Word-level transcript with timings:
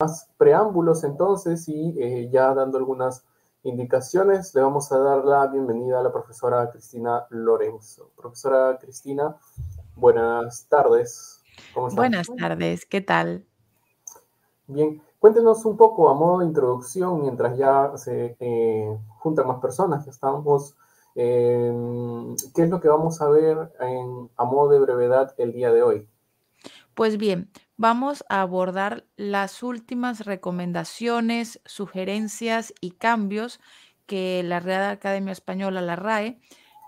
más 0.00 0.30
preámbulos 0.36 1.02
entonces 1.02 1.68
y 1.68 2.00
eh, 2.00 2.28
ya 2.30 2.54
dando 2.54 2.78
algunas 2.78 3.24
indicaciones, 3.64 4.54
le 4.54 4.60
vamos 4.60 4.92
a 4.92 4.98
dar 4.98 5.24
la 5.24 5.48
bienvenida 5.48 5.98
a 5.98 6.04
la 6.04 6.12
profesora 6.12 6.70
Cristina 6.70 7.26
Lorenzo. 7.30 8.12
Profesora 8.16 8.78
Cristina, 8.80 9.36
buenas 9.96 10.68
tardes. 10.68 11.42
¿Cómo 11.74 11.88
Buenas 11.88 12.28
tardes, 12.38 12.86
¿qué 12.86 13.00
tal? 13.00 13.44
Bien, 14.68 15.02
cuéntenos 15.18 15.64
un 15.64 15.76
poco 15.76 16.08
a 16.08 16.14
modo 16.14 16.38
de 16.38 16.46
introducción, 16.46 17.20
mientras 17.20 17.58
ya 17.58 17.90
se 17.96 18.36
eh, 18.38 18.96
juntan 19.18 19.48
más 19.48 19.58
personas, 19.58 20.04
que 20.04 20.10
estamos, 20.10 20.76
eh, 21.16 21.74
¿qué 22.54 22.62
es 22.62 22.70
lo 22.70 22.80
que 22.80 22.86
vamos 22.86 23.20
a 23.20 23.28
ver 23.28 23.72
en, 23.80 24.30
a 24.36 24.44
modo 24.44 24.68
de 24.68 24.78
brevedad 24.78 25.34
el 25.38 25.52
día 25.52 25.72
de 25.72 25.82
hoy? 25.82 26.08
Pues 26.94 27.18
bien, 27.18 27.50
vamos 27.78 28.24
a 28.28 28.42
abordar 28.42 29.06
las 29.16 29.62
últimas 29.62 30.26
recomendaciones, 30.26 31.60
sugerencias 31.64 32.74
y 32.80 32.90
cambios 32.90 33.60
que 34.06 34.42
la 34.44 34.60
Real 34.60 34.90
Academia 34.90 35.32
Española, 35.32 35.80
la 35.80 35.96
RAE, 35.96 36.40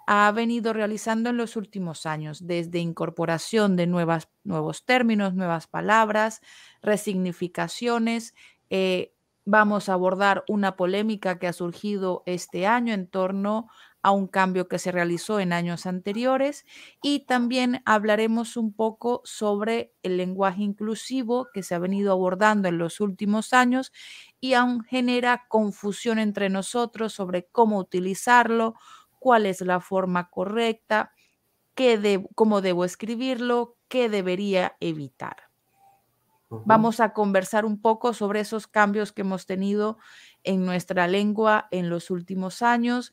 ha 0.07 0.31
venido 0.33 0.73
realizando 0.73 1.31
en 1.31 1.37
los 1.37 1.55
últimos 1.55 2.05
años, 2.05 2.47
desde 2.47 2.81
incorporación 2.81 3.77
de 3.77 3.87
nuevas, 3.87 4.29
nuevos 4.43 4.85
términos, 4.85 5.35
nuevas 5.35 5.69
palabras, 5.69 6.41
resignificaciones. 6.83 8.35
Eh, 8.71 9.15
vamos 9.45 9.89
a 9.89 9.93
abordar 9.93 10.45
una 10.49 10.77
polémica 10.77 11.39
que 11.39 11.47
ha 11.47 11.53
surgido 11.53 12.25
este 12.27 12.67
año 12.67 12.93
en 12.93 13.07
torno 13.07 13.69
a 14.03 14.11
un 14.13 14.27
cambio 14.27 14.69
que 14.69 14.79
se 14.79 14.93
realizó 14.93 15.41
en 15.41 15.53
años 15.53 15.87
anteriores 15.87 16.65
y 17.03 17.21
también 17.27 17.83
hablaremos 17.85 18.57
un 18.57 18.73
poco 18.73 19.21
sobre 19.25 19.95
el 20.03 20.17
lenguaje 20.17 20.63
inclusivo 20.63 21.49
que 21.53 21.63
se 21.63 21.75
ha 21.75 21.79
venido 21.79 22.13
abordando 22.13 22.69
en 22.69 22.79
los 22.79 23.01
últimos 23.01 23.53
años 23.53 23.93
y 24.41 24.55
aún 24.55 24.83
genera 24.85 25.47
confusión 25.49 26.19
entre 26.19 26.49
nosotros 26.51 27.13
sobre 27.13 27.47
cómo 27.47 27.79
utilizarlo, 27.79 28.75
cuál 29.19 29.47
es 29.47 29.61
la 29.61 29.81
forma 29.81 30.31
correcta, 30.31 31.13
qué 31.75 32.25
cómo 32.37 32.61
debo 32.61 32.85
escribirlo, 32.85 33.77
qué 33.89 34.09
debería 34.09 34.77
evitar. 34.81 35.37
Vamos 36.63 37.01
a 37.01 37.13
conversar 37.15 37.65
un 37.65 37.81
poco 37.81 38.13
sobre 38.13 38.41
esos 38.41 38.67
cambios 38.67 39.13
que 39.13 39.23
hemos 39.23 39.47
tenido 39.47 39.99
en 40.45 40.65
nuestra 40.67 41.09
lengua 41.09 41.69
en 41.71 41.89
los 41.89 42.11
últimos 42.11 42.63
años, 42.63 43.13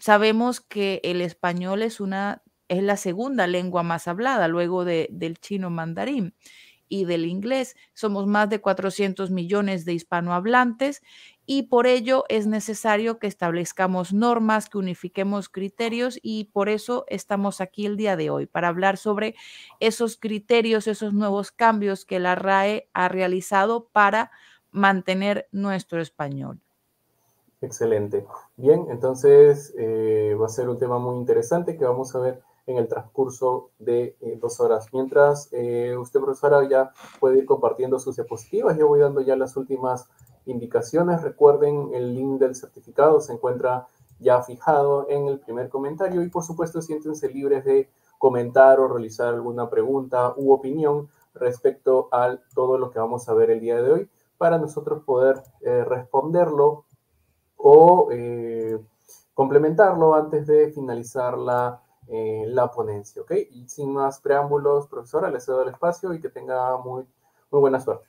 Sabemos 0.00 0.60
que 0.60 1.00
el 1.04 1.20
español 1.20 1.82
es 1.82 2.00
una 2.00 2.42
es 2.68 2.82
la 2.84 2.96
segunda 2.96 3.48
lengua 3.48 3.82
más 3.82 4.06
hablada 4.06 4.46
luego 4.46 4.84
de, 4.84 5.08
del 5.10 5.38
chino 5.38 5.70
mandarín 5.70 6.34
y 6.88 7.04
del 7.04 7.26
inglés. 7.26 7.76
Somos 7.94 8.28
más 8.28 8.48
de 8.48 8.60
400 8.60 9.30
millones 9.30 9.84
de 9.84 9.94
hispanohablantes 9.94 11.02
y 11.46 11.64
por 11.64 11.88
ello 11.88 12.24
es 12.28 12.46
necesario 12.46 13.18
que 13.18 13.26
establezcamos 13.26 14.12
normas, 14.12 14.70
que 14.70 14.78
unifiquemos 14.78 15.48
criterios 15.48 16.18
y 16.22 16.44
por 16.44 16.68
eso 16.68 17.04
estamos 17.08 17.60
aquí 17.60 17.86
el 17.86 17.96
día 17.96 18.16
de 18.16 18.30
hoy, 18.30 18.46
para 18.46 18.68
hablar 18.68 18.98
sobre 18.98 19.34
esos 19.80 20.16
criterios, 20.16 20.86
esos 20.86 21.12
nuevos 21.12 21.50
cambios 21.50 22.04
que 22.04 22.20
la 22.20 22.36
RAE 22.36 22.88
ha 22.92 23.08
realizado 23.08 23.88
para 23.92 24.30
mantener 24.70 25.48
nuestro 25.50 26.00
español. 26.00 26.60
Excelente. 27.62 28.26
Bien, 28.56 28.86
entonces 28.88 29.74
eh, 29.76 30.34
va 30.40 30.46
a 30.46 30.48
ser 30.48 30.70
un 30.70 30.78
tema 30.78 30.98
muy 30.98 31.16
interesante 31.16 31.76
que 31.76 31.84
vamos 31.84 32.14
a 32.14 32.18
ver 32.18 32.40
en 32.66 32.78
el 32.78 32.88
transcurso 32.88 33.70
de 33.78 34.16
eh, 34.20 34.38
dos 34.40 34.60
horas. 34.60 34.86
Mientras 34.94 35.50
eh, 35.52 35.94
usted, 35.98 36.20
profesora, 36.20 36.66
ya 36.66 36.92
puede 37.18 37.38
ir 37.38 37.44
compartiendo 37.44 37.98
sus 37.98 38.16
diapositivas, 38.16 38.78
yo 38.78 38.88
voy 38.88 39.00
dando 39.00 39.20
ya 39.20 39.36
las 39.36 39.58
últimas 39.58 40.08
indicaciones. 40.46 41.20
Recuerden, 41.20 41.90
el 41.92 42.14
link 42.14 42.40
del 42.40 42.54
certificado 42.54 43.20
se 43.20 43.34
encuentra 43.34 43.88
ya 44.18 44.40
fijado 44.42 45.06
en 45.10 45.26
el 45.26 45.38
primer 45.38 45.68
comentario 45.68 46.22
y 46.22 46.30
por 46.30 46.44
supuesto 46.44 46.80
siéntense 46.80 47.28
libres 47.28 47.64
de 47.66 47.90
comentar 48.18 48.80
o 48.80 48.88
realizar 48.88 49.34
alguna 49.34 49.68
pregunta 49.68 50.32
u 50.36 50.52
opinión 50.52 51.08
respecto 51.34 52.08
a 52.10 52.38
todo 52.54 52.78
lo 52.78 52.90
que 52.90 52.98
vamos 52.98 53.28
a 53.28 53.34
ver 53.34 53.50
el 53.50 53.60
día 53.60 53.80
de 53.80 53.90
hoy 53.90 54.10
para 54.36 54.58
nosotros 54.58 55.02
poder 55.04 55.42
responderlo 55.62 56.84
o 57.62 58.08
eh, 58.10 58.78
complementarlo 59.34 60.14
antes 60.14 60.46
de 60.46 60.70
finalizar 60.72 61.36
la, 61.36 61.82
eh, 62.08 62.44
la 62.48 62.70
ponencia, 62.70 63.22
¿ok? 63.22 63.32
Y 63.50 63.68
sin 63.68 63.92
más 63.92 64.20
preámbulos, 64.20 64.88
profesora, 64.88 65.30
le 65.30 65.40
cedo 65.40 65.62
el 65.62 65.68
espacio 65.68 66.12
y 66.14 66.20
que 66.20 66.28
tenga 66.28 66.76
muy, 66.78 67.04
muy 67.50 67.60
buena 67.60 67.80
suerte. 67.80 68.06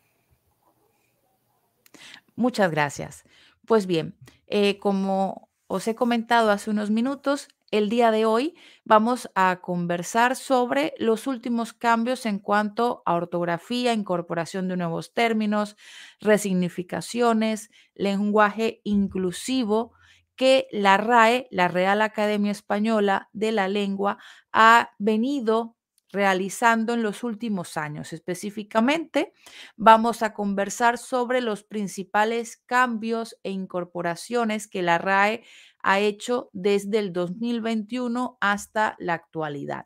Muchas 2.36 2.72
gracias. 2.72 3.24
Pues 3.68 3.86
bien, 3.86 4.16
eh, 4.48 4.80
como 4.80 5.50
os 5.68 5.88
he 5.88 5.96
comentado 5.96 6.50
hace 6.50 6.70
unos 6.70 6.90
minutos, 6.90 7.48
el 7.72 7.90
día 7.90 8.12
de 8.12 8.26
hoy 8.26 8.56
vamos 8.84 9.30
a 9.34 9.62
conversar 9.62 10.36
sobre 10.36 10.94
los 10.98 11.26
últimos 11.28 11.74
cambios 11.74 12.26
en 12.26 12.40
cuanto 12.40 13.02
a 13.06 13.16
ortografía, 13.16 13.94
incorporación 13.94 14.68
de 14.68 14.78
nuevos 14.78 15.14
términos, 15.14 15.78
resignificaciones, 16.20 17.70
lenguaje 17.96 18.82
inclusivo 18.84 19.94
que 20.36 20.68
la 20.72 20.98
RAE, 20.98 21.48
la 21.52 21.68
Real 21.68 22.02
Academia 22.02 22.52
Española 22.52 23.30
de 23.34 23.52
la 23.52 23.68
Lengua, 23.68 24.18
ha 24.52 24.92
venido 25.00 25.78
realizando 26.12 26.94
en 26.94 27.04
los 27.04 27.24
últimos 27.24 27.78
años. 27.78 28.12
Específicamente, 28.12 29.34
vamos 29.78 30.24
a 30.24 30.34
conversar 30.34 30.98
sobre 30.98 31.42
los 31.42 31.64
principales 31.64 32.58
cambios 32.66 33.38
e 33.44 33.52
incorporaciones 33.52 34.68
que 34.68 34.82
la 34.82 34.98
RAE 34.98 35.44
ha 35.84 36.00
hecho 36.00 36.50
desde 36.54 37.00
el 37.00 37.14
2021 37.14 38.38
hasta 38.42 38.96
la 39.00 39.14
actualidad. 39.14 39.86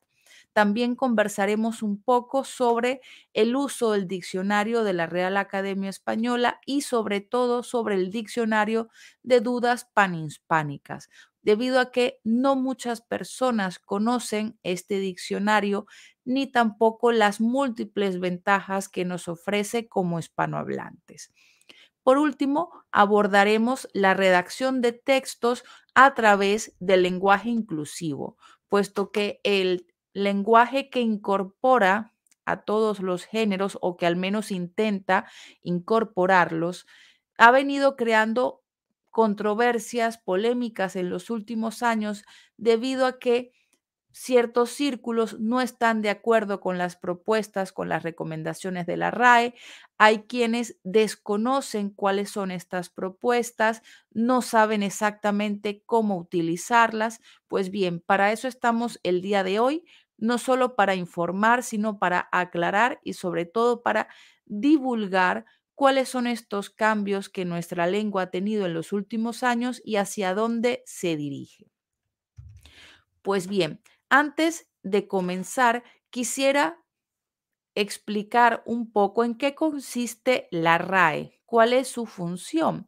También 0.53 0.95
conversaremos 0.95 1.83
un 1.83 2.01
poco 2.01 2.43
sobre 2.45 3.01
el 3.33 3.55
uso 3.55 3.91
del 3.91 4.07
diccionario 4.07 4.83
de 4.83 4.93
la 4.93 5.05
Real 5.05 5.37
Academia 5.37 5.89
Española 5.89 6.59
y 6.65 6.81
sobre 6.81 7.19
todo 7.21 7.61
sobre 7.63 7.95
el 7.95 8.09
diccionario 8.09 8.89
de 9.21 9.41
dudas 9.41 9.85
panhispánicas, 9.93 11.09
debido 11.41 11.79
a 11.79 11.91
que 11.91 12.19
no 12.23 12.55
muchas 12.55 13.01
personas 13.01 13.79
conocen 13.79 14.57
este 14.63 14.99
diccionario 14.99 15.87
ni 16.23 16.47
tampoco 16.47 17.11
las 17.11 17.39
múltiples 17.41 18.19
ventajas 18.19 18.89
que 18.89 19.05
nos 19.05 19.27
ofrece 19.27 19.87
como 19.87 20.19
hispanohablantes. 20.19 21.31
Por 22.03 22.17
último, 22.19 22.71
abordaremos 22.91 23.89
la 23.93 24.13
redacción 24.13 24.81
de 24.81 24.91
textos 24.93 25.63
a 25.95 26.13
través 26.13 26.75
del 26.79 27.03
lenguaje 27.03 27.49
inclusivo, 27.49 28.37
puesto 28.69 29.11
que 29.11 29.39
el 29.43 29.87
lenguaje 30.13 30.89
que 30.89 31.01
incorpora 31.01 32.13
a 32.45 32.61
todos 32.63 32.99
los 32.99 33.25
géneros 33.25 33.77
o 33.81 33.97
que 33.97 34.05
al 34.05 34.15
menos 34.15 34.51
intenta 34.51 35.25
incorporarlos, 35.63 36.85
ha 37.37 37.51
venido 37.51 37.95
creando 37.95 38.63
controversias, 39.09 40.17
polémicas 40.17 40.95
en 40.95 41.09
los 41.09 41.29
últimos 41.29 41.83
años 41.83 42.23
debido 42.57 43.05
a 43.05 43.19
que 43.19 43.51
ciertos 44.17 44.69
círculos 44.69 45.39
no 45.41 45.59
están 45.59 46.01
de 46.01 46.09
acuerdo 46.09 46.61
con 46.61 46.77
las 46.77 46.95
propuestas, 46.95 47.73
con 47.73 47.89
las 47.89 48.01
recomendaciones 48.01 48.85
de 48.87 48.95
la 48.95 49.11
RAE. 49.11 49.55
Hay 49.97 50.19
quienes 50.23 50.77
desconocen 50.83 51.89
cuáles 51.89 52.29
son 52.29 52.49
estas 52.51 52.89
propuestas, 52.89 53.81
no 54.11 54.41
saben 54.41 54.83
exactamente 54.83 55.83
cómo 55.85 56.17
utilizarlas. 56.17 57.19
Pues 57.49 57.69
bien, 57.71 57.99
para 57.99 58.31
eso 58.31 58.47
estamos 58.47 59.01
el 59.03 59.21
día 59.21 59.43
de 59.43 59.59
hoy, 59.59 59.83
no 60.17 60.37
solo 60.37 60.77
para 60.77 60.95
informar, 60.95 61.61
sino 61.61 61.99
para 61.99 62.29
aclarar 62.31 63.01
y 63.03 63.13
sobre 63.13 63.45
todo 63.45 63.83
para 63.83 64.07
divulgar 64.45 65.43
cuáles 65.75 66.07
son 66.07 66.25
estos 66.27 66.69
cambios 66.69 67.27
que 67.27 67.43
nuestra 67.43 67.85
lengua 67.85 68.21
ha 68.23 68.31
tenido 68.31 68.65
en 68.65 68.73
los 68.73 68.93
últimos 68.93 69.43
años 69.43 69.81
y 69.83 69.97
hacia 69.97 70.33
dónde 70.33 70.83
se 70.85 71.17
dirige. 71.17 71.67
Pues 73.21 73.47
bien, 73.47 73.81
antes 74.17 74.69
de 74.81 75.07
comenzar, 75.07 75.83
quisiera 76.09 76.81
explicar 77.75 78.63
un 78.65 78.93
poco 78.93 79.25
en 79.25 79.35
qué 79.37 79.55
consiste 79.55 80.47
la 80.51 80.77
RAE, 80.77 81.41
cuál 81.45 81.73
es 81.73 81.89
su 81.89 82.05
función. 82.05 82.87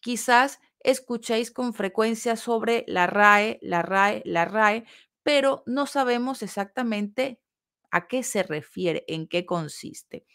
Quizás 0.00 0.60
escuchéis 0.80 1.50
con 1.50 1.72
frecuencia 1.72 2.36
sobre 2.36 2.84
la 2.88 3.06
RAE, 3.06 3.58
la 3.62 3.80
RAE, 3.80 4.20
la 4.26 4.44
RAE, 4.44 4.84
pero 5.22 5.62
no 5.64 5.86
sabemos 5.86 6.42
exactamente 6.42 7.40
a 7.90 8.06
qué 8.06 8.22
se 8.22 8.42
refiere, 8.42 9.04
en 9.08 9.28
qué 9.28 9.46
consiste. 9.46 10.26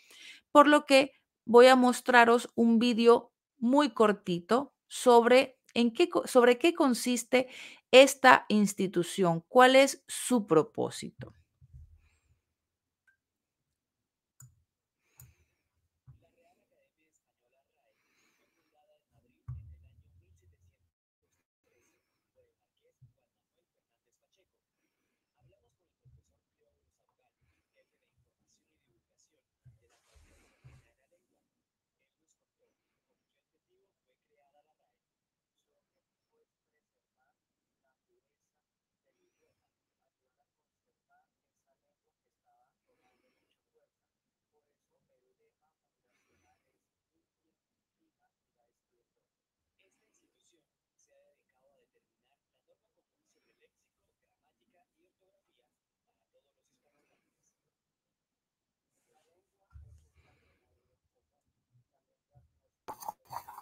Por 0.52 0.68
lo 0.68 0.88
que 0.88 1.12
voy 1.46 1.68
a 1.68 1.76
mostraros 1.76 2.50
un 2.56 2.80
vídeo 2.80 3.32
muy 3.60 3.92
cortito 3.92 4.74
sobre 4.88 5.60
en 5.74 5.92
qué, 5.92 6.10
sobre 6.26 6.58
qué 6.58 6.74
consiste 6.74 7.48
esta 7.92 8.46
institución, 8.50 9.44
cuál 9.48 9.76
es 9.76 10.04
su 10.08 10.48
propósito. 10.48 11.34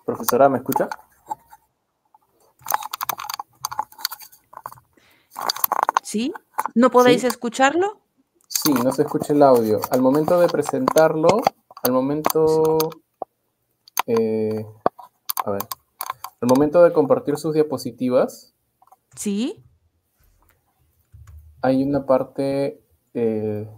Profesora, 0.10 0.50
¿me 0.50 0.58
escucha? 0.58 0.90
¿Sí? 6.02 6.34
¿No 6.74 6.90
podéis 6.90 7.24
escucharlo? 7.24 8.00
Sí, 8.48 8.74
no 8.74 8.92
se 8.92 9.04
escucha 9.04 9.34
el 9.34 9.44
audio. 9.44 9.80
Al 9.92 10.02
momento 10.02 10.40
de 10.40 10.48
presentarlo, 10.48 11.28
al 11.84 11.92
momento... 11.92 12.80
Eh, 14.08 14.66
a 15.46 15.52
ver. 15.52 15.68
Al 16.42 16.50
momento 16.50 16.82
de 16.82 16.92
compartir 16.92 17.38
sus 17.38 17.54
diapositivas. 17.54 18.56
Sí. 19.16 19.64
Hay 21.62 21.84
una 21.84 22.08
parte... 22.08 22.84
Eh, 23.14 23.70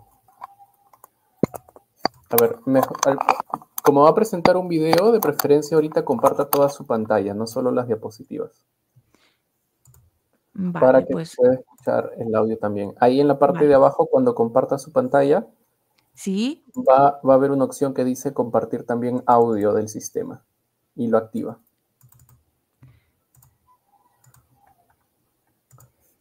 a 2.29 2.35
ver, 2.37 2.57
mejor, 2.65 2.97
como 3.81 4.03
va 4.03 4.09
a 4.09 4.15
presentar 4.15 4.57
un 4.57 4.67
video, 4.67 5.11
de 5.11 5.19
preferencia 5.19 5.75
ahorita 5.75 6.05
comparta 6.05 6.49
toda 6.49 6.69
su 6.69 6.85
pantalla, 6.85 7.33
no 7.33 7.47
solo 7.47 7.71
las 7.71 7.87
diapositivas. 7.87 8.65
para 10.79 11.05
que 11.05 11.13
pues. 11.13 11.35
pueda 11.35 11.55
escuchar 11.55 12.11
el 12.17 12.35
audio 12.35 12.57
también. 12.57 12.93
Ahí 12.99 13.19
en 13.19 13.27
la 13.27 13.39
parte 13.39 13.65
de 13.65 13.73
abajo, 13.73 14.07
cuando 14.07 14.35
comparta 14.35 14.77
su 14.77 14.91
pantalla, 14.91 15.47
¿Sí? 16.13 16.65
va, 16.87 17.19
va 17.27 17.33
a 17.33 17.37
haber 17.37 17.51
una 17.51 17.65
opción 17.65 17.93
que 17.93 18.03
dice 18.03 18.33
compartir 18.33 18.85
también 18.85 19.23
audio 19.25 19.73
del 19.73 19.87
sistema 19.87 20.43
y 20.95 21.07
lo 21.07 21.17
activa. 21.17 21.59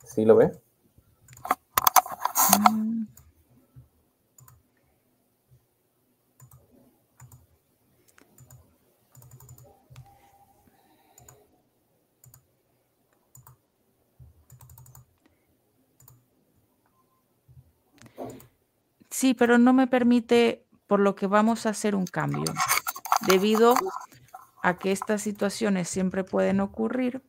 ¿Sí 0.05 0.25
lo 0.25 0.37
ve? 0.37 0.53
Mm. 2.73 3.20
Sí, 19.21 19.35
pero 19.35 19.59
no 19.59 19.75
me 19.75 19.87
permite, 19.87 20.67
por 20.87 20.99
lo 20.99 21.15
que 21.15 21.27
vamos 21.27 21.67
a 21.67 21.71
hacer 21.71 21.95
un 21.95 22.07
cambio. 22.07 22.55
Debido 23.27 23.75
a 24.63 24.79
que 24.79 24.93
estas 24.93 25.21
situaciones 25.21 25.91
siempre 25.91 26.25
pueden 26.25 26.59
ocurrir, 26.61 27.23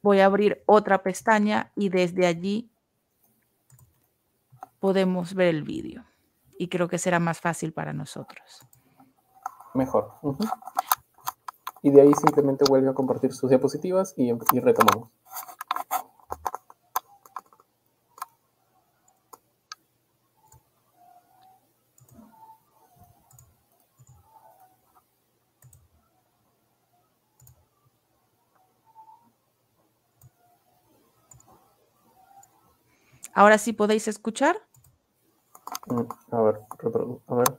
voy 0.00 0.20
a 0.20 0.24
abrir 0.24 0.62
otra 0.64 1.02
pestaña 1.02 1.70
y 1.76 1.90
desde 1.90 2.26
allí 2.26 2.72
podemos 4.80 5.34
ver 5.34 5.48
el 5.48 5.62
vídeo. 5.62 6.06
Y 6.58 6.68
creo 6.68 6.88
que 6.88 6.96
será 6.96 7.20
más 7.20 7.42
fácil 7.42 7.74
para 7.74 7.92
nosotros. 7.92 8.66
Mejor. 9.74 10.14
Y 11.82 11.90
de 11.90 12.00
ahí 12.00 12.14
simplemente 12.14 12.64
vuelve 12.66 12.88
a 12.88 12.94
compartir 12.94 13.34
sus 13.34 13.50
diapositivas 13.50 14.14
y, 14.16 14.30
y 14.30 14.60
retomamos. 14.60 15.10
Ahora 33.34 33.58
sí 33.58 33.72
podéis 33.72 34.08
escuchar. 34.08 34.56
Mm, 35.86 36.00
a 36.30 36.42
ver, 36.42 36.60
a 37.26 37.34
ver. 37.34 37.58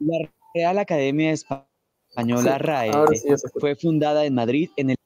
La 0.00 0.30
Real 0.54 0.78
Academia 0.78 1.32
Española 1.32 2.58
RAE 2.58 2.90
fue 3.60 3.76
fundada 3.76 4.24
en 4.24 4.34
Madrid 4.34 4.70
en 4.76 4.90
el 4.90 4.96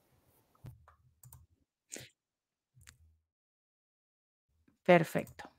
Perfecto. 4.85 5.51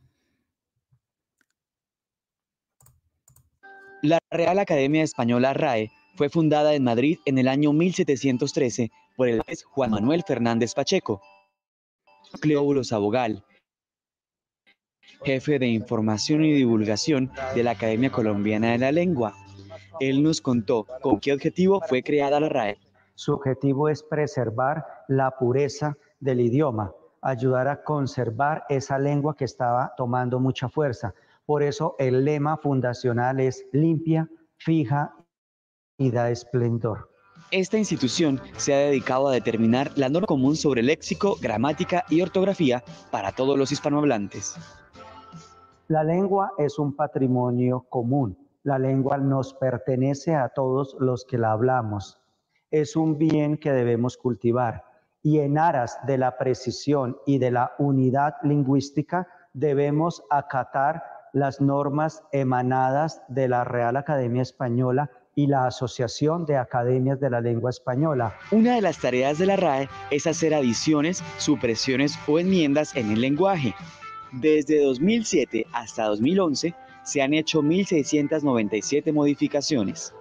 La 4.01 4.17
Real 4.31 4.57
Academia 4.57 5.03
Española 5.03 5.53
RAE 5.53 5.91
fue 6.15 6.29
fundada 6.29 6.73
en 6.73 6.83
Madrid 6.83 7.19
en 7.25 7.37
el 7.37 7.47
año 7.47 7.71
1713 7.71 8.89
por 9.15 9.27
el 9.27 9.41
juez 9.43 9.63
Juan 9.63 9.91
Manuel 9.91 10.23
Fernández 10.25 10.73
Pacheco, 10.73 11.21
Cleóbulo 12.37 12.81
Abogal, 12.91 13.43
jefe 15.23 15.59
de 15.59 15.67
información 15.67 16.45
y 16.45 16.53
divulgación 16.53 17.31
de 17.55 17.63
la 17.63 17.71
Academia 17.71 18.11
Colombiana 18.11 18.71
de 18.71 18.77
la 18.77 18.91
Lengua. 18.91 19.33
Él 19.99 20.23
nos 20.23 20.39
contó 20.39 20.85
con 21.01 21.19
qué 21.19 21.33
objetivo 21.33 21.81
fue 21.81 22.03
creada 22.03 22.39
la 22.39 22.47
RAE. 22.47 22.77
Su 23.15 23.33
objetivo 23.33 23.89
es 23.89 24.03
preservar 24.03 24.85
la 25.07 25.31
pureza 25.31 25.97
del 26.19 26.39
idioma, 26.39 26.93
ayudar 27.21 27.67
a 27.67 27.83
conservar 27.83 28.63
esa 28.69 28.97
lengua 28.97 29.35
que 29.35 29.45
estaba 29.45 29.93
tomando 29.97 30.39
mucha 30.39 30.69
fuerza. 30.69 31.13
Por 31.45 31.63
eso 31.63 31.95
el 31.99 32.23
lema 32.23 32.57
fundacional 32.57 33.39
es 33.39 33.65
limpia, 33.73 34.29
fija 34.55 35.13
y 35.97 36.11
da 36.11 36.29
esplendor. 36.29 37.08
Esta 37.51 37.79
institución 37.79 38.39
se 38.57 38.75
ha 38.75 38.77
dedicado 38.77 39.27
a 39.27 39.31
determinar 39.31 39.89
la 39.95 40.07
norma 40.07 40.27
común 40.27 40.55
sobre 40.55 40.83
léxico, 40.83 41.35
gramática 41.41 42.05
y 42.07 42.21
ortografía 42.21 42.83
para 43.09 43.31
todos 43.31 43.57
los 43.57 43.71
hispanohablantes. 43.71 44.55
La 45.87 46.03
lengua 46.03 46.51
es 46.59 46.77
un 46.77 46.95
patrimonio 46.95 47.87
común. 47.89 48.37
La 48.61 48.77
lengua 48.77 49.17
nos 49.17 49.55
pertenece 49.55 50.35
a 50.35 50.49
todos 50.49 50.95
los 50.99 51.25
que 51.25 51.39
la 51.39 51.51
hablamos. 51.51 52.19
Es 52.69 52.95
un 52.95 53.17
bien 53.17 53.57
que 53.57 53.71
debemos 53.71 54.15
cultivar 54.15 54.83
y 55.23 55.39
en 55.39 55.57
aras 55.57 55.97
de 56.05 56.19
la 56.19 56.37
precisión 56.37 57.17
y 57.25 57.39
de 57.39 57.49
la 57.49 57.73
unidad 57.79 58.35
lingüística 58.43 59.27
debemos 59.53 60.23
acatar 60.29 61.03
las 61.33 61.61
normas 61.61 62.23
emanadas 62.31 63.23
de 63.27 63.47
la 63.47 63.63
Real 63.63 63.97
Academia 63.97 64.43
Española 64.43 65.09
y 65.39 65.47
la 65.47 65.67
Asociación 65.67 66.45
de 66.45 66.57
Academias 66.57 67.17
de 67.21 67.29
la 67.29 67.39
Lengua 67.39 67.69
Española. 67.69 68.35
Una 68.51 68.75
de 68.75 68.81
las 68.81 68.99
tareas 68.99 69.37
de 69.37 69.45
la 69.45 69.55
RAE 69.55 69.87
es 70.11 70.27
hacer 70.27 70.53
adiciones, 70.53 71.23
supresiones 71.37 72.19
o 72.27 72.39
enmiendas 72.39 72.93
en 72.97 73.09
el 73.09 73.21
lenguaje. 73.21 73.73
Desde 74.33 74.83
2007 74.83 75.65
hasta 75.71 76.07
2011 76.07 76.75
se 77.03 77.21
han 77.21 77.33
hecho 77.33 77.61
1.697 77.61 79.13
modificaciones. 79.13 80.13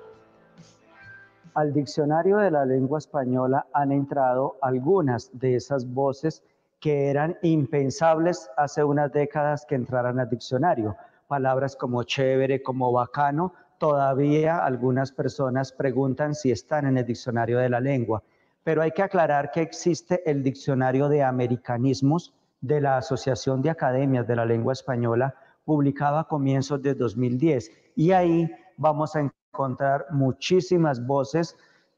Al 1.53 1.73
diccionario 1.73 2.37
de 2.37 2.53
la 2.53 2.65
lengua 2.65 2.99
española 2.99 3.67
han 3.75 3.91
entrado 3.91 4.57
algunas 4.63 5.37
de 5.37 5.57
esas 5.57 5.85
voces 5.93 6.45
que 6.79 7.11
eran 7.11 7.37
impensables 7.43 8.49
hace 8.57 8.85
unas 8.85 9.13
décadas 9.13 9.67
que 9.69 9.75
entraran 9.75 10.21
al 10.21 10.31
diccionario. 10.31 10.97
Palabras 11.27 11.75
como 11.75 12.05
chévere, 12.05 12.63
como 12.63 12.93
bacano, 12.93 13.53
todavía 13.79 14.59
algunas 14.59 15.13
personas 15.13 15.73
preguntan 15.73 16.35
si 16.35 16.51
están 16.51 16.87
en 16.87 16.99
el 16.99 17.07
diccionario 17.07 17.59
de 17.59 17.69
la 17.69 17.81
lengua, 17.81 18.23
pero 18.65 18.83
hay 18.83 18.91
que 18.91 19.03
aclarar 19.03 19.51
que 19.51 19.63
existe 19.63 20.29
el 20.31 20.43
diccionario 20.43 21.09
de 21.09 21.23
americanismos 21.23 22.35
de 22.61 22.81
la 22.81 22.99
Asociación 22.99 23.63
de 23.63 23.71
Academias 23.71 24.27
de 24.27 24.37
la 24.37 24.45
Lengua 24.45 24.73
Española, 24.73 25.35
publicado 25.65 26.19
a 26.19 26.27
comienzos 26.27 26.83
de 26.83 26.95
2010, 26.95 27.71
y 27.95 28.13
ahí 28.13 28.51
vamos 28.77 29.15
a 29.17 29.31
encontrar 29.53 30.07
muchísimas 30.11 31.05
voces 31.05 31.57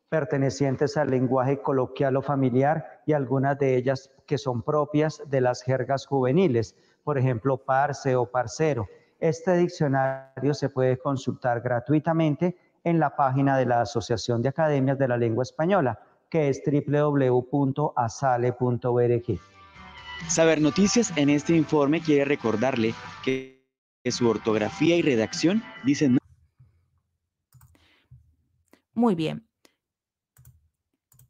pertenecientes 0.08 0.96
al 0.96 1.10
lenguaje 1.10 1.62
coloquial 1.62 2.16
o 2.16 2.22
familiar 2.22 3.02
y 3.06 3.12
algunas 3.12 3.58
de 3.58 3.76
ellas 3.76 4.10
que 4.26 4.38
son 4.38 4.62
propias 4.62 5.22
de 5.28 5.40
las 5.40 5.62
jergas 5.62 6.04
juveniles, 6.04 6.75
por 7.04 7.16
ejemplo, 7.16 7.56
parce 7.56 8.16
o 8.16 8.26
parcero. 8.26 8.88
Este 9.21 9.57
diccionario 9.57 10.55
se 10.55 10.71
puede 10.71 10.99
consultar 10.99 11.61
gratuitamente 11.61 12.57
en 12.85 12.99
la 12.99 13.15
página 13.15 13.59
de 13.59 13.67
la 13.67 13.83
Asociación 13.83 14.41
de 14.41 14.49
Academias 14.49 14.99
de 14.99 15.09
la 15.09 15.19
Lengua 15.19 15.43
Española, 15.43 16.00
que 16.31 16.49
es 16.49 16.62
www.asale.org. 16.65 17.91
Saber 20.27 20.61
Noticias 20.62 21.12
en 21.17 21.29
este 21.29 21.55
informe 21.55 22.00
quiere 22.00 22.25
recordarle 22.25 22.95
que 23.23 23.67
su 24.07 24.27
ortografía 24.27 24.97
y 24.97 25.03
redacción 25.03 25.62
dicen... 25.85 26.19
Muy 28.95 29.15
bien. 29.15 29.47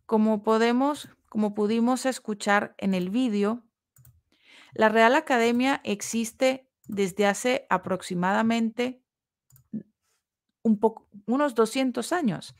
Como 0.06 0.44
podemos, 0.44 1.08
como 1.28 1.54
pudimos 1.54 2.06
escuchar 2.06 2.74
en 2.78 2.94
el 2.94 3.10
vídeo, 3.10 3.64
la 4.74 4.88
Real 4.88 5.16
Academia 5.16 5.80
existe 5.82 6.69
desde 6.90 7.26
hace 7.26 7.66
aproximadamente 7.70 9.00
unos 11.26 11.54
200 11.54 12.12
años. 12.12 12.54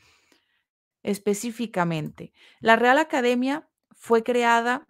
Específicamente, 1.03 2.31
la 2.59 2.75
Real 2.75 2.97
Academia 2.97 3.67
fue 3.91 4.23
creada, 4.23 4.87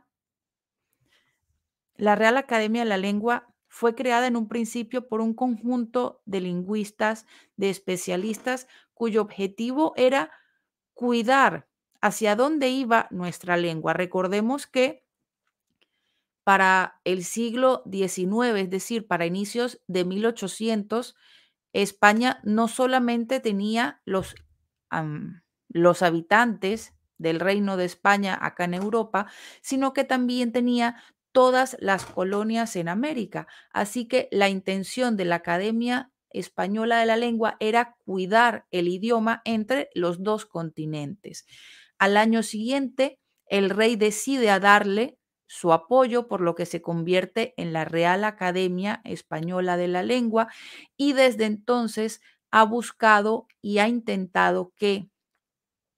la 1.95 2.15
Real 2.15 2.37
Academia 2.37 2.83
de 2.83 2.89
la 2.89 2.97
Lengua 2.97 3.53
fue 3.67 3.95
creada 3.95 4.27
en 4.27 4.35
un 4.35 4.47
principio 4.47 5.07
por 5.07 5.21
un 5.21 5.33
conjunto 5.33 6.21
de 6.25 6.41
lingüistas, 6.41 7.25
de 7.55 7.69
especialistas, 7.69 8.67
cuyo 8.93 9.21
objetivo 9.21 9.93
era 9.95 10.31
cuidar 10.93 11.67
hacia 12.01 12.35
dónde 12.35 12.69
iba 12.69 13.07
nuestra 13.09 13.57
lengua. 13.57 13.93
Recordemos 13.93 14.67
que 14.67 15.00
para 16.43 16.99
el 17.03 17.23
siglo 17.23 17.83
XIX, 17.91 18.59
es 18.59 18.69
decir, 18.69 19.07
para 19.07 19.25
inicios 19.25 19.81
de 19.87 20.05
1800, 20.05 21.15
España 21.73 22.39
no 22.43 22.67
solamente 22.67 23.39
tenía 23.39 24.01
los, 24.05 24.35
los 25.69 26.01
habitantes 26.01 26.93
del 27.17 27.39
Reino 27.39 27.77
de 27.77 27.85
España 27.85 28.37
acá 28.41 28.65
en 28.65 28.73
Europa, 28.73 29.27
sino 29.61 29.93
que 29.93 30.03
también 30.03 30.51
tenía 30.51 31.01
todas 31.31 31.77
las 31.79 32.05
colonias 32.05 32.75
en 32.75 32.89
América. 32.89 33.47
Así 33.71 34.07
que 34.07 34.27
la 34.31 34.49
intención 34.49 35.15
de 35.17 35.25
la 35.25 35.35
Academia 35.35 36.11
Española 36.31 36.99
de 36.99 37.05
la 37.05 37.17
Lengua 37.17 37.57
era 37.59 37.95
cuidar 38.05 38.65
el 38.71 38.87
idioma 38.87 39.41
entre 39.45 39.89
los 39.93 40.23
dos 40.23 40.45
continentes. 40.45 41.45
Al 41.99 42.17
año 42.17 42.41
siguiente, 42.41 43.19
el 43.45 43.69
rey 43.69 43.95
decide 43.95 44.49
a 44.49 44.59
darle 44.59 45.17
su 45.51 45.73
apoyo, 45.73 46.27
por 46.27 46.41
lo 46.41 46.55
que 46.55 46.65
se 46.65 46.81
convierte 46.81 47.53
en 47.57 47.73
la 47.73 47.83
Real 47.85 48.23
Academia 48.23 49.01
Española 49.03 49.75
de 49.77 49.87
la 49.89 50.03
Lengua 50.03 50.47
y 50.97 51.13
desde 51.13 51.45
entonces 51.45 52.21
ha 52.51 52.63
buscado 52.63 53.47
y 53.61 53.79
ha 53.79 53.87
intentado 53.89 54.73
que 54.77 55.09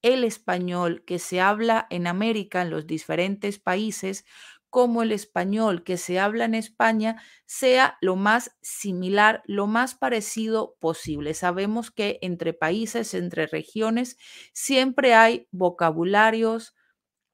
el 0.02 0.24
español 0.24 1.04
que 1.06 1.20
se 1.20 1.40
habla 1.42 1.88
en 1.90 2.08
América, 2.08 2.62
en 2.62 2.70
los 2.70 2.88
diferentes 2.88 3.60
países, 3.60 4.26
como 4.70 5.04
el 5.04 5.12
español 5.12 5.84
que 5.84 5.98
se 5.98 6.20
habla 6.20 6.46
en 6.46 6.56
España 6.56 7.22
sea 7.46 7.98
lo 8.02 8.16
más 8.16 8.58
similar, 8.62 9.44
lo 9.46 9.68
más 9.68 9.94
parecido 9.96 10.76
posible. 10.80 11.36
Sabemos 11.36 11.92
que 11.92 12.18
entre 12.24 12.54
países, 12.54 13.14
entre 13.14 13.46
regiones, 13.48 14.18
siempre 14.52 15.14
hay 15.14 15.48
vocabularios, 15.52 16.74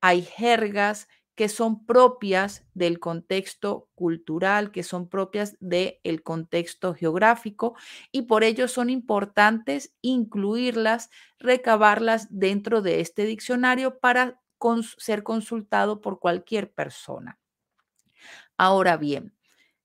hay 0.01 0.21
jergas, 0.23 1.07
que 1.39 1.47
son 1.47 1.85
propias 1.85 2.65
del 2.73 2.99
contexto 2.99 3.87
cultural, 3.95 4.73
que 4.73 4.83
son 4.83 5.07
propias 5.07 5.55
del 5.61 6.21
contexto 6.21 6.93
geográfico 6.93 7.77
y 8.11 8.23
por 8.23 8.43
ello 8.43 8.67
son 8.67 8.89
importantes 8.89 9.93
incluirlas, 10.01 11.09
recabarlas 11.39 12.27
dentro 12.29 12.81
de 12.81 12.99
este 12.99 13.23
diccionario 13.23 13.99
para 13.99 14.41
ser 14.97 15.23
consultado 15.23 16.01
por 16.01 16.19
cualquier 16.19 16.73
persona. 16.73 17.39
Ahora 18.57 18.97
bien, 18.97 19.33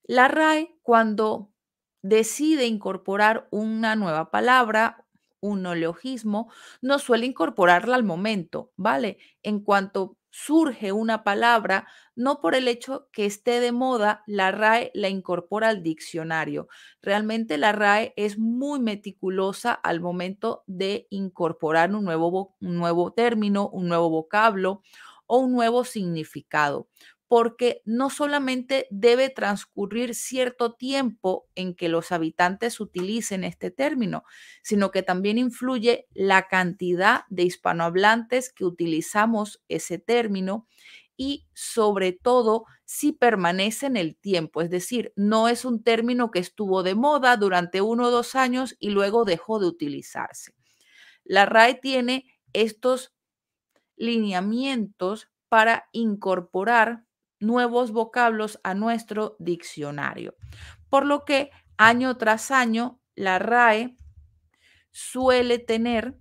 la 0.03 0.27
RAE 0.27 0.77
cuando 0.83 1.53
decide 2.03 2.67
incorporar 2.67 3.47
una 3.53 3.95
nueva 3.95 4.33
palabra, 4.33 5.07
un 5.39 5.63
neologismo, 5.63 6.51
no 6.83 6.99
suele 6.99 7.27
incorporarla 7.27 7.95
al 7.95 8.03
momento, 8.03 8.73
¿vale? 8.77 9.19
En 9.45 9.61
cuanto 9.61 10.17
surge 10.37 10.91
una 10.91 11.23
palabra, 11.23 11.87
no 12.17 12.41
por 12.41 12.57
el 12.57 12.67
hecho 12.67 13.09
que 13.13 13.25
esté 13.25 13.61
de 13.61 13.71
moda, 13.71 14.25
la 14.27 14.51
RAE 14.51 14.91
la 14.93 15.09
incorpora 15.09 15.69
al 15.69 15.85
diccionario. 15.85 16.67
Realmente 17.01 17.57
la 17.57 17.71
RAE 17.71 18.15
es 18.17 18.37
muy 18.37 18.81
meticulosa 18.81 19.73
al 19.73 20.01
momento 20.01 20.65
de 20.67 21.07
incorporar 21.11 21.95
un 21.95 22.05
nuevo, 22.05 22.57
un 22.61 22.75
nuevo 22.77 23.13
término, 23.13 23.69
un 23.69 23.87
nuevo 23.87 24.11
vocablo 24.11 24.83
o 25.27 25.39
un 25.39 25.53
nuevo 25.53 25.85
significado 25.85 26.89
porque 27.35 27.83
no 27.85 28.11
solamente 28.11 28.87
debe 28.93 29.29
transcurrir 29.29 30.15
cierto 30.15 30.75
tiempo 30.75 31.49
en 31.57 31.75
que 31.75 31.89
los 31.89 32.13
habitantes 32.13 32.79
utilicen 32.79 33.43
este 33.43 33.73
término, 33.73 34.23
sino 34.63 34.93
que 34.93 35.03
también 35.03 35.39
influye 35.39 36.07
la 36.15 36.47
cantidad 36.47 37.25
de 37.31 37.43
hispanohablantes 37.43 38.53
que 38.53 38.65
utilizamos 38.65 39.61
ese 39.67 39.99
término 39.99 40.69
y 41.17 41.49
sobre 41.55 42.13
todo 42.13 42.67
si 42.85 43.11
permanece 43.11 43.87
en 43.87 43.97
el 43.97 44.15
tiempo, 44.15 44.63
es 44.63 44.71
decir, 44.71 45.13
no 45.17 45.49
es 45.49 45.65
un 45.65 45.83
término 45.83 46.31
que 46.31 46.39
estuvo 46.39 46.85
de 46.85 46.95
moda 46.95 47.37
durante 47.37 47.81
uno 47.81 48.07
o 48.07 48.11
dos 48.13 48.37
años 48.37 48.77
y 48.79 48.91
luego 48.91 49.25
dejó 49.25 49.59
de 49.59 49.67
utilizarse. 49.67 50.55
La 51.25 51.47
RAE 51.47 51.75
tiene 51.75 52.27
estos 52.53 53.13
lineamientos 53.97 55.33
para 55.49 55.89
incorporar 55.91 57.04
nuevos 57.45 57.93
vocablos 57.93 58.61
a 58.63 58.75
nuestro 58.75 59.37
diccionario. 59.39 60.35
Por 60.89 61.07
lo 61.07 61.25
que 61.25 61.51
año 61.77 62.17
tras 62.17 62.51
año 62.51 63.01
la 63.15 63.39
RAE 63.39 63.97
suele 64.91 65.59
tener 65.59 66.19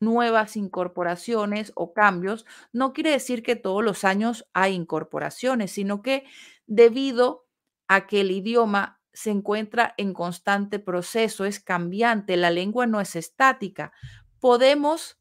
nuevas 0.00 0.56
incorporaciones 0.56 1.72
o 1.74 1.92
cambios. 1.92 2.44
No 2.72 2.92
quiere 2.92 3.10
decir 3.10 3.42
que 3.42 3.56
todos 3.56 3.82
los 3.82 4.04
años 4.04 4.46
hay 4.52 4.74
incorporaciones, 4.74 5.72
sino 5.72 6.02
que 6.02 6.24
debido 6.66 7.46
a 7.88 8.06
que 8.06 8.20
el 8.20 8.30
idioma 8.30 9.00
se 9.12 9.30
encuentra 9.30 9.94
en 9.96 10.12
constante 10.12 10.78
proceso, 10.78 11.44
es 11.44 11.60
cambiante, 11.60 12.36
la 12.36 12.50
lengua 12.50 12.86
no 12.86 13.00
es 13.00 13.16
estática, 13.16 13.92
podemos 14.40 15.18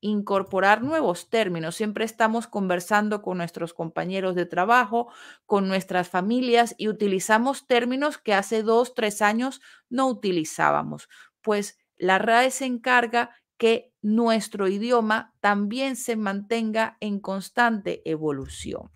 incorporar 0.00 0.82
nuevos 0.82 1.30
términos. 1.30 1.74
Siempre 1.74 2.04
estamos 2.04 2.46
conversando 2.46 3.22
con 3.22 3.38
nuestros 3.38 3.74
compañeros 3.74 4.34
de 4.34 4.46
trabajo, 4.46 5.08
con 5.46 5.68
nuestras 5.68 6.08
familias 6.08 6.74
y 6.78 6.88
utilizamos 6.88 7.66
términos 7.66 8.18
que 8.18 8.34
hace 8.34 8.62
dos, 8.62 8.94
tres 8.94 9.22
años 9.22 9.60
no 9.88 10.08
utilizábamos. 10.08 11.08
Pues 11.40 11.78
la 11.96 12.18
RAE 12.18 12.50
se 12.50 12.66
encarga 12.66 13.30
que 13.56 13.92
nuestro 14.02 14.68
idioma 14.68 15.34
también 15.40 15.96
se 15.96 16.16
mantenga 16.16 16.96
en 17.00 17.20
constante 17.20 18.02
evolución. 18.04 18.90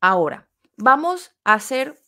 Ahora, 0.00 0.48
vamos 0.76 1.32
a 1.44 1.54
hacer 1.54 2.00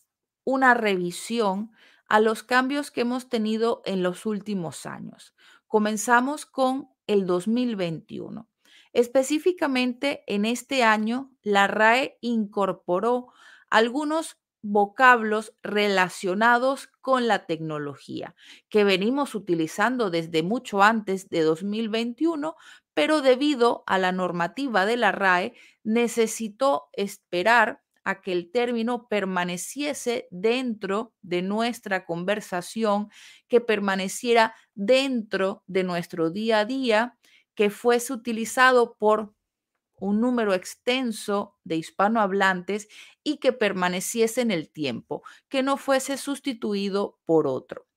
una 0.45 0.73
revisión 0.73 1.71
a 2.13 2.19
los 2.19 2.43
cambios 2.43 2.91
que 2.91 3.01
hemos 3.01 3.27
tenido 3.27 3.81
en 3.85 4.03
los 4.03 4.27
últimos 4.27 4.85
años. 4.85 5.33
Comenzamos 5.65 6.45
con 6.45 6.89
el 7.07 7.25
2021. 7.25 8.47
Específicamente 8.91 10.23
en 10.27 10.45
este 10.45 10.83
año, 10.83 11.31
la 11.41 11.65
RAE 11.65 12.19
incorporó 12.21 13.33
algunos 13.71 14.37
vocablos 14.61 15.55
relacionados 15.63 16.87
con 17.01 17.27
la 17.27 17.47
tecnología 17.47 18.35
que 18.69 18.83
venimos 18.83 19.33
utilizando 19.33 20.11
desde 20.11 20.43
mucho 20.43 20.83
antes 20.83 21.29
de 21.29 21.41
2021, 21.41 22.55
pero 22.93 23.23
debido 23.23 23.83
a 23.87 23.97
la 23.97 24.11
normativa 24.11 24.85
de 24.85 24.97
la 24.97 25.11
RAE 25.11 25.55
necesitó 25.83 26.89
esperar 26.93 27.82
a 28.03 28.21
que 28.21 28.31
el 28.31 28.51
término 28.51 29.07
permaneciese 29.07 30.27
dentro 30.31 31.13
de 31.21 31.41
nuestra 31.41 32.05
conversación, 32.05 33.09
que 33.47 33.61
permaneciera 33.61 34.55
dentro 34.73 35.63
de 35.67 35.83
nuestro 35.83 36.29
día 36.29 36.59
a 36.59 36.65
día, 36.65 37.17
que 37.55 37.69
fuese 37.69 38.13
utilizado 38.13 38.95
por 38.97 39.33
un 39.95 40.19
número 40.19 40.53
extenso 40.53 41.57
de 41.63 41.77
hispanohablantes 41.77 42.89
y 43.23 43.37
que 43.37 43.53
permaneciese 43.53 44.41
en 44.41 44.51
el 44.51 44.69
tiempo, 44.69 45.23
que 45.47 45.63
no 45.63 45.77
fuese 45.77 46.17
sustituido 46.17 47.19
por 47.25 47.47
otro. 47.47 47.87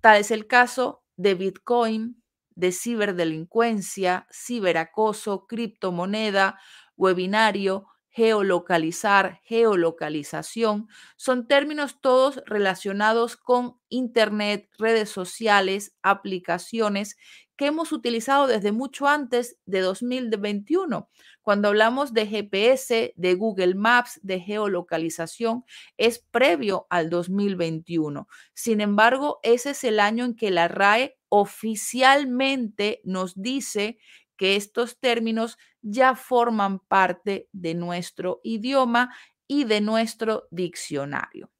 Tal 0.00 0.20
es 0.20 0.30
el 0.30 0.46
caso 0.46 1.02
de 1.16 1.34
Bitcoin, 1.34 2.22
de 2.54 2.70
ciberdelincuencia, 2.70 4.28
ciberacoso, 4.30 5.46
criptomoneda, 5.46 6.60
webinario, 6.96 7.88
geolocalizar, 8.16 9.42
geolocalización, 9.44 10.88
son 11.16 11.46
términos 11.46 12.00
todos 12.00 12.42
relacionados 12.46 13.36
con 13.36 13.76
Internet, 13.90 14.70
redes 14.78 15.10
sociales, 15.10 15.94
aplicaciones 16.02 17.18
que 17.58 17.66
hemos 17.66 17.92
utilizado 17.92 18.46
desde 18.46 18.72
mucho 18.72 19.06
antes 19.06 19.58
de 19.66 19.80
2021. 19.80 21.10
Cuando 21.42 21.68
hablamos 21.68 22.14
de 22.14 22.26
GPS, 22.26 23.12
de 23.16 23.34
Google 23.34 23.74
Maps, 23.74 24.18
de 24.22 24.40
geolocalización, 24.40 25.66
es 25.98 26.18
previo 26.18 26.86
al 26.88 27.10
2021. 27.10 28.28
Sin 28.54 28.80
embargo, 28.80 29.40
ese 29.42 29.70
es 29.70 29.84
el 29.84 30.00
año 30.00 30.24
en 30.24 30.36
que 30.36 30.50
la 30.50 30.68
RAE 30.68 31.18
oficialmente 31.28 33.02
nos 33.04 33.40
dice 33.42 33.98
que 34.36 34.56
estos 34.56 34.98
términos 34.98 35.58
ya 35.82 36.14
forman 36.14 36.80
parte 36.80 37.48
de 37.52 37.74
nuestro 37.74 38.40
idioma 38.42 39.14
y 39.46 39.64
de 39.64 39.80
nuestro 39.80 40.48
diccionario. 40.50 41.50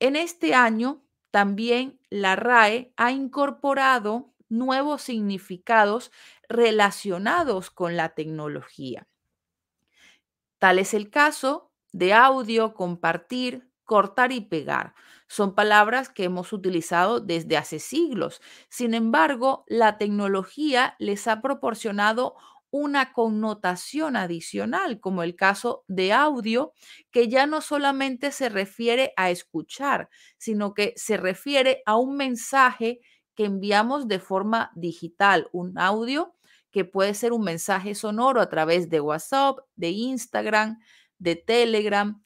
En 0.00 0.16
este 0.16 0.54
año, 0.54 1.04
también 1.30 2.00
la 2.10 2.36
RAE 2.36 2.92
ha 2.96 3.12
incorporado 3.12 4.34
nuevos 4.48 5.02
significados 5.02 6.10
relacionados 6.48 7.70
con 7.70 7.96
la 7.96 8.10
tecnología. 8.10 9.06
Tal 10.58 10.78
es 10.78 10.94
el 10.94 11.10
caso 11.10 11.72
de 11.92 12.12
audio, 12.12 12.74
compartir, 12.74 13.70
cortar 13.84 14.32
y 14.32 14.40
pegar. 14.40 14.94
Son 15.28 15.54
palabras 15.54 16.08
que 16.08 16.24
hemos 16.24 16.52
utilizado 16.52 17.20
desde 17.20 17.56
hace 17.56 17.78
siglos. 17.78 18.40
Sin 18.68 18.94
embargo, 18.94 19.64
la 19.68 19.98
tecnología 19.98 20.96
les 20.98 21.26
ha 21.28 21.40
proporcionado 21.42 22.34
una 22.70 23.12
connotación 23.12 24.16
adicional, 24.16 25.00
como 25.00 25.22
el 25.22 25.36
caso 25.36 25.84
de 25.88 26.12
audio, 26.12 26.72
que 27.10 27.28
ya 27.28 27.46
no 27.46 27.60
solamente 27.60 28.30
se 28.30 28.48
refiere 28.48 29.12
a 29.16 29.30
escuchar, 29.30 30.10
sino 30.36 30.74
que 30.74 30.92
se 30.96 31.16
refiere 31.16 31.82
a 31.86 31.96
un 31.96 32.16
mensaje 32.16 33.00
que 33.34 33.44
enviamos 33.46 34.08
de 34.08 34.18
forma 34.18 34.70
digital, 34.74 35.48
un 35.52 35.78
audio 35.78 36.34
que 36.70 36.84
puede 36.84 37.14
ser 37.14 37.32
un 37.32 37.42
mensaje 37.44 37.94
sonoro 37.94 38.40
a 38.40 38.48
través 38.50 38.90
de 38.90 39.00
WhatsApp, 39.00 39.58
de 39.76 39.90
Instagram, 39.90 40.78
de 41.18 41.36
Telegram. 41.36 42.22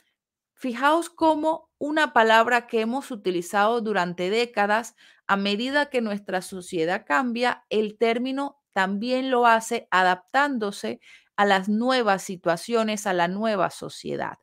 Fijaos 0.62 1.10
cómo 1.10 1.72
una 1.78 2.12
palabra 2.12 2.68
que 2.68 2.82
hemos 2.82 3.10
utilizado 3.10 3.80
durante 3.80 4.30
décadas, 4.30 4.94
a 5.26 5.36
medida 5.36 5.90
que 5.90 6.00
nuestra 6.00 6.40
sociedad 6.40 7.04
cambia, 7.04 7.64
el 7.68 7.98
término 7.98 8.60
también 8.72 9.32
lo 9.32 9.44
hace 9.44 9.88
adaptándose 9.90 11.00
a 11.34 11.46
las 11.46 11.68
nuevas 11.68 12.22
situaciones, 12.22 13.08
a 13.08 13.12
la 13.12 13.26
nueva 13.26 13.70
sociedad. 13.70 14.38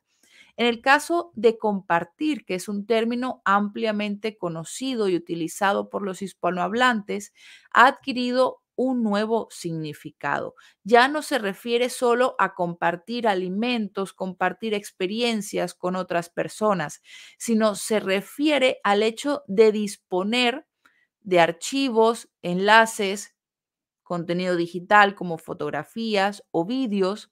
En 0.58 0.66
el 0.66 0.82
caso 0.82 1.32
de 1.36 1.56
compartir, 1.56 2.44
que 2.44 2.56
es 2.56 2.68
un 2.68 2.84
término 2.84 3.40
ampliamente 3.46 4.36
conocido 4.36 5.08
y 5.08 5.16
utilizado 5.16 5.88
por 5.88 6.02
los 6.02 6.20
hispanohablantes, 6.20 7.32
ha 7.72 7.86
adquirido 7.86 8.59
un 8.82 9.02
nuevo 9.02 9.46
significado. 9.50 10.54
Ya 10.84 11.06
no 11.06 11.20
se 11.20 11.38
refiere 11.38 11.90
solo 11.90 12.34
a 12.38 12.54
compartir 12.54 13.28
alimentos, 13.28 14.14
compartir 14.14 14.72
experiencias 14.72 15.74
con 15.74 15.96
otras 15.96 16.30
personas, 16.30 17.02
sino 17.36 17.74
se 17.74 18.00
refiere 18.00 18.78
al 18.82 19.02
hecho 19.02 19.42
de 19.48 19.70
disponer 19.70 20.66
de 21.20 21.40
archivos, 21.40 22.30
enlaces, 22.40 23.36
contenido 24.02 24.56
digital 24.56 25.14
como 25.14 25.36
fotografías 25.36 26.42
o 26.50 26.64
vídeos 26.64 27.30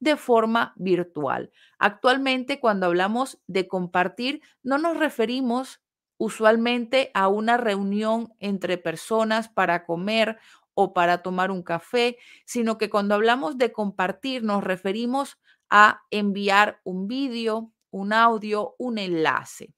de 0.00 0.18
forma 0.18 0.74
virtual. 0.76 1.50
Actualmente, 1.78 2.60
cuando 2.60 2.84
hablamos 2.84 3.40
de 3.46 3.66
compartir, 3.68 4.42
no 4.62 4.76
nos 4.76 4.98
referimos 4.98 5.80
usualmente 6.20 7.10
a 7.14 7.28
una 7.28 7.56
reunión 7.56 8.34
entre 8.40 8.76
personas 8.76 9.48
para 9.48 9.86
comer 9.86 10.38
o 10.82 10.94
para 10.94 11.22
tomar 11.22 11.50
un 11.50 11.62
café, 11.62 12.16
sino 12.46 12.78
que 12.78 12.88
cuando 12.88 13.14
hablamos 13.14 13.58
de 13.58 13.70
compartir 13.70 14.42
nos 14.42 14.64
referimos 14.64 15.38
a 15.68 16.02
enviar 16.10 16.80
un 16.84 17.06
vídeo, 17.06 17.70
un 17.90 18.14
audio, 18.14 18.76
un 18.78 18.96
enlace. 18.96 19.74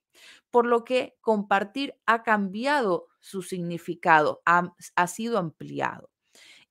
Por 0.52 0.64
lo 0.66 0.84
que 0.84 1.16
compartir 1.20 1.96
ha 2.06 2.22
cambiado 2.22 3.08
su 3.18 3.42
significado, 3.42 4.42
ha, 4.44 5.06
sido 5.08 5.38
ampliado. 5.38 6.08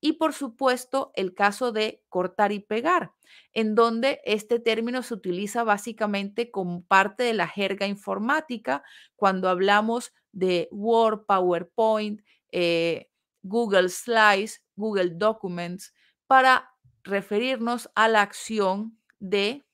Y 0.00 0.14
por 0.14 0.32
supuesto, 0.32 1.12
el 1.14 1.34
caso 1.34 1.70
de 1.70 2.02
cortar 2.08 2.52
y 2.52 2.60
pegar, 2.60 3.12
en 3.52 3.74
donde 3.74 4.20
este 4.24 4.60
término 4.60 5.02
se 5.02 5.12
utiliza 5.12 5.62
básicamente 5.62 6.50
como 6.50 6.84
parte 6.84 7.22
de 7.22 7.34
la 7.34 7.48
jerga 7.48 7.86
informática 7.86 8.82
cuando 9.14 9.50
hablamos 9.50 10.14
de 10.32 10.68
Word, 10.72 11.26
PowerPoint, 11.26 12.22
eh, 12.50 13.11
Google 13.42 13.88
Slides, 13.88 14.64
Google 14.76 15.10
Documents, 15.14 15.92
para 16.26 16.70
referirnos 17.02 17.90
a 17.94 18.08
la 18.08 18.22
acción 18.22 18.98
de 19.18 19.64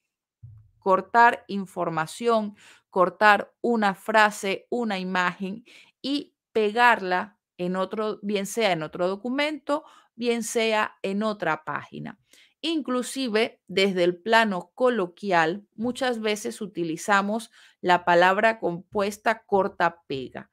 cortar 0.79 1.45
información, 1.49 2.57
cortar 2.91 3.53
una 3.61 3.95
frase, 3.95 4.67
una 4.71 4.99
imagen 4.99 5.65
y 6.01 6.35
pegarla 6.53 7.39
en 7.59 7.77
otro, 7.77 8.19
bien 8.23 8.47
sea 8.47 8.73
en 8.73 8.83
otro 8.83 9.09
documento 9.09 9.85
bien 10.19 10.43
sea 10.43 10.99
en 11.03 11.23
otra 11.23 11.65
página. 11.65 12.19
Inclusive, 12.61 13.63
desde 13.69 14.03
el 14.03 14.17
plano 14.17 14.73
coloquial, 14.75 15.65
muchas 15.77 16.21
veces 16.21 16.61
utilizamos 16.61 17.53
la 17.81 18.05
palabra 18.05 18.59
compuesta 18.59 19.45
corta-pega. 19.47 20.51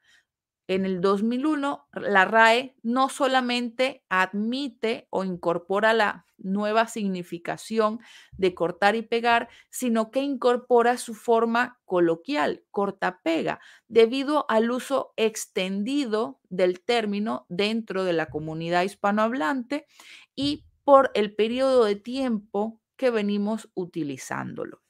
En 0.68 0.84
el 0.84 1.00
2001, 1.00 1.88
la 1.92 2.24
RAE 2.24 2.74
no 2.82 3.08
solamente 3.08 4.04
admite 4.08 5.06
o 5.10 5.22
incorpora 5.22 5.92
la 5.94 6.26
nueva 6.38 6.86
significación 6.88 8.00
de 8.32 8.54
cortar 8.54 8.96
y 8.96 9.02
pegar, 9.02 9.48
sino 9.70 10.10
que 10.10 10.22
incorpora 10.22 10.96
su 10.96 11.14
forma 11.14 11.80
coloquial, 11.84 12.64
corta-pega, 12.70 13.60
debido 13.88 14.44
al 14.48 14.70
uso 14.70 15.12
extendido 15.16 16.40
del 16.48 16.80
término 16.80 17.46
dentro 17.48 18.04
de 18.04 18.12
la 18.12 18.26
comunidad 18.26 18.82
hispanohablante 18.82 19.86
y 20.34 20.64
por 20.84 21.10
el 21.14 21.34
periodo 21.34 21.84
de 21.84 21.96
tiempo 21.96 22.80
que 22.96 23.10
venimos 23.10 23.70
utilizándolo. 23.74 24.82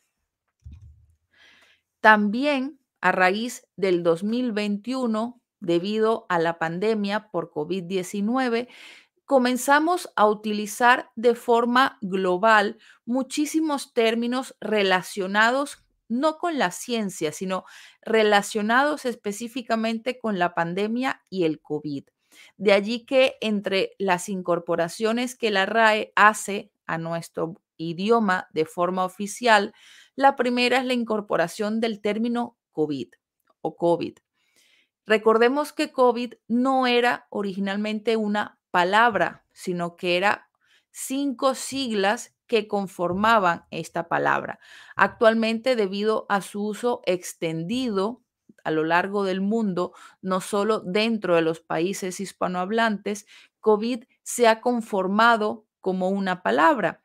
También 2.00 2.78
a 3.00 3.12
raíz 3.12 3.66
del 3.76 4.02
2021, 4.02 5.40
debido 5.60 6.26
a 6.28 6.38
la 6.38 6.58
pandemia 6.58 7.28
por 7.30 7.50
COVID-19, 7.50 8.68
comenzamos 9.24 10.12
a 10.16 10.26
utilizar 10.28 11.10
de 11.16 11.34
forma 11.34 11.98
global 12.00 12.78
muchísimos 13.04 13.92
términos 13.92 14.56
relacionados 14.60 15.82
no 16.08 16.38
con 16.38 16.58
la 16.58 16.70
ciencia, 16.70 17.32
sino 17.32 17.64
relacionados 18.02 19.04
específicamente 19.04 20.18
con 20.18 20.38
la 20.38 20.54
pandemia 20.54 21.24
y 21.30 21.44
el 21.44 21.60
COVID. 21.60 22.04
De 22.56 22.72
allí 22.72 23.04
que 23.04 23.36
entre 23.40 23.92
las 23.98 24.28
incorporaciones 24.28 25.34
que 25.34 25.50
la 25.50 25.66
RAE 25.66 26.12
hace 26.14 26.70
a 26.86 26.98
nuestro 26.98 27.60
idioma 27.76 28.48
de 28.52 28.64
forma 28.64 29.04
oficial, 29.04 29.74
la 30.14 30.36
primera 30.36 30.78
es 30.78 30.84
la 30.84 30.94
incorporación 30.94 31.80
del 31.80 32.00
término 32.00 32.56
COVID 32.72 33.08
o 33.60 33.76
COVID. 33.76 34.18
Recordemos 35.06 35.72
que 35.72 35.92
COVID 35.92 36.34
no 36.48 36.86
era 36.86 37.26
originalmente 37.30 38.16
una 38.16 38.58
palabra, 38.70 39.44
sino 39.52 39.96
que 39.96 40.16
era 40.16 40.50
cinco 40.90 41.54
siglas 41.54 42.34
que 42.46 42.68
conformaban 42.68 43.64
esta 43.70 44.08
palabra. 44.08 44.58
Actualmente, 44.94 45.76
debido 45.76 46.26
a 46.28 46.40
su 46.40 46.64
uso 46.64 47.02
extendido 47.06 48.22
a 48.64 48.70
lo 48.70 48.84
largo 48.84 49.24
del 49.24 49.40
mundo, 49.40 49.92
no 50.22 50.40
solo 50.40 50.80
dentro 50.80 51.36
de 51.36 51.42
los 51.42 51.60
países 51.60 52.18
hispanohablantes, 52.18 53.26
COVID 53.60 54.04
se 54.22 54.48
ha 54.48 54.60
conformado 54.60 55.66
como 55.80 56.08
una 56.08 56.42
palabra, 56.42 57.04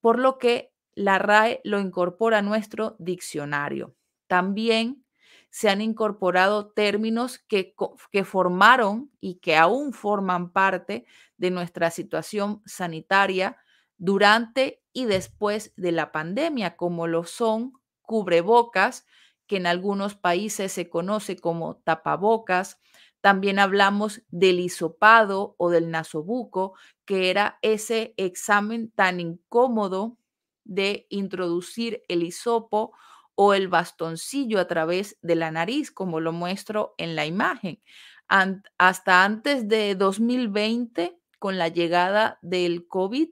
por 0.00 0.18
lo 0.18 0.38
que 0.38 0.72
la 0.94 1.18
RAE 1.18 1.60
lo 1.64 1.80
incorpora 1.80 2.38
a 2.38 2.42
nuestro 2.42 2.96
diccionario. 2.98 3.96
También 4.28 5.04
se 5.50 5.68
han 5.68 5.80
incorporado 5.80 6.70
términos 6.70 7.38
que, 7.38 7.74
que 8.12 8.24
formaron 8.24 9.10
y 9.20 9.36
que 9.36 9.56
aún 9.56 9.92
forman 9.92 10.52
parte 10.52 11.06
de 11.36 11.50
nuestra 11.50 11.90
situación 11.90 12.62
sanitaria 12.64 13.56
durante 13.98 14.82
y 14.92 15.04
después 15.04 15.72
de 15.76 15.92
la 15.92 16.12
pandemia, 16.12 16.76
como 16.76 17.06
lo 17.06 17.24
son 17.24 17.72
cubrebocas, 18.02 19.06
que 19.46 19.56
en 19.56 19.66
algunos 19.66 20.14
países 20.14 20.72
se 20.72 20.88
conoce 20.88 21.36
como 21.36 21.76
tapabocas. 21.76 22.80
También 23.20 23.58
hablamos 23.58 24.22
del 24.30 24.60
hisopado 24.60 25.54
o 25.58 25.70
del 25.70 25.90
nasobuco, 25.90 26.74
que 27.04 27.30
era 27.30 27.58
ese 27.60 28.14
examen 28.16 28.90
tan 28.92 29.20
incómodo 29.20 30.16
de 30.64 31.06
introducir 31.10 32.02
el 32.08 32.22
hisopo 32.22 32.92
o 33.42 33.54
el 33.54 33.68
bastoncillo 33.68 34.60
a 34.60 34.66
través 34.66 35.16
de 35.22 35.34
la 35.34 35.50
nariz, 35.50 35.90
como 35.90 36.20
lo 36.20 36.30
muestro 36.30 36.94
en 36.98 37.16
la 37.16 37.24
imagen. 37.24 37.80
hasta 38.28 39.24
antes 39.24 39.66
de 39.66 39.94
2020, 39.94 41.18
con 41.38 41.56
la 41.56 41.68
llegada 41.68 42.38
del 42.42 42.86
COVID, 42.86 43.30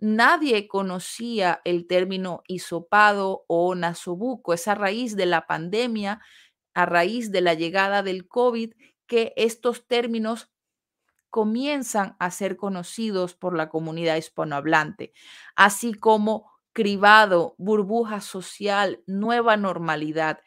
nadie 0.00 0.66
conocía 0.66 1.60
el 1.64 1.86
término 1.86 2.42
hisopado 2.48 3.44
o 3.46 3.74
nasobuco. 3.74 4.54
Es 4.54 4.66
a 4.66 4.74
raíz 4.74 5.14
de 5.14 5.26
la 5.26 5.46
pandemia, 5.46 6.22
a 6.72 6.86
raíz 6.86 7.30
de 7.30 7.42
la 7.42 7.52
llegada 7.52 8.02
del 8.02 8.26
COVID, 8.26 8.72
que 9.06 9.34
estos 9.36 9.86
términos 9.86 10.50
comienzan 11.28 12.16
a 12.18 12.30
ser 12.30 12.56
conocidos 12.56 13.34
por 13.34 13.54
la 13.54 13.68
comunidad 13.68 14.16
hispanohablante, 14.16 15.12
así 15.54 15.92
como 15.92 16.53
cribado, 16.74 17.56
burbuja 17.58 18.20
social, 18.20 19.02
nueva 19.06 19.56
normalidad. 19.56 20.40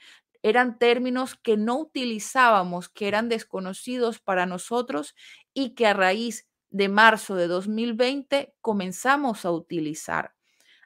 Eran 0.43 0.79
términos 0.79 1.35
que 1.35 1.57
no 1.57 1.79
utilizábamos, 1.79 2.89
que 2.89 3.07
eran 3.09 3.29
desconocidos 3.29 4.19
para 4.19 4.45
nosotros 4.45 5.15
y 5.55 5.71
que 5.75 5.87
a 5.87 5.93
raíz 5.95 6.47
de 6.69 6.89
marzo 6.89 7.35
de 7.35 7.47
2020 7.47 8.55
comenzamos 8.61 9.45
a 9.45 9.51
utilizar. 9.51 10.35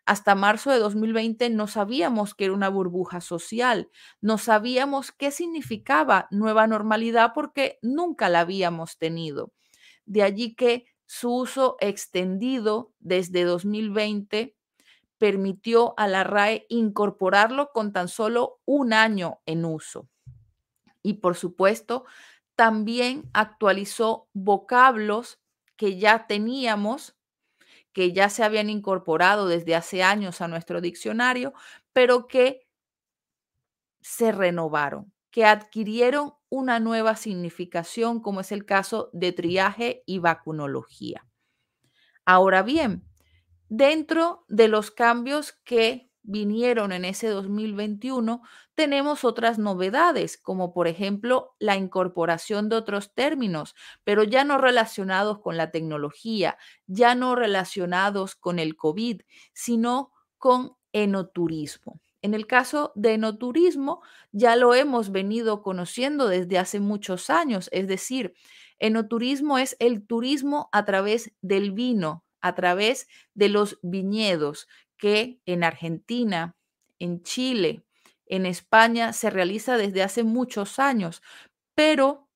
hasta 0.06 0.36
marzo 0.36 0.72
de 0.72 0.80
2020 0.80 1.50
no 1.50 1.68
sabíamos 1.68 2.36
que 2.36 2.46
era 2.46 2.54
una 2.54 2.70
burbuja 2.70 3.22
social, 3.22 3.90
no 4.22 4.38
sabíamos 4.38 5.12
qué 5.12 5.32
significaba 5.32 6.28
nueva 6.32 6.68
normalidad 6.68 7.32
porque 7.34 7.80
nunca 7.82 8.30
la 8.30 8.42
habíamos 8.42 8.98
tenido. 8.98 9.54
De 10.06 10.24
allí 10.24 10.56
que 10.56 10.86
su 11.06 11.34
uso 11.34 11.78
extendido 11.82 12.94
desde 13.00 13.44
2020 13.44 14.56
permitió 15.22 15.94
a 15.98 16.08
la 16.08 16.24
RAE 16.24 16.66
incorporarlo 16.68 17.70
con 17.72 17.94
tan 17.94 18.08
solo 18.08 18.60
un 18.66 18.92
año 18.92 19.40
en 19.46 19.66
uso. 19.66 20.10
Y 21.04 21.14
por 21.14 21.36
supuesto, 21.36 22.06
también 22.56 23.30
actualizó 23.32 24.30
vocablos 24.34 25.40
que 25.76 26.00
ya 26.00 26.26
teníamos, 26.26 27.16
que 27.94 28.14
ya 28.14 28.30
se 28.30 28.44
habían 28.44 28.72
incorporado 28.72 29.48
desde 29.48 29.76
hace 29.76 30.02
años 30.02 30.42
a 30.42 30.48
nuestro 30.48 30.82
diccionario, 30.82 31.54
pero 31.94 32.26
que 32.26 32.68
se 34.02 34.32
renovaron, 34.32 35.14
que 35.30 35.46
adquirieron 35.46 36.34
una 36.50 36.80
nueva 36.80 37.16
significación, 37.16 38.22
como 38.22 38.40
es 38.40 38.52
el 38.52 38.66
caso 38.66 39.12
de 39.14 39.34
triaje 39.34 40.02
y 40.08 40.18
vacunología. 40.18 41.28
Ahora 42.26 42.64
bien, 42.64 43.06
Dentro 43.74 44.44
de 44.50 44.68
los 44.68 44.92
cambios 44.92 45.54
que 45.64 46.12
vinieron 46.24 46.92
en 46.92 47.06
ese 47.06 47.30
2021, 47.30 48.42
tenemos 48.76 49.24
otras 49.24 49.60
novedades, 49.60 50.38
como 50.38 50.74
por 50.74 50.90
ejemplo 50.90 51.56
la 51.58 51.78
incorporación 51.78 52.68
de 52.68 52.76
otros 52.76 53.14
términos, 53.14 53.74
pero 54.04 54.24
ya 54.26 54.44
no 54.44 54.58
relacionados 54.58 55.40
con 55.40 55.56
la 55.56 55.72
tecnología, 55.72 56.58
ya 56.86 57.16
no 57.16 57.34
relacionados 57.34 58.36
con 58.36 58.60
el 58.60 58.76
COVID, 58.76 59.22
sino 59.54 60.12
con 60.38 60.76
enoturismo. 60.92 62.02
En 62.22 62.34
el 62.34 62.48
caso 62.48 62.92
de 62.96 63.14
enoturismo, 63.14 64.02
ya 64.34 64.58
lo 64.58 64.76
hemos 64.76 65.14
venido 65.14 65.64
conociendo 65.64 66.28
desde 66.28 66.58
hace 66.58 66.82
muchos 66.82 67.30
años, 67.30 67.70
es 67.72 67.88
decir, 67.88 68.34
enoturismo 68.80 69.60
es 69.60 69.78
el 69.80 70.06
turismo 70.06 70.68
a 70.74 70.84
través 70.84 71.32
del 71.42 71.72
vino, 71.72 72.26
a 72.42 72.56
través 72.56 73.08
de 73.34 73.50
los 73.50 73.80
viñedos 73.82 74.68
que 74.98 75.40
en 75.46 75.64
Argentina, 75.64 76.56
en 77.00 77.24
Chile, 77.24 77.84
en 78.26 78.46
España 78.46 79.14
se 79.14 79.30
realiza 79.30 79.78
desde 79.78 80.04
hace 80.04 80.24
muchos 80.24 80.80
años, 80.80 81.22
pero 81.76 82.30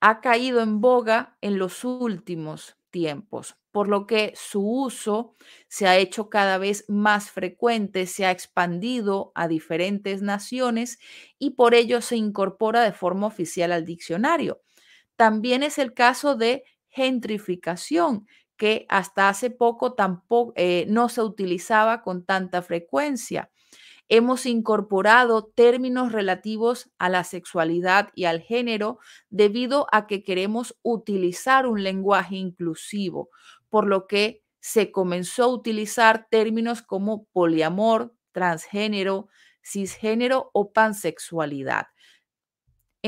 ha 0.00 0.20
caído 0.20 0.60
en 0.60 0.80
boga 0.80 1.36
en 1.40 1.58
los 1.58 1.84
últimos 1.84 2.76
tiempos, 2.90 3.56
por 3.70 3.88
lo 3.88 4.06
que 4.06 4.32
su 4.36 4.62
uso 4.62 5.34
se 5.68 5.86
ha 5.86 5.96
hecho 5.98 6.30
cada 6.30 6.58
vez 6.58 6.84
más 6.88 7.30
frecuente, 7.30 8.06
se 8.06 8.24
ha 8.24 8.30
expandido 8.30 9.32
a 9.34 9.48
diferentes 9.48 10.22
naciones 10.22 10.98
y 11.38 11.50
por 11.50 11.74
ello 11.74 12.00
se 12.00 12.16
incorpora 12.16 12.82
de 12.82 12.92
forma 12.92 13.26
oficial 13.26 13.72
al 13.72 13.84
diccionario. 13.84 14.62
También 15.16 15.62
es 15.62 15.78
el 15.78 15.94
caso 15.94 16.36
de 16.36 16.64
gentrificación, 16.88 18.26
que 18.58 18.84
hasta 18.90 19.30
hace 19.30 19.50
poco 19.50 19.94
tampoco 19.94 20.52
eh, 20.56 20.84
no 20.88 21.08
se 21.08 21.22
utilizaba 21.22 22.02
con 22.02 22.24
tanta 22.26 22.60
frecuencia. 22.60 23.50
Hemos 24.10 24.46
incorporado 24.46 25.44
términos 25.44 26.12
relativos 26.12 26.90
a 26.98 27.08
la 27.10 27.24
sexualidad 27.24 28.10
y 28.14 28.24
al 28.24 28.40
género 28.40 28.98
debido 29.30 29.86
a 29.92 30.06
que 30.06 30.22
queremos 30.22 30.76
utilizar 30.82 31.66
un 31.66 31.82
lenguaje 31.82 32.36
inclusivo, 32.36 33.30
por 33.68 33.86
lo 33.86 34.06
que 34.06 34.42
se 34.60 34.90
comenzó 34.92 35.44
a 35.44 35.48
utilizar 35.48 36.26
términos 36.30 36.82
como 36.82 37.24
poliamor, 37.32 38.14
transgénero, 38.32 39.28
cisgénero 39.62 40.50
o 40.54 40.72
pansexualidad. 40.72 41.86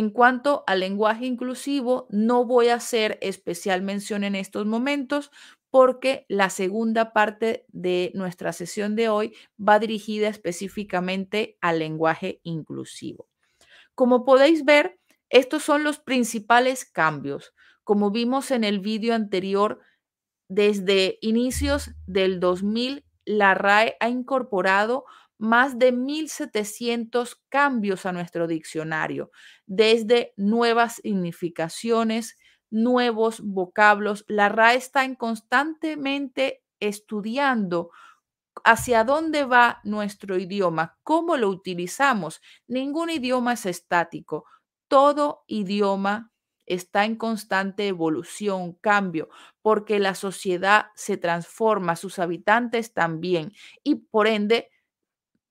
En 0.01 0.09
cuanto 0.09 0.65
al 0.67 0.81
lenguaje 0.81 1.27
inclusivo, 1.27 2.07
no 2.09 2.47
voy 2.47 2.69
a 2.69 2.77
hacer 2.77 3.19
especial 3.21 3.83
mención 3.83 4.25
en 4.25 4.35
estos 4.35 4.65
momentos 4.65 5.31
porque 5.69 6.25
la 6.27 6.49
segunda 6.49 7.13
parte 7.13 7.67
de 7.69 8.11
nuestra 8.15 8.55
sesión 8.55 8.97
de 8.97 9.11
hoy 9.11 9.35
va 9.61 9.79
dirigida 9.79 10.29
específicamente 10.29 11.59
al 11.61 11.81
lenguaje 11.81 12.41
inclusivo. 12.45 13.29
Como 13.95 14.25
podéis 14.25 14.65
ver, 14.65 14.99
estos 15.29 15.65
son 15.65 15.85
los 15.85 15.99
principales 15.99 16.87
cambios. 16.87 17.53
Como 17.85 18.11
vimos 18.11 18.53
en 18.53 18.65
el 18.65 18.81
vídeo 18.81 19.15
anterior, 19.15 19.81
desde 20.49 21.19
inicios 21.21 21.91
del 22.07 22.41
2000, 22.41 23.05
la 23.27 23.53
RAE 23.53 23.99
ha 24.01 24.09
incorporado 24.09 25.05
más 25.41 25.79
de 25.79 25.93
1.700 25.93 27.41
cambios 27.49 28.05
a 28.07 28.13
nuestro 28.13 28.47
diccionario, 28.47 29.31
desde 29.67 30.35
nuevas 30.37 30.97
significaciones, 30.97 32.37
nuevos 32.71 33.41
vocablos. 33.41 34.25
La 34.29 34.51
RAE 34.51 34.77
está 34.77 35.05
en 35.05 35.15
constantemente 35.15 36.63
estudiando 36.79 37.91
hacia 38.65 39.05
dónde 39.05 39.45
va 39.45 39.81
nuestro 39.85 40.37
idioma, 40.39 40.99
cómo 41.03 41.37
lo 41.37 41.49
utilizamos. 41.49 42.43
Ningún 42.69 43.11
idioma 43.11 43.55
es 43.55 43.65
estático. 43.65 44.45
Todo 44.89 45.45
idioma 45.47 46.33
está 46.67 47.05
en 47.05 47.17
constante 47.17 47.89
evolución, 47.89 48.75
cambio, 48.75 49.29
porque 49.63 49.99
la 49.99 50.15
sociedad 50.15 50.87
se 50.95 51.17
transforma, 51.17 51.97
sus 51.97 52.19
habitantes 52.19 52.93
también, 52.93 53.53
y 53.83 53.97
por 53.97 54.29
ende 54.29 54.69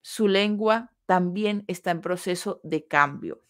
su 0.02 0.28
lengua 0.28 0.94
también 1.06 1.64
está 1.68 1.92
en 1.92 2.02
proceso 2.02 2.62
de 2.64 2.88
cambio. 2.88 3.42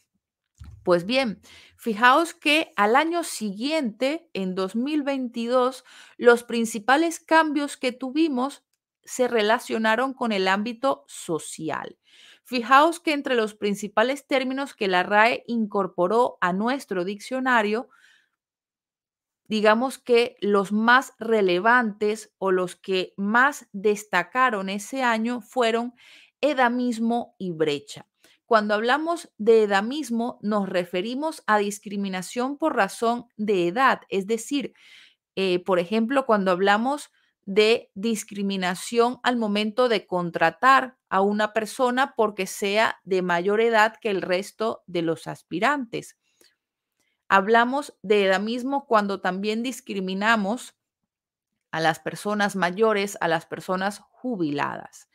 Pues 0.84 1.06
bien, 1.06 1.42
fijaos 1.78 2.34
que 2.34 2.74
al 2.76 2.96
año 2.96 3.24
siguiente, 3.24 4.30
en 4.34 4.56
2022, 4.56 5.84
los 6.18 6.44
principales 6.44 7.20
cambios 7.20 7.78
que 7.78 7.92
tuvimos 7.92 8.64
se 9.04 9.28
relacionaron 9.28 10.14
con 10.14 10.32
el 10.32 10.48
ámbito 10.48 11.04
social. 11.08 11.98
Fijaos 12.44 13.00
que 13.00 13.14
entre 13.14 13.36
los 13.36 13.54
principales 13.54 14.26
términos 14.26 14.74
que 14.74 14.88
la 14.88 15.04
RAE 15.04 15.44
incorporó 15.48 16.38
a 16.42 16.54
nuestro 16.54 17.04
diccionario, 17.04 17.90
digamos 19.46 19.98
que 19.98 20.38
los 20.42 20.72
más 20.72 21.14
relevantes 21.20 22.34
o 22.38 22.52
los 22.52 22.76
que 22.76 23.14
más 23.18 23.68
destacaron 23.74 24.70
ese 24.70 25.04
año 25.04 25.42
fueron 25.42 25.94
edamismo 26.42 27.36
y 27.38 27.52
brecha. 27.52 28.06
Cuando 28.46 28.74
hablamos 28.74 29.30
de 29.38 29.64
edamismo, 29.64 30.40
nos 30.42 30.68
referimos 30.68 31.44
a 31.46 31.60
discriminación 31.60 32.58
por 32.58 32.76
razón 32.76 33.28
de 33.38 33.68
edad, 33.68 34.02
es 34.10 34.26
decir, 34.26 34.74
eh, 35.36 35.60
por 35.64 35.80
ejemplo, 35.80 36.26
cuando 36.26 36.52
hablamos 36.52 37.12
de 37.46 37.90
discriminación 37.96 39.20
al 39.24 39.36
momento 39.36 39.90
de 39.90 40.06
contratar 40.06 40.98
a 41.10 41.22
una 41.22 41.54
persona 41.54 42.14
porque 42.16 42.46
sea 42.46 43.00
de 43.04 43.22
mayor 43.22 43.62
edad 43.62 43.96
que 44.00 44.10
el 44.10 44.22
resto 44.22 44.84
de 44.86 45.02
los 45.02 45.28
aspirantes. 45.28 46.18
Hablamos 47.28 47.96
de 48.04 48.26
edamismo 48.26 48.86
cuando 48.86 49.22
también 49.22 49.64
discriminamos 49.64 50.76
a 51.72 51.80
las 51.80 52.00
personas 52.00 52.56
mayores, 52.56 53.18
a 53.22 53.28
las 53.28 53.46
personas 53.46 54.02
jubiladas. 54.12 55.10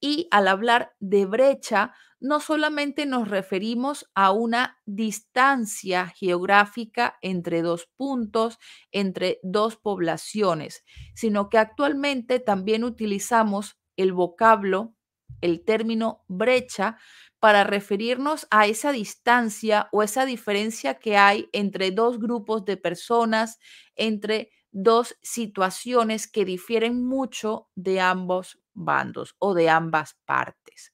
Y 0.00 0.28
al 0.30 0.48
hablar 0.48 0.92
de 1.00 1.26
brecha, 1.26 1.94
no 2.20 2.40
solamente 2.40 3.06
nos 3.06 3.28
referimos 3.28 4.10
a 4.14 4.30
una 4.32 4.78
distancia 4.86 6.08
geográfica 6.08 7.16
entre 7.22 7.62
dos 7.62 7.88
puntos, 7.96 8.58
entre 8.92 9.38
dos 9.42 9.76
poblaciones, 9.76 10.84
sino 11.14 11.48
que 11.48 11.58
actualmente 11.58 12.40
también 12.40 12.84
utilizamos 12.84 13.78
el 13.96 14.12
vocablo, 14.12 14.94
el 15.40 15.64
término 15.64 16.24
brecha, 16.28 16.98
para 17.38 17.64
referirnos 17.64 18.46
a 18.50 18.66
esa 18.66 18.92
distancia 18.92 19.88
o 19.92 20.02
esa 20.02 20.24
diferencia 20.24 20.94
que 20.94 21.16
hay 21.16 21.48
entre 21.52 21.90
dos 21.90 22.18
grupos 22.18 22.64
de 22.64 22.76
personas, 22.76 23.58
entre 23.94 24.50
dos 24.72 25.16
situaciones 25.22 26.26
que 26.30 26.44
difieren 26.44 27.04
mucho 27.06 27.68
de 27.74 28.00
ambos 28.00 28.58
bandos 28.76 29.34
o 29.38 29.54
de 29.54 29.68
ambas 29.68 30.14
partes. 30.24 30.92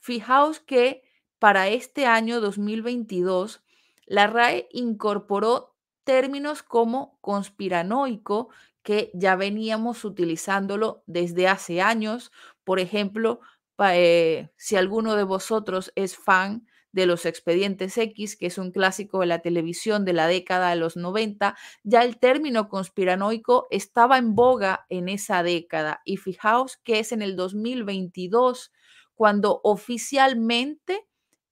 Fijaos 0.00 0.58
que 0.60 1.02
para 1.38 1.68
este 1.68 2.06
año 2.06 2.40
2022, 2.40 3.62
la 4.06 4.26
RAE 4.26 4.68
incorporó 4.72 5.76
términos 6.04 6.62
como 6.62 7.18
conspiranoico, 7.20 8.48
que 8.82 9.10
ya 9.14 9.36
veníamos 9.36 10.04
utilizándolo 10.04 11.02
desde 11.06 11.48
hace 11.48 11.80
años. 11.80 12.32
Por 12.64 12.80
ejemplo, 12.80 13.40
eh, 13.78 14.50
si 14.56 14.76
alguno 14.76 15.16
de 15.16 15.24
vosotros 15.24 15.92
es 15.94 16.16
fan 16.16 16.66
de 16.94 17.06
los 17.06 17.26
expedientes 17.26 17.98
X, 17.98 18.36
que 18.36 18.46
es 18.46 18.56
un 18.56 18.70
clásico 18.70 19.20
de 19.20 19.26
la 19.26 19.40
televisión 19.40 20.04
de 20.04 20.12
la 20.12 20.28
década 20.28 20.70
de 20.70 20.76
los 20.76 20.96
90, 20.96 21.56
ya 21.82 22.04
el 22.04 22.18
término 22.18 22.68
conspiranoico 22.68 23.66
estaba 23.70 24.16
en 24.16 24.36
boga 24.36 24.86
en 24.88 25.08
esa 25.08 25.42
década. 25.42 26.02
Y 26.04 26.18
fijaos 26.18 26.76
que 26.84 27.00
es 27.00 27.10
en 27.10 27.20
el 27.20 27.34
2022 27.34 28.72
cuando 29.16 29.60
oficialmente 29.64 31.04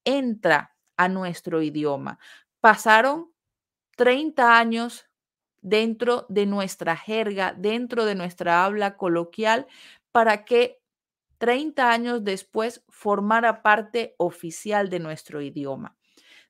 entra 0.05 0.75
a 0.95 1.09
nuestro 1.09 1.61
idioma. 1.61 2.19
Pasaron 2.61 3.33
30 3.97 4.57
años 4.57 5.07
dentro 5.61 6.25
de 6.29 6.45
nuestra 6.45 6.95
jerga, 6.95 7.53
dentro 7.57 8.05
de 8.05 8.15
nuestra 8.15 8.63
habla 8.63 8.95
coloquial, 8.95 9.67
para 10.13 10.45
que 10.45 10.82
30 11.37 11.91
años 11.91 12.23
después 12.23 12.83
formara 12.89 13.61
parte 13.61 14.15
oficial 14.17 14.89
de 14.89 14.99
nuestro 14.99 15.41
idioma. 15.41 15.97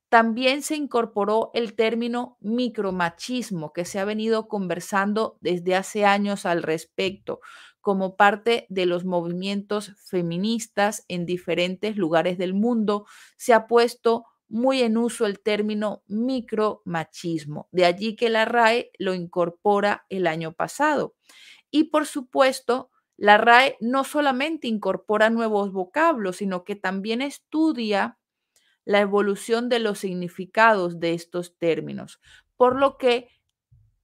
También 0.09 0.61
se 0.61 0.75
incorporó 0.75 1.49
el 1.55 1.73
término 1.73 2.37
micromachismo, 2.39 3.73
que 3.73 3.83
se 3.83 3.99
ha 3.99 4.05
venido 4.05 4.47
conversando 4.47 5.37
desde 5.41 5.75
hace 5.75 6.05
años 6.05 6.45
al 6.45 6.61
respecto, 6.61 7.39
como 7.81 8.15
parte 8.15 8.67
de 8.69 8.85
los 8.85 9.05
movimientos 9.05 9.93
feministas 10.05 11.03
en 11.07 11.25
diferentes 11.25 11.97
lugares 11.97 12.37
del 12.37 12.53
mundo. 12.53 13.07
Se 13.37 13.53
ha 13.53 13.65
puesto 13.65 14.25
muy 14.47 14.83
en 14.83 14.97
uso 14.97 15.25
el 15.25 15.39
término 15.39 16.03
micromachismo, 16.05 17.67
de 17.71 17.85
allí 17.85 18.15
que 18.15 18.29
la 18.29 18.45
RAE 18.45 18.91
lo 18.99 19.15
incorpora 19.15 20.05
el 20.09 20.27
año 20.27 20.53
pasado. 20.53 21.15
Y 21.71 21.85
por 21.85 22.05
supuesto, 22.05 22.91
la 23.17 23.37
RAE 23.37 23.77
no 23.79 24.03
solamente 24.03 24.67
incorpora 24.67 25.29
nuevos 25.29 25.71
vocablos, 25.71 26.37
sino 26.37 26.63
que 26.63 26.75
también 26.75 27.21
estudia 27.21 28.17
la 28.85 28.99
evolución 28.99 29.69
de 29.69 29.79
los 29.79 29.99
significados 29.99 30.99
de 30.99 31.13
estos 31.13 31.57
términos, 31.57 32.19
por 32.57 32.77
lo 32.77 32.97
que 32.97 33.29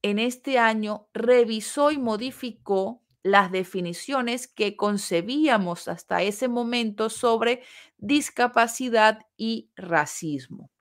en 0.01 0.19
este 0.19 0.57
año 0.57 1.09
revisó 1.13 1.91
y 1.91 1.97
modificó 1.97 3.03
las 3.21 3.51
definiciones 3.51 4.47
que 4.47 4.77
concebíamos 4.77 5.87
hasta 5.87 6.21
ese 6.21 6.47
momento 6.47 7.09
sobre 7.09 7.63
discapacidad 7.97 9.19
y 9.35 9.71
racismo. 9.75 10.71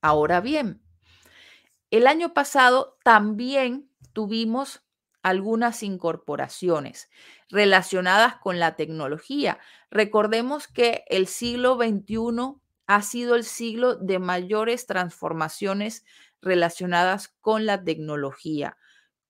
Ahora 0.00 0.40
bien, 0.40 0.82
el 1.90 2.06
año 2.06 2.32
pasado 2.32 2.96
también 3.04 3.90
tuvimos 4.12 4.82
algunas 5.22 5.82
incorporaciones 5.82 7.08
relacionadas 7.48 8.36
con 8.36 8.58
la 8.58 8.76
tecnología. 8.76 9.58
Recordemos 9.90 10.68
que 10.68 11.04
el 11.08 11.26
siglo 11.26 11.76
XXI 11.76 12.60
ha 12.86 13.02
sido 13.02 13.34
el 13.36 13.44
siglo 13.44 13.96
de 13.96 14.18
mayores 14.18 14.86
transformaciones 14.86 16.04
relacionadas 16.40 17.28
con 17.40 17.66
la 17.66 17.82
tecnología, 17.84 18.76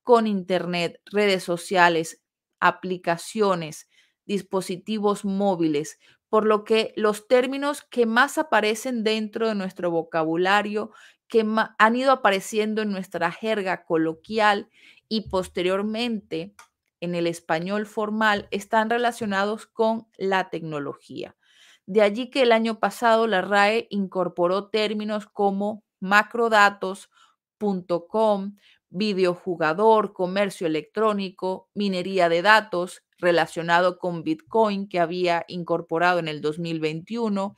con 0.02 0.26
Internet, 0.26 1.00
redes 1.06 1.44
sociales, 1.44 2.20
aplicaciones, 2.60 3.88
dispositivos 4.24 5.24
móviles, 5.24 5.98
por 6.28 6.46
lo 6.46 6.64
que 6.64 6.92
los 6.96 7.28
términos 7.28 7.82
que 7.82 8.06
más 8.06 8.38
aparecen 8.38 9.04
dentro 9.04 9.48
de 9.48 9.54
nuestro 9.54 9.90
vocabulario, 9.90 10.92
que 11.28 11.46
han 11.78 11.96
ido 11.96 12.12
apareciendo 12.12 12.82
en 12.82 12.90
nuestra 12.90 13.30
jerga 13.32 13.84
coloquial 13.84 14.68
y 15.12 15.28
posteriormente 15.28 16.54
en 16.98 17.14
el 17.14 17.26
español 17.26 17.84
formal 17.84 18.48
están 18.50 18.88
relacionados 18.88 19.66
con 19.66 20.08
la 20.16 20.48
tecnología. 20.48 21.36
De 21.84 22.00
allí 22.00 22.30
que 22.30 22.40
el 22.40 22.50
año 22.50 22.80
pasado 22.80 23.26
la 23.26 23.42
RAE 23.42 23.88
incorporó 23.90 24.70
términos 24.70 25.26
como 25.26 25.84
macrodatos.com, 26.00 28.56
videojugador, 28.88 30.14
comercio 30.14 30.66
electrónico, 30.66 31.68
minería 31.74 32.30
de 32.30 32.40
datos 32.40 33.02
relacionado 33.18 33.98
con 33.98 34.22
Bitcoin 34.22 34.88
que 34.88 34.98
había 34.98 35.44
incorporado 35.46 36.20
en 36.20 36.28
el 36.28 36.40
2021, 36.40 37.54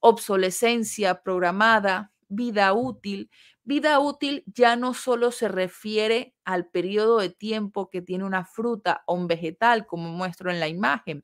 obsolescencia 0.00 1.22
programada, 1.22 2.10
vida 2.28 2.72
útil, 2.72 3.30
Vida 3.68 4.00
útil 4.00 4.44
ya 4.46 4.76
no 4.76 4.94
solo 4.94 5.30
se 5.30 5.46
refiere 5.46 6.34
al 6.46 6.70
periodo 6.70 7.18
de 7.18 7.28
tiempo 7.28 7.90
que 7.90 8.00
tiene 8.00 8.24
una 8.24 8.46
fruta 8.46 9.02
o 9.04 9.12
un 9.12 9.26
vegetal, 9.26 9.86
como 9.86 10.08
muestro 10.08 10.50
en 10.50 10.58
la 10.58 10.68
imagen, 10.68 11.22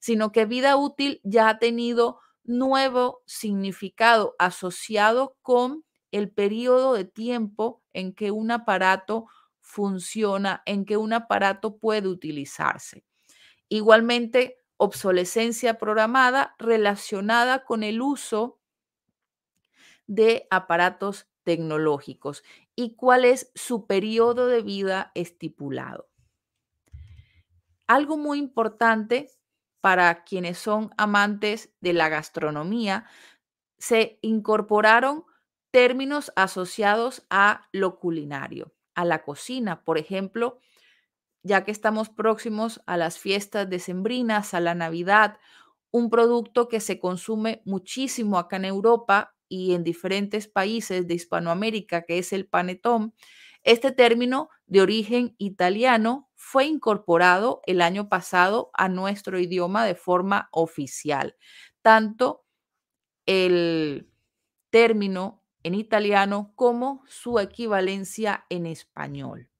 sino 0.00 0.32
que 0.32 0.46
vida 0.46 0.74
útil 0.76 1.20
ya 1.22 1.50
ha 1.50 1.58
tenido 1.58 2.18
nuevo 2.44 3.20
significado 3.26 4.34
asociado 4.38 5.36
con 5.42 5.84
el 6.12 6.30
periodo 6.30 6.94
de 6.94 7.04
tiempo 7.04 7.82
en 7.92 8.14
que 8.14 8.30
un 8.30 8.52
aparato 8.52 9.26
funciona, 9.60 10.62
en 10.64 10.86
que 10.86 10.96
un 10.96 11.12
aparato 11.12 11.76
puede 11.76 12.08
utilizarse. 12.08 13.04
Igualmente, 13.68 14.56
obsolescencia 14.78 15.76
programada 15.76 16.54
relacionada 16.58 17.66
con 17.66 17.82
el 17.82 18.00
uso 18.00 18.60
de 20.06 20.46
aparatos 20.50 21.28
tecnológicos 21.44 22.42
y 22.74 22.94
cuál 22.94 23.24
es 23.24 23.50
su 23.54 23.86
periodo 23.86 24.46
de 24.46 24.62
vida 24.62 25.12
estipulado. 25.14 26.08
Algo 27.86 28.16
muy 28.16 28.38
importante 28.38 29.30
para 29.82 30.22
quienes 30.22 30.58
son 30.58 30.90
amantes 30.96 31.74
de 31.80 31.92
la 31.92 32.08
gastronomía, 32.08 33.04
se 33.78 34.20
incorporaron 34.22 35.24
términos 35.72 36.32
asociados 36.36 37.26
a 37.30 37.68
lo 37.72 37.98
culinario, 37.98 38.72
a 38.94 39.04
la 39.04 39.24
cocina, 39.24 39.84
por 39.84 39.98
ejemplo, 39.98 40.60
ya 41.42 41.64
que 41.64 41.72
estamos 41.72 42.10
próximos 42.10 42.80
a 42.86 42.96
las 42.96 43.18
fiestas 43.18 43.68
decembrinas, 43.68 44.54
a 44.54 44.60
la 44.60 44.76
Navidad, 44.76 45.38
un 45.90 46.10
producto 46.10 46.68
que 46.68 46.78
se 46.78 47.00
consume 47.00 47.60
muchísimo 47.64 48.38
acá 48.38 48.56
en 48.56 48.66
Europa 48.66 49.34
y 49.52 49.74
en 49.74 49.84
diferentes 49.84 50.48
países 50.48 51.06
de 51.06 51.12
Hispanoamérica, 51.12 52.04
que 52.04 52.16
es 52.16 52.32
el 52.32 52.46
panetón, 52.46 53.12
este 53.64 53.92
término 53.92 54.48
de 54.66 54.80
origen 54.80 55.34
italiano 55.36 56.30
fue 56.36 56.64
incorporado 56.64 57.60
el 57.66 57.82
año 57.82 58.08
pasado 58.08 58.70
a 58.72 58.88
nuestro 58.88 59.38
idioma 59.38 59.84
de 59.84 59.94
forma 59.94 60.48
oficial. 60.52 61.36
Tanto 61.82 62.46
el 63.26 64.08
término 64.70 65.42
en 65.62 65.74
italiano 65.74 66.54
como 66.56 67.04
su 67.06 67.38
equivalencia 67.38 68.46
en 68.48 68.64
español. 68.64 69.50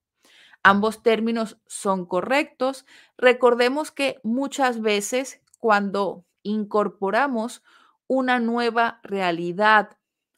Ambos 0.63 1.03
términos 1.03 1.59
son 1.67 2.07
correctos. 2.07 2.87
Recordemos 3.19 3.91
que 3.91 4.21
muchas 4.23 4.81
veces 4.81 5.43
cuando 5.59 6.25
incorporamos 6.43 7.63
una 8.13 8.41
nueva 8.41 9.01
realidad 9.03 9.97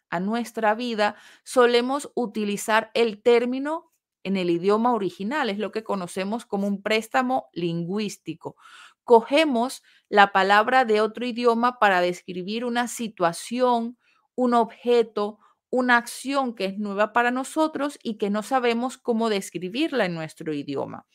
a 0.08 0.20
nuestra 0.20 0.76
vida, 0.76 1.16
solemos 1.42 2.08
utilizar 2.14 2.92
el 2.94 3.20
término 3.20 3.92
en 4.22 4.36
el 4.36 4.48
idioma 4.48 4.92
original, 4.92 5.50
es 5.50 5.58
lo 5.58 5.72
que 5.72 5.82
conocemos 5.82 6.46
como 6.46 6.68
un 6.68 6.82
préstamo 6.82 7.48
lingüístico. 7.52 8.54
Cogemos 9.02 9.82
la 10.08 10.30
palabra 10.30 10.84
de 10.84 11.00
otro 11.00 11.26
idioma 11.26 11.80
para 11.80 12.00
describir 12.00 12.64
una 12.64 12.86
situación, 12.86 13.98
un 14.36 14.54
objeto, 14.54 15.40
una 15.68 15.96
acción 15.96 16.54
que 16.54 16.66
es 16.66 16.78
nueva 16.78 17.12
para 17.12 17.32
nosotros 17.32 17.98
y 18.04 18.18
que 18.18 18.30
no 18.30 18.44
sabemos 18.44 18.98
cómo 18.98 19.28
describirla 19.30 20.04
en 20.04 20.14
nuestro 20.14 20.54
idioma. 20.54 21.06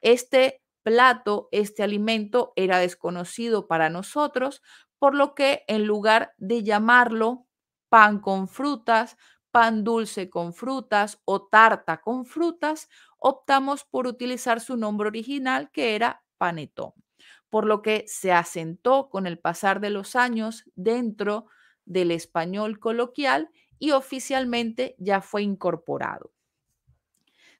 Este 0.00 0.62
plato, 0.86 1.48
este 1.50 1.82
alimento 1.82 2.52
era 2.54 2.78
desconocido 2.78 3.66
para 3.66 3.90
nosotros, 3.90 4.62
por 4.98 5.14
lo 5.14 5.34
que 5.34 5.64
en 5.68 5.86
lugar 5.86 6.34
de 6.38 6.62
llamarlo 6.62 7.46
pan 7.88 8.20
con 8.20 8.48
frutas, 8.48 9.16
pan 9.50 9.84
dulce 9.84 10.28
con 10.28 10.52
frutas 10.52 11.20
o 11.24 11.42
tarta 11.46 12.00
con 12.00 12.26
frutas, 12.26 12.88
optamos 13.18 13.84
por 13.84 14.06
utilizar 14.06 14.60
su 14.60 14.76
nombre 14.76 15.08
original 15.08 15.70
que 15.70 15.94
era 15.94 16.22
panetón, 16.38 16.92
por 17.48 17.66
lo 17.66 17.82
que 17.82 18.04
se 18.06 18.32
asentó 18.32 19.08
con 19.08 19.26
el 19.26 19.38
pasar 19.38 19.80
de 19.80 19.90
los 19.90 20.16
años 20.16 20.64
dentro 20.74 21.46
del 21.84 22.10
español 22.10 22.78
coloquial 22.78 23.50
y 23.78 23.92
oficialmente 23.92 24.94
ya 24.98 25.20
fue 25.20 25.42
incorporado. 25.42 26.32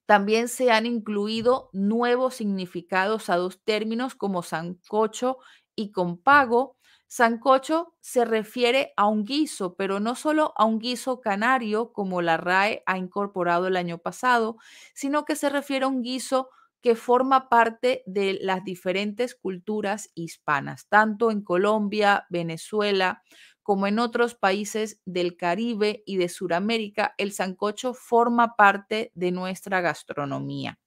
También 0.07 0.49
se 0.49 0.71
han 0.71 0.87
incluido 0.87 1.69
nuevos 1.73 2.37
significados 2.37 3.29
a 3.29 3.37
dos 3.37 3.61
términos 3.65 4.15
como 4.15 4.43
sancocho 4.43 5.39
y 5.75 5.91
compago, 5.91 6.76
Sancocho 7.09 7.95
se 8.01 8.25
refiere 8.25 8.93
a 8.97 9.07
un 9.07 9.25
guiso, 9.25 9.77
pero 9.77 10.01
no 10.01 10.15
solo 10.17 10.53
a 10.57 10.65
un 10.65 10.79
guiso 10.79 11.21
canario 11.21 11.93
como 11.93 12.21
la 12.21 12.37
RAE 12.37 12.83
ha 12.87 12.99
incorporado 12.99 13.69
el 13.69 13.77
año 13.77 13.99
pasado, 13.99 14.57
sino 14.95 15.25
que 15.25 15.37
se 15.37 15.49
refiere 15.49 15.85
a 15.85 15.89
un 15.89 16.03
guiso 16.03 16.51
que 16.83 16.95
forma 16.97 17.49
parte 17.49 18.03
de 18.07 18.39
las 18.41 18.65
diferentes 18.65 19.35
culturas 19.35 20.11
hispanas, 20.15 20.87
tanto 20.89 21.31
en 21.31 21.43
Colombia, 21.43 22.27
Venezuela, 22.29 23.23
como 23.63 23.87
en 23.89 23.99
otros 23.99 24.35
países 24.35 25.01
del 25.05 25.37
Caribe 25.37 26.03
y 26.07 26.17
de 26.19 26.29
Sudamérica, 26.29 27.15
el 27.19 27.33
sancocho 27.33 27.95
forma 27.95 28.55
parte 28.55 29.11
de 29.15 29.33
nuestra 29.33 29.81
gastronomía. 29.81 30.79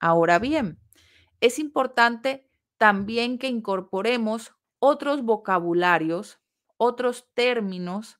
Ahora 0.00 0.38
bien, 0.38 0.78
es 1.40 1.58
importante 1.58 2.48
también 2.78 3.38
que 3.38 3.48
incorporemos 3.48 4.52
otros 4.84 5.22
vocabularios, 5.22 6.40
otros 6.76 7.28
términos 7.34 8.18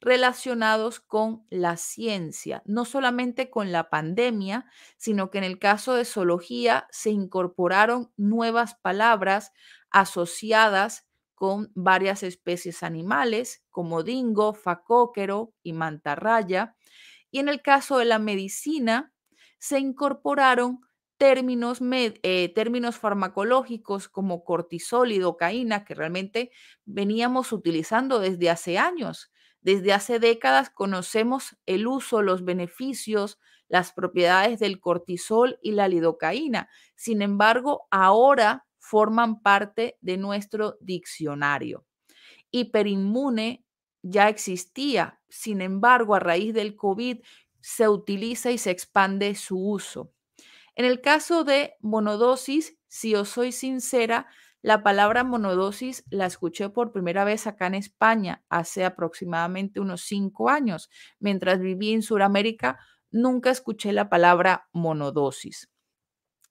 relacionados 0.00 0.98
con 0.98 1.46
la 1.50 1.76
ciencia, 1.76 2.64
no 2.66 2.84
solamente 2.84 3.48
con 3.48 3.70
la 3.70 3.90
pandemia, 3.90 4.66
sino 4.96 5.30
que 5.30 5.38
en 5.38 5.44
el 5.44 5.60
caso 5.60 5.94
de 5.94 6.04
zoología 6.04 6.88
se 6.90 7.10
incorporaron 7.10 8.10
nuevas 8.16 8.74
palabras 8.74 9.52
asociadas 9.88 11.06
con 11.36 11.70
varias 11.76 12.24
especies 12.24 12.82
animales, 12.82 13.62
como 13.70 14.02
dingo, 14.02 14.52
facóquero 14.52 15.54
y 15.62 15.74
mantarraya. 15.74 16.74
Y 17.30 17.38
en 17.38 17.48
el 17.48 17.62
caso 17.62 17.98
de 17.98 18.06
la 18.06 18.18
medicina, 18.18 19.12
se 19.60 19.78
incorporaron 19.78 20.80
términos, 21.24 21.78
eh, 21.82 22.52
términos 22.54 22.98
farmacológicos 22.98 24.08
como 24.10 24.44
cortisol 24.44 25.10
y 25.10 25.18
docaína 25.18 25.86
que 25.86 25.94
realmente 25.94 26.50
veníamos 26.84 27.50
utilizando 27.50 28.18
desde 28.18 28.50
hace 28.50 28.76
años. 28.76 29.32
Desde 29.62 29.94
hace 29.94 30.18
décadas 30.18 30.68
conocemos 30.68 31.56
el 31.64 31.86
uso, 31.86 32.20
los 32.20 32.44
beneficios, 32.44 33.38
las 33.68 33.94
propiedades 33.94 34.60
del 34.60 34.80
cortisol 34.80 35.58
y 35.62 35.72
la 35.72 35.88
lidocaína. 35.88 36.68
Sin 36.94 37.22
embargo, 37.22 37.88
ahora 37.90 38.66
forman 38.78 39.40
parte 39.40 39.96
de 40.02 40.18
nuestro 40.18 40.76
diccionario. 40.82 41.86
Hiperinmune 42.50 43.64
ya 44.02 44.28
existía, 44.28 45.22
sin 45.30 45.62
embargo, 45.62 46.14
a 46.14 46.20
raíz 46.20 46.52
del 46.52 46.76
COVID 46.76 47.20
se 47.62 47.88
utiliza 47.88 48.50
y 48.50 48.58
se 48.58 48.70
expande 48.70 49.34
su 49.36 49.58
uso. 49.58 50.13
En 50.76 50.84
el 50.84 51.00
caso 51.00 51.44
de 51.44 51.74
monodosis, 51.80 52.76
si 52.88 53.14
os 53.14 53.28
soy 53.28 53.52
sincera, 53.52 54.26
la 54.62 54.82
palabra 54.82 55.24
monodosis 55.24 56.04
la 56.08 56.26
escuché 56.26 56.70
por 56.70 56.90
primera 56.90 57.24
vez 57.24 57.46
acá 57.46 57.66
en 57.66 57.74
España 57.74 58.42
hace 58.48 58.84
aproximadamente 58.84 59.78
unos 59.78 60.02
cinco 60.02 60.48
años. 60.48 60.88
Mientras 61.18 61.60
viví 61.60 61.92
en 61.92 62.02
Sudamérica, 62.02 62.78
nunca 63.10 63.50
escuché 63.50 63.92
la 63.92 64.08
palabra 64.08 64.68
monodosis. 64.72 65.68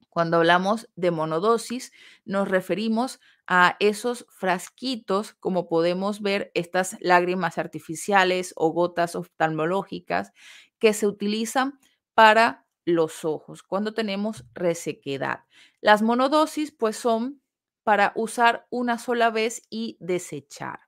Cuando 0.10 0.38
hablamos 0.38 0.88
de 0.96 1.10
monodosis, 1.10 1.92
nos 2.24 2.48
referimos 2.48 3.20
a 3.48 3.76
esos 3.80 4.28
frasquitos, 4.30 5.34
como 5.34 5.68
podemos 5.68 6.22
ver, 6.22 6.52
estas 6.54 6.98
lágrimas 7.02 7.58
artificiales 7.58 8.54
o 8.56 8.72
gotas 8.72 9.16
oftalmológicas 9.16 10.32
que 10.78 10.94
se 10.94 11.08
utilizan 11.08 11.80
para 12.14 12.62
los 12.86 13.26
ojos 13.26 13.63
cuando 13.63 13.93
tenemos 13.93 14.46
resequedad. 14.54 15.46
Las 15.82 16.02
monodosis, 16.02 16.72
pues 16.72 16.98
son 16.98 17.41
para 17.84 18.13
usar 18.15 18.67
una 18.69 18.98
sola 18.98 19.30
vez 19.30 19.63
y 19.69 19.98
desechar. 20.00 20.80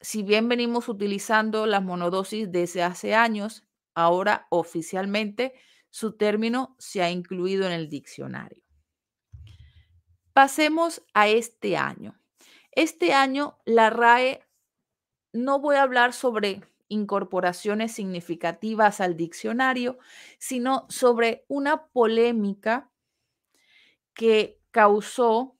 Si 0.00 0.22
bien 0.22 0.48
venimos 0.48 0.88
utilizando 0.88 1.66
las 1.66 1.82
monodosis 1.82 2.50
desde 2.50 2.82
hace 2.82 3.14
años, 3.14 3.64
ahora 3.94 4.46
oficialmente 4.50 5.54
su 5.90 6.16
término 6.16 6.74
se 6.78 7.02
ha 7.02 7.10
incluido 7.10 7.66
en 7.66 7.72
el 7.72 7.88
diccionario. 7.88 8.62
Pasemos 10.32 11.02
a 11.14 11.28
este 11.28 11.76
año. 11.76 12.18
Este 12.72 13.12
año 13.12 13.58
la 13.66 13.90
RAE, 13.90 14.40
no 15.32 15.60
voy 15.60 15.76
a 15.76 15.82
hablar 15.82 16.14
sobre 16.14 16.62
incorporaciones 16.92 17.92
significativas 17.92 19.00
al 19.00 19.16
diccionario, 19.16 19.98
sino 20.38 20.86
sobre 20.88 21.44
una 21.48 21.86
polémica 21.86 22.90
que 24.14 24.60
causó 24.70 25.56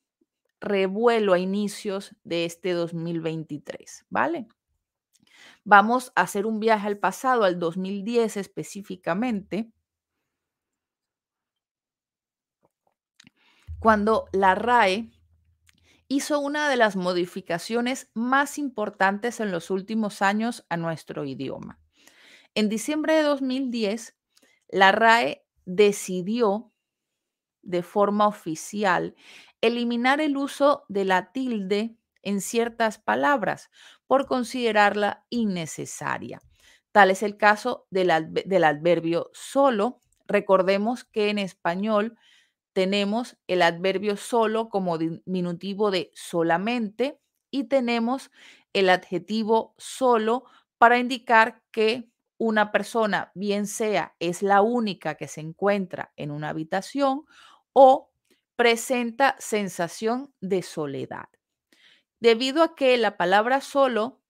revuelo 0.60 1.32
a 1.32 1.38
inicios 1.38 2.14
de 2.22 2.44
este 2.44 2.72
2023, 2.72 4.06
¿vale? 4.10 4.46
Vamos 5.64 6.12
a 6.14 6.22
hacer 6.22 6.46
un 6.46 6.60
viaje 6.60 6.86
al 6.86 6.98
pasado, 6.98 7.44
al 7.44 7.58
2010 7.58 8.36
específicamente, 8.36 9.72
cuando 13.78 14.26
la 14.32 14.54
RAE 14.54 15.10
hizo 16.12 16.40
una 16.40 16.68
de 16.68 16.76
las 16.76 16.94
modificaciones 16.94 18.10
más 18.12 18.58
importantes 18.58 19.40
en 19.40 19.50
los 19.50 19.70
últimos 19.70 20.20
años 20.20 20.66
a 20.68 20.76
nuestro 20.76 21.24
idioma. 21.24 21.78
En 22.54 22.68
diciembre 22.68 23.14
de 23.14 23.22
2010, 23.22 24.14
la 24.68 24.92
RAE 24.92 25.46
decidió 25.64 26.70
de 27.62 27.82
forma 27.82 28.26
oficial 28.26 29.14
eliminar 29.62 30.20
el 30.20 30.36
uso 30.36 30.84
de 30.88 31.06
la 31.06 31.32
tilde 31.32 31.96
en 32.22 32.42
ciertas 32.42 32.98
palabras 32.98 33.70
por 34.06 34.26
considerarla 34.26 35.24
innecesaria. 35.30 36.40
Tal 36.92 37.10
es 37.10 37.22
el 37.22 37.38
caso 37.38 37.86
del, 37.90 38.10
adverbio 38.10 39.30
solo. 39.32 40.00
Recordemos 40.26 41.04
que 41.04 41.30
en 41.30 41.38
español 41.38 42.18
tenemos 42.72 43.36
el 43.46 43.62
adverbio 43.62 44.16
solo 44.16 44.68
como 44.68 44.98
diminutivo 44.98 45.90
de 45.90 46.10
solamente 46.14 47.20
y 47.50 47.64
tenemos 47.64 48.30
el 48.72 48.88
adjetivo 48.90 49.74
solo 49.78 50.44
para 50.78 50.98
indicar 50.98 51.62
que 51.70 52.08
una 52.38 52.72
persona, 52.72 53.30
bien 53.34 53.66
sea 53.66 54.16
es 54.18 54.42
la 54.42 54.62
única 54.62 55.14
que 55.14 55.28
se 55.28 55.40
encuentra 55.40 56.12
en 56.16 56.30
una 56.30 56.48
habitación 56.48 57.24
o 57.72 58.10
presenta 58.56 59.36
sensación 59.38 60.34
de 60.40 60.62
soledad. 60.62 61.26
Debido 62.20 62.62
a 62.62 62.74
que 62.74 62.96
la 62.98 63.16
palabra 63.16 63.60
solo 63.60 64.20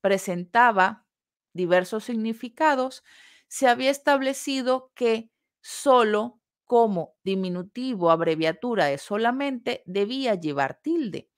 presentaba 0.00 1.06
diversos 1.52 2.04
significados, 2.04 3.04
se 3.48 3.68
había 3.68 3.90
establecido 3.90 4.92
que 4.94 5.30
solo 5.60 6.39
como 6.70 7.16
diminutivo, 7.24 8.12
abreviatura 8.12 8.84
de 8.84 8.96
solamente, 8.96 9.82
debía 9.86 10.36
llevar 10.36 10.78
tilde. 10.80 11.28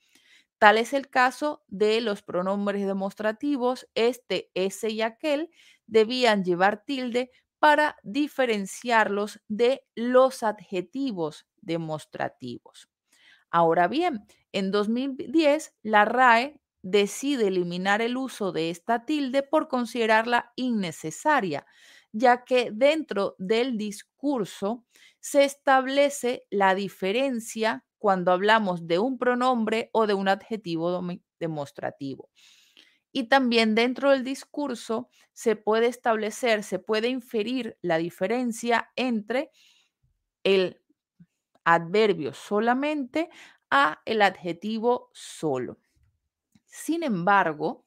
Tal 0.59 0.77
es 0.77 0.93
el 0.93 1.09
caso 1.09 1.65
de 1.69 2.03
los 2.03 2.21
pronombres 2.23 2.87
demostrativos, 2.87 3.89
este, 3.95 4.51
ese 4.53 4.91
y 4.91 5.01
aquel, 5.01 5.49
debían 5.87 6.45
llevar 6.45 6.85
tilde 6.85 7.31
para 7.59 7.97
diferenciarlos 8.03 9.41
de 9.49 9.87
los 9.95 10.43
adjetivos 10.43 11.47
demostrativos. 11.63 12.91
Ahora 13.51 13.89
bien, 13.89 14.27
en 14.53 14.71
2010 14.71 15.75
la 15.83 16.05
RAE 16.05 16.61
decide 16.83 17.49
eliminar 17.49 18.03
el 18.03 18.19
uso 18.19 18.53
de 18.53 18.71
esta 18.71 19.07
tilde 19.07 19.43
por 19.43 19.69
considerarla 19.69 20.53
innecesaria, 20.57 21.67
ya 22.13 22.45
que 22.45 22.71
dentro 22.73 23.35
del 23.39 23.79
discurso 23.79 24.85
se 25.21 25.45
establece 25.45 26.45
la 26.51 26.75
diferencia 26.75 27.85
cuando 27.99 28.33
hablamos 28.33 28.87
de 28.87 28.99
un 28.99 29.19
pronombre 29.19 29.91
o 29.93 30.07
de 30.07 30.15
un 30.15 30.29
adjetivo 30.29 31.03
demostrativo. 31.39 32.31
Y 33.13 33.25
también 33.25 33.75
dentro 33.75 34.11
del 34.11 34.25
discurso 34.25 35.09
se 35.33 35.57
puede 35.57 35.87
establecer, 35.87 36.65
se 36.65 36.79
puede 36.79 37.09
inferir 37.09 37.79
la 37.83 37.99
diferencia 37.99 38.91
entre 38.97 39.51
el 40.45 40.81
adverbio 41.65 42.33
solamente 42.35 43.31
a 43.71 44.01
el 44.05 44.23
adjetivo 44.23 45.11
solo. 45.13 45.79
Sin 46.67 47.03
embargo, 47.03 47.87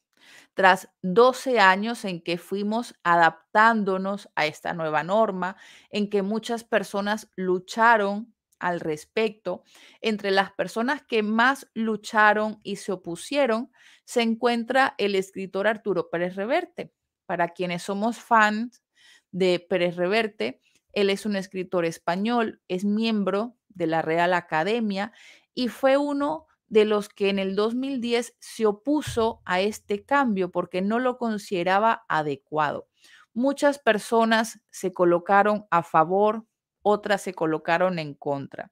tras 0.53 0.89
12 1.01 1.59
años 1.59 2.05
en 2.05 2.21
que 2.21 2.37
fuimos 2.37 2.95
adaptándonos 3.03 4.29
a 4.35 4.45
esta 4.45 4.73
nueva 4.73 5.03
norma, 5.03 5.57
en 5.89 6.09
que 6.09 6.21
muchas 6.21 6.63
personas 6.63 7.29
lucharon 7.35 8.33
al 8.59 8.79
respecto. 8.79 9.63
Entre 10.01 10.31
las 10.31 10.51
personas 10.51 11.03
que 11.03 11.23
más 11.23 11.69
lucharon 11.73 12.59
y 12.63 12.77
se 12.77 12.91
opusieron 12.91 13.71
se 14.05 14.21
encuentra 14.21 14.95
el 14.97 15.15
escritor 15.15 15.67
Arturo 15.67 16.09
Pérez 16.09 16.35
Reverte. 16.35 16.93
Para 17.25 17.49
quienes 17.49 17.83
somos 17.83 18.17
fans 18.17 18.83
de 19.31 19.59
Pérez 19.59 19.95
Reverte, 19.95 20.61
él 20.93 21.09
es 21.09 21.25
un 21.25 21.35
escritor 21.35 21.85
español, 21.85 22.61
es 22.67 22.85
miembro 22.85 23.57
de 23.69 23.87
la 23.87 24.01
Real 24.01 24.33
Academia 24.33 25.11
y 25.53 25.67
fue 25.67 25.97
uno 25.97 26.47
de 26.67 26.85
los 26.85 27.09
que 27.09 27.29
en 27.29 27.39
el 27.39 27.55
2010 27.55 28.35
se 28.39 28.65
opuso 28.65 29.41
a 29.45 29.61
este 29.61 30.03
cambio 30.03 30.51
porque 30.51 30.81
no 30.81 30.99
lo 30.99 31.17
consideraba 31.17 32.05
adecuado. 32.09 32.87
Muchas 33.33 33.79
personas 33.79 34.61
se 34.71 34.93
colocaron 34.93 35.65
a 35.69 35.83
favor 35.83 36.45
otras 36.87 37.23
se 37.23 37.33
colocaron 37.33 37.97
en 37.97 38.13
contra. 38.13 38.71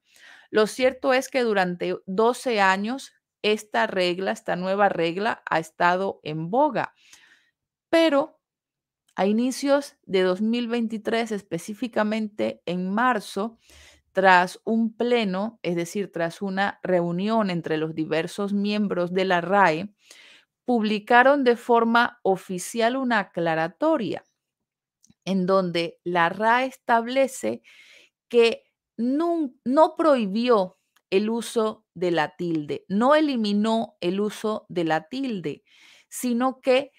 Lo 0.52 0.68
cierto 0.68 1.14
es 1.14 1.30
que 1.30 1.42
durante 1.42 1.96
12 2.06 2.62
años 2.62 3.12
esta 3.42 3.88
regla, 3.88 4.32
esta 4.32 4.56
nueva 4.56 4.88
regla 4.88 5.42
ha 5.50 5.58
estado 5.58 6.20
en 6.22 6.52
boga. 6.52 6.94
Pero 7.90 8.40
a 9.16 9.26
inicios 9.26 9.96
de 10.06 10.22
2023, 10.22 11.32
específicamente 11.32 12.62
en 12.68 12.92
marzo, 12.92 13.58
tras 14.14 14.60
un 14.64 14.96
pleno, 14.96 15.60
es 15.64 15.76
decir, 15.76 16.12
tras 16.12 16.42
una 16.42 16.80
reunión 16.84 17.50
entre 17.50 17.78
los 17.78 17.96
diversos 17.96 18.54
miembros 18.54 19.14
de 19.14 19.26
la 19.26 19.42
RAE, 19.42 19.94
publicaron 20.66 21.44
de 21.44 21.58
forma 21.58 22.20
oficial 22.24 22.96
una 22.96 23.20
aclaratoria 23.20 24.24
en 25.26 25.46
donde 25.46 26.00
la 26.04 26.30
RAE 26.30 26.66
establece 26.68 27.62
que 28.30 28.64
no, 28.98 29.52
no, 29.66 29.96
prohibió 29.98 30.78
el 31.10 31.30
uso 31.30 31.86
de 31.94 32.12
la 32.12 32.36
tilde, 32.36 32.86
no 32.90 33.16
eliminó 33.16 33.98
el 34.02 34.20
uso 34.20 34.66
de 34.70 34.84
la 34.84 35.08
tilde, 35.10 35.64
sino 36.10 36.62
que 36.62 36.92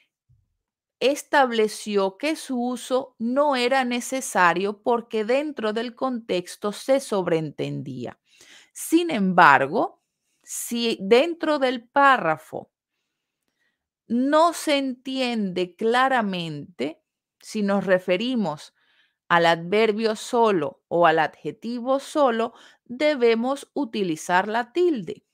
estableció 1.01 2.17
que 2.19 2.37
su 2.37 2.61
uso 2.61 3.15
no 3.19 3.57
era 3.57 3.85
necesario 3.85 4.83
porque 4.83 5.25
dentro 5.25 5.73
del 5.73 5.95
contexto 5.95 6.73
se 6.73 7.01
sobreentendía. 7.01 8.19
Sin 8.73 9.11
embargo, 9.11 10.03
si 10.43 10.99
dentro 11.01 11.59
del 11.59 11.89
párrafo 11.89 12.71
no 14.07 14.53
se 14.53 14.77
entiende 14.77 15.77
claramente, 15.77 17.03
si 17.41 17.63
nos 17.63 17.85
referimos 17.87 18.75
al 19.29 19.47
adverbio 19.47 20.17
solo 20.17 20.83
o 20.89 21.07
al 21.07 21.19
adjetivo 21.19 21.99
solo, 21.99 22.53
debemos 22.85 23.71
utilizar 23.75 24.49
la 24.49 24.73
tilde. 24.73 25.25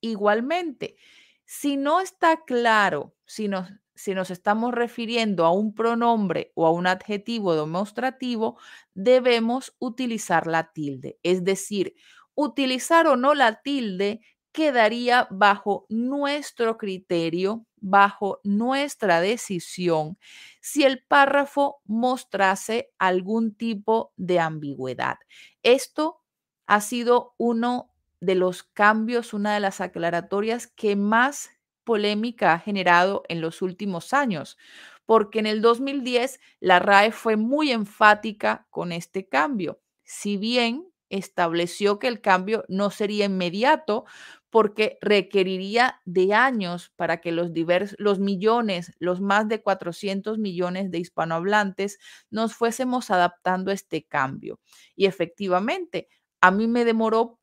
Igualmente, 0.00 0.96
si 1.44 1.76
no 1.76 2.00
está 2.00 2.44
claro, 2.44 3.14
si 3.24 3.48
nos, 3.48 3.68
si 3.96 4.14
nos 4.14 4.30
estamos 4.30 4.72
refiriendo 4.74 5.44
a 5.44 5.50
un 5.52 5.74
pronombre 5.74 6.52
o 6.54 6.66
a 6.66 6.70
un 6.70 6.86
adjetivo 6.86 7.54
demostrativo, 7.54 8.58
debemos 8.94 9.74
utilizar 9.78 10.46
la 10.46 10.72
tilde. 10.72 11.18
Es 11.22 11.44
decir, 11.44 11.94
utilizar 12.34 13.06
o 13.06 13.16
no 13.16 13.34
la 13.34 13.62
tilde 13.62 14.20
quedaría 14.52 15.28
bajo 15.30 15.86
nuestro 15.88 16.78
criterio, 16.78 17.66
bajo 17.76 18.40
nuestra 18.42 19.20
decisión, 19.20 20.18
si 20.60 20.84
el 20.84 21.02
párrafo 21.02 21.82
mostrase 21.84 22.90
algún 22.98 23.54
tipo 23.54 24.12
de 24.16 24.40
ambigüedad. 24.40 25.16
Esto 25.62 26.22
ha 26.66 26.80
sido 26.80 27.34
uno 27.36 27.92
de 28.20 28.34
los 28.34 28.62
cambios, 28.62 29.34
una 29.34 29.54
de 29.54 29.60
las 29.60 29.80
aclaratorias 29.80 30.66
que 30.66 30.96
más 30.96 31.50
polémica 31.86 32.52
ha 32.52 32.58
generado 32.58 33.24
en 33.30 33.40
los 33.40 33.62
últimos 33.62 34.12
años, 34.12 34.58
porque 35.06 35.38
en 35.38 35.46
el 35.46 35.62
2010 35.62 36.40
la 36.60 36.80
RAE 36.80 37.12
fue 37.12 37.36
muy 37.38 37.70
enfática 37.72 38.66
con 38.70 38.92
este 38.92 39.28
cambio. 39.28 39.80
Si 40.04 40.36
bien 40.36 40.86
estableció 41.08 41.98
que 41.98 42.08
el 42.08 42.20
cambio 42.20 42.64
no 42.68 42.90
sería 42.90 43.26
inmediato 43.26 44.04
porque 44.50 44.98
requeriría 45.00 46.00
de 46.04 46.34
años 46.34 46.92
para 46.96 47.20
que 47.20 47.30
los, 47.32 47.50
los 47.98 48.18
millones, 48.18 48.92
los 48.98 49.20
más 49.20 49.48
de 49.48 49.62
400 49.62 50.38
millones 50.38 50.90
de 50.90 50.98
hispanohablantes 50.98 51.98
nos 52.30 52.54
fuésemos 52.54 53.10
adaptando 53.10 53.70
a 53.70 53.74
este 53.74 54.04
cambio. 54.04 54.60
Y 54.96 55.06
efectivamente, 55.06 56.08
a 56.40 56.50
mí 56.50 56.66
me 56.68 56.84
demoró 56.84 57.38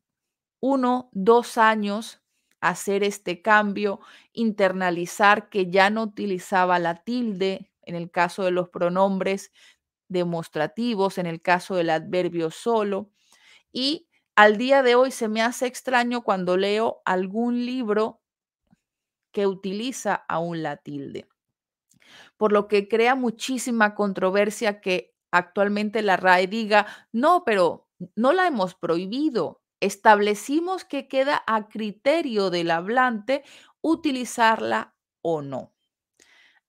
uno, 0.61 1.09
dos 1.13 1.57
años 1.59 2.22
hacer 2.69 3.03
este 3.03 3.41
cambio, 3.41 3.99
internalizar 4.33 5.49
que 5.49 5.69
ya 5.69 5.89
no 5.89 6.03
utilizaba 6.03 6.79
la 6.79 7.03
tilde 7.03 7.71
en 7.83 7.95
el 7.95 8.09
caso 8.11 8.43
de 8.43 8.51
los 8.51 8.69
pronombres 8.69 9.51
demostrativos, 10.09 11.17
en 11.17 11.25
el 11.25 11.41
caso 11.41 11.75
del 11.75 11.89
adverbio 11.89 12.51
solo. 12.51 13.11
Y 13.73 14.07
al 14.35 14.57
día 14.57 14.83
de 14.83 14.95
hoy 14.95 15.11
se 15.11 15.27
me 15.27 15.41
hace 15.41 15.67
extraño 15.67 16.23
cuando 16.23 16.57
leo 16.57 17.01
algún 17.05 17.65
libro 17.65 18.21
que 19.33 19.47
utiliza 19.47 20.15
aún 20.15 20.63
la 20.63 20.77
tilde, 20.77 21.27
por 22.37 22.51
lo 22.51 22.67
que 22.67 22.87
crea 22.87 23.15
muchísima 23.15 23.95
controversia 23.95 24.81
que 24.81 25.15
actualmente 25.31 26.01
la 26.03 26.17
RAE 26.17 26.47
diga, 26.47 26.85
no, 27.11 27.43
pero 27.45 27.89
no 28.15 28.33
la 28.33 28.47
hemos 28.47 28.75
prohibido, 28.75 29.62
establecimos 29.85 30.85
que 30.85 31.07
queda 31.07 31.43
a 31.45 31.67
criterio 31.67 32.49
del 32.49 32.71
hablante 32.71 33.43
utilizarla 33.81 34.95
o 35.21 35.41
no. 35.41 35.73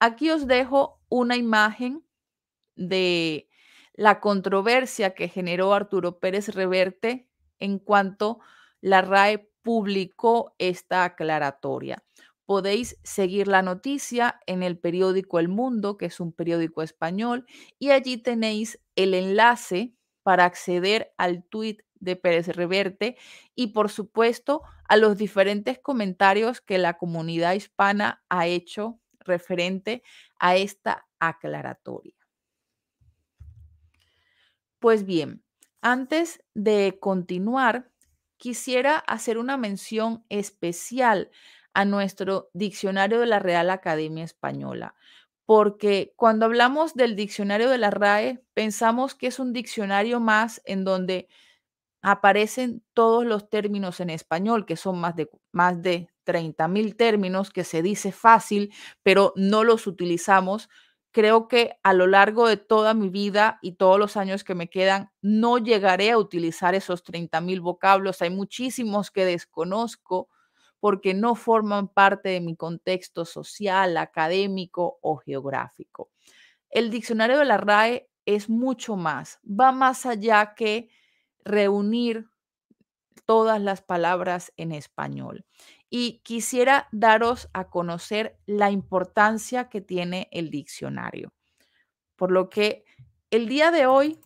Aquí 0.01 0.31
os 0.31 0.47
dejo 0.47 1.01
una 1.09 1.37
imagen 1.37 2.05
de 2.77 3.49
la 3.95 4.21
controversia 4.21 5.15
que 5.15 5.29
generó 5.29 5.73
Arturo 5.73 6.19
Pérez 6.19 6.49
Reverte 6.49 7.29
en 7.61 7.79
cuanto 7.79 8.41
la 8.81 9.01
RAE 9.01 9.49
publicó 9.63 10.55
esta 10.59 11.05
aclaratoria. 11.05 12.05
Podéis 12.45 12.99
seguir 13.05 13.49
la 13.49 13.63
noticia 13.63 14.41
en 14.47 14.63
el 14.63 14.79
periódico 14.79 15.39
El 15.39 15.49
Mundo, 15.49 15.97
que 15.97 16.07
es 16.07 16.21
un 16.21 16.33
periódico 16.33 16.83
español, 16.83 17.47
y 17.79 17.91
allí 17.91 18.19
tenéis 18.19 18.81
el 18.97 19.15
enlace 19.15 19.95
para 20.23 20.45
acceder 20.45 21.15
al 21.17 21.45
tuit 21.45 21.81
de 22.05 22.17
Pérez 22.17 22.49
Reverte 22.49 23.17
y 23.55 23.69
por 23.69 23.91
supuesto 23.91 24.63
a 24.89 24.97
los 24.97 25.17
diferentes 25.17 25.79
comentarios 25.79 26.61
que 26.61 26.79
la 26.79 26.99
comunidad 26.99 27.55
hispana 27.55 28.23
ha 28.29 28.47
hecho 28.47 29.01
referente 29.21 30.03
a 30.39 30.57
esta 30.57 31.07
aclaratoria. 31.19 32.15
Pues 34.79 35.07
bien, 35.07 35.43
antes 35.81 36.45
de 36.55 36.99
continuar, 37.01 37.91
quisiera 38.37 38.99
hacer 38.99 39.39
una 39.39 39.57
mención 39.57 40.25
especial 40.29 41.31
a 41.73 41.85
nuestro 41.85 42.51
diccionario 42.53 43.21
de 43.21 43.27
la 43.27 43.39
Real 43.39 43.71
Academia 43.71 44.25
Española, 44.25 44.95
porque 45.47 46.13
cuando 46.17 46.47
hablamos 46.47 46.95
del 46.95 47.17
diccionario 47.17 47.69
de 47.69 47.79
la 47.79 47.91
RAE, 47.91 48.45
pensamos 48.55 49.15
que 49.15 49.27
es 49.27 49.39
un 49.39 49.53
diccionario 49.53 50.21
más 50.21 50.63
en 50.65 50.85
donde 50.85 51.29
aparecen 52.05 52.85
todos 52.93 53.25
los 53.25 53.49
términos 53.49 53.99
en 53.99 54.11
español, 54.11 54.67
que 54.67 54.77
son 54.77 55.01
más 55.01 55.17
de, 55.17 55.31
más 55.53 55.81
de 55.81 56.11
30 56.25 56.69
mil 56.69 56.97
términos 56.97 57.51
que 57.51 57.65
se 57.65 57.83
dice 57.83 58.13
fácil, 58.13 58.75
pero 59.03 59.33
no 59.37 59.65
los 59.65 59.87
utilizamos. 59.87 60.69
Creo 61.13 61.49
que 61.49 61.79
a 61.83 61.95
lo 61.95 62.07
largo 62.07 62.47
de 62.47 62.59
toda 62.59 62.93
mi 62.93 63.09
vida 63.09 63.59
y 63.63 63.77
todos 63.77 63.99
los 63.99 64.19
años 64.19 64.45
que 64.45 64.55
me 64.55 64.69
quedan, 64.69 65.11
no 65.23 65.57
llegaré 65.57 66.11
a 66.11 66.19
utilizar 66.19 66.75
esos 66.75 67.05
30 67.05 67.41
mil 67.41 67.63
vocablos. 67.63 68.21
Hay 68.21 68.31
muchísimos 68.31 69.11
que 69.11 69.25
desconozco 69.25 70.29
porque 70.81 71.15
no 71.15 71.35
forman 71.35 71.89
parte 71.89 72.29
de 72.29 72.43
mi 72.43 72.55
contexto 72.55 73.25
social, 73.25 73.97
académico 73.97 74.99
o 75.01 75.17
geográfico. 75.17 76.11
El 76.69 76.91
diccionario 76.91 77.39
de 77.39 77.47
la 77.47 77.57
RAE 77.57 78.11
es 78.27 78.51
mucho 78.51 78.97
más, 78.97 79.39
va 79.49 79.73
más 79.73 80.05
allá 80.05 80.55
que 80.55 80.91
reunir 81.45 82.29
todas 83.27 83.61
las 83.61 83.83
palabras 83.83 84.53
en 84.57 84.73
español. 84.73 85.45
Y 85.91 86.21
quisiera 86.25 86.89
daros 86.93 87.49
a 87.53 87.69
conocer 87.69 88.37
la 88.47 88.71
importancia 88.71 89.69
que 89.69 89.81
tiene 89.81 90.29
el 90.33 90.51
diccionario. 90.51 91.33
Por 92.17 92.31
lo 92.33 92.49
que 92.49 92.85
el 93.31 93.49
día 93.49 93.71
de 93.71 93.87
hoy, 93.87 94.21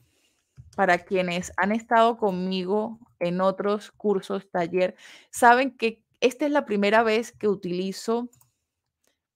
para 0.77 0.99
quienes 0.99 1.53
han 1.57 1.73
estado 1.73 2.17
conmigo 2.17 2.99
en 3.19 3.41
otros 3.41 3.91
cursos, 3.93 4.51
taller, 4.51 4.97
saben 5.31 5.77
que 5.77 6.05
esta 6.21 6.47
es 6.47 6.53
la 6.53 6.65
primera 6.65 7.03
vez 7.03 7.33
que 7.33 7.49
utilizo 7.49 8.31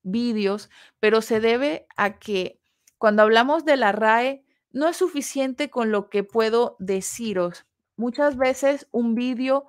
vídeos, 0.03 0.69
pero 1.01 1.23
se 1.23 1.41
debe 1.41 1.87
a 1.97 2.19
que 2.19 2.61
cuando 2.99 3.23
hablamos 3.23 3.65
de 3.65 3.77
la 3.77 3.93
RAE, 3.93 4.45
no 4.71 4.89
es 4.89 4.97
suficiente 4.97 5.71
con 5.71 5.93
lo 5.93 6.09
que 6.09 6.25
puedo 6.25 6.77
deciros 6.79 7.67
muchas 7.97 8.37
veces 8.37 8.89
un 8.91 9.15
vídeo 9.15 9.67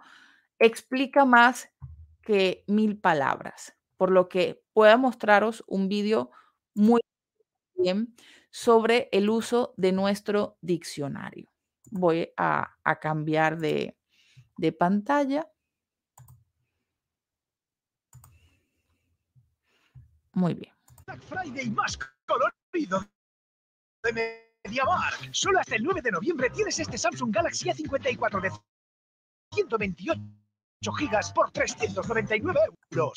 explica 0.60 1.26
más 1.26 1.70
que 2.22 2.64
mil 2.68 2.98
palabras, 2.98 3.76
por 3.98 4.12
lo 4.12 4.30
que 4.30 4.64
puedo 4.74 4.98
mostraros 4.98 5.64
un 5.68 5.90
vídeo 5.90 6.32
muy 6.74 7.02
bien 7.76 8.16
sobre 8.50 9.10
el 9.12 9.30
uso 9.30 9.74
de 9.78 9.92
nuestro 9.92 10.58
diccionario. 10.62 11.50
Voy 11.92 12.32
a, 12.38 12.78
cambiar 13.02 13.58
de, 13.58 13.98
de 14.58 14.72
pantalla. 14.72 15.48
Muy 20.34 20.54
bien. 20.54 20.74
MediaMark. 24.64 25.30
Solo 25.32 25.60
hasta 25.60 25.76
el 25.76 25.84
9 25.84 26.02
de 26.02 26.12
noviembre 26.12 26.50
tienes 26.50 26.80
este 26.80 26.98
Samsung 26.98 27.34
Galaxy 27.34 27.70
A54 27.70 28.42
de 28.42 28.52
128 29.54 30.22
8 30.84 30.92
gigas 30.94 31.32
por 31.32 31.50
399 31.52 32.60
euros. 32.92 33.14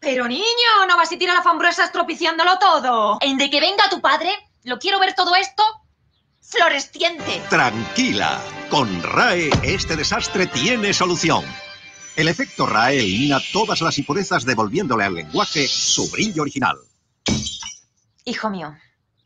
Pero 0.00 0.28
niño, 0.28 0.44
no 0.86 0.96
vas 0.96 1.12
a 1.12 1.18
tirar 1.18 1.36
la 1.36 1.42
fambruesa 1.42 1.84
estropiciándolo 1.84 2.58
todo. 2.58 3.18
En 3.22 3.38
de 3.38 3.48
que 3.48 3.60
venga 3.60 3.88
tu 3.88 4.00
padre, 4.02 4.30
lo 4.64 4.78
quiero 4.78 4.98
ver 4.98 5.14
todo 5.14 5.34
esto 5.34 5.62
floresciente. 6.40 7.40
Tranquila, 7.48 8.38
con 8.68 9.02
RAE 9.02 9.50
este 9.62 9.96
desastre 9.96 10.46
tiene 10.46 10.92
solución. 10.92 11.44
El 12.14 12.28
efecto 12.28 12.66
RAE 12.66 13.00
elimina 13.00 13.38
todas 13.52 13.80
las 13.80 13.96
impurezas 13.98 14.44
devolviéndole 14.44 15.04
al 15.04 15.14
lenguaje 15.14 15.66
su 15.66 16.10
brillo 16.10 16.42
original. 16.42 16.76
Hijo 18.24 18.50
mío, 18.50 18.76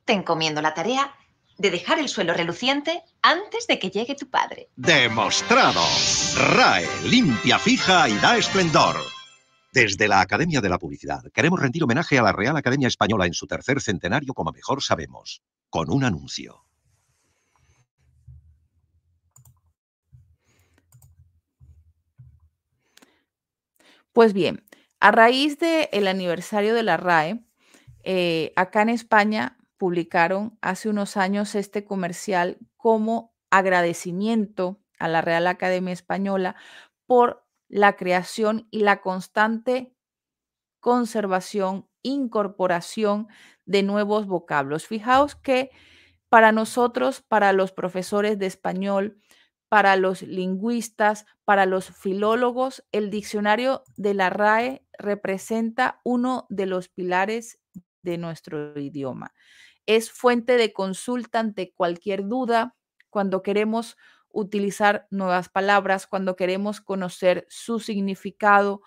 te 0.05 0.13
encomiendo 0.13 0.63
la 0.63 0.73
tarea 0.73 1.13
de 1.59 1.71
dejar 1.71 1.99
el 1.99 2.09
suelo 2.09 2.33
reluciente 2.33 3.03
antes 3.23 3.67
de 3.67 3.81
que 3.81 3.91
llegue 3.91 4.15
tu 4.15 4.31
padre. 4.31 4.69
Demostrado. 4.77 5.83
RAE 6.55 6.89
limpia, 7.07 7.59
fija 7.59 8.09
y 8.09 8.17
da 8.19 8.37
esplendor. 8.37 8.97
Desde 9.73 10.07
la 10.07 10.21
Academia 10.21 10.61
de 10.61 10.69
la 10.69 10.79
Publicidad 10.79 11.25
queremos 11.35 11.61
rendir 11.61 11.83
homenaje 11.83 12.19
a 12.19 12.23
la 12.23 12.33
Real 12.33 12.57
Academia 12.57 12.89
Española 12.89 13.27
en 13.27 13.35
su 13.35 13.49
tercer 13.49 13.81
centenario 13.81 14.33
como 14.33 14.53
mejor 14.53 14.81
sabemos, 14.83 15.43
con 15.69 15.91
un 15.91 16.05
anuncio. 16.05 16.66
Pues 24.17 24.33
bien, 24.33 24.65
a 24.99 25.11
raíz 25.11 25.59
del 25.59 26.09
aniversario 26.09 26.75
de 26.75 26.83
la 26.83 26.97
RAE, 26.97 27.45
eh, 28.03 28.55
acá 28.57 28.81
en 28.81 28.89
España 28.89 29.59
publicaron 29.77 30.57
hace 30.63 30.89
unos 30.89 31.19
años 31.19 31.55
este 31.55 31.85
comercial 31.85 32.57
como 32.79 33.35
agradecimiento 33.51 34.81
a 34.99 35.09
la 35.09 35.21
Real 35.21 35.47
Academia 35.47 35.93
Española 35.93 36.57
por 37.05 37.47
la 37.69 37.97
creación 37.97 38.69
y 38.71 38.81
la 38.85 39.03
constante 39.03 39.95
conservación, 40.81 41.87
incorporación 42.01 43.29
de 43.67 43.83
nuevos 43.83 44.27
vocablos. 44.27 44.87
Fijaos 44.87 45.35
que 45.37 45.73
para 46.31 46.53
nosotros, 46.53 47.21
para 47.21 47.53
los 47.53 47.71
profesores 47.71 48.39
de 48.39 48.47
español, 48.47 49.21
para 49.69 49.97
los 49.97 50.23
lingüistas, 50.23 51.27
para 51.45 51.67
los 51.67 51.91
filólogos, 51.91 52.85
el 52.93 53.11
diccionario 53.11 53.83
de 53.97 54.15
la 54.15 54.31
RAE 54.31 54.85
representa 54.99 56.01
uno 56.05 56.47
de 56.49 56.67
los 56.67 56.89
pilares 56.89 57.59
de 58.03 58.19
nuestro 58.19 58.79
idioma. 58.79 59.35
Es 59.87 60.11
fuente 60.11 60.57
de 60.57 60.73
consulta 60.73 61.41
ante 61.41 61.73
cualquier 61.73 62.27
duda 62.27 62.77
cuando 63.11 63.43
queremos 63.43 63.97
utilizar 64.29 65.07
nuevas 65.11 65.49
palabras, 65.49 66.07
cuando 66.07 66.37
queremos 66.37 66.81
conocer 66.81 67.47
su 67.49 67.81
significado, 67.81 68.83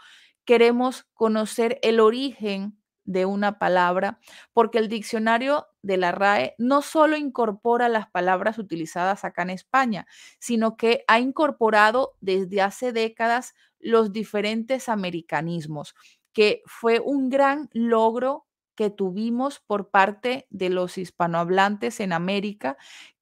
queremos 0.45 1.05
conocer 1.13 1.79
el 1.81 1.99
origen 1.99 2.78
de 3.09 3.25
una 3.25 3.57
palabra, 3.57 4.19
porque 4.53 4.77
el 4.77 4.87
diccionario 4.87 5.65
de 5.81 5.97
la 5.97 6.11
RAE 6.11 6.53
no 6.59 6.83
solo 6.83 7.17
incorpora 7.17 7.89
las 7.89 8.07
palabras 8.07 8.59
utilizadas 8.59 9.25
acá 9.25 9.41
en 9.41 9.49
España, 9.49 10.05
sino 10.39 10.77
que 10.77 11.03
ha 11.07 11.19
incorporado 11.19 12.13
desde 12.21 12.61
hace 12.61 12.93
décadas 12.93 13.55
los 13.79 14.13
diferentes 14.13 14.89
americanismos, 14.89 15.95
que 16.33 16.61
fue 16.67 16.99
un 16.99 17.29
gran 17.29 17.67
logro 17.73 18.45
que 18.75 18.91
tuvimos 18.91 19.59
por 19.59 19.89
parte 19.89 20.45
de 20.51 20.69
los 20.69 20.99
hispanohablantes 20.99 21.99
en 22.01 22.13
América, 22.13 22.77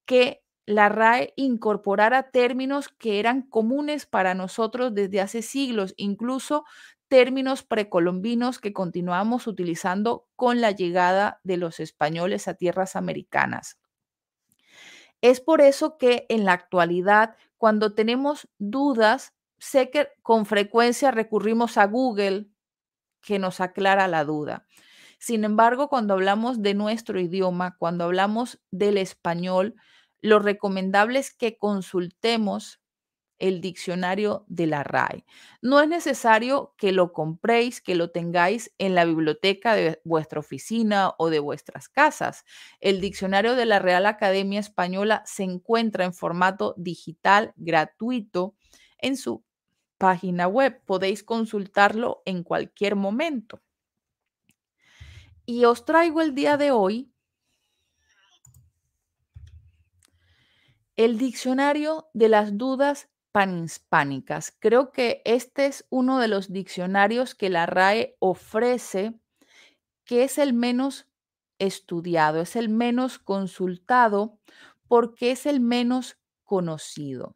que 0.06 0.44
la 0.66 0.90
RAE 0.90 1.32
incorporara 1.38 2.30
términos 2.30 2.90
que 2.90 3.20
eran 3.20 3.42
comunes 3.44 4.06
para 4.06 4.34
nosotros 4.34 4.94
desde 4.94 5.22
hace 5.22 5.42
siglos, 5.42 5.94
incluso 5.96 6.66
términos 7.08 7.64
precolombinos 7.64 8.60
que 8.60 8.74
continuamos 8.74 9.48
utilizando 9.48 10.28
con 10.36 10.62
la 10.62 10.72
llegada 10.72 11.40
de 11.44 11.58
los 11.58 11.80
españoles 11.80 12.48
a 12.48 12.56
tierras 12.56 12.96
americanas. 12.96 13.80
Es 15.22 15.42
por 15.42 15.62
eso 15.62 15.98
que 15.98 16.26
en 16.30 16.46
la 16.46 16.54
actualidad, 16.54 17.36
cuando 17.58 17.94
tenemos 17.94 18.48
dudas, 18.60 19.34
sé 19.58 19.90
que 19.90 20.10
con 20.22 20.46
frecuencia 20.46 21.12
recurrimos 21.12 21.78
a 21.78 21.86
Google, 21.86 22.48
que 23.22 23.40
nos 23.40 23.60
aclara 23.60 24.08
la 24.08 24.24
duda. 24.24 24.66
Sin 25.20 25.44
embargo, 25.44 25.90
cuando 25.90 26.14
hablamos 26.14 26.62
de 26.62 26.76
nuestro 26.76 27.20
idioma, 27.20 27.76
cuando 27.78 28.04
hablamos 28.04 28.60
del 28.70 28.98
español, 28.98 29.76
lo 30.22 30.40
recomendable 30.40 31.20
es 31.20 31.34
que 31.34 31.58
consultemos 31.58 32.80
el 33.40 33.62
diccionario 33.62 34.46
de 34.48 34.68
la 34.68 34.84
RAE. 34.84 35.26
No 35.62 35.80
es 35.80 35.88
necesario 35.88 36.74
que 36.78 36.92
lo 36.92 37.14
compréis, 37.14 37.82
que 37.82 37.96
lo 37.96 38.12
tengáis 38.12 38.74
en 38.78 38.96
la 38.96 39.06
biblioteca 39.06 39.76
de 39.76 40.02
vuestra 40.04 40.40
oficina 40.40 41.14
o 41.18 41.30
de 41.30 41.40
vuestras 41.40 41.90
casas. 41.90 42.46
El 42.80 43.02
diccionario 43.02 43.56
de 43.56 43.66
la 43.66 43.80
Real 43.80 44.06
Academia 44.06 44.60
Española 44.60 45.24
se 45.26 45.44
encuentra 45.44 46.06
en 46.06 46.14
formato 46.14 46.74
digital 46.78 47.54
gratuito 47.56 48.56
en 48.98 49.18
su 49.18 49.44
página 49.98 50.48
web. 50.48 50.82
Podéis 50.86 51.24
consultarlo 51.24 52.22
en 52.26 52.44
cualquier 52.44 52.96
momento. 52.96 53.62
Y 55.46 55.66
os 55.66 55.86
traigo 55.86 56.22
el 56.22 56.36
día 56.36 56.58
de 56.58 56.72
hoy 56.72 57.12
El 60.98 61.20
diccionario 61.20 62.10
de 62.16 62.28
las 62.28 62.58
dudas 62.58 63.08
panhispánicas. 63.38 64.52
Creo 64.58 64.92
que 64.92 65.22
este 65.24 65.68
es 65.68 65.86
uno 65.92 66.18
de 66.18 66.28
los 66.28 66.52
diccionarios 66.52 67.36
que 67.36 67.52
la 67.52 67.68
RAE 67.68 68.16
ofrece, 68.18 69.14
que 70.06 70.24
es 70.24 70.40
el 70.40 70.54
menos 70.54 71.08
estudiado, 71.60 72.42
es 72.42 72.56
el 72.56 72.68
menos 72.68 73.20
consultado, 73.20 74.40
porque 74.88 75.30
es 75.30 75.46
el 75.46 75.60
menos 75.60 76.18
conocido. 76.46 77.36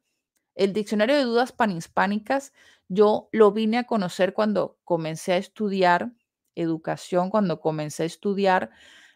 El 0.55 0.73
diccionario 0.73 1.15
de 1.17 1.23
dudas 1.23 1.51
panhispánicas 1.51 2.51
yo 2.87 3.29
lo 3.31 3.51
vine 3.51 3.77
a 3.77 3.83
conocer 3.83 4.33
cuando 4.33 4.79
comencé 4.83 5.33
a 5.33 5.37
estudiar 5.37 6.13
educación, 6.55 7.29
cuando 7.29 7.59
comencé 7.59 8.01
a 8.01 8.07
estudiar 8.07 8.71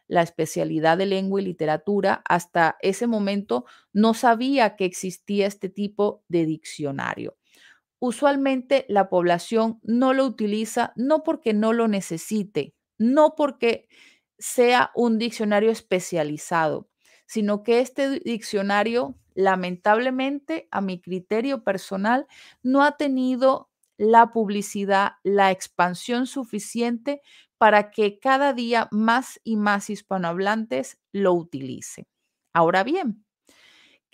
la 0.08 0.22
especialidad 0.22 0.98
de 0.98 1.06
lengua 1.06 1.42
y 1.42 1.46
literatura, 1.46 2.22
hasta 2.28 2.78
ese 2.82 3.08
momento 3.08 3.66
no 3.94 4.14
sabía 4.14 4.76
que 4.76 4.86
existía 4.86 5.48
este 5.48 5.70
tipo 5.70 6.24
de 6.28 6.46
diccionario. 6.46 7.38
Usualmente 8.00 8.86
la 8.90 9.10
población 9.10 9.80
no 9.84 10.14
lo 10.14 10.26
utiliza 10.26 10.94
no 10.96 11.24
porque 11.24 11.54
no 11.54 11.74
lo 11.74 11.88
necesite, 11.88 12.76
no 12.98 13.36
porque 13.36 13.88
sea 14.38 14.92
un 14.96 15.18
diccionario 15.18 15.72
especializado, 15.72 16.90
sino 17.26 17.64
que 17.64 17.80
este 17.80 18.20
diccionario, 18.20 19.16
lamentablemente, 19.34 20.68
a 20.72 20.82
mi 20.82 21.02
criterio 21.02 21.64
personal, 21.64 22.28
no 22.62 22.84
ha 22.84 22.98
tenido 22.98 23.70
la 23.98 24.32
publicidad, 24.32 25.14
la 25.24 25.52
expansión 25.52 26.28
suficiente 26.28 27.22
para 27.58 27.92
que 27.92 28.20
cada 28.20 28.54
día 28.54 28.88
más 28.92 29.40
y 29.44 29.56
más 29.56 29.90
hispanohablantes 29.90 31.00
lo 31.12 31.34
utilicen. 31.34 32.06
Ahora 32.54 32.84
bien, 32.84 33.26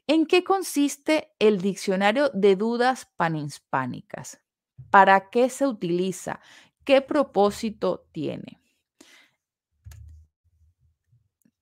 ¿en 0.08 0.26
qué 0.26 0.44
consiste 0.44 1.32
el 1.40 1.62
diccionario 1.62 2.30
de 2.34 2.56
dudas 2.56 3.10
panhispánicas? 3.18 4.42
¿Para 4.90 5.30
qué 5.30 5.50
se 5.50 5.68
utiliza? 5.68 6.40
¿Qué 6.84 7.02
propósito 7.02 8.08
tiene? 8.12 8.60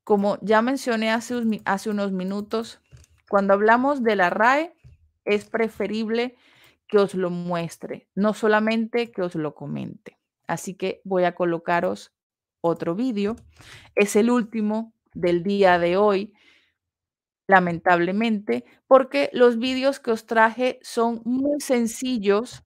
Como 0.03 0.39
ya 0.41 0.61
mencioné 0.61 1.11
hace, 1.11 1.35
hace 1.65 1.89
unos 1.89 2.11
minutos, 2.11 2.81
cuando 3.29 3.53
hablamos 3.53 4.01
de 4.01 4.15
la 4.15 4.29
RAE, 4.29 4.73
es 5.23 5.45
preferible 5.45 6.35
que 6.87 6.97
os 6.97 7.13
lo 7.13 7.29
muestre, 7.29 8.09
no 8.15 8.33
solamente 8.33 9.11
que 9.11 9.21
os 9.21 9.35
lo 9.35 9.53
comente. 9.53 10.18
Así 10.49 10.73
que 10.73 10.99
voy 11.03 11.25
a 11.25 11.35
colocaros 11.35 12.11
otro 12.59 12.95
vídeo. 12.95 13.35
Es 13.93 14.15
el 14.15 14.31
último 14.31 14.95
del 15.13 15.43
día 15.43 15.77
de 15.77 15.95
hoy, 15.95 16.33
lamentablemente, 17.47 18.65
porque 18.87 19.29
los 19.31 19.59
vídeos 19.59 19.99
que 19.99 20.09
os 20.09 20.25
traje 20.25 20.79
son 20.81 21.21
muy 21.23 21.61
sencillos 21.61 22.63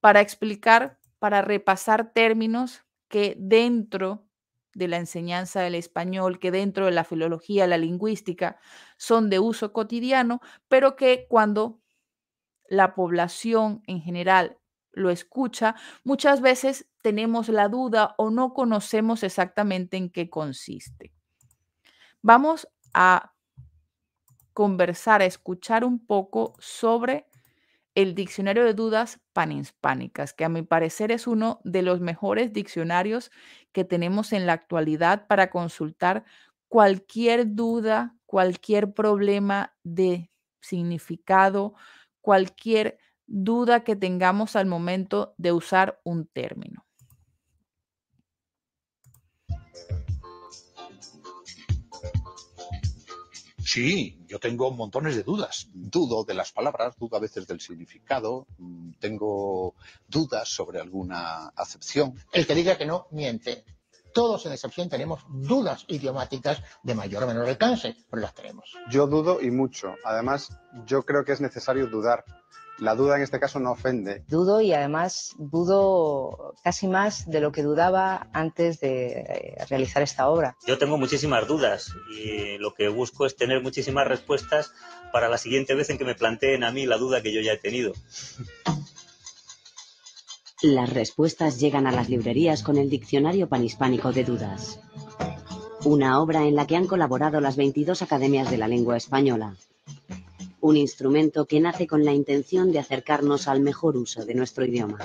para 0.00 0.20
explicar, 0.20 0.98
para 1.18 1.40
repasar 1.40 2.12
términos 2.12 2.84
que 3.08 3.36
dentro 3.38 4.26
de 4.74 4.88
la 4.88 4.98
enseñanza 4.98 5.62
del 5.62 5.76
español, 5.76 6.38
que 6.38 6.50
dentro 6.50 6.84
de 6.84 6.92
la 6.92 7.04
filología, 7.04 7.66
la 7.66 7.78
lingüística, 7.78 8.60
son 8.98 9.30
de 9.30 9.38
uso 9.38 9.72
cotidiano, 9.72 10.42
pero 10.68 10.94
que 10.94 11.26
cuando 11.26 11.80
la 12.68 12.94
población 12.94 13.82
en 13.86 14.02
general 14.02 14.59
lo 14.92 15.10
escucha, 15.10 15.74
muchas 16.04 16.40
veces 16.40 16.88
tenemos 17.02 17.48
la 17.48 17.68
duda 17.68 18.14
o 18.18 18.30
no 18.30 18.54
conocemos 18.54 19.22
exactamente 19.22 19.96
en 19.96 20.10
qué 20.10 20.28
consiste. 20.28 21.12
Vamos 22.22 22.68
a 22.92 23.32
conversar, 24.52 25.22
a 25.22 25.26
escuchar 25.26 25.84
un 25.84 26.04
poco 26.04 26.54
sobre 26.58 27.26
el 27.94 28.14
diccionario 28.14 28.64
de 28.64 28.74
dudas 28.74 29.20
panhispánicas, 29.32 30.32
que 30.32 30.44
a 30.44 30.48
mi 30.48 30.62
parecer 30.62 31.10
es 31.10 31.26
uno 31.26 31.60
de 31.64 31.82
los 31.82 32.00
mejores 32.00 32.52
diccionarios 32.52 33.30
que 33.72 33.84
tenemos 33.84 34.32
en 34.32 34.46
la 34.46 34.52
actualidad 34.52 35.26
para 35.26 35.50
consultar 35.50 36.24
cualquier 36.68 37.54
duda, 37.54 38.16
cualquier 38.26 38.92
problema 38.92 39.74
de 39.82 40.30
significado, 40.60 41.74
cualquier 42.20 42.98
duda 43.30 43.84
que 43.84 43.96
tengamos 43.96 44.56
al 44.56 44.66
momento 44.66 45.34
de 45.38 45.52
usar 45.52 46.00
un 46.04 46.26
término. 46.26 46.84
Sí, 53.64 54.18
yo 54.26 54.40
tengo 54.40 54.72
montones 54.72 55.14
de 55.14 55.22
dudas. 55.22 55.68
Dudo 55.72 56.24
de 56.24 56.34
las 56.34 56.50
palabras, 56.50 56.96
dudo 56.98 57.16
a 57.16 57.20
veces 57.20 57.46
del 57.46 57.60
significado, 57.60 58.48
mm, 58.58 58.94
tengo 58.98 59.76
dudas 60.08 60.48
sobre 60.48 60.80
alguna 60.80 61.52
acepción. 61.54 62.14
El 62.32 62.48
que 62.48 62.56
diga 62.56 62.76
que 62.76 62.84
no, 62.84 63.06
miente. 63.12 63.64
Todos 64.12 64.44
en 64.46 64.52
excepción 64.52 64.88
tenemos 64.88 65.20
dudas 65.28 65.84
idiomáticas 65.86 66.60
de 66.82 66.96
mayor 66.96 67.22
o 67.22 67.26
menor 67.28 67.48
alcance, 67.48 67.94
pero 68.10 68.22
las 68.22 68.34
tenemos. 68.34 68.74
Yo 68.90 69.06
dudo 69.06 69.40
y 69.40 69.52
mucho. 69.52 69.94
Además, 70.04 70.50
yo 70.84 71.04
creo 71.04 71.24
que 71.24 71.30
es 71.30 71.40
necesario 71.40 71.86
dudar 71.86 72.24
la 72.80 72.94
duda 72.94 73.16
en 73.16 73.22
este 73.22 73.38
caso 73.38 73.60
no 73.60 73.72
ofende. 73.72 74.24
Dudo 74.28 74.60
y 74.60 74.72
además 74.72 75.34
dudo 75.38 76.54
casi 76.64 76.88
más 76.88 77.28
de 77.30 77.40
lo 77.40 77.52
que 77.52 77.62
dudaba 77.62 78.28
antes 78.32 78.80
de 78.80 79.20
eh, 79.20 79.64
realizar 79.68 80.02
esta 80.02 80.28
obra. 80.28 80.56
Yo 80.66 80.78
tengo 80.78 80.96
muchísimas 80.96 81.46
dudas 81.46 81.92
y 82.10 82.58
lo 82.58 82.74
que 82.74 82.88
busco 82.88 83.26
es 83.26 83.36
tener 83.36 83.62
muchísimas 83.62 84.06
respuestas 84.06 84.72
para 85.12 85.28
la 85.28 85.38
siguiente 85.38 85.74
vez 85.74 85.90
en 85.90 85.98
que 85.98 86.04
me 86.04 86.14
planteen 86.14 86.64
a 86.64 86.72
mí 86.72 86.86
la 86.86 86.96
duda 86.96 87.22
que 87.22 87.32
yo 87.32 87.40
ya 87.40 87.52
he 87.52 87.58
tenido. 87.58 87.92
Las 90.62 90.92
respuestas 90.92 91.58
llegan 91.58 91.86
a 91.86 91.92
las 91.92 92.08
librerías 92.08 92.62
con 92.62 92.76
el 92.76 92.90
Diccionario 92.90 93.48
Panhispánico 93.48 94.12
de 94.12 94.24
Dudas. 94.24 94.80
Una 95.84 96.20
obra 96.20 96.46
en 96.46 96.54
la 96.54 96.66
que 96.66 96.76
han 96.76 96.86
colaborado 96.86 97.40
las 97.40 97.56
22 97.56 98.02
academias 98.02 98.50
de 98.50 98.58
la 98.58 98.68
lengua 98.68 98.98
española 98.98 99.56
un 100.60 100.76
instrumento 100.76 101.46
que 101.46 101.60
nace 101.60 101.86
con 101.86 102.04
la 102.04 102.12
intención 102.12 102.72
de 102.72 102.78
acercarnos 102.78 103.48
al 103.48 103.60
mejor 103.60 103.96
uso 103.96 104.24
de 104.24 104.34
nuestro 104.34 104.64
idioma. 104.64 104.98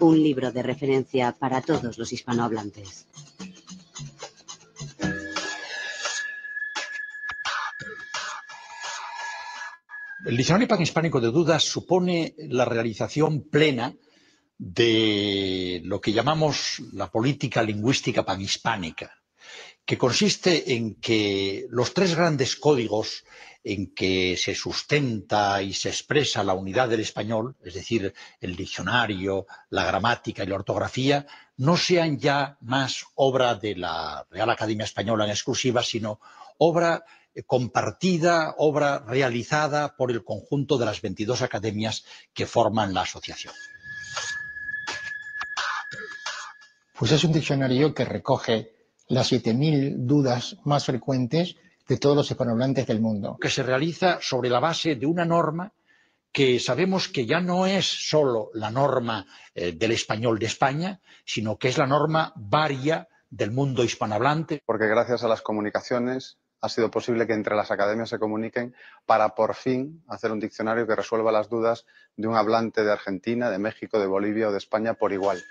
Un 0.00 0.22
libro 0.22 0.52
de 0.52 0.62
referencia 0.62 1.32
para 1.32 1.62
todos 1.62 1.98
los 1.98 2.12
hispanohablantes. 2.12 3.06
El 10.26 10.36
Diccionario 10.36 10.66
Panhispánico 10.66 11.20
de 11.20 11.30
Dudas 11.30 11.62
supone 11.62 12.34
la 12.36 12.64
realización 12.64 13.42
plena 13.48 13.94
de 14.58 15.80
lo 15.84 16.00
que 16.00 16.12
llamamos 16.12 16.82
la 16.92 17.10
política 17.10 17.62
lingüística 17.62 18.24
panhispánica, 18.24 19.12
que 19.84 19.96
consiste 19.96 20.74
en 20.74 20.96
que 20.96 21.66
los 21.70 21.94
tres 21.94 22.16
grandes 22.16 22.56
códigos 22.56 23.22
en 23.68 23.92
que 23.92 24.36
se 24.36 24.54
sustenta 24.54 25.60
y 25.60 25.74
se 25.74 25.88
expresa 25.88 26.44
la 26.44 26.54
unidad 26.54 26.88
del 26.88 27.00
español, 27.00 27.56
es 27.64 27.74
decir, 27.74 28.14
el 28.40 28.54
diccionario, 28.54 29.48
la 29.70 29.84
gramática 29.84 30.44
y 30.44 30.46
la 30.46 30.54
ortografía, 30.54 31.26
no 31.56 31.76
sean 31.76 32.16
ya 32.16 32.58
más 32.60 33.04
obra 33.16 33.56
de 33.56 33.74
la 33.74 34.24
Real 34.30 34.50
Academia 34.50 34.84
Española 34.84 35.24
en 35.24 35.30
exclusiva, 35.30 35.82
sino 35.82 36.20
obra 36.58 37.04
eh, 37.34 37.42
compartida, 37.42 38.54
obra 38.58 39.00
realizada 39.00 39.96
por 39.96 40.12
el 40.12 40.22
conjunto 40.22 40.78
de 40.78 40.86
las 40.86 41.02
22 41.02 41.42
academias 41.42 42.04
que 42.32 42.46
forman 42.46 42.94
la 42.94 43.00
asociación. 43.00 43.52
Pues 46.96 47.10
es 47.10 47.24
un 47.24 47.32
diccionario 47.32 47.92
que 47.92 48.04
recoge 48.04 48.76
las 49.08 49.32
7.000 49.32 49.96
dudas 50.06 50.56
más 50.62 50.84
frecuentes 50.84 51.56
de 51.88 51.98
todos 51.98 52.16
los 52.16 52.30
hispanohablantes 52.30 52.86
del 52.86 53.00
mundo. 53.00 53.36
Que 53.40 53.50
se 53.50 53.62
realiza 53.62 54.18
sobre 54.20 54.50
la 54.50 54.60
base 54.60 54.96
de 54.96 55.06
una 55.06 55.24
norma 55.24 55.72
que 56.32 56.60
sabemos 56.60 57.08
que 57.08 57.24
ya 57.24 57.40
no 57.40 57.66
es 57.66 57.86
solo 57.86 58.50
la 58.52 58.70
norma 58.70 59.26
eh, 59.54 59.72
del 59.72 59.92
español 59.92 60.38
de 60.38 60.46
España, 60.46 61.00
sino 61.24 61.56
que 61.56 61.68
es 61.68 61.78
la 61.78 61.86
norma 61.86 62.32
varia 62.36 63.08
del 63.30 63.52
mundo 63.52 63.82
hispanohablante. 63.82 64.62
Porque 64.66 64.86
gracias 64.86 65.24
a 65.24 65.28
las 65.28 65.40
comunicaciones 65.40 66.38
ha 66.60 66.68
sido 66.68 66.90
posible 66.90 67.26
que 67.26 67.32
entre 67.32 67.56
las 67.56 67.70
academias 67.70 68.08
se 68.08 68.18
comuniquen 68.18 68.74
para 69.06 69.34
por 69.34 69.54
fin 69.54 70.02
hacer 70.08 70.32
un 70.32 70.40
diccionario 70.40 70.86
que 70.86 70.96
resuelva 70.96 71.32
las 71.32 71.48
dudas 71.48 71.86
de 72.16 72.28
un 72.28 72.36
hablante 72.36 72.82
de 72.84 72.92
Argentina, 72.92 73.50
de 73.50 73.58
México, 73.58 73.98
de 73.98 74.06
Bolivia 74.06 74.48
o 74.48 74.52
de 74.52 74.58
España 74.58 74.94
por 74.94 75.12
igual 75.12 75.42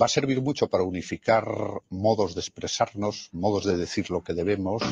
va 0.00 0.06
a 0.06 0.08
servir 0.08 0.40
mucho 0.40 0.68
para 0.68 0.84
unificar 0.84 1.46
modos 1.88 2.34
de 2.34 2.40
expresarnos, 2.40 3.28
modos 3.32 3.64
de 3.64 3.76
decir 3.76 4.10
lo 4.10 4.22
que 4.22 4.34
debemos. 4.34 4.82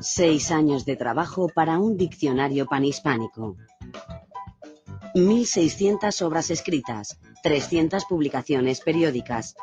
Seis 0.00 0.50
años 0.50 0.84
de 0.84 0.96
trabajo 0.96 1.48
para 1.48 1.78
un 1.78 1.96
diccionario 1.96 2.66
panhispánico. 2.66 3.56
1.600 5.14 6.22
obras 6.22 6.50
escritas, 6.50 7.18
300 7.42 8.04
publicaciones 8.04 8.80
periódicas, 8.80 9.56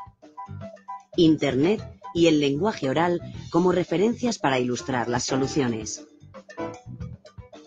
Internet 1.15 1.81
y 2.13 2.27
el 2.27 2.39
lenguaje 2.39 2.89
oral 2.89 3.21
como 3.49 3.71
referencias 3.71 4.39
para 4.39 4.59
ilustrar 4.59 5.07
las 5.07 5.23
soluciones 5.23 6.05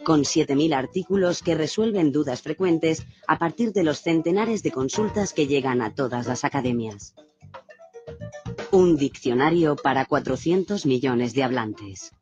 con 0.05 0.23
7.000 0.23 0.75
artículos 0.75 1.43
que 1.43 1.55
resuelven 1.55 2.13
dudas 2.13 2.43
frecuentes 2.43 3.07
a 3.27 3.39
partir 3.39 3.73
de 3.73 3.85
los 3.85 4.01
centenares 4.01 4.63
de 4.63 4.73
consultas 4.73 5.33
que 5.33 5.47
llegan 5.47 5.83
a 5.83 5.95
todas 5.95 6.27
las 6.27 6.45
academias. 6.45 7.15
Un 8.71 8.97
diccionario 8.97 9.77
para 9.77 10.05
400 10.05 10.87
millones 10.87 11.35
de 11.35 11.43
hablantes. 11.43 12.13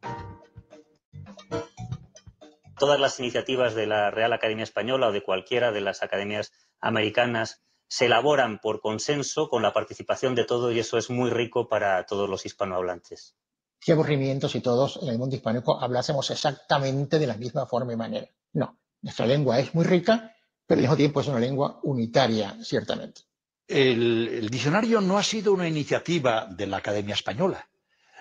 Todas 2.78 3.00
las 3.00 3.18
iniciativas 3.18 3.74
de 3.74 3.86
la 3.86 4.10
Real 4.10 4.32
Academia 4.32 4.62
Española 4.62 5.08
o 5.08 5.12
de 5.12 5.22
cualquiera 5.22 5.72
de 5.72 5.80
las 5.80 6.02
academias 6.02 6.52
americanas 6.80 7.62
se 7.88 8.06
elaboran 8.06 8.60
por 8.60 8.80
consenso 8.80 9.48
con 9.48 9.62
la 9.62 9.72
participación 9.72 10.34
de 10.34 10.44
todos 10.44 10.72
y 10.74 10.78
eso 10.78 10.98
es 10.98 11.10
muy 11.10 11.30
rico 11.30 11.68
para 11.68 12.04
todos 12.06 12.28
los 12.28 12.46
hispanohablantes 12.46 13.34
qué 13.80 13.92
aburrimiento 13.92 14.48
si 14.48 14.60
todos 14.60 14.98
en 15.02 15.08
el 15.08 15.18
mundo 15.18 15.36
hispánico 15.36 15.80
hablásemos 15.80 16.30
exactamente 16.30 17.18
de 17.18 17.26
la 17.26 17.36
misma 17.36 17.66
forma 17.66 17.92
y 17.92 17.96
manera. 17.96 18.28
No, 18.52 18.78
nuestra 19.02 19.26
lengua 19.26 19.58
es 19.58 19.74
muy 19.74 19.84
rica, 19.84 20.34
pero 20.66 20.78
al 20.78 20.82
mismo 20.82 20.96
tiempo 20.96 21.20
es 21.20 21.28
una 21.28 21.40
lengua 21.40 21.80
unitaria, 21.82 22.56
ciertamente. 22.62 23.22
El, 23.66 24.48
diccionario 24.50 25.00
no 25.00 25.18
ha 25.18 25.22
sido 25.22 25.52
una 25.52 25.68
iniciativa 25.68 26.46
de 26.46 26.66
la 26.66 26.78
Academia 26.78 27.14
Española. 27.14 27.68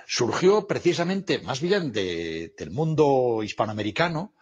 Surgió 0.05 0.67
precisamente 0.67 1.39
más 1.39 1.61
bien 1.61 1.91
del 1.91 2.71
mundo 2.71 3.41
hispanoamericano, 3.43 4.33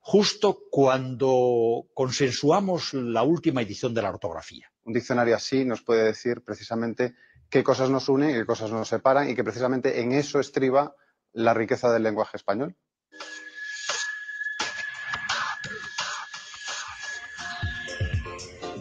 justo 0.00 0.60
cuando 0.70 1.86
consensuamos 1.94 2.92
la 2.92 3.22
última 3.22 3.62
edición 3.62 3.94
de 3.94 4.02
la 4.02 4.10
ortografía. 4.10 4.70
Un 4.84 4.92
diccionario 4.92 5.36
así 5.36 5.64
nos 5.64 5.82
puede 5.82 6.04
decir 6.04 6.42
precisamente 6.42 7.14
qué 7.54 7.62
cosas 7.62 7.88
nos 7.88 8.08
unen 8.08 8.30
y 8.30 8.32
qué 8.32 8.46
cosas 8.46 8.72
nos 8.72 8.88
separan 8.88 9.30
y 9.30 9.36
que 9.36 9.44
precisamente 9.44 10.00
en 10.00 10.10
eso 10.10 10.40
estriba 10.40 10.96
la 11.32 11.54
riqueza 11.54 11.92
del 11.92 12.02
lenguaje 12.02 12.36
español. 12.36 12.74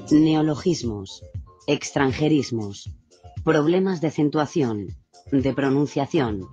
Neologismos, 0.09 1.21
extranjerismos, 1.67 2.89
problemas 3.45 4.01
de 4.01 4.07
acentuación, 4.07 4.87
de 5.31 5.53
pronunciación, 5.53 6.47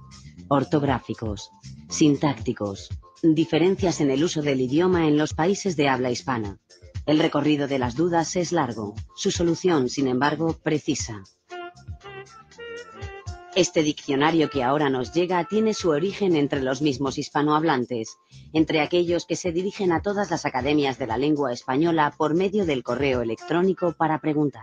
ortográficos, 0.49 1.51
sintácticos, 1.89 2.91
diferencias 3.23 4.03
en 4.03 4.11
el 4.11 4.23
uso 4.25 4.43
del 4.43 4.61
idioma 4.61 5.09
en 5.09 5.17
los 5.17 5.33
países 5.33 5.75
de 5.75 5.89
habla 5.89 6.11
hispana. 6.11 6.59
El 7.07 7.19
recorrido 7.19 7.67
de 7.67 7.79
las 7.79 7.97
dudas 7.97 8.37
es 8.37 8.53
largo, 8.53 8.95
su 9.17 9.31
solución, 9.31 9.89
sin 9.89 10.07
embargo, 10.07 10.53
precisa. 10.63 11.25
Este 13.57 13.83
diccionario 13.83 14.49
que 14.49 14.63
ahora 14.63 14.91
nos 14.91 15.13
llega 15.13 15.45
tiene 15.45 15.75
su 15.75 15.91
origen 15.91 16.37
entre 16.37 16.63
los 16.63 16.83
mismos 16.83 17.19
hispanohablantes, 17.19 18.17
entre 18.53 18.81
aquellos 18.81 19.27
que 19.27 19.35
se 19.35 19.51
dirigen 19.51 19.91
a 19.91 20.03
todas 20.03 20.31
las 20.31 20.47
academias 20.47 20.99
de 20.99 21.09
la 21.09 21.19
lengua 21.19 21.53
española 21.53 22.15
por 22.17 22.35
medio 22.35 22.65
del 22.65 22.85
correo 22.85 23.23
electrónico 23.23 23.93
para 23.93 24.21
preguntar. 24.21 24.63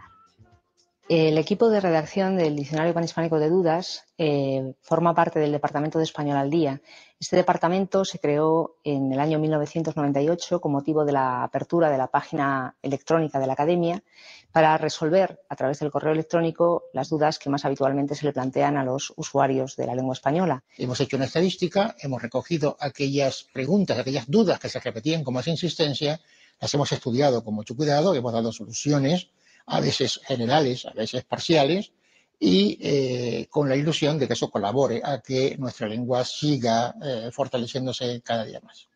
El 1.10 1.38
equipo 1.38 1.70
de 1.70 1.80
redacción 1.80 2.36
del 2.36 2.58
Diccionario 2.58 2.94
Panhispánico 2.94 3.40
de 3.40 3.50
Dudas 3.50 4.06
eh, 4.18 4.74
forma 4.82 5.16
parte 5.16 5.40
del 5.40 5.54
Departamento 5.54 5.98
de 6.00 6.04
Español 6.04 6.36
al 6.36 6.50
Día. 6.50 6.82
Este 7.18 7.38
departamento 7.38 8.04
se 8.04 8.20
creó 8.20 8.76
en 8.84 9.14
el 9.14 9.20
año 9.20 9.40
1998 9.40 10.60
con 10.60 10.74
motivo 10.74 11.06
de 11.06 11.14
la 11.14 11.44
apertura 11.44 11.90
de 11.90 11.98
la 11.98 12.08
página 12.08 12.76
electrónica 12.82 13.40
de 13.40 13.48
la 13.48 13.54
Academia, 13.54 14.04
para 14.52 14.78
resolver 14.78 15.40
a 15.50 15.56
través 15.56 15.80
del 15.80 15.92
correo 15.92 16.14
electrónico 16.14 16.86
las 16.94 17.10
dudas 17.10 17.38
que 17.40 17.50
más 17.50 17.66
habitualmente 17.66 18.16
se 18.16 18.26
le 18.26 18.34
plantean 18.34 18.78
a 18.78 18.84
los 18.84 19.14
usuarios 19.16 19.76
de 19.76 19.86
la 19.86 19.96
lengua 19.96 20.14
española. 20.14 20.64
Hemos 20.78 21.00
hecho 21.00 21.18
una 21.18 21.26
estadística, 21.26 21.96
hemos 22.00 22.22
recogido 22.22 22.78
aquellas 22.80 23.46
preguntas, 23.54 24.00
aquellas 24.00 24.30
dudas 24.30 24.60
que 24.60 24.70
se 24.70 24.80
repetían 24.80 25.24
con 25.24 25.34
más 25.34 25.48
insistencia, 25.48 26.20
las 26.60 26.74
hemos 26.74 26.92
estudiado 26.92 27.44
con 27.44 27.54
mucho 27.54 27.76
cuidado, 27.76 28.16
hemos 28.16 28.34
dado 28.34 28.52
soluciones, 28.52 29.30
a 29.68 29.80
veces 29.80 30.20
generales, 30.26 30.86
a 30.86 30.94
veces 30.94 31.24
parciales, 31.24 31.92
y 32.40 32.78
eh, 32.82 33.48
con 33.50 33.68
la 33.68 33.76
ilusión 33.76 34.20
de 34.20 34.28
que 34.28 34.34
eso 34.34 34.50
colabore 34.50 35.02
a 35.04 35.22
que 35.22 35.56
nuestra 35.58 35.88
lengua 35.88 36.24
siga 36.24 36.96
eh, 37.04 37.30
fortaleciéndose 37.32 38.22
cada 38.22 38.46
día 38.46 38.60
más. 38.62 38.88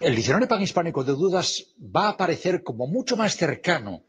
El 0.00 0.16
diccionario 0.16 0.48
panhispánico 0.48 1.04
de 1.04 1.12
dudas 1.12 1.74
va 1.78 2.06
a 2.06 2.10
aparecer 2.12 2.62
como 2.62 2.86
mucho 2.86 3.18
más 3.18 3.36
cercano 3.36 4.06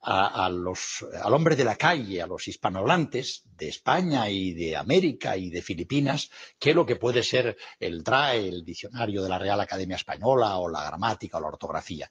al 0.00 0.64
hombre 1.34 1.56
de 1.56 1.64
la 1.64 1.74
calle, 1.74 2.22
a 2.22 2.28
los 2.28 2.46
hispanohablantes 2.46 3.42
de 3.56 3.68
España 3.68 4.30
y 4.30 4.52
de 4.52 4.76
América 4.76 5.36
y 5.36 5.50
de 5.50 5.60
Filipinas, 5.60 6.30
que 6.60 6.72
lo 6.72 6.86
que 6.86 6.94
puede 6.94 7.24
ser 7.24 7.56
el 7.80 8.04
DRAE, 8.04 8.48
el 8.50 8.64
diccionario 8.64 9.20
de 9.20 9.28
la 9.28 9.38
Real 9.40 9.60
Academia 9.60 9.96
Española 9.96 10.58
o 10.58 10.68
la 10.68 10.84
gramática 10.84 11.38
o 11.38 11.40
la 11.40 11.48
ortografía. 11.48 12.08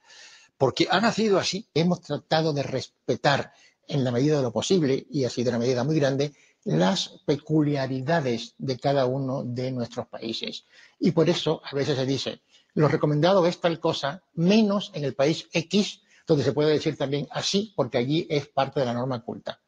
Porque 0.58 0.90
ha 0.92 1.00
nacido 1.00 1.40
así. 1.40 1.70
Hemos 1.74 2.02
tratado 2.02 2.52
de 2.52 2.64
respetar 2.64 3.54
en 3.88 4.04
la 4.04 4.12
medida 4.12 4.38
de 4.38 4.44
lo 4.44 4.52
posible, 4.52 5.08
y 5.10 5.24
ha 5.24 5.30
sido 5.30 5.52
una 5.52 5.60
medida 5.60 5.86
muy 5.86 5.98
grande, 5.98 6.34
las 6.66 7.22
peculiaridades 7.26 8.56
de 8.58 8.78
cada 8.78 9.06
uno 9.06 9.44
de 9.46 9.72
nuestros 9.72 10.08
países. 10.08 10.66
Y 11.00 11.12
por 11.12 11.30
eso 11.30 11.62
a 11.64 11.74
veces 11.74 11.98
se 11.98 12.06
dice, 12.06 12.42
lo 12.74 12.88
recomendado 12.88 13.46
es 13.46 13.60
tal 13.60 13.80
cosa, 13.80 14.24
menos 14.34 14.92
en 14.94 15.04
el 15.04 15.14
país 15.14 15.50
X, 15.54 16.02
donde 16.28 16.44
se 16.44 16.54
puede 16.54 16.72
decir 16.72 16.98
también 16.98 17.28
así, 17.32 17.74
porque 17.76 17.98
allí 17.98 18.28
es 18.30 18.48
parte 18.48 18.80
de 18.80 18.86
la 18.86 18.94
norma 18.94 19.24
culta. 19.24 19.60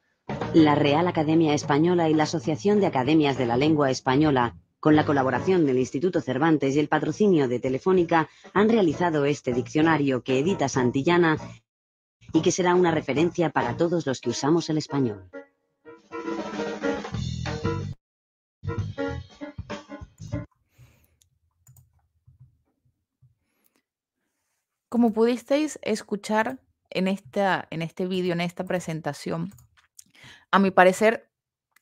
La 0.54 0.76
Real 0.76 1.08
Academia 1.08 1.54
Española 1.54 2.10
y 2.10 2.14
la 2.14 2.24
Asociación 2.24 2.80
de 2.80 2.88
Academias 2.88 3.38
de 3.38 3.46
la 3.46 3.58
Lengua 3.58 3.92
Española, 3.92 4.56
con 4.80 4.96
la 4.96 5.06
colaboración 5.06 5.66
del 5.66 5.80
Instituto 5.80 6.22
Cervantes 6.22 6.76
y 6.76 6.80
el 6.80 6.88
patrocinio 6.88 7.48
de 7.48 7.60
Telefónica, 7.60 8.30
han 8.54 8.70
realizado 8.70 9.26
este 9.26 9.54
diccionario 9.54 10.24
que 10.24 10.40
edita 10.40 10.70
Santillana 10.70 11.38
y 12.34 12.42
que 12.42 12.52
será 12.52 12.76
una 12.76 12.92
referencia 12.92 13.50
para 13.50 13.78
todos 13.78 14.06
los 14.06 14.22
que 14.22 14.30
usamos 14.30 14.70
el 14.70 14.78
español. 14.78 15.30
Como 24.94 25.12
pudisteis 25.12 25.80
escuchar 25.82 26.60
en, 26.92 27.08
esta, 27.08 27.68
en 27.72 27.82
este 27.82 28.06
vídeo, 28.06 28.34
en 28.34 28.42
esta 28.42 28.64
presentación, 28.64 29.52
a 30.52 30.60
mi 30.60 30.70
parecer 30.70 31.32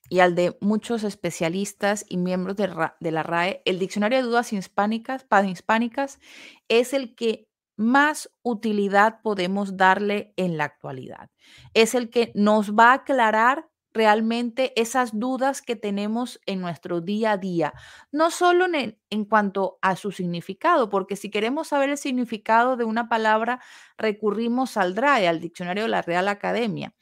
y 0.07 0.21
al 0.21 0.33
de 0.33 0.57
muchos 0.61 1.03
especialistas 1.03 2.05
y 2.07 2.15
miembros 2.15 2.55
de, 2.55 3.11
la 3.11 3.23
RAE, 3.23 3.63
el 3.65 3.79
diccionario 3.79 4.19
de 4.19 4.23
dudas 4.23 4.53
hispánicas, 4.53 5.25
panhispánicas 5.25 6.21
es 6.69 6.93
el 6.93 7.13
que 7.13 7.49
más 7.75 8.31
utilidad 8.43 9.19
podemos 9.21 9.75
darle 9.75 10.33
en 10.37 10.55
la 10.55 10.63
actualidad. 10.63 11.29
Es 11.73 11.95
el 11.95 12.09
que 12.09 12.31
nos 12.33 12.75
va 12.75 12.91
a 12.91 12.93
aclarar 12.93 13.70
realmente 13.93 14.79
esas 14.79 15.19
dudas 15.19 15.61
que 15.61 15.75
tenemos 15.75 16.39
en 16.45 16.61
nuestro 16.61 17.01
día 17.01 17.33
a 17.33 17.37
día, 17.37 17.73
no 18.11 18.31
solo 18.31 18.65
en, 18.65 18.97
en, 19.09 19.25
cuanto 19.25 19.77
a 19.81 19.95
su 19.95 20.11
significado, 20.11 20.89
porque 20.89 21.15
si 21.15 21.29
queremos 21.29 21.69
saber 21.69 21.89
el 21.89 21.97
significado 21.97 22.77
de 22.77 22.85
una 22.85 23.09
palabra, 23.09 23.61
recurrimos 23.97 24.77
al 24.77 24.95
DRAE, 24.95 25.27
al 25.27 25.41
diccionario 25.41 25.83
de 25.83 25.89
la 25.89 26.01
Real 26.01 26.27
Academia, 26.27 26.93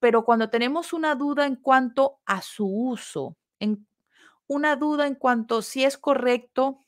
pero 0.00 0.24
cuando 0.24 0.48
tenemos 0.48 0.92
una 0.92 1.14
duda 1.14 1.46
en 1.46 1.56
cuanto 1.56 2.20
a 2.24 2.40
su 2.40 2.66
uso, 2.66 3.36
en, 3.58 3.86
una 4.46 4.76
duda 4.76 5.06
en 5.06 5.14
cuanto 5.14 5.62
si 5.62 5.84
es 5.84 5.98
correcto 5.98 6.84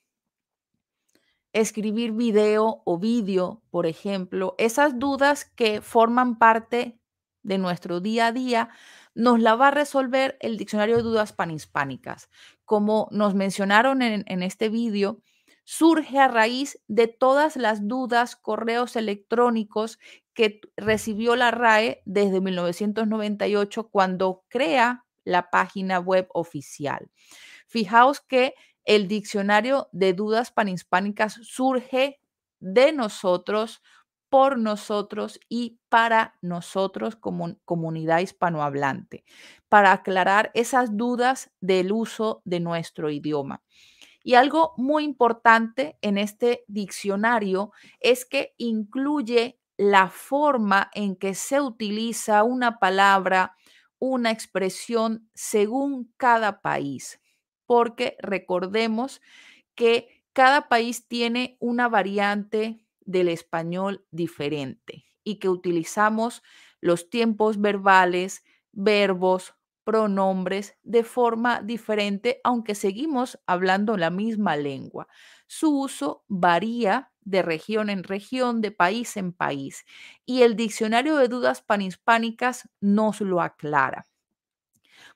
escribir 1.53 2.13
video 2.13 2.83
o 2.85 2.99
vídeo, 2.99 3.63
por 3.71 3.87
ejemplo, 3.87 4.55
esas 4.59 4.99
dudas 4.99 5.45
que 5.45 5.81
forman 5.81 6.39
parte 6.39 6.99
de 7.43 7.59
nuestro 7.59 8.01
día 8.01 8.29
a 8.29 8.33
día, 8.33 8.71
nos 9.15 9.41
la 9.41 9.55
va 9.55 9.69
a 9.69 9.73
resolver 9.73 10.37
el 10.41 10.57
diccionario 10.57 10.97
de 10.97 11.03
dudas 11.03 11.33
panhispánicas. 11.33 12.31
Como 12.65 13.09
nos 13.11 13.35
mencionaron 13.35 14.03
en, 14.03 14.43
este 14.43 14.69
vídeo, 14.69 15.21
surge 15.65 16.19
a 16.19 16.29
raíz 16.29 16.81
de 16.89 17.09
todas 17.09 17.57
las 17.57 17.87
dudas, 17.87 18.37
correos 18.37 18.97
electrónicos 18.97 19.99
que 20.35 20.61
recibió 20.77 21.37
la 21.37 21.51
RAE 21.51 22.03
desde 22.05 22.41
1998 22.41 23.89
cuando 23.89 24.45
crea 24.49 25.05
la 25.25 25.51
página 25.51 25.99
web 25.99 26.29
oficial. 26.33 27.11
Fijaos 27.67 28.21
que 28.21 28.55
el 28.85 29.07
diccionario 29.07 29.89
de 29.93 30.15
dudas 30.15 30.51
panhispánicas 30.51 31.35
surge 31.43 32.21
de 32.61 32.93
nosotros 32.93 33.83
por 34.31 34.59
nosotros 34.59 35.41
y 35.49 35.81
para 35.89 36.39
nosotros 36.41 37.17
como 37.17 37.57
comunidad 37.65 38.21
hispanohablante, 38.21 39.25
para 39.69 39.93
aclarar 39.93 40.51
esas 40.55 40.97
dudas 40.97 41.51
del 41.61 41.93
uso 41.93 42.41
de 42.45 42.61
nuestro 42.61 43.11
idioma. 43.11 43.63
Y 44.23 44.35
algo 44.35 44.75
muy 44.77 45.05
importante 45.05 45.99
en 46.03 46.19
este 46.19 46.65
diccionario 46.69 47.73
es 48.01 48.25
que 48.25 48.55
incluye 48.59 49.59
la 49.77 50.09
forma 50.11 50.91
en 50.95 51.17
que 51.17 51.35
se 51.35 51.61
utiliza 51.61 52.45
una 52.45 52.79
palabra, 52.79 53.57
una 53.99 54.31
expresión 54.31 55.29
según 55.35 56.13
cada 56.19 56.61
país, 56.61 57.21
porque 57.67 58.17
recordemos 58.21 59.23
que 59.75 60.23
cada 60.35 60.69
país 60.69 61.09
tiene 61.09 61.57
una 61.61 61.89
variante 61.89 62.81
del 63.05 63.29
español 63.29 64.07
diferente 64.11 65.05
y 65.25 65.37
que 65.37 65.49
utilizamos 65.49 66.43
los 66.81 67.11
tiempos 67.11 67.61
verbales, 67.61 68.45
verbos, 68.73 69.55
pronombres 69.85 70.77
de 70.83 71.05
forma 71.05 71.63
diferente, 71.63 72.41
aunque 72.45 72.75
seguimos 72.75 73.41
hablando 73.47 73.97
la 73.97 74.11
misma 74.11 74.57
lengua. 74.57 75.09
Su 75.47 75.81
uso 75.81 76.25
varía 76.29 77.13
de 77.23 77.43
región 77.43 77.91
en 77.91 78.05
región, 78.05 78.61
de 78.61 78.71
país 78.71 79.17
en 79.17 79.33
país, 79.33 79.85
y 80.25 80.43
el 80.43 80.57
diccionario 80.57 81.17
de 81.17 81.29
dudas 81.29 81.63
panhispánicas 81.63 82.69
nos 82.81 83.21
lo 83.21 83.41
aclara. 83.41 84.07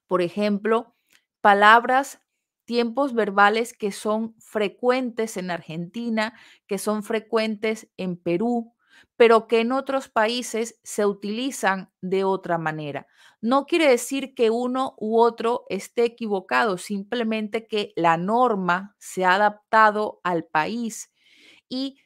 Por 0.07 0.23
ejemplo, 0.23 0.95
palabras 1.41 2.21
tiempos 2.65 3.15
verbales 3.15 3.73
que 3.73 3.93
son 3.93 4.35
frecuentes 4.39 5.37
en 5.37 5.51
Argentina, 5.51 6.35
que 6.67 6.79
son 6.79 7.03
frecuentes 7.03 7.89
en 7.97 8.17
Perú, 8.17 8.75
pero 9.17 9.47
que 9.47 9.61
en 9.61 9.73
otros 9.73 10.09
países 10.09 10.79
se 10.83 11.07
utilizan 11.07 11.91
de 12.01 12.25
otra 12.25 12.59
manera. 12.59 13.07
No 13.41 13.67
quiere 13.67 13.89
decir 13.89 14.35
que 14.35 14.51
uno 14.51 14.95
u 14.99 15.19
otro 15.21 15.65
esté 15.69 16.05
equivocado, 16.05 16.79
simplemente 16.79 17.67
que 17.67 17.93
la 17.97 18.17
norma 18.17 18.95
se 18.99 19.25
ha 19.25 19.35
adaptado 19.35 20.21
al 20.25 20.45
país 20.45 21.13
y 21.69 21.99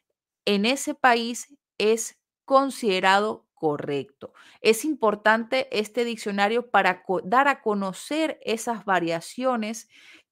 en 0.44 0.66
ese 0.66 0.94
país 0.94 1.54
es 1.78 2.18
considerado 2.44 3.46
correcto. 3.54 4.32
Es 4.60 4.84
importante 4.84 5.68
este 5.76 6.04
diccionario 6.04 6.70
para 6.70 7.02
dar 7.24 7.48
a 7.48 7.60
conocer 7.62 8.38
esas 8.44 8.84
variaciones 8.84 9.88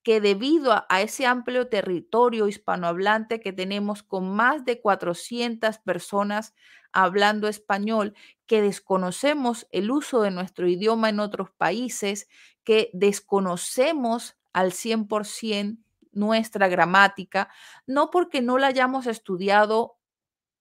que 0.06 0.20
debido 0.20 0.72
a, 0.72 1.00
ese 1.00 1.26
amplio 1.26 1.66
territorio 1.66 2.46
hispanohablante 2.46 3.40
que 3.40 3.52
tenemos 3.52 4.04
con 4.04 4.30
más 4.30 4.64
de 4.64 4.80
400 4.80 5.78
personas 5.78 6.54
hablando 6.92 7.48
español, 7.48 8.14
que 8.46 8.62
desconocemos 8.62 9.66
el 9.72 9.90
uso 9.90 10.22
de 10.22 10.30
nuestro 10.30 10.68
idioma 10.68 11.08
en 11.08 11.18
otros 11.18 11.50
países, 11.50 12.28
que 12.62 12.88
desconocemos 12.92 14.36
al 14.52 14.70
100% 14.70 15.78
nuestra 16.12 16.68
gramática, 16.68 17.48
no 17.88 18.12
porque 18.12 18.42
no 18.42 18.58
la 18.58 18.68
hayamos 18.68 19.08
estudiado 19.08 19.95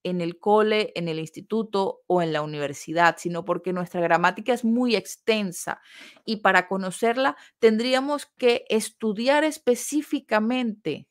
en 0.06 0.22
el 0.22 0.40
cole, 0.40 0.94
en 0.96 1.08
el 1.08 1.20
instituto 1.20 2.04
o 2.06 2.22
en 2.22 2.32
la 2.32 2.44
universidad, 2.44 3.16
sino 3.18 3.44
porque 3.44 3.74
nuestra 3.74 4.02
gramática 4.02 4.54
es 4.54 4.64
muy 4.64 4.96
extensa 4.96 5.82
y 6.26 6.38
para 6.38 6.68
conocerla 6.68 7.36
tendríamos 7.60 8.28
que 8.38 8.66
estudiar 8.70 9.44
específicamente 9.44 11.08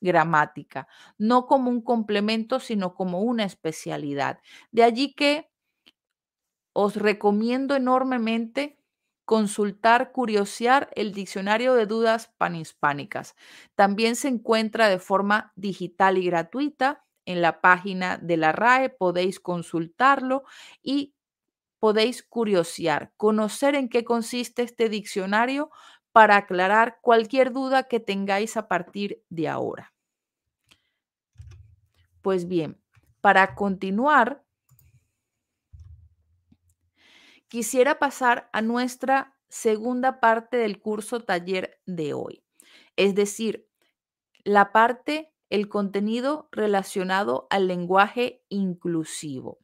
gramática, 0.00 0.86
no 1.18 1.46
como 1.46 1.70
un 1.70 1.82
complemento, 1.82 2.60
sino 2.60 2.94
como 2.94 3.20
una 3.22 3.44
especialidad. 3.44 4.38
De 4.70 4.84
allí 4.84 5.12
que 5.14 5.50
os 6.72 6.94
recomiendo 6.94 7.74
enormemente 7.74 8.78
consultar, 9.24 10.12
curiosear 10.12 10.90
el 10.94 11.12
diccionario 11.12 11.74
de 11.74 11.86
dudas 11.86 12.32
panhispánicas. 12.38 13.34
También 13.74 14.16
se 14.16 14.28
encuentra 14.28 14.88
de 14.88 14.98
forma 14.98 15.52
digital 15.56 16.18
y 16.18 16.26
gratuita 16.26 17.03
en 17.26 17.42
la 17.42 17.60
página 17.60 18.18
de 18.18 18.36
la 18.36 18.52
RAE. 18.52 18.90
Podéis 18.90 19.40
consultarlo 19.40 20.44
y 20.82 21.14
podéis 21.78 22.22
curiosear, 22.22 23.12
conocer 23.16 23.74
en 23.74 23.88
qué 23.88 24.04
consiste 24.04 24.62
este 24.62 24.88
diccionario 24.88 25.70
para 26.12 26.36
aclarar 26.36 26.98
cualquier 27.02 27.52
duda 27.52 27.88
que 27.88 28.00
tengáis 28.00 28.56
a 28.56 28.68
partir 28.68 29.22
de 29.28 29.48
ahora. 29.48 29.92
Pues 32.22 32.48
bien, 32.48 32.80
para 33.20 33.54
continuar, 33.54 34.44
quisiera 37.48 37.98
pasar 37.98 38.48
a 38.52 38.62
nuestra 38.62 39.36
segunda 39.48 40.20
parte 40.20 40.56
del 40.56 40.80
curso 40.80 41.20
taller 41.20 41.80
de 41.84 42.14
hoy, 42.14 42.42
es 42.96 43.14
decir, 43.14 43.68
la 44.42 44.72
parte, 44.72 45.33
el 45.54 45.68
contenido 45.68 46.48
relacionado 46.50 47.46
al 47.48 47.68
lenguaje 47.68 48.42
inclusivo, 48.48 49.60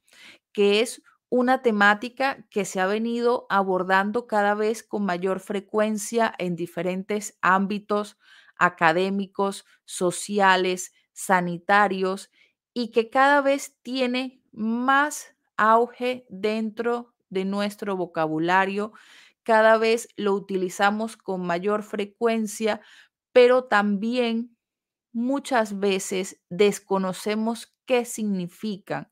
que 0.52 0.80
es 0.80 1.02
una 1.30 1.62
temática 1.62 2.46
que 2.48 2.64
se 2.64 2.80
ha 2.80 2.86
venido 2.86 3.46
abordando 3.50 4.28
cada 4.28 4.54
vez 4.54 4.84
con 4.84 5.04
mayor 5.04 5.40
frecuencia 5.40 6.32
en 6.38 6.54
diferentes 6.54 7.36
ámbitos 7.42 8.18
académicos, 8.56 9.64
sociales, 9.84 10.92
sanitarios 11.12 12.30
y 12.72 12.92
que 12.92 13.10
cada 13.10 13.40
vez 13.40 13.76
tiene 13.82 14.40
más 14.52 15.34
auge 15.56 16.24
dentro 16.28 17.14
de 17.30 17.44
nuestro 17.44 17.96
vocabulario, 17.96 18.92
cada 19.42 19.76
vez 19.76 20.08
lo 20.16 20.34
utilizamos 20.34 21.16
con 21.16 21.44
mayor 21.44 21.82
frecuencia, 21.82 22.80
pero 23.32 23.64
también 23.64 24.56
muchas 25.12 25.78
veces 25.78 26.40
desconocemos 26.48 27.74
qué 27.86 28.04
significan, 28.04 29.10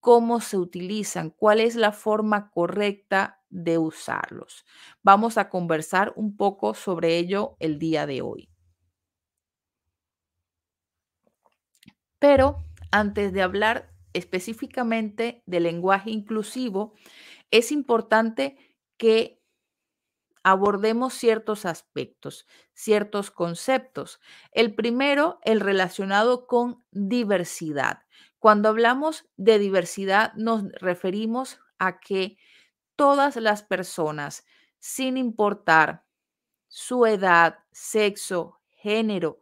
cómo 0.00 0.40
se 0.40 0.58
utilizan, 0.58 1.30
cuál 1.30 1.60
es 1.60 1.76
la 1.76 1.92
forma 1.92 2.50
correcta 2.50 3.40
de 3.50 3.78
usarlos. 3.78 4.64
Vamos 5.02 5.38
a 5.38 5.48
conversar 5.48 6.12
un 6.16 6.36
poco 6.36 6.74
sobre 6.74 7.18
ello 7.18 7.56
el 7.60 7.78
día 7.78 8.06
de 8.06 8.22
hoy. 8.22 8.48
Pero 12.18 12.64
antes 12.92 13.32
de 13.32 13.42
hablar 13.42 13.92
específicamente 14.12 15.42
del 15.46 15.64
lenguaje 15.64 16.10
inclusivo, 16.10 16.94
es 17.50 17.72
importante 17.72 18.56
que 18.96 19.41
abordemos 20.42 21.14
ciertos 21.14 21.64
aspectos, 21.64 22.46
ciertos 22.74 23.30
conceptos. 23.30 24.20
El 24.52 24.74
primero, 24.74 25.38
el 25.42 25.60
relacionado 25.60 26.46
con 26.46 26.84
diversidad. 26.90 28.02
Cuando 28.38 28.68
hablamos 28.68 29.26
de 29.36 29.58
diversidad, 29.58 30.32
nos 30.34 30.64
referimos 30.72 31.60
a 31.78 32.00
que 32.00 32.36
todas 32.96 33.36
las 33.36 33.62
personas, 33.62 34.44
sin 34.78 35.16
importar 35.16 36.04
su 36.68 37.06
edad, 37.06 37.58
sexo, 37.70 38.60
género, 38.68 39.38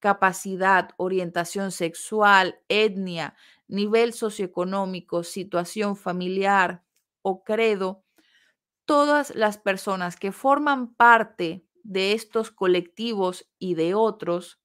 capacidad, 0.00 0.90
orientación 0.96 1.70
sexual, 1.70 2.58
etnia, 2.68 3.36
nivel 3.68 4.12
socioeconómico, 4.12 5.22
situación 5.22 5.96
familiar, 5.96 6.82
o 7.22 7.44
credo, 7.44 8.02
todas 8.92 9.34
las 9.34 9.56
personas 9.56 10.16
que 10.16 10.32
forman 10.32 10.92
parte 10.92 11.64
de 11.82 12.12
estos 12.12 12.50
colectivos 12.50 13.48
y 13.58 13.74
de 13.74 13.94
otros 13.94 14.60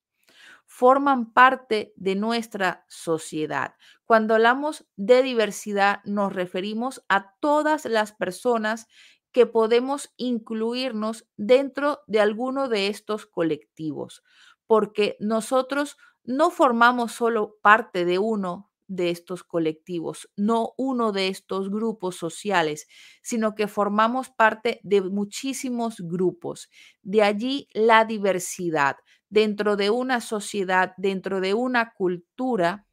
forman 0.65 1.31
parte 1.31 1.93
de 1.95 2.15
nuestra 2.15 2.83
sociedad. 2.89 3.75
Cuando 4.03 4.33
hablamos 4.33 4.85
de 4.97 5.23
diversidad 5.23 6.01
nos 6.03 6.33
referimos 6.33 7.05
a 7.07 7.35
todas 7.39 7.85
las 7.85 8.11
personas 8.11 8.87
que 9.31 9.45
podemos 9.45 10.13
incluirnos 10.17 11.25
dentro 11.37 12.01
de 12.07 12.19
alguno 12.19 12.67
de 12.67 12.87
estos 12.87 13.27
colectivos, 13.27 14.25
porque 14.65 15.15
nosotros 15.21 15.95
no 16.25 16.49
formamos 16.49 17.13
solo 17.13 17.55
parte 17.61 18.03
de 18.03 18.19
uno 18.19 18.73
de 18.87 19.09
estos 19.09 19.43
colectivos, 19.43 20.29
no 20.37 20.73
uno 20.77 21.11
de 21.11 21.27
estos 21.27 21.69
grupos 21.69 22.15
sociales, 22.15 22.87
sino 23.21 23.55
que 23.55 23.67
formamos 23.67 24.29
parte 24.29 24.79
de 24.83 25.01
muchísimos 25.01 25.97
grupos. 25.99 26.69
De 27.01 27.21
allí 27.23 27.67
la 27.73 28.05
diversidad. 28.05 28.97
Dentro 29.29 29.75
de 29.75 29.89
una 29.89 30.21
sociedad, 30.21 30.93
dentro 30.97 31.41
de 31.41 31.53
una 31.53 31.93
cultura, 31.93 32.87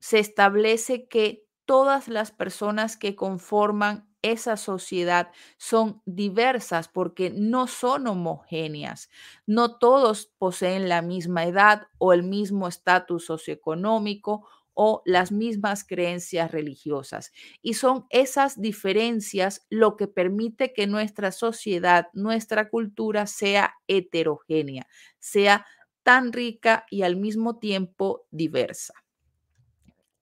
se 0.00 0.18
establece 0.18 1.06
que 1.08 1.46
todas 1.64 2.08
las 2.08 2.32
personas 2.32 2.96
que 2.96 3.14
conforman 3.16 4.11
esa 4.22 4.56
sociedad 4.56 5.30
son 5.58 6.00
diversas 6.06 6.88
porque 6.88 7.30
no 7.30 7.66
son 7.66 8.06
homogéneas. 8.06 9.10
No 9.46 9.78
todos 9.78 10.32
poseen 10.38 10.88
la 10.88 11.02
misma 11.02 11.44
edad 11.44 11.88
o 11.98 12.12
el 12.12 12.22
mismo 12.22 12.68
estatus 12.68 13.26
socioeconómico 13.26 14.48
o 14.74 15.02
las 15.04 15.32
mismas 15.32 15.84
creencias 15.84 16.50
religiosas. 16.50 17.32
Y 17.60 17.74
son 17.74 18.06
esas 18.10 18.60
diferencias 18.60 19.66
lo 19.68 19.96
que 19.96 20.06
permite 20.08 20.72
que 20.72 20.86
nuestra 20.86 21.30
sociedad, 21.32 22.08
nuestra 22.14 22.70
cultura 22.70 23.26
sea 23.26 23.74
heterogénea, 23.86 24.86
sea 25.18 25.66
tan 26.02 26.32
rica 26.32 26.86
y 26.90 27.02
al 27.02 27.16
mismo 27.16 27.58
tiempo 27.58 28.26
diversa. 28.30 28.94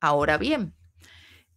Ahora 0.00 0.38
bien, 0.38 0.74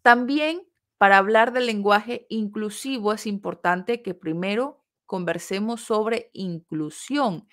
también 0.02 0.68
para 1.04 1.18
hablar 1.18 1.52
del 1.52 1.66
lenguaje 1.66 2.26
inclusivo 2.30 3.12
es 3.12 3.28
importante 3.28 4.02
que 4.02 4.14
primero 4.14 4.86
conversemos 5.06 5.82
sobre 5.82 6.30
inclusión. 6.32 7.46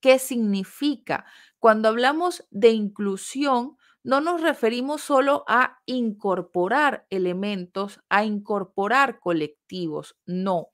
¿Qué 0.00 0.18
significa? 0.18 1.24
Cuando 1.60 1.88
hablamos 1.88 2.44
de 2.50 2.70
inclusión, 2.70 3.76
no 4.02 4.20
nos 4.20 4.40
referimos 4.40 5.02
solo 5.02 5.44
a 5.46 5.78
incorporar 5.86 7.06
elementos, 7.08 8.00
a 8.08 8.24
incorporar 8.24 9.20
colectivos, 9.20 10.16
no. 10.26 10.70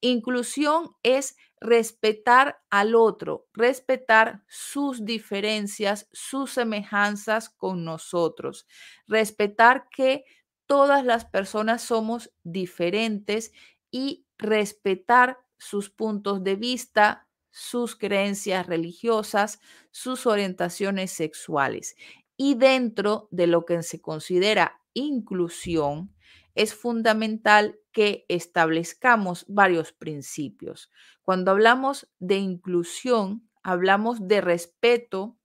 Inclusión 0.00 0.94
es 1.02 1.36
respetar 1.60 2.60
al 2.70 2.94
otro, 2.94 3.46
respetar 3.54 4.44
sus 4.46 5.04
diferencias, 5.04 6.08
sus 6.12 6.52
semejanzas 6.52 7.50
con 7.50 7.84
nosotros, 7.84 8.68
respetar 9.08 9.88
que 9.90 10.24
todas 10.72 11.04
las 11.04 11.26
personas 11.26 11.82
somos 11.82 12.32
diferentes 12.44 13.52
y 13.90 14.24
respetar 14.38 15.36
sus 15.58 15.90
puntos 15.90 16.42
de 16.44 16.56
vista, 16.56 17.28
sus 17.50 17.94
creencias 17.94 18.66
religiosas, 18.66 19.60
sus 19.90 20.24
orientaciones 20.24 21.10
sexuales. 21.10 21.94
Y 22.38 22.54
dentro 22.54 23.28
de 23.30 23.48
lo 23.48 23.66
que 23.66 23.82
se 23.82 24.00
considera 24.00 24.80
inclusión, 24.94 26.14
es 26.54 26.74
fundamental 26.74 27.78
que 27.92 28.24
establezcamos 28.30 29.44
varios 29.48 29.92
principios. 29.92 30.90
Cuando 31.20 31.50
hablamos 31.50 32.08
de 32.18 32.36
inclusión, 32.36 33.46
hablamos 33.62 34.26
de 34.26 34.40
respeto 34.40 35.36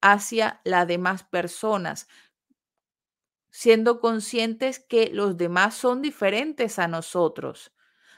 hacia 0.00 0.60
las 0.62 0.86
demás 0.86 1.24
personas, 1.24 2.06
siendo 3.52 4.00
conscientes 4.00 4.80
que 4.80 5.10
los 5.12 5.36
demás 5.36 5.74
son 5.74 6.02
diferentes 6.02 6.78
a 6.78 6.88
nosotros. 6.88 7.72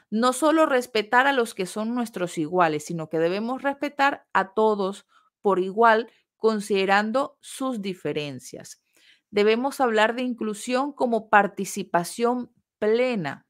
No 0.09 0.33
solo 0.33 0.65
respetar 0.65 1.27
a 1.27 1.33
los 1.33 1.53
que 1.53 1.65
son 1.65 1.93
nuestros 1.93 2.37
iguales, 2.37 2.85
sino 2.85 3.09
que 3.09 3.19
debemos 3.19 3.61
respetar 3.61 4.25
a 4.33 4.53
todos 4.53 5.05
por 5.41 5.59
igual, 5.59 6.09
considerando 6.37 7.37
sus 7.41 7.81
diferencias. 7.81 8.81
Debemos 9.29 9.81
hablar 9.81 10.15
de 10.15 10.23
inclusión 10.23 10.93
como 10.93 11.29
participación 11.29 12.51
plena, 12.79 13.45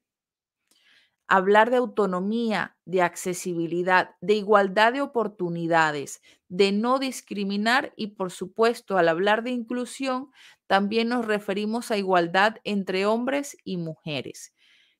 hablar 1.27 1.71
de 1.71 1.77
autonomía, 1.77 2.77
de 2.85 3.01
accesibilidad, 3.01 4.11
de 4.21 4.35
igualdad 4.35 4.93
de 4.93 5.01
oportunidades, 5.01 6.21
de 6.49 6.71
no 6.71 6.99
discriminar 6.99 7.93
y 7.95 8.07
por 8.07 8.31
supuesto 8.31 8.97
al 8.97 9.09
hablar 9.09 9.43
de 9.43 9.51
inclusión 9.51 10.29
también 10.67 11.09
nos 11.09 11.25
referimos 11.25 11.91
a 11.91 11.97
igualdad 11.97 12.57
entre 12.63 13.05
hombres 13.05 13.57
y 13.63 13.77
mujeres. 13.77 14.53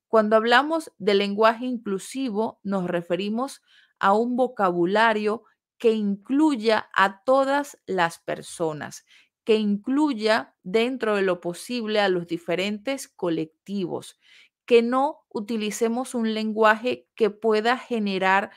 Cuando 0.08 0.36
hablamos 0.36 0.92
de 0.98 1.14
lenguaje 1.14 1.66
inclusivo 1.66 2.60
nos 2.64 2.88
referimos 2.88 3.62
a 4.00 4.14
un 4.14 4.36
vocabulario 4.36 5.44
que 5.78 5.92
incluya 5.94 6.90
a 6.94 7.24
todas 7.24 7.78
las 7.86 8.20
personas, 8.20 9.06
que 9.44 9.56
incluya 9.58 10.56
dentro 10.64 11.16
de 11.16 11.22
lo 11.22 11.40
posible 11.40 12.00
a 12.00 12.10
los 12.10 12.28
diferentes 12.28 13.08
colectivos, 13.08 14.20
que 14.66 14.82
no 14.82 15.26
utilicemos 15.30 16.16
un 16.16 16.34
lenguaje 16.34 17.08
que 17.16 17.30
pueda 17.30 17.78
generar 17.78 18.52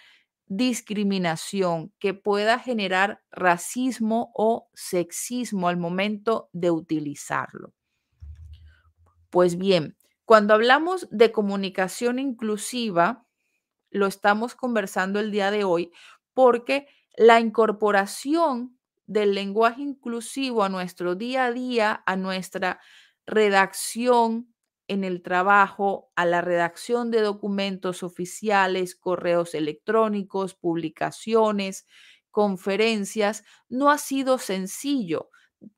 discriminación, 0.47 1.93
que 1.99 2.15
pueda 2.15 2.59
generar 2.59 3.23
racismo 3.31 4.31
o 4.35 4.71
sexismo 4.75 5.69
al 5.69 5.77
momento 5.77 6.49
de 6.53 6.71
utilizarlo. 6.71 7.75
Pues 9.31 9.59
bien, 9.59 9.97
cuando 10.25 10.55
hablamos 10.55 11.07
de 11.11 11.33
comunicación 11.33 12.19
inclusiva, 12.19 13.27
lo 13.91 14.07
estamos 14.07 14.55
conversando 14.55 15.21
el 15.21 15.31
día 15.31 15.51
de 15.51 15.65
hoy 15.65 15.93
porque 16.33 16.87
la 17.17 17.41
incorporación 17.41 18.79
del 19.07 19.35
lenguaje 19.35 19.83
inclusivo 19.83 20.63
a 20.63 20.69
nuestro 20.69 21.15
día 21.15 21.47
a 21.47 21.53
día, 21.53 22.03
a 22.07 22.17
nuestra 22.17 22.81
redacción 23.27 24.55
en 24.89 25.05
el 25.05 25.23
trabajo, 25.23 26.11
a 26.17 26.25
la 26.27 26.41
redacción 26.41 27.11
de 27.11 27.21
documentos 27.21 28.03
oficiales, 28.03 28.97
correos 28.97 29.55
electrónicos, 29.55 30.55
publicaciones, 30.55 31.87
conferencias, 32.31 33.45
no 33.69 33.91
ha 33.91 33.99
sido 33.99 34.39
sencillo. 34.39 35.31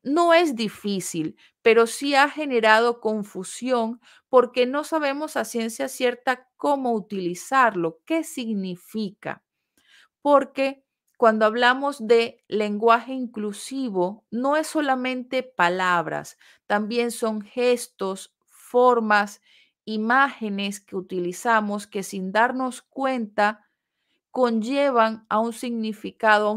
No 0.03 0.33
es 0.33 0.55
difícil, 0.55 1.35
pero 1.63 1.87
sí 1.87 2.13
ha 2.15 2.29
generado 2.29 2.99
confusión 3.01 3.99
porque 4.29 4.65
no 4.67 4.83
sabemos 4.83 5.37
a 5.37 5.45
ciencia 5.45 5.87
cierta 5.87 6.47
cómo 6.55 6.93
utilizarlo, 6.93 7.99
qué 8.05 8.23
significa. 8.23 9.43
Porque 10.21 10.83
cuando 11.17 11.45
hablamos 11.45 12.07
de 12.07 12.43
lenguaje 12.47 13.13
inclusivo, 13.13 14.25
no 14.31 14.55
es 14.57 14.67
solamente 14.67 15.43
palabras, 15.43 16.37
también 16.67 17.11
son 17.11 17.41
gestos, 17.41 18.33
formas, 18.71 19.41
imágenes 19.85 20.79
que 20.79 20.95
utilizamos 20.95 21.87
que 21.87 22.03
sin 22.03 22.31
darnos 22.31 22.81
cuenta 22.81 23.67
conllevan 24.31 25.25
a 25.27 25.39
un 25.39 25.51
significado, 25.51 26.47
a 26.47 26.51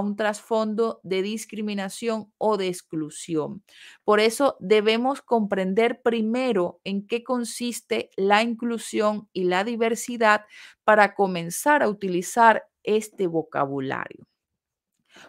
un, 0.00 0.16
trasfondo 0.16 1.00
de 1.02 1.22
discriminación 1.22 2.32
o 2.38 2.56
de 2.56 2.68
exclusión. 2.68 3.64
Por 4.04 4.20
eso 4.20 4.56
debemos 4.60 5.20
comprender 5.20 6.02
primero 6.02 6.80
en 6.84 7.06
qué 7.06 7.24
consiste 7.24 8.10
la 8.16 8.42
inclusión 8.42 9.28
y 9.32 9.44
la 9.44 9.64
diversidad 9.64 10.46
para 10.84 11.16
comenzar 11.16 11.82
a 11.82 11.88
utilizar 11.88 12.64
este 12.84 13.26
vocabulario. 13.26 14.24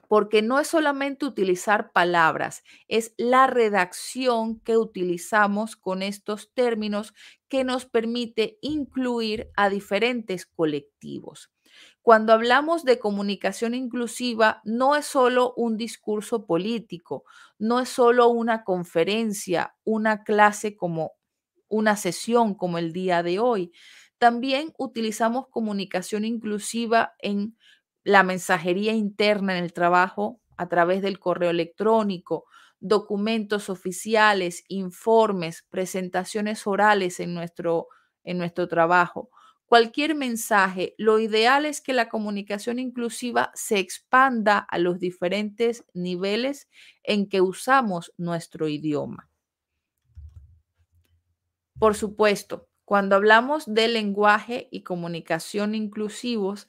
Porque 0.07 0.41
no 0.41 0.59
es 0.59 0.67
solamente 0.67 1.25
utilizar 1.25 1.91
palabras, 1.91 2.63
es 2.87 3.13
la 3.17 3.47
redacción 3.47 4.59
que 4.59 4.77
utilizamos 4.77 5.75
con 5.75 6.01
estos 6.01 6.53
términos 6.53 7.13
que 7.47 7.63
nos 7.63 7.85
permite 7.85 8.57
incluir 8.61 9.49
a 9.55 9.69
diferentes 9.69 10.45
colectivos. 10.45 11.51
Cuando 12.01 12.33
hablamos 12.33 12.83
de 12.83 12.99
comunicación 12.99 13.73
inclusiva, 13.73 14.61
no 14.63 14.95
es 14.95 15.05
solo 15.05 15.53
un 15.57 15.75
discurso 15.75 16.45
político, 16.45 17.23
no 17.57 17.79
es 17.79 17.89
solo 17.89 18.29
una 18.29 18.63
conferencia, 18.63 19.75
una 19.83 20.23
clase 20.23 20.75
como 20.77 21.13
una 21.67 21.95
sesión 21.95 22.53
como 22.53 22.77
el 22.77 22.93
día 22.93 23.23
de 23.23 23.39
hoy, 23.39 23.71
también 24.17 24.73
utilizamos 24.77 25.47
comunicación 25.49 26.25
inclusiva 26.25 27.15
en 27.19 27.57
la 28.05 28.23
mensajería 28.23 28.93
interna 28.93 29.57
en 29.57 29.63
el 29.65 29.73
trabajo 29.73 30.39
a 30.57 30.69
través 30.69 31.01
del 31.01 31.19
correo 31.19 31.49
electrónico, 31.49 32.45
documentos 32.79 33.69
oficiales, 33.69 34.63
informes, 34.69 35.65
presentaciones 35.69 36.67
orales 36.67 37.19
en 37.19 37.33
nuestro, 37.33 37.87
en 38.23 38.37
nuestro 38.37 38.67
trabajo. 38.67 39.31
Cualquier 39.65 40.13
mensaje, 40.13 40.93
lo 40.99 41.17
ideal 41.19 41.65
es 41.65 41.81
que 41.81 41.93
la 41.93 42.07
comunicación 42.07 42.77
inclusiva 42.77 43.51
se 43.55 43.79
expanda 43.79 44.59
a 44.59 44.77
los 44.77 44.99
diferentes 44.99 45.83
niveles 45.95 46.69
en 47.03 47.27
que 47.27 47.41
usamos 47.41 48.13
nuestro 48.17 48.67
idioma. 48.67 49.27
Por 51.79 51.95
supuesto, 51.95 52.69
cuando 52.85 53.15
hablamos 53.15 53.65
de 53.65 53.87
lenguaje 53.87 54.67
y 54.71 54.83
comunicación 54.83 55.73
inclusivos, 55.73 56.67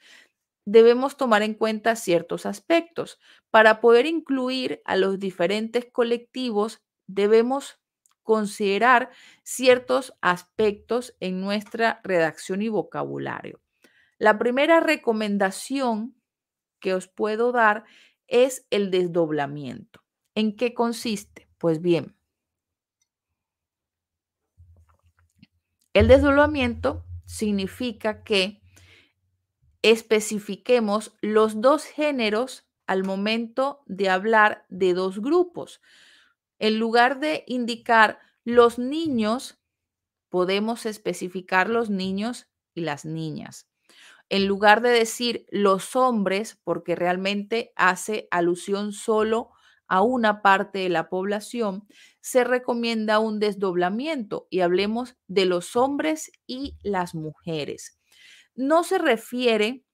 debemos 0.67 1.17
tomar 1.17 1.43
en 1.43 1.55
cuenta 1.55 1.97
ciertos 1.97 2.45
aspectos. 2.45 3.19
Para 3.51 3.81
poder 3.81 4.05
incluir 4.05 4.83
a 4.85 4.97
los 4.97 5.19
diferentes 5.19 5.87
colectivos, 5.91 6.83
debemos 7.07 7.81
considerar 8.23 9.11
ciertos 9.45 10.13
aspectos 10.21 11.17
en 11.21 11.41
nuestra 11.41 12.01
redacción 12.05 12.61
y 12.61 12.69
vocabulario. 12.69 13.63
La 14.19 14.39
primera 14.39 14.81
recomendación 14.81 16.15
que 16.81 16.93
os 16.93 17.09
puedo 17.09 17.53
dar 17.53 17.85
es 18.27 18.67
el 18.71 18.91
desdoblamiento. 18.91 20.03
¿En 20.35 20.57
qué 20.57 20.75
consiste? 20.75 21.49
Pues 21.59 21.81
bien, 21.81 22.17
El 25.97 26.09
desdoblamiento 26.09 27.07
significa 27.25 28.23
que 28.23 28.61
especifiquemos 29.91 31.17
los 31.21 31.61
dos 31.61 31.85
géneros 31.85 32.67
al 32.89 33.05
momento 33.05 33.85
de 33.87 34.09
hablar 34.09 34.67
de 34.69 34.95
dos 34.95 35.21
grupos. 35.21 35.81
En 36.59 36.81
lugar 36.81 37.21
de 37.21 37.45
indicar 37.47 38.19
los 38.45 38.81
niños, 38.81 39.61
podemos 40.29 40.87
especificar 40.87 41.71
los 41.71 41.89
niños 41.89 42.49
y 42.75 42.81
las 42.81 43.05
niñas. 43.05 43.69
En 44.29 44.49
lugar 44.49 44.81
de 44.81 44.91
decir 44.91 45.47
los 45.51 45.95
hombres, 45.95 46.59
porque 46.65 46.97
realmente 46.97 47.73
hace 47.77 48.27
alusión 48.33 48.93
solo 48.93 49.51
a 49.87 50.03
una 50.03 50.43
parte 50.43 50.81
de 50.81 50.89
la 50.89 51.09
población, 51.09 51.87
se 52.21 52.43
recomienda 52.43 53.21
un 53.21 53.39
desdoblamiento 53.39 54.49
y 54.51 54.63
hablemos 54.63 55.15
de 55.29 55.45
los 55.45 55.77
hombres 55.77 56.33
y 56.45 56.77
las 56.83 57.15
mujeres. 57.15 57.96
No 58.57 58.83
se 58.85 58.99
refiere 58.99 59.85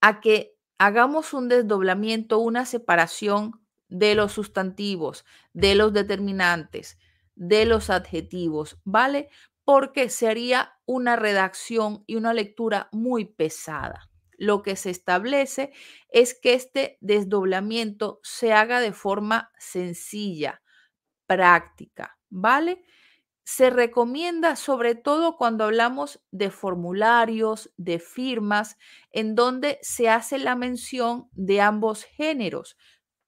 a 0.00 0.20
que 0.20 0.54
hagamos 0.78 1.34
un 1.34 1.48
desdoblamiento, 1.48 2.38
una 2.38 2.64
separación 2.64 3.60
de 3.88 4.14
los 4.14 4.32
sustantivos, 4.32 5.24
de 5.52 5.74
los 5.74 5.92
determinantes, 5.92 6.98
de 7.34 7.64
los 7.66 7.90
adjetivos, 7.90 8.78
¿vale? 8.84 9.28
Porque 9.64 10.08
sería 10.08 10.74
una 10.86 11.16
redacción 11.16 12.04
y 12.06 12.16
una 12.16 12.32
lectura 12.32 12.88
muy 12.92 13.24
pesada 13.26 14.10
lo 14.40 14.62
que 14.62 14.74
se 14.74 14.88
establece 14.88 15.70
es 16.08 16.32
que 16.32 16.54
este 16.54 16.96
desdoblamiento 17.02 18.20
se 18.22 18.54
haga 18.54 18.80
de 18.80 18.94
forma 18.94 19.52
sencilla, 19.58 20.62
práctica, 21.26 22.18
¿vale? 22.30 22.82
Se 23.44 23.70
recomienda 23.70 24.54
sobre 24.54 24.94
todo 24.94 25.36
cuando 25.36 25.64
hablamos 25.64 26.20
de 26.30 26.50
formularios, 26.50 27.72
de 27.76 27.98
firmas, 27.98 28.78
en 29.10 29.34
donde 29.34 29.78
se 29.82 30.08
hace 30.08 30.38
la 30.38 30.54
mención 30.54 31.28
de 31.32 31.60
ambos 31.60 32.04
géneros 32.04 32.76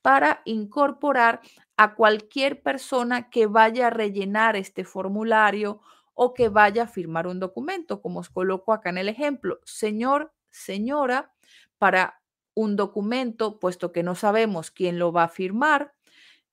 para 0.02 0.42
incorporar 0.44 1.40
a 1.76 1.94
cualquier 1.94 2.62
persona 2.62 3.30
que 3.30 3.46
vaya 3.46 3.88
a 3.88 3.90
rellenar 3.90 4.56
este 4.56 4.84
formulario 4.84 5.80
o 6.14 6.34
que 6.34 6.48
vaya 6.48 6.84
a 6.84 6.88
firmar 6.88 7.26
un 7.26 7.40
documento, 7.40 8.02
como 8.02 8.20
os 8.20 8.30
coloco 8.30 8.72
acá 8.72 8.90
en 8.90 8.98
el 8.98 9.08
ejemplo. 9.08 9.60
Señor 9.64 10.32
señora 10.50 11.32
para 11.78 12.20
un 12.54 12.76
documento, 12.76 13.58
puesto 13.58 13.92
que 13.92 14.02
no 14.02 14.14
sabemos 14.14 14.70
quién 14.70 14.98
lo 14.98 15.10
va 15.12 15.24
a 15.24 15.28
firmar, 15.28 15.94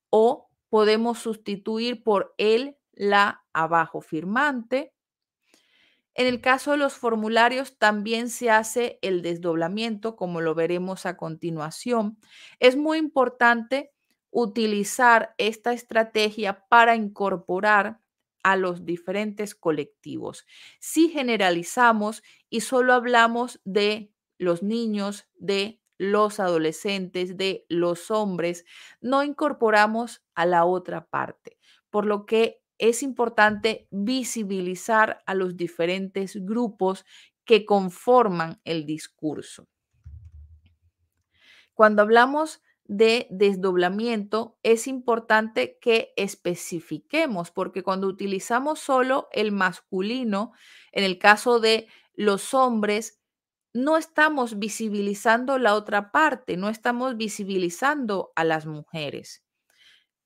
o 0.09 0.49
podemos 0.69 1.19
sustituir 1.19 2.03
por 2.03 2.33
él, 2.37 2.78
la 2.99 3.45
abajo 3.53 4.01
firmante. 4.01 4.93
En 6.13 6.27
el 6.27 6.41
caso 6.41 6.71
de 6.71 6.77
los 6.77 6.93
formularios 6.93 7.77
también 7.77 8.29
se 8.29 8.51
hace 8.51 8.99
el 9.01 9.21
desdoblamiento, 9.21 10.17
como 10.17 10.41
lo 10.41 10.53
veremos 10.53 11.05
a 11.05 11.15
continuación. 11.15 12.19
Es 12.59 12.75
muy 12.75 12.97
importante 12.97 13.93
utilizar 14.31 15.33
esta 15.37 15.71
estrategia 15.71 16.67
para 16.67 16.95
incorporar 16.97 18.01
a 18.43 18.57
los 18.57 18.85
diferentes 18.85 19.55
colectivos. 19.55 20.45
Si 20.79 21.07
generalizamos 21.07 22.21
y 22.49 22.61
solo 22.61 22.93
hablamos 22.93 23.61
de 23.63 24.11
los 24.37 24.61
niños, 24.61 25.25
de 25.35 25.79
los 25.97 26.41
adolescentes, 26.41 27.37
de 27.37 27.65
los 27.69 28.11
hombres, 28.11 28.65
no 28.99 29.23
incorporamos 29.23 30.21
a 30.35 30.45
la 30.45 30.65
otra 30.65 31.07
parte, 31.07 31.57
por 31.89 32.05
lo 32.05 32.25
que 32.25 32.58
es 32.79 33.03
importante 33.03 33.87
visibilizar 33.91 35.21
a 35.25 35.35
los 35.35 35.55
diferentes 35.55 36.35
grupos 36.43 37.05
que 37.45 37.65
conforman 37.65 38.59
el 38.63 38.85
discurso. 38.85 39.67
Cuando 41.73 42.01
hablamos 42.01 42.61
de 42.85 43.27
desdoblamiento 43.29 44.57
es 44.63 44.87
importante 44.87 45.77
que 45.79 46.11
especifiquemos, 46.15 47.51
porque 47.51 47.83
cuando 47.83 48.07
utilizamos 48.07 48.79
solo 48.79 49.29
el 49.31 49.51
masculino, 49.51 50.53
en 50.91 51.03
el 51.03 51.19
caso 51.19 51.59
de 51.59 51.87
los 52.15 52.53
hombres, 52.53 53.19
no 53.73 53.97
estamos 53.97 54.57
visibilizando 54.57 55.57
la 55.57 55.75
otra 55.75 56.11
parte, 56.11 56.57
no 56.57 56.69
estamos 56.69 57.15
visibilizando 57.15 58.31
a 58.35 58.43
las 58.43 58.65
mujeres. 58.65 59.45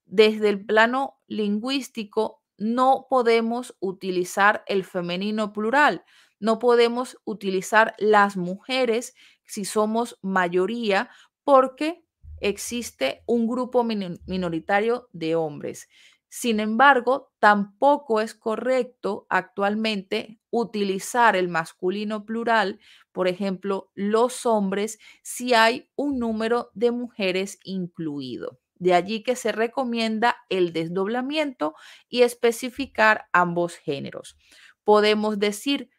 Desde 0.05 0.49
el 0.49 0.65
plano 0.65 1.21
lingüístico, 1.27 2.42
no 2.63 3.07
podemos 3.09 3.75
utilizar 3.81 4.63
el 4.67 4.85
femenino 4.85 5.51
plural, 5.51 6.05
no 6.39 6.59
podemos 6.59 7.17
utilizar 7.25 7.93
las 7.97 8.37
mujeres 8.37 9.15
si 9.45 9.65
somos 9.65 10.17
mayoría, 10.21 11.09
porque 11.43 12.05
existe 12.39 13.23
un 13.25 13.47
grupo 13.47 13.83
minoritario 13.83 15.09
de 15.11 15.35
hombres. 15.35 15.89
Sin 16.29 16.61
embargo, 16.61 17.31
tampoco 17.39 18.21
es 18.21 18.33
correcto 18.33 19.27
actualmente 19.29 20.39
utilizar 20.49 21.35
el 21.35 21.49
masculino 21.49 22.25
plural, 22.25 22.79
por 23.11 23.27
ejemplo, 23.27 23.91
los 23.93 24.45
hombres, 24.45 24.99
si 25.21 25.53
hay 25.53 25.89
un 25.95 26.17
número 26.17 26.71
de 26.73 26.91
mujeres 26.91 27.59
incluido. 27.65 28.62
De 28.83 28.93
allí 28.93 29.23
que 29.23 29.37
se 29.37 29.53
recomienda 29.53 30.35
el 30.49 30.73
desdoblamiento 30.73 31.73
y 32.09 32.23
especificar 32.23 33.29
ambos 33.31 33.75
géneros. 33.75 34.35
Podemos 34.83 35.39
decir 35.39 35.89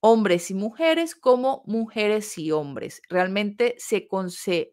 hombres 0.00 0.50
y 0.50 0.54
mujeres 0.54 1.14
como 1.14 1.62
mujeres 1.66 2.38
y 2.38 2.50
hombres. 2.50 3.02
Realmente 3.10 3.74
se, 3.76 4.08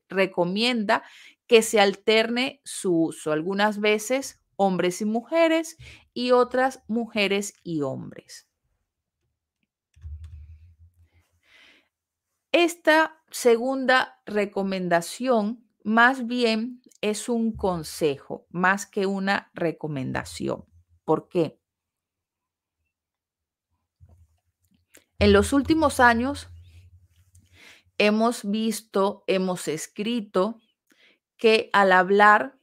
recomienda 0.07 1.03
que 1.45 1.61
se 1.61 1.81
alterne 1.81 2.61
su 2.63 2.95
uso. 2.95 3.33
Algunas 3.33 3.81
veces 3.81 4.41
hombres 4.55 5.01
y 5.01 5.05
mujeres 5.05 5.75
y 6.13 6.31
otras 6.31 6.83
mujeres 6.87 7.53
y 7.63 7.81
hombres. 7.81 8.47
Esta 12.53 13.21
segunda 13.29 14.21
recomendación 14.25 15.67
más 15.83 16.27
bien 16.27 16.81
es 17.01 17.29
un 17.29 17.55
consejo, 17.55 18.47
más 18.49 18.85
que 18.85 19.05
una 19.05 19.51
recomendación. 19.53 20.65
¿Por 21.03 21.27
qué? 21.29 21.59
En 25.19 25.33
los 25.33 25.53
últimos 25.53 25.99
años 25.99 26.49
hemos 27.97 28.49
visto, 28.49 29.23
hemos 29.27 29.67
escrito 29.67 30.59
que 31.37 31.69
al 31.73 31.91
hablar 31.91 32.57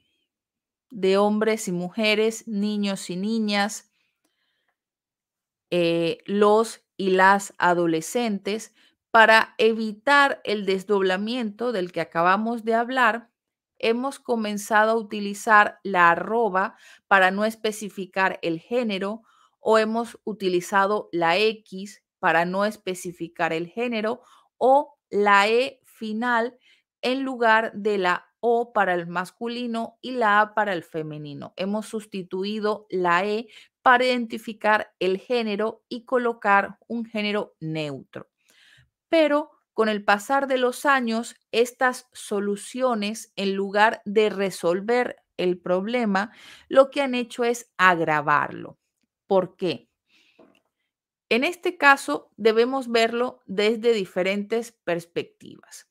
de 0.91 1.19
hombres 1.19 1.69
y 1.69 1.73
mujeres, 1.73 2.49
niños 2.49 3.11
y 3.11 3.17
niñas, 3.17 3.93
eh, 5.71 6.19
los 6.27 6.85
y 6.97 7.11
las 7.11 7.55
adolescentes, 7.59 8.75
para 9.11 9.55
evitar 9.59 10.41
el 10.45 10.67
desdoblamiento 10.67 11.73
del 11.73 11.93
que 11.93 12.01
acabamos 12.01 12.65
de 12.65 12.75
hablar, 12.75 13.31
hemos 13.79 14.19
comenzado 14.19 14.93
a 14.93 14.97
utilizar 14.97 15.79
la 15.83 16.11
arroba 16.11 16.77
para 17.07 17.31
no 17.31 17.45
especificar 17.45 18.39
el 18.43 18.61
género 18.61 19.23
o 19.61 19.79
hemos 19.79 20.19
utilizado 20.25 21.09
la 21.13 21.37
X 21.39 22.03
para 22.19 22.45
no 22.45 22.65
especificar 22.65 23.53
el 23.53 23.69
género 23.69 24.23
o 24.57 24.97
la 25.11 25.49
E 25.49 25.81
final 25.85 26.59
en 27.03 27.23
lugar 27.23 27.73
de 27.75 27.99
la 27.99 28.25
O 28.41 28.73
para 28.73 28.95
el 28.95 29.07
masculino 29.07 29.99
y 30.01 30.13
la 30.13 30.41
A 30.41 30.55
para 30.55 30.73
el 30.73 30.85
femenino. 30.85 31.55
Hemos 31.57 31.87
sustituido 31.87 32.87
la 32.91 33.25
E 33.25 33.49
para 33.83 34.05
identificar 34.05 34.93
el 35.01 35.19
género 35.19 35.83
y 35.89 36.05
colocar 36.05 36.79
un 36.87 37.05
género 37.05 37.57
neutro. 37.61 38.29
Pero 39.09 39.51
con 39.73 39.89
el 39.89 40.05
pasar 40.05 40.49
de 40.49 40.59
los 40.59 40.87
años, 40.87 41.37
estas 41.53 42.09
soluciones, 42.13 43.33
en 43.37 43.55
lugar 43.55 44.03
de 44.05 44.29
resolver 44.29 45.17
el 45.37 45.59
problema, 45.61 46.33
lo 46.69 46.91
que 46.91 47.01
han 47.01 47.15
hecho 47.15 47.45
es 47.45 47.71
agravarlo. 47.77 48.79
¿Por 49.27 49.57
qué? 49.57 49.89
En 51.29 51.45
este 51.45 51.77
caso, 51.77 52.33
debemos 52.37 52.91
verlo 52.91 53.41
desde 53.47 53.93
diferentes 53.93 54.73
perspectivas. 54.73 55.89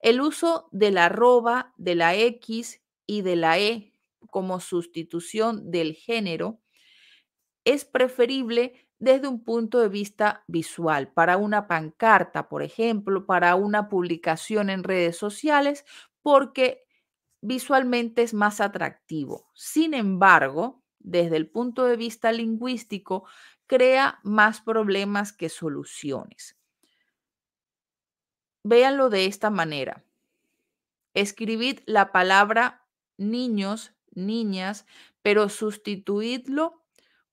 El 0.00 0.20
uso 0.20 0.68
de 0.72 0.90
la 0.90 1.06
arroba, 1.06 1.74
de 1.76 1.94
la 1.94 2.14
X 2.14 2.80
y 3.06 3.22
de 3.22 3.36
la 3.36 3.58
E 3.58 3.92
como 4.30 4.60
sustitución 4.60 5.70
del 5.70 5.94
género 5.94 6.62
es 7.64 7.84
preferible 7.84 8.88
desde 9.00 9.28
un 9.28 9.42
punto 9.42 9.80
de 9.80 9.88
vista 9.88 10.44
visual, 10.46 11.08
para 11.08 11.38
una 11.38 11.66
pancarta, 11.66 12.48
por 12.48 12.62
ejemplo, 12.62 13.26
para 13.26 13.56
una 13.56 13.88
publicación 13.88 14.70
en 14.70 14.84
redes 14.84 15.16
sociales, 15.16 15.86
porque 16.22 16.84
visualmente 17.40 18.22
es 18.22 18.34
más 18.34 18.60
atractivo. 18.60 19.48
Sin 19.54 19.94
embargo, 19.94 20.82
desde 20.98 21.38
el 21.38 21.48
punto 21.48 21.86
de 21.86 21.96
vista 21.96 22.30
lingüístico, 22.30 23.24
crea 23.66 24.20
más 24.22 24.60
problemas 24.60 25.32
que 25.32 25.48
soluciones. 25.48 26.58
Véanlo 28.62 29.08
de 29.08 29.24
esta 29.24 29.48
manera. 29.48 30.04
Escribid 31.14 31.80
la 31.86 32.12
palabra 32.12 32.86
niños, 33.16 33.94
niñas, 34.10 34.84
pero 35.22 35.48
sustituidlo 35.48 36.82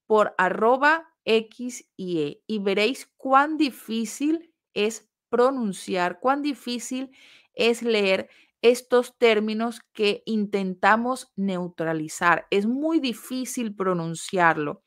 por 0.06 0.34
arroba 0.38 1.14
X 1.28 1.90
y 1.98 2.20
E 2.22 2.44
y 2.48 2.60
veréis 2.60 3.12
cuán 3.18 3.58
difícil 3.58 4.54
es 4.74 5.10
pronunciar, 5.30 6.20
cuán 6.22 6.42
difícil 6.42 7.12
es 7.54 7.84
leer 7.84 8.30
estos 8.62 9.18
términos 9.18 9.82
que 9.94 10.24
intentamos 10.26 11.32
neutralizar. 11.36 12.48
Es 12.50 12.66
muy 12.66 13.00
difícil 13.00 13.76
pronunciarlo. 13.76 14.84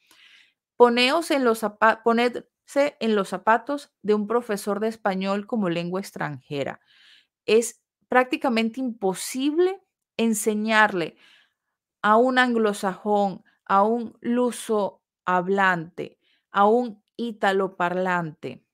Poneos 0.76 1.28
ponedse 2.04 2.96
en 3.00 3.14
los 3.14 3.28
zapatos 3.28 3.92
de 4.02 4.14
un 4.14 4.26
profesor 4.26 4.80
de 4.80 4.88
español 4.88 5.46
como 5.46 5.68
lengua 5.68 6.00
extranjera. 6.00 6.80
Es 7.44 7.82
prácticamente 8.08 8.80
imposible 8.80 9.82
enseñarle 10.16 11.16
a 12.02 12.16
un 12.16 12.38
anglosajón, 12.38 13.44
a 13.66 13.82
un 13.82 14.16
luso 14.20 15.02
hablante, 15.26 16.19
a 16.50 16.66
un 16.66 17.02
ítalo 17.16 17.76
parlante, 17.76 18.64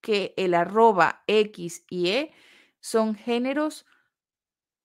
que 0.00 0.34
el 0.36 0.54
arroba 0.54 1.22
X 1.26 1.84
y 1.90 2.08
E 2.08 2.32
son 2.80 3.14
géneros 3.14 3.86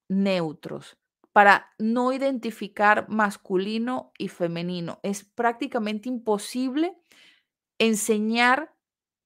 neutros 0.10 0.98
para 1.32 1.74
no 1.78 2.12
identificar 2.12 3.08
masculino 3.08 4.12
y 4.18 4.28
femenino. 4.28 5.00
Es 5.04 5.24
prácticamente 5.24 6.10
imposible 6.10 6.98
enseñar 7.80 8.76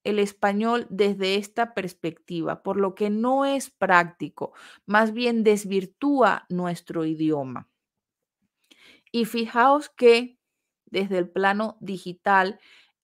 el 0.03 0.19
español 0.19 0.85
desde 0.89 1.35
esta 1.35 1.73
perspectiva, 1.73 2.61
por 2.61 2.77
lo 2.77 2.93
que 2.93 3.09
no 3.09 3.43
es 3.43 3.71
práctico, 3.71 4.53
más 4.85 5.13
bien 5.13 5.43
desvirtúa 5.43 6.45
nuestro 6.47 7.05
idioma. 7.05 7.67
Y 9.11 9.25
fijaos 9.25 9.89
que 9.89 10.34
desde 10.95 11.17
el 11.17 11.29
plano 11.29 11.77
digital, 11.81 12.57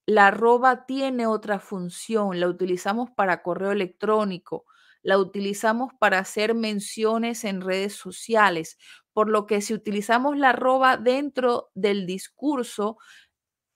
la 0.05 0.27
arroba 0.27 0.85
tiene 0.85 1.27
otra 1.27 1.59
función, 1.59 2.39
la 2.39 2.47
utilizamos 2.47 3.09
para 3.11 3.43
correo 3.43 3.71
electrónico, 3.71 4.65
la 5.03 5.17
utilizamos 5.17 5.91
para 5.99 6.19
hacer 6.19 6.55
menciones 6.55 7.43
en 7.43 7.59
redes 7.59 7.93
sociales, 7.93 8.77
por 9.11 9.29
lo 9.29 9.45
que 9.45 9.59
si 9.59 9.73
utilizamos 9.73 10.37
la 10.37 10.51
arroba 10.51 10.95
dentro 10.95 11.69
del 11.75 12.05
discurso, 12.05 12.97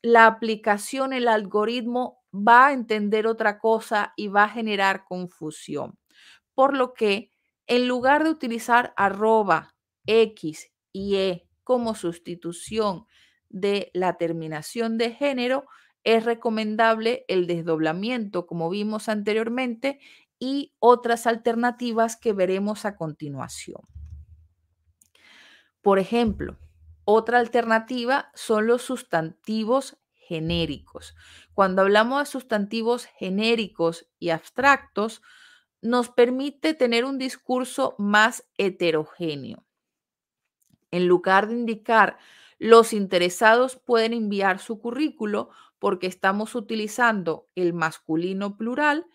la 0.02 0.28
aplicación, 0.28 1.12
el 1.12 1.28
algoritmo 1.28 2.24
va 2.34 2.68
a 2.68 2.74
entender 2.74 3.28
otra 3.28 3.60
cosa 3.60 4.14
y 4.16 4.30
va 4.30 4.46
a 4.46 4.50
generar 4.50 5.04
confusión. 5.04 5.98
Por 6.54 6.74
lo 6.74 6.94
que 6.94 7.34
en 7.68 7.88
lugar 7.90 8.24
de 8.24 8.30
utilizar 8.30 8.94
arroba, 8.96 9.76
X 10.06 10.72
y 10.94 11.16
E 11.16 11.50
como 11.66 11.96
sustitución 11.96 13.08
de 13.56 13.90
la 13.94 14.18
terminación 14.18 14.98
de 14.98 15.12
género, 15.12 15.66
es 16.04 16.26
recomendable 16.26 17.24
el 17.30 17.48
desdoblamiento, 17.48 18.46
como 18.46 18.70
vimos 18.70 19.08
anteriormente, 19.08 20.00
y 20.38 20.74
otras 20.80 21.26
alternativas 21.26 22.18
que 22.18 22.34
veremos 22.34 22.84
a 22.84 22.98
continuación. 22.98 23.82
Por 25.82 26.00
ejemplo, 26.00 26.58
otra 27.06 27.40
alternativa 27.40 28.30
son 28.36 28.68
los 28.68 28.82
sustantivos 28.82 29.98
genéricos. 30.14 31.16
Cuando 31.54 31.82
hablamos 31.82 32.20
de 32.20 32.26
sustantivos 32.26 33.06
genéricos 33.06 34.06
y 34.20 34.32
abstractos, 34.32 35.22
nos 35.82 36.10
permite 36.10 36.74
tener 36.74 37.06
un 37.06 37.18
discurso 37.18 37.96
más 38.00 38.44
heterogéneo. 38.58 39.66
En 40.92 41.08
lugar 41.08 41.48
de 41.48 41.54
indicar 41.54 42.18
los 42.58 42.94
interesados 42.94 43.76
pueden 43.76 44.14
enviar 44.14 44.60
su 44.60 44.80
currículo 44.80 45.50
porque 45.80 46.08
estamos 46.08 46.56
utilizando 46.56 47.48
el 47.56 47.74
masculino 47.74 48.58
plural, 48.58 49.06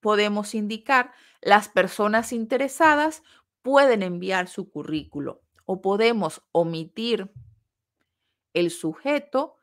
podemos 0.00 0.54
indicar 0.54 1.12
las 1.40 1.68
personas 1.68 2.32
interesadas 2.32 3.22
pueden 3.62 4.02
enviar 4.02 4.48
su 4.48 4.70
currículo 4.70 5.42
o 5.64 5.80
podemos 5.80 6.42
omitir 6.52 7.30
el 8.52 8.70
sujeto 8.70 9.56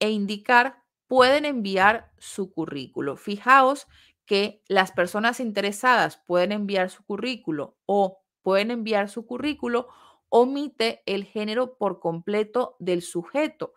e 0.00 0.10
indicar 0.10 0.82
pueden 1.06 1.44
enviar 1.44 2.12
su 2.18 2.52
currículo. 2.52 3.16
Fijaos 3.16 3.86
que 4.26 4.62
las 4.68 4.92
personas 4.92 5.40
interesadas 5.40 6.18
pueden 6.18 6.52
enviar 6.52 6.90
su 6.90 7.02
currículo 7.04 7.78
o 7.86 8.22
pueden 8.42 8.70
enviar 8.70 9.08
su 9.08 9.26
currículo, 9.26 9.88
omite 10.28 11.02
el 11.06 11.24
género 11.24 11.76
por 11.76 12.00
completo 12.00 12.76
del 12.78 13.02
sujeto, 13.02 13.74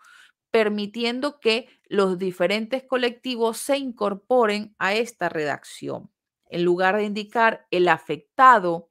permitiendo 0.52 1.40
que 1.40 1.68
los 1.88 2.18
diferentes 2.18 2.84
colectivos 2.84 3.58
se 3.58 3.78
incorporen 3.78 4.76
a 4.80 4.94
esta 4.94 5.30
redacción. 5.30 6.12
En 6.50 6.64
lugar 6.64 6.98
de 6.98 7.06
indicar 7.06 7.68
el 7.72 7.88
afectado, 7.88 8.90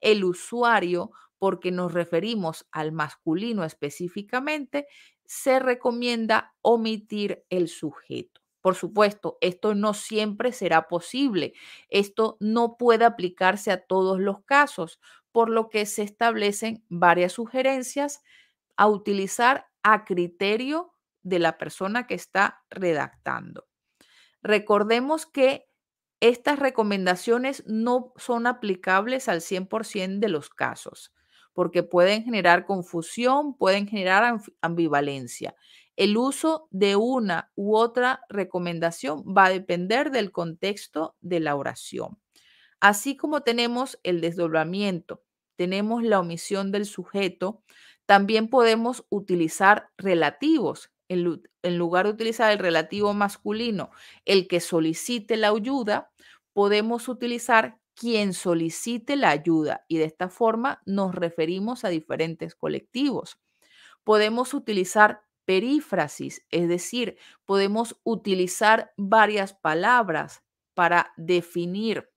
el 0.00 0.24
usuario, 0.24 1.10
porque 1.38 1.72
nos 1.72 1.92
referimos 1.92 2.66
al 2.70 2.92
masculino 2.92 3.64
específicamente, 3.64 4.86
se 5.24 5.58
recomienda 5.58 6.54
omitir 6.62 7.44
el 7.50 7.68
sujeto. 7.68 8.40
Por 8.60 8.74
supuesto, 8.74 9.38
esto 9.40 9.74
no 9.74 9.94
siempre 9.94 10.52
será 10.52 10.86
posible. 10.86 11.54
Esto 11.88 12.36
no 12.40 12.76
puede 12.76 13.06
aplicarse 13.06 13.70
a 13.70 13.86
todos 13.86 14.20
los 14.20 14.44
casos, 14.44 15.00
por 15.32 15.50
lo 15.50 15.70
que 15.70 15.86
se 15.86 16.02
establecen 16.02 16.84
varias 16.88 17.32
sugerencias 17.32 18.22
a 18.76 18.86
utilizar 18.88 19.66
a 19.82 20.04
criterio 20.04 20.94
de 21.22 21.38
la 21.38 21.58
persona 21.58 22.06
que 22.06 22.14
está 22.14 22.62
redactando. 22.70 23.66
Recordemos 24.42 25.26
que 25.26 25.68
estas 26.20 26.58
recomendaciones 26.58 27.64
no 27.66 28.12
son 28.16 28.46
aplicables 28.46 29.28
al 29.28 29.40
100% 29.40 30.18
de 30.18 30.28
los 30.28 30.50
casos, 30.50 31.12
porque 31.52 31.82
pueden 31.82 32.24
generar 32.24 32.66
confusión, 32.66 33.56
pueden 33.56 33.88
generar 33.88 34.40
ambivalencia. 34.60 35.54
El 35.96 36.16
uso 36.16 36.68
de 36.70 36.96
una 36.96 37.50
u 37.54 37.76
otra 37.76 38.20
recomendación 38.28 39.24
va 39.24 39.46
a 39.46 39.50
depender 39.50 40.10
del 40.10 40.30
contexto 40.32 41.16
de 41.20 41.40
la 41.40 41.56
oración. 41.56 42.18
Así 42.80 43.16
como 43.16 43.42
tenemos 43.42 43.98
el 44.02 44.20
desdoblamiento, 44.20 45.22
tenemos 45.56 46.02
la 46.02 46.20
omisión 46.20 46.72
del 46.72 46.86
sujeto, 46.86 47.62
también 48.06 48.48
podemos 48.48 49.04
utilizar 49.08 49.90
relativos. 49.98 50.90
En, 51.08 51.76
lugar 51.76 52.06
de 52.06 52.12
utilizar 52.12 52.52
el 52.52 52.58
relativo 52.58 53.14
masculino, 53.14 53.90
el 54.24 54.46
que 54.46 54.60
solicite 54.60 55.36
la 55.36 55.48
ayuda, 55.48 56.10
podemos 56.52 57.08
utilizar 57.08 57.78
quien 57.94 58.32
solicite 58.32 59.16
la 59.16 59.30
ayuda 59.30 59.84
y 59.88 59.98
de 59.98 60.04
esta 60.04 60.28
forma 60.28 60.82
nos 60.86 61.14
referimos 61.14 61.84
a 61.84 61.88
diferentes 61.88 62.54
colectivos. 62.54 63.38
Podemos 64.04 64.54
utilizar 64.54 65.22
perífrasis, 65.44 66.46
es 66.50 66.68
decir, 66.68 67.16
podemos 67.44 68.00
utilizar 68.04 68.92
varias 68.96 69.52
palabras 69.52 70.42
para 70.74 71.12
definir, 71.16 72.09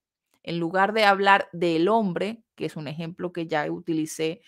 en 0.44 0.60
lugar 0.60 0.94
de 0.94 1.06
hablar 1.06 1.50
del 1.54 1.88
hombre, 1.88 2.44
que 2.56 2.66
es 2.66 2.76
un 2.76 2.88
ejemplo 2.88 3.34
que 3.34 3.48
ya 3.48 3.70
utilicé 3.72 4.42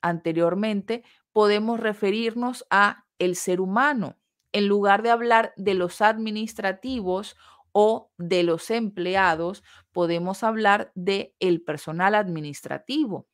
anteriormente, 0.00 1.04
podemos 1.32 1.80
referirnos 1.80 2.66
a 2.70 3.06
el 3.18 3.36
ser 3.36 3.60
humano. 3.60 4.18
En 4.52 4.68
lugar 4.68 5.02
de 5.02 5.10
hablar 5.10 5.52
de 5.56 5.74
los 5.74 6.02
administrativos 6.02 7.36
o 7.72 8.10
de 8.18 8.42
los 8.42 8.70
empleados, 8.70 9.62
podemos 9.92 10.42
hablar 10.42 10.92
de 10.94 11.34
el 11.40 11.62
personal 11.62 12.14
administrativo. 12.14 13.28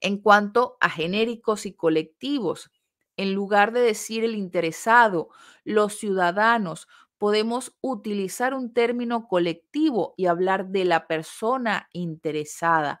En 0.00 0.18
cuanto 0.18 0.76
a 0.80 0.90
genéricos 0.90 1.66
y 1.66 1.74
colectivos, 1.74 2.70
en 3.16 3.34
lugar 3.34 3.72
de 3.72 3.80
decir 3.80 4.24
el 4.24 4.34
interesado, 4.34 5.28
los 5.64 5.94
ciudadanos, 5.94 6.88
podemos 7.22 7.72
utilizar 7.82 8.52
un 8.52 8.74
término 8.74 9.28
colectivo 9.28 10.12
y 10.16 10.26
hablar 10.26 10.70
de 10.70 10.84
la 10.84 11.06
persona 11.06 11.88
interesada, 11.92 13.00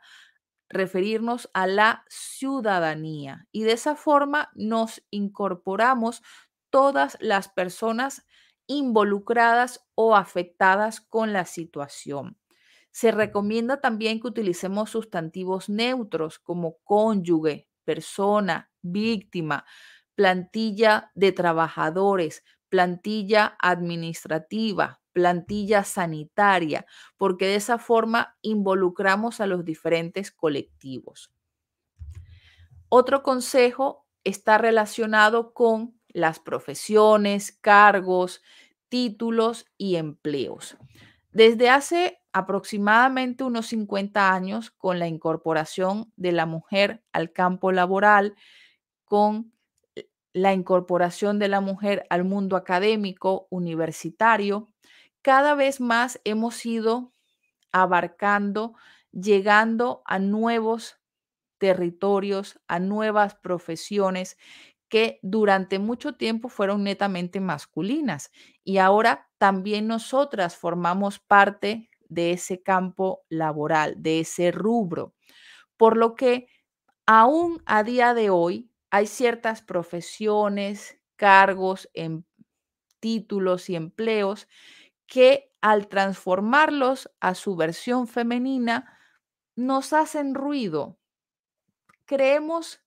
referirnos 0.68 1.50
a 1.54 1.66
la 1.66 2.04
ciudadanía. 2.08 3.48
Y 3.50 3.64
de 3.64 3.72
esa 3.72 3.96
forma 3.96 4.52
nos 4.54 5.02
incorporamos 5.10 6.22
todas 6.70 7.18
las 7.20 7.48
personas 7.48 8.24
involucradas 8.68 9.84
o 9.96 10.14
afectadas 10.14 11.00
con 11.00 11.32
la 11.32 11.44
situación. 11.44 12.38
Se 12.92 13.10
recomienda 13.10 13.80
también 13.80 14.20
que 14.20 14.28
utilicemos 14.28 14.90
sustantivos 14.90 15.68
neutros 15.68 16.38
como 16.38 16.76
cónyuge, 16.84 17.66
persona, 17.82 18.70
víctima, 18.82 19.64
plantilla 20.14 21.10
de 21.16 21.32
trabajadores, 21.32 22.44
plantilla 22.72 23.54
administrativa, 23.58 25.02
plantilla 25.12 25.84
sanitaria, 25.84 26.86
porque 27.18 27.44
de 27.46 27.56
esa 27.56 27.76
forma 27.76 28.38
involucramos 28.40 29.42
a 29.42 29.46
los 29.46 29.62
diferentes 29.66 30.30
colectivos. 30.32 31.30
Otro 32.88 33.22
consejo 33.22 34.06
está 34.24 34.56
relacionado 34.56 35.52
con 35.52 36.00
las 36.08 36.40
profesiones, 36.40 37.52
cargos, 37.52 38.42
títulos 38.88 39.66
y 39.76 39.96
empleos. 39.96 40.78
Desde 41.30 41.68
hace 41.68 42.22
aproximadamente 42.32 43.44
unos 43.44 43.66
50 43.66 44.32
años, 44.32 44.70
con 44.70 44.98
la 44.98 45.08
incorporación 45.08 46.10
de 46.16 46.32
la 46.32 46.46
mujer 46.46 47.04
al 47.12 47.32
campo 47.32 47.70
laboral, 47.70 48.34
con 49.04 49.51
la 50.32 50.52
incorporación 50.54 51.38
de 51.38 51.48
la 51.48 51.60
mujer 51.60 52.06
al 52.10 52.24
mundo 52.24 52.56
académico, 52.56 53.46
universitario, 53.50 54.68
cada 55.22 55.54
vez 55.54 55.80
más 55.80 56.20
hemos 56.24 56.64
ido 56.66 57.12
abarcando, 57.72 58.74
llegando 59.12 60.02
a 60.06 60.18
nuevos 60.18 60.98
territorios, 61.58 62.60
a 62.68 62.78
nuevas 62.80 63.34
profesiones 63.36 64.36
que 64.88 65.18
durante 65.22 65.78
mucho 65.78 66.14
tiempo 66.16 66.48
fueron 66.48 66.84
netamente 66.84 67.40
masculinas 67.40 68.30
y 68.64 68.78
ahora 68.78 69.30
también 69.38 69.86
nosotras 69.86 70.56
formamos 70.56 71.18
parte 71.18 71.88
de 72.08 72.32
ese 72.32 72.62
campo 72.62 73.22
laboral, 73.30 73.94
de 73.98 74.20
ese 74.20 74.50
rubro. 74.52 75.14
Por 75.76 75.96
lo 75.96 76.16
que 76.16 76.48
aún 77.06 77.62
a 77.66 77.84
día 77.84 78.14
de 78.14 78.30
hoy 78.30 78.71
hay 78.92 79.06
ciertas 79.06 79.62
profesiones, 79.62 81.00
cargos, 81.16 81.88
em, 81.94 82.24
títulos 83.00 83.70
y 83.70 83.74
empleos 83.74 84.48
que 85.06 85.50
al 85.62 85.88
transformarlos 85.88 87.10
a 87.18 87.34
su 87.34 87.56
versión 87.56 88.06
femenina 88.06 88.98
nos 89.56 89.94
hacen 89.94 90.34
ruido. 90.34 90.98
Creemos 92.04 92.82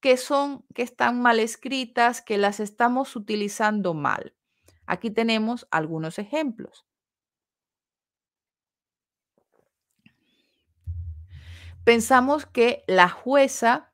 que 0.00 0.16
son 0.16 0.64
que 0.74 0.80
están 0.80 1.20
mal 1.20 1.38
escritas, 1.38 2.22
que 2.22 2.38
las 2.38 2.58
estamos 2.58 3.14
utilizando 3.14 3.92
mal. 3.92 4.34
Aquí 4.86 5.10
tenemos 5.10 5.68
algunos 5.70 6.18
ejemplos. 6.18 6.86
Pensamos 11.84 12.46
que 12.46 12.84
la 12.86 13.10
jueza 13.10 13.91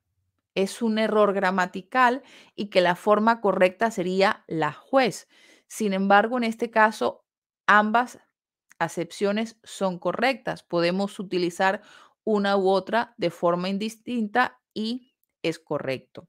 es 0.59 0.83
un 0.83 0.99
error 0.99 1.35
gramatical 1.35 2.23
y 2.57 2.67
que 2.67 2.81
la 2.81 2.97
forma 2.97 3.41
correcta 3.41 3.93
sería 3.93 4.43
la 4.49 4.73
juez. 4.73 5.29
Sin 5.69 5.93
embargo, 5.93 6.37
en 6.37 6.43
este 6.43 6.69
caso, 6.69 7.25
ambas 7.69 8.19
acepciones 8.81 9.57
son 9.63 10.01
correctas. 10.01 10.65
Podemos 10.65 11.21
utilizar 11.21 11.83
una 12.25 12.57
u 12.57 12.71
otra 12.71 13.15
de 13.19 13.31
forma 13.31 13.69
indistinta 13.69 14.61
y 14.75 15.15
es 15.45 15.61
correcto. 15.61 16.29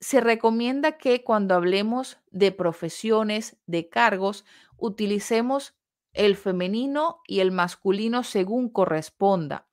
Se 0.00 0.20
recomienda 0.20 0.98
que 0.98 1.22
cuando 1.22 1.54
hablemos 1.54 2.18
de 2.32 2.50
profesiones, 2.50 3.56
de 3.66 3.88
cargos, 3.88 4.44
utilicemos 4.76 5.76
el 6.12 6.34
femenino 6.34 7.20
y 7.28 7.38
el 7.38 7.52
masculino 7.52 8.24
según 8.24 8.68
corresponda. 8.68 9.68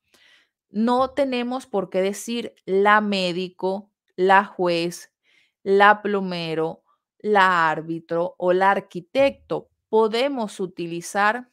No 0.70 1.10
tenemos 1.10 1.66
por 1.66 1.90
qué 1.90 2.00
decir 2.00 2.54
la 2.64 3.00
médico, 3.00 3.90
la 4.16 4.44
juez, 4.44 5.12
la 5.62 6.02
plomero, 6.02 6.84
la 7.18 7.70
árbitro 7.70 8.34
o 8.38 8.52
la 8.52 8.70
arquitecto, 8.70 9.68
podemos 9.88 10.60
utilizar 10.60 11.50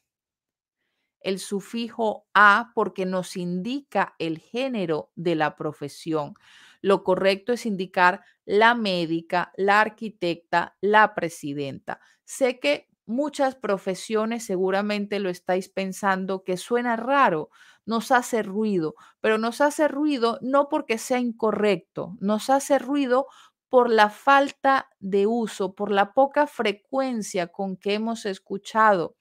el 1.22 1.39
sufijo 1.39 2.27
a 2.34 2.72
porque 2.76 3.06
nos 3.06 3.35
indica 3.38 4.15
el 4.19 4.39
género 4.39 5.11
de 5.15 5.35
la 5.35 5.56
profesión. 5.56 6.35
Lo 6.81 7.03
correcto 7.03 7.53
es 7.53 7.65
indicar 7.65 8.23
la 8.45 8.76
médica, 8.76 9.52
la 9.57 9.81
arquitecta, 9.81 10.77
la 10.80 11.15
presidenta. 11.15 11.99
Sé 12.23 12.60
que 12.60 12.88
muchas 13.06 13.56
profesiones 13.56 14.45
seguramente 14.45 15.19
lo 15.19 15.30
estáis 15.30 15.69
pensando 15.69 16.44
que 16.44 16.56
suena 16.57 16.95
raro, 16.95 17.49
nos 17.88 18.11
hace 18.11 18.43
ruido, 18.43 18.93
pero 19.22 19.39
nos 19.39 19.61
hace 19.61 19.88
ruido 19.88 20.38
no 20.41 20.69
porque 20.69 20.99
sea 20.99 21.19
incorrecto, 21.19 22.15
nos 22.19 22.51
hace 22.51 22.77
ruido 22.77 23.27
por 23.69 23.89
la 23.89 24.09
falta 24.11 24.89
de 24.99 25.26
uso, 25.27 25.73
por 25.73 25.91
la 25.91 26.14
poca 26.14 26.47
frecuencia 26.47 27.47
con 27.47 27.77
que 27.77 27.95
hemos 27.95 28.26
escuchado 28.27 29.15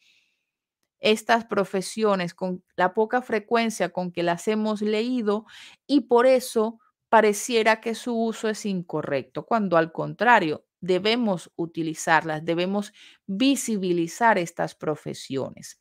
estas 1.01 1.45
profesiones, 1.45 2.35
con 2.35 2.65
la 2.77 2.95
poca 2.95 3.23
frecuencia 3.23 3.91
con 3.91 4.13
que 4.13 4.23
las 4.23 4.49
hemos 4.49 4.83
leído 4.83 5.47
y 5.87 6.03
por 6.03 6.27
eso 6.27 6.81
pareciera 7.09 7.81
que 7.81 7.95
su 7.95 8.17
uso 8.17 8.49
es 8.49 8.67
incorrecto, 8.67 9.47
cuando 9.47 9.77
al 9.77 9.93
contrario, 9.93 10.65
debemos 10.81 11.51
utilizarlas, 11.57 12.45
debemos 12.45 12.93
visibilizar 13.27 14.39
estas 14.39 14.75
profesiones. 14.75 15.81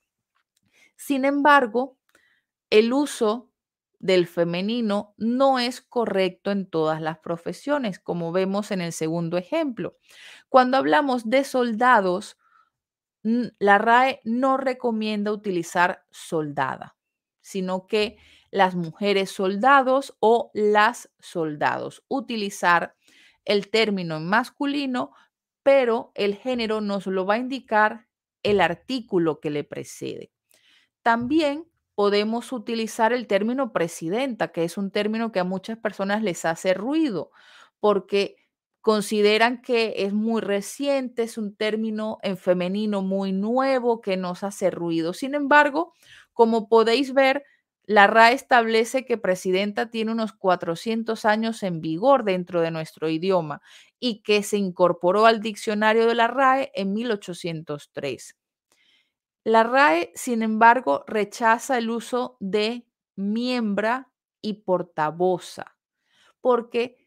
Sin 0.96 1.26
embargo, 1.26 1.98
el 2.70 2.94
uso 2.94 3.52
del 4.00 4.28
femenino 4.28 5.14
no 5.18 5.60
es 5.60 5.82
correcto 5.82 6.52
en 6.52 6.70
todas 6.70 7.02
las 7.02 7.20
profesiones, 7.20 8.00
como 8.00 8.32
vemos 8.32 8.72
en 8.72 8.82
el 8.82 8.94
segundo 8.94 9.38
ejemplo. 9.38 9.98
Cuando 10.50 10.78
hablamos 10.78 11.30
de 11.30 11.44
soldados, 11.44 12.38
la 13.24 13.78
RAE 13.80 14.22
no 14.24 14.58
recomienda 14.58 15.32
utilizar 15.32 16.06
soldada, 16.12 16.96
sino 17.42 17.88
que 17.88 18.18
las 18.52 18.76
mujeres 18.76 19.32
soldados 19.32 20.16
o 20.20 20.52
las 20.54 21.12
soldados, 21.20 22.04
utilizar 22.08 22.96
el 23.44 23.70
término 23.70 24.18
en 24.18 24.28
masculino, 24.28 25.12
pero 25.64 26.12
el 26.14 26.36
género 26.36 26.82
nos 26.82 27.08
lo 27.08 27.26
va 27.26 27.36
a 27.36 27.40
indicar 27.40 28.08
el 28.44 28.62
artículo 28.62 29.40
que 29.40 29.50
le 29.50 29.64
precede. 29.64 30.32
También 31.02 31.66
podemos 31.96 32.52
utilizar 32.54 33.14
el 33.14 33.28
término 33.28 33.72
presidenta, 33.74 34.50
que 34.50 34.64
es 34.66 34.78
un 34.78 34.92
término 34.92 35.32
que 35.32 35.40
a 35.40 35.44
muchas 35.46 35.78
personas 35.78 36.22
les 36.24 36.46
hace 36.46 36.74
ruido, 36.74 37.32
porque 37.80 38.36
consideran 38.82 39.62
que 39.62 39.96
es 40.06 40.14
muy 40.14 40.42
reciente, 40.42 41.24
es 41.24 41.38
un 41.38 41.56
término 41.56 42.20
en 42.22 42.38
femenino 42.38 43.02
muy 43.02 43.32
nuevo 43.32 44.02
que 44.02 44.18
nos 44.18 44.44
hace 44.44 44.70
ruido. 44.72 45.14
Sin 45.14 45.34
embargo, 45.36 45.94
como 46.34 46.70
podéis 46.70 47.14
ver, 47.14 47.44
la 47.88 48.08
RAE 48.08 48.34
establece 48.34 49.06
que 49.06 49.18
presidenta 49.18 49.90
tiene 49.90 50.12
unos 50.12 50.34
400 50.34 51.26
años 51.26 51.64
en 51.64 51.82
vigor 51.82 52.24
dentro 52.24 52.62
de 52.62 52.72
nuestro 52.72 53.10
idioma 53.10 53.62
y 54.00 54.22
que 54.22 54.44
se 54.44 54.58
incorporó 54.58 55.26
al 55.26 55.40
diccionario 55.42 56.06
de 56.08 56.16
la 56.16 56.28
RAE 56.28 56.72
en 56.76 56.94
1803. 56.94 58.36
La 59.46 59.62
RAE, 59.62 60.12
sin 60.16 60.42
embargo, 60.42 61.04
rechaza 61.06 61.78
el 61.78 61.92
uso 61.92 62.36
de 62.40 62.88
miembra 63.16 64.12
y 64.42 64.64
portavoza 64.64 65.78
porque 66.42 66.98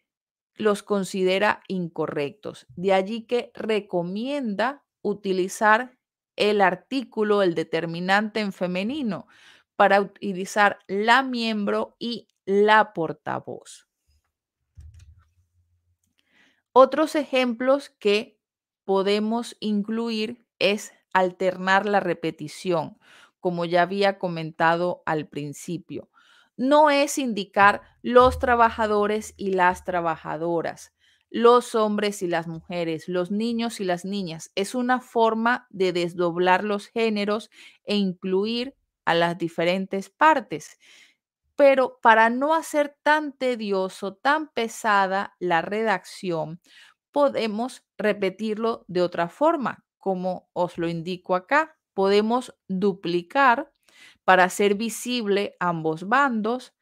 los 0.54 0.84
considera 0.84 1.62
incorrectos. 1.66 2.66
De 2.76 2.92
allí 2.92 3.26
que 3.26 3.50
recomienda 3.54 4.84
utilizar 5.02 5.98
el 6.36 6.60
artículo, 6.60 7.42
el 7.42 7.56
determinante 7.56 8.38
en 8.38 8.52
femenino, 8.52 9.26
para 9.74 10.00
utilizar 10.00 10.78
la 10.86 11.24
miembro 11.24 11.96
y 11.98 12.28
la 12.44 12.92
portavoz. 12.92 13.88
Otros 16.72 17.16
ejemplos 17.16 17.90
que 17.90 18.40
podemos 18.84 19.56
incluir 19.58 20.46
es 20.60 20.92
alternar 21.18 21.86
la 21.86 22.00
repetición, 22.00 22.98
como 23.40 23.64
ya 23.64 23.82
había 23.82 24.18
comentado 24.18 25.02
al 25.06 25.28
principio. 25.28 26.10
No 26.56 26.90
es 26.90 27.18
indicar 27.18 27.82
los 28.02 28.38
trabajadores 28.38 29.34
y 29.36 29.52
las 29.52 29.84
trabajadoras, 29.84 30.92
los 31.30 31.74
hombres 31.74 32.22
y 32.22 32.26
las 32.26 32.48
mujeres, 32.48 33.08
los 33.08 33.30
niños 33.30 33.80
y 33.80 33.84
las 33.84 34.04
niñas. 34.04 34.50
Es 34.54 34.74
una 34.74 35.00
forma 35.00 35.66
de 35.70 35.92
desdoblar 35.92 36.64
los 36.64 36.88
géneros 36.88 37.50
e 37.84 37.96
incluir 37.96 38.74
a 39.04 39.14
las 39.14 39.38
diferentes 39.38 40.10
partes. 40.10 40.78
Pero 41.56 41.98
para 42.02 42.30
no 42.30 42.54
hacer 42.54 42.96
tan 43.02 43.32
tedioso, 43.32 44.14
tan 44.14 44.48
pesada 44.48 45.34
la 45.38 45.62
redacción, 45.62 46.60
podemos 47.12 47.84
repetirlo 47.96 48.84
de 48.88 49.02
otra 49.02 49.28
forma, 49.28 49.84
como 49.98 50.48
os 50.52 50.78
lo 50.78 50.88
indico 50.88 51.34
acá, 51.34 51.76
podemos 51.94 52.54
duplicar 52.68 53.72
para 54.24 54.44
hacer 54.44 54.74
visible 54.74 55.56
ambos 55.60 56.08
bandos, 56.08 56.74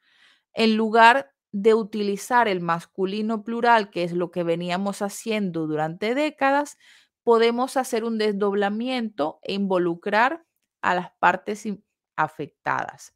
en 0.53 0.77
lugar 0.77 1.33
de 1.51 1.73
utilizar 1.73 2.47
el 2.47 2.61
masculino 2.61 3.43
plural, 3.43 3.89
que 3.89 4.03
es 4.03 4.11
lo 4.11 4.31
que 4.31 4.43
veníamos 4.43 5.01
haciendo 5.01 5.67
durante 5.67 6.13
décadas, 6.13 6.77
podemos 7.23 7.77
hacer 7.77 8.03
un 8.03 8.17
desdoblamiento 8.17 9.39
e 9.43 9.53
involucrar 9.53 10.45
a 10.81 10.95
las 10.95 11.11
partes 11.19 11.67
afectadas. 12.15 13.13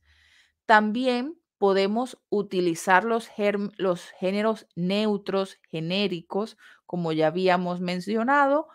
También 0.66 1.40
podemos 1.58 2.18
utilizar 2.30 3.04
los, 3.04 3.30
los 3.78 4.10
géneros 4.20 4.68
neutros, 4.76 5.60
genéricos, 5.70 6.58
como 6.86 7.12
ya 7.12 7.28
habíamos 7.28 7.82
mencionado, 7.82 8.68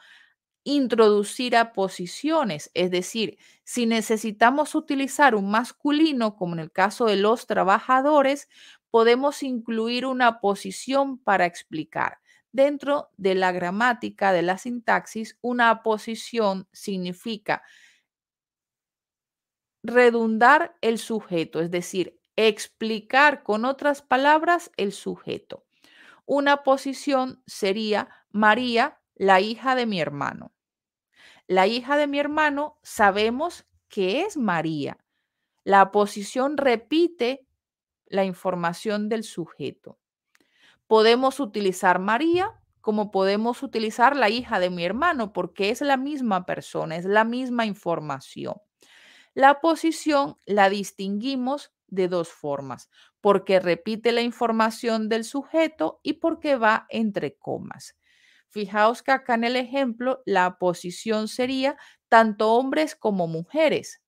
introducir 0.66 1.54
a 1.56 1.72
posiciones, 1.72 2.72
es 2.74 2.90
decir, 2.90 3.38
si 3.62 3.86
necesitamos 3.86 4.74
utilizar 4.74 5.36
un 5.36 5.48
masculino, 5.48 6.34
como 6.34 6.54
en 6.54 6.58
el 6.58 6.72
caso 6.72 7.06
de 7.06 7.14
los 7.14 7.46
trabajadores, 7.46 8.48
podemos 8.90 9.44
incluir 9.44 10.06
una 10.06 10.40
posición 10.40 11.18
para 11.18 11.46
explicar. 11.46 12.18
Dentro 12.50 13.10
de 13.16 13.36
la 13.36 13.52
gramática, 13.52 14.32
de 14.32 14.42
la 14.42 14.58
sintaxis, 14.58 15.38
una 15.40 15.84
posición 15.84 16.66
significa 16.72 17.62
redundar 19.84 20.76
el 20.80 20.98
sujeto, 20.98 21.60
es 21.60 21.70
decir, 21.70 22.18
explicar 22.34 23.44
con 23.44 23.64
otras 23.64 24.02
palabras 24.02 24.72
el 24.76 24.90
sujeto. 24.90 25.64
Una 26.24 26.64
posición 26.64 27.40
sería 27.46 28.08
María, 28.32 28.98
la 29.14 29.40
hija 29.40 29.76
de 29.76 29.86
mi 29.86 30.00
hermano. 30.00 30.55
La 31.48 31.66
hija 31.68 31.96
de 31.96 32.08
mi 32.08 32.18
hermano 32.18 32.78
sabemos 32.82 33.66
que 33.88 34.22
es 34.22 34.36
María. 34.36 34.98
La 35.62 35.92
posición 35.92 36.56
repite 36.56 37.46
la 38.06 38.24
información 38.24 39.08
del 39.08 39.22
sujeto. 39.22 39.98
Podemos 40.86 41.38
utilizar 41.40 41.98
María 41.98 42.60
como 42.80 43.10
podemos 43.10 43.64
utilizar 43.64 44.14
la 44.14 44.28
hija 44.28 44.60
de 44.60 44.70
mi 44.70 44.84
hermano 44.84 45.32
porque 45.32 45.70
es 45.70 45.80
la 45.80 45.96
misma 45.96 46.46
persona, 46.46 46.96
es 46.96 47.04
la 47.04 47.24
misma 47.24 47.66
información. 47.66 48.60
La 49.34 49.60
posición 49.60 50.38
la 50.46 50.68
distinguimos 50.68 51.72
de 51.88 52.08
dos 52.08 52.28
formas, 52.28 52.88
porque 53.20 53.60
repite 53.60 54.12
la 54.12 54.22
información 54.22 55.08
del 55.08 55.24
sujeto 55.24 56.00
y 56.02 56.14
porque 56.14 56.56
va 56.56 56.86
entre 56.88 57.36
comas. 57.36 57.96
Fijaos 58.50 59.02
que 59.02 59.12
acá 59.12 59.34
en 59.34 59.44
el 59.44 59.56
ejemplo 59.56 60.22
la 60.26 60.46
oposición 60.48 61.28
sería 61.28 61.76
tanto 62.08 62.52
hombres 62.52 62.96
como 62.96 63.26
mujeres. 63.26 64.00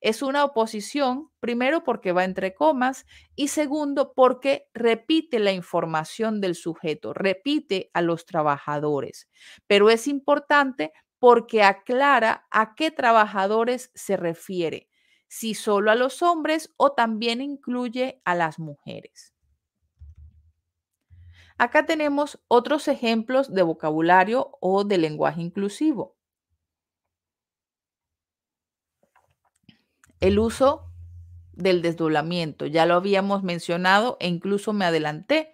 Es 0.00 0.20
una 0.22 0.44
oposición, 0.44 1.30
primero 1.40 1.84
porque 1.84 2.12
va 2.12 2.24
entre 2.24 2.54
comas 2.54 3.06
y 3.36 3.48
segundo 3.48 4.12
porque 4.14 4.68
repite 4.74 5.38
la 5.38 5.52
información 5.52 6.40
del 6.40 6.54
sujeto, 6.56 7.14
repite 7.14 7.90
a 7.94 8.02
los 8.02 8.26
trabajadores. 8.26 9.28
Pero 9.66 9.90
es 9.90 10.08
importante 10.08 10.92
porque 11.18 11.62
aclara 11.62 12.46
a 12.50 12.74
qué 12.74 12.90
trabajadores 12.90 13.92
se 13.94 14.16
refiere, 14.16 14.88
si 15.28 15.54
solo 15.54 15.90
a 15.90 15.94
los 15.94 16.20
hombres 16.22 16.72
o 16.76 16.92
también 16.92 17.40
incluye 17.40 18.20
a 18.24 18.34
las 18.34 18.58
mujeres. 18.58 19.31
Acá 21.62 21.86
tenemos 21.86 22.40
otros 22.48 22.88
ejemplos 22.88 23.54
de 23.54 23.62
vocabulario 23.62 24.58
o 24.60 24.82
de 24.82 24.98
lenguaje 24.98 25.42
inclusivo. 25.42 26.16
El 30.18 30.40
uso 30.40 30.90
del 31.52 31.80
desdoblamiento, 31.80 32.66
ya 32.66 32.84
lo 32.84 32.94
habíamos 32.94 33.44
mencionado 33.44 34.16
e 34.18 34.26
incluso 34.26 34.72
me 34.72 34.86
adelanté. 34.86 35.52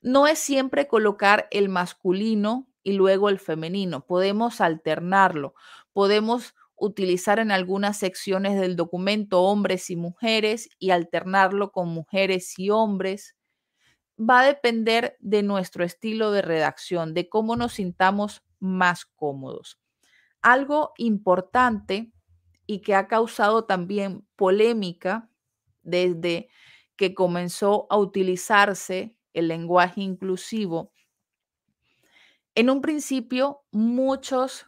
No 0.00 0.26
es 0.26 0.38
siempre 0.38 0.88
colocar 0.88 1.46
el 1.50 1.68
masculino 1.68 2.66
y 2.82 2.94
luego 2.94 3.28
el 3.28 3.38
femenino, 3.38 4.06
podemos 4.06 4.62
alternarlo, 4.62 5.52
podemos 5.92 6.54
utilizar 6.74 7.38
en 7.38 7.50
algunas 7.50 7.98
secciones 7.98 8.58
del 8.58 8.76
documento 8.76 9.42
hombres 9.42 9.90
y 9.90 9.96
mujeres 9.96 10.70
y 10.78 10.88
alternarlo 10.88 11.70
con 11.70 11.88
mujeres 11.88 12.58
y 12.58 12.70
hombres. 12.70 13.36
Va 14.18 14.40
a 14.40 14.46
depender 14.46 15.16
de 15.20 15.42
nuestro 15.42 15.84
estilo 15.84 16.30
de 16.30 16.42
redacción, 16.42 17.14
de 17.14 17.28
cómo 17.28 17.56
nos 17.56 17.74
sintamos 17.74 18.42
más 18.60 19.06
cómodos. 19.06 19.80
Algo 20.42 20.92
importante 20.98 22.12
y 22.66 22.80
que 22.80 22.94
ha 22.94 23.08
causado 23.08 23.64
también 23.64 24.26
polémica 24.36 25.30
desde 25.82 26.48
que 26.96 27.14
comenzó 27.14 27.86
a 27.90 27.98
utilizarse 27.98 29.16
el 29.32 29.48
lenguaje 29.48 30.00
inclusivo. 30.00 30.92
En 32.54 32.70
un 32.70 32.80
principio, 32.82 33.64
muchos, 33.72 34.66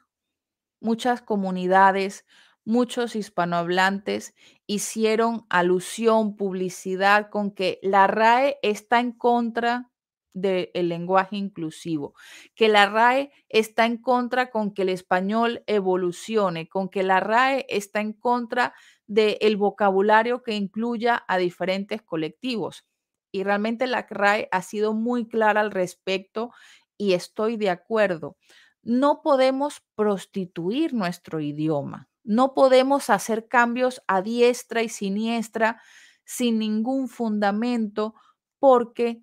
muchas 0.81 1.23
comunidades, 1.23 2.27
muchos 2.67 3.17
hispanohablantes 3.17 4.35
hicieron 4.67 5.47
alusión, 5.49 6.37
publicidad 6.37 7.31
con 7.31 7.53
que 7.53 7.79
la 7.83 8.07
RAE 8.09 8.59
está 8.61 9.01
en 9.01 9.13
contra 9.13 9.91
del 10.35 10.69
lenguaje 10.75 11.37
inclusivo, 11.37 12.15
que 12.55 12.69
la 12.69 12.85
RAE 12.85 13.33
está 13.49 13.87
en 13.87 13.97
contra 13.97 14.51
con 14.51 14.75
que 14.75 14.83
el 14.83 14.91
español 14.91 15.63
evolucione, 15.67 16.69
con 16.69 16.91
que 16.91 17.03
la 17.03 17.21
RAE 17.21 17.65
está 17.71 18.01
en 18.01 18.13
contra 18.13 18.75
del 19.07 19.57
vocabulario 19.57 20.43
que 20.43 20.55
incluya 20.55 21.25
a 21.27 21.39
diferentes 21.39 22.03
colectivos. 22.03 22.85
Y 23.33 23.45
realmente 23.45 23.87
la 23.87 24.07
RAE 24.11 24.49
ha 24.51 24.61
sido 24.61 24.93
muy 24.93 25.27
clara 25.27 25.63
al 25.63 25.71
respecto 25.71 26.51
y 26.99 27.15
estoy 27.15 27.57
de 27.57 27.71
acuerdo. 27.71 28.37
No 28.83 29.23
podemos 29.23 29.83
prostituir 29.95 30.93
nuestro 30.93 31.41
idioma, 31.41 32.09
no 32.27 32.55
podemos 32.55 33.11
hacer 33.11 33.49
cambios 33.49 34.03
a 34.07 34.23
diestra 34.23 34.83
y 34.83 34.89
siniestra 34.89 35.81
sin 36.25 36.59
ningún 36.59 37.09
fundamento 37.09 38.15
porque 38.59 39.23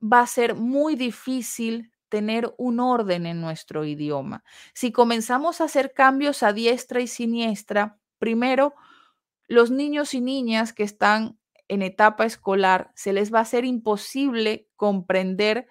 va 0.00 0.20
a 0.20 0.26
ser 0.26 0.54
muy 0.54 0.94
difícil 0.96 1.92
tener 2.08 2.54
un 2.56 2.80
orden 2.80 3.26
en 3.26 3.40
nuestro 3.40 3.84
idioma. 3.84 4.44
Si 4.72 4.92
comenzamos 4.92 5.60
a 5.60 5.64
hacer 5.64 5.92
cambios 5.92 6.42
a 6.42 6.52
diestra 6.52 7.00
y 7.00 7.06
siniestra, 7.06 7.98
primero, 8.18 8.74
los 9.48 9.70
niños 9.70 10.14
y 10.14 10.20
niñas 10.20 10.72
que 10.72 10.84
están 10.84 11.38
en 11.68 11.82
etapa 11.82 12.24
escolar, 12.24 12.92
se 12.94 13.12
les 13.12 13.32
va 13.32 13.40
a 13.40 13.44
ser 13.44 13.64
imposible 13.64 14.68
comprender 14.76 15.66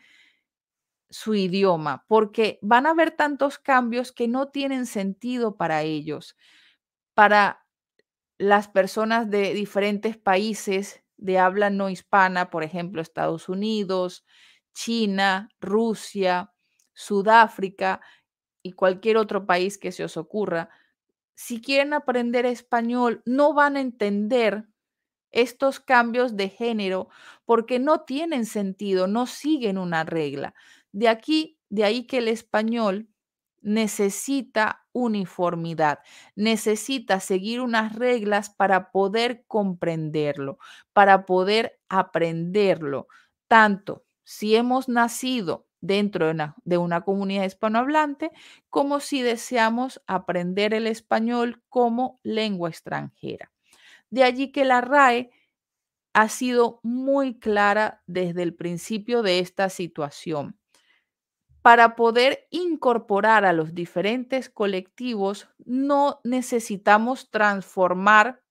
su 1.10 1.36
idioma, 1.36 2.06
porque 2.08 2.60
van 2.62 2.86
a 2.86 2.92
haber 2.92 3.12
tantos 3.12 3.58
cambios 3.60 4.12
que 4.12 4.28
no 4.28 4.50
tienen 4.50 4.86
sentido 4.86 5.56
para 5.56 5.84
ellos. 5.84 6.36
Para 7.18 7.66
las 8.38 8.68
personas 8.68 9.28
de 9.32 9.56
diferentes 9.56 10.18
países 10.18 11.04
de 11.18 11.40
habla 11.40 11.72
no 11.72 11.90
hispana, 11.90 12.52
por 12.52 12.64
ejemplo, 12.64 13.02
Estados 13.02 13.50
Unidos, 13.50 14.24
China, 14.76 15.50
Rusia, 15.60 16.54
Sudáfrica 16.94 18.02
y 18.62 18.74
cualquier 18.74 19.18
otro 19.18 19.48
país 19.48 19.80
que 19.80 19.92
se 19.92 20.04
os 20.04 20.16
ocurra, 20.16 20.70
si 21.34 21.60
quieren 21.60 21.96
aprender 21.96 22.46
español, 22.46 23.24
no 23.26 23.56
van 23.56 23.78
a 23.78 23.82
entender 23.82 24.68
estos 25.32 25.80
cambios 25.80 26.38
de 26.38 26.50
género 26.50 27.10
porque 27.46 27.80
no 27.80 28.02
tienen 28.02 28.46
sentido, 28.46 29.08
no 29.08 29.26
siguen 29.26 29.80
una 29.80 30.04
regla. 30.04 30.54
De 30.92 31.10
aquí, 31.10 31.58
de 31.70 31.84
ahí 31.84 32.06
que 32.06 32.20
el 32.20 32.28
español 32.28 33.10
necesita 33.68 34.88
uniformidad, 34.94 36.00
necesita 36.36 37.20
seguir 37.20 37.60
unas 37.60 37.94
reglas 37.94 38.50
para 38.50 38.92
poder 38.92 39.44
comprenderlo, 39.46 40.58
para 40.94 41.26
poder 41.26 41.78
aprenderlo, 41.90 43.08
tanto 43.50 44.06
si 44.24 44.56
hemos 44.56 44.88
nacido 44.88 45.68
dentro 45.82 46.28
de 46.28 46.32
una, 46.32 46.56
de 46.64 46.78
una, 46.78 47.02
comunidad 47.02 47.44
hispanohablante 47.44 48.32
como 48.70 49.02
si 49.02 49.22
deseamos 49.22 50.02
aprender 50.08 50.74
el 50.74 50.88
español 50.88 51.62
como 51.68 52.22
lengua 52.24 52.70
extranjera. 52.70 53.52
De 54.10 54.24
allí 54.24 54.54
que 54.54 54.64
la 54.64 54.80
RAE 54.80 55.30
ha 56.14 56.30
sido 56.30 56.80
muy 56.84 57.38
clara 57.38 58.02
desde 58.08 58.44
el 58.44 58.56
principio 58.56 59.24
de 59.24 59.40
esta 59.40 59.68
situación 59.68 60.58
para 61.68 61.98
poder 61.98 62.48
incorporar 62.50 63.44
a 63.44 63.52
los 63.52 63.76
diferentes 63.76 64.50
colectivos, 64.50 65.50
no 65.66 66.22
necesitamos 66.24 67.30
transformar 67.30 68.42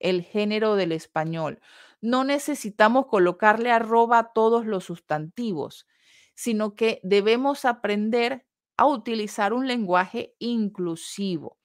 el 0.00 0.22
género 0.22 0.74
del 0.74 0.90
español. 0.90 1.60
No 2.00 2.24
necesitamos 2.24 3.06
colocarle 3.06 3.70
arroba 3.70 4.18
a 4.18 4.32
todos 4.32 4.66
los 4.66 4.82
sustantivos, 4.82 5.86
sino 6.34 6.74
que 6.74 6.98
debemos 7.04 7.64
aprender 7.64 8.44
a 8.76 8.86
utilizar 8.86 9.52
un 9.52 9.68
lenguaje 9.68 10.34
inclusivo. 10.40 11.60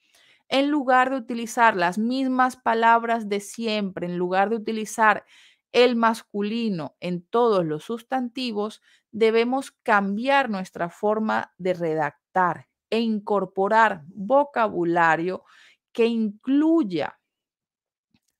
En 0.48 0.70
lugar 0.70 1.10
de 1.10 1.16
utilizar 1.16 1.74
las 1.74 1.98
mismas 1.98 2.54
palabras 2.54 3.28
de 3.28 3.40
siempre, 3.40 4.06
en 4.06 4.18
lugar 4.18 4.50
de 4.50 4.56
utilizar 4.56 5.24
el 5.72 5.96
masculino 5.96 6.96
en 7.00 7.22
todos 7.22 7.64
los 7.64 7.84
sustantivos, 7.84 8.82
debemos 9.10 9.70
cambiar 9.70 10.50
nuestra 10.50 10.90
forma 10.90 11.52
de 11.58 11.74
redactar 11.74 12.68
e 12.90 13.00
incorporar 13.00 14.02
vocabulario 14.08 15.44
que 15.92 16.06
incluya 16.06 17.20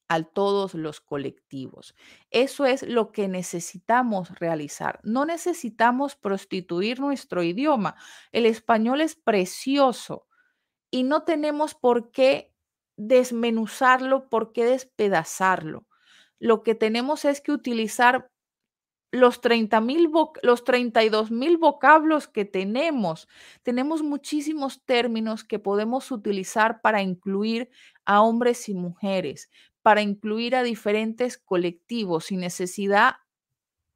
a 0.09 0.25
todos 0.25 0.75
los 0.75 1.01
colectivos. 1.01 1.95
Eso 2.31 2.67
es 2.67 2.83
lo 2.83 3.13
que 3.13 3.29
necesitamos 3.29 4.37
realizar. 4.41 4.99
No 5.05 5.25
necesitamos 5.25 6.17
prostituir 6.17 6.99
nuestro 6.99 7.45
idioma. 7.45 7.95
El 8.33 8.45
español 8.45 9.03
es 9.03 9.15
precioso 9.15 10.27
y 10.91 11.05
no 11.05 11.23
tenemos 11.23 11.77
por 11.77 12.11
qué 12.11 12.53
desmenuzarlo, 12.97 14.29
por 14.29 14.53
qué 14.53 14.65
despedazarlo 14.65 15.87
lo 16.41 16.63
que 16.63 16.75
tenemos 16.75 17.25
es 17.25 17.41
que 17.41 17.53
utilizar 17.53 18.31
los 19.13 19.41
30 19.41 19.83
los 20.43 20.65
32 20.65 21.31
mil 21.31 21.57
vocablos 21.59 22.29
que 22.29 22.45
tenemos. 22.45 23.29
Tenemos 23.63 24.03
muchísimos 24.03 24.85
términos 24.85 25.45
que 25.45 25.59
podemos 25.59 26.11
utilizar 26.11 26.81
para 26.81 27.03
incluir 27.03 27.71
a 28.05 28.23
hombres 28.23 28.69
y 28.69 28.75
mujeres, 28.75 29.51
para 29.83 30.03
incluir 30.03 30.55
a 30.55 30.63
diferentes 30.63 31.39
colectivos 31.39 32.27
sin 32.27 32.41
necesidad 32.41 33.17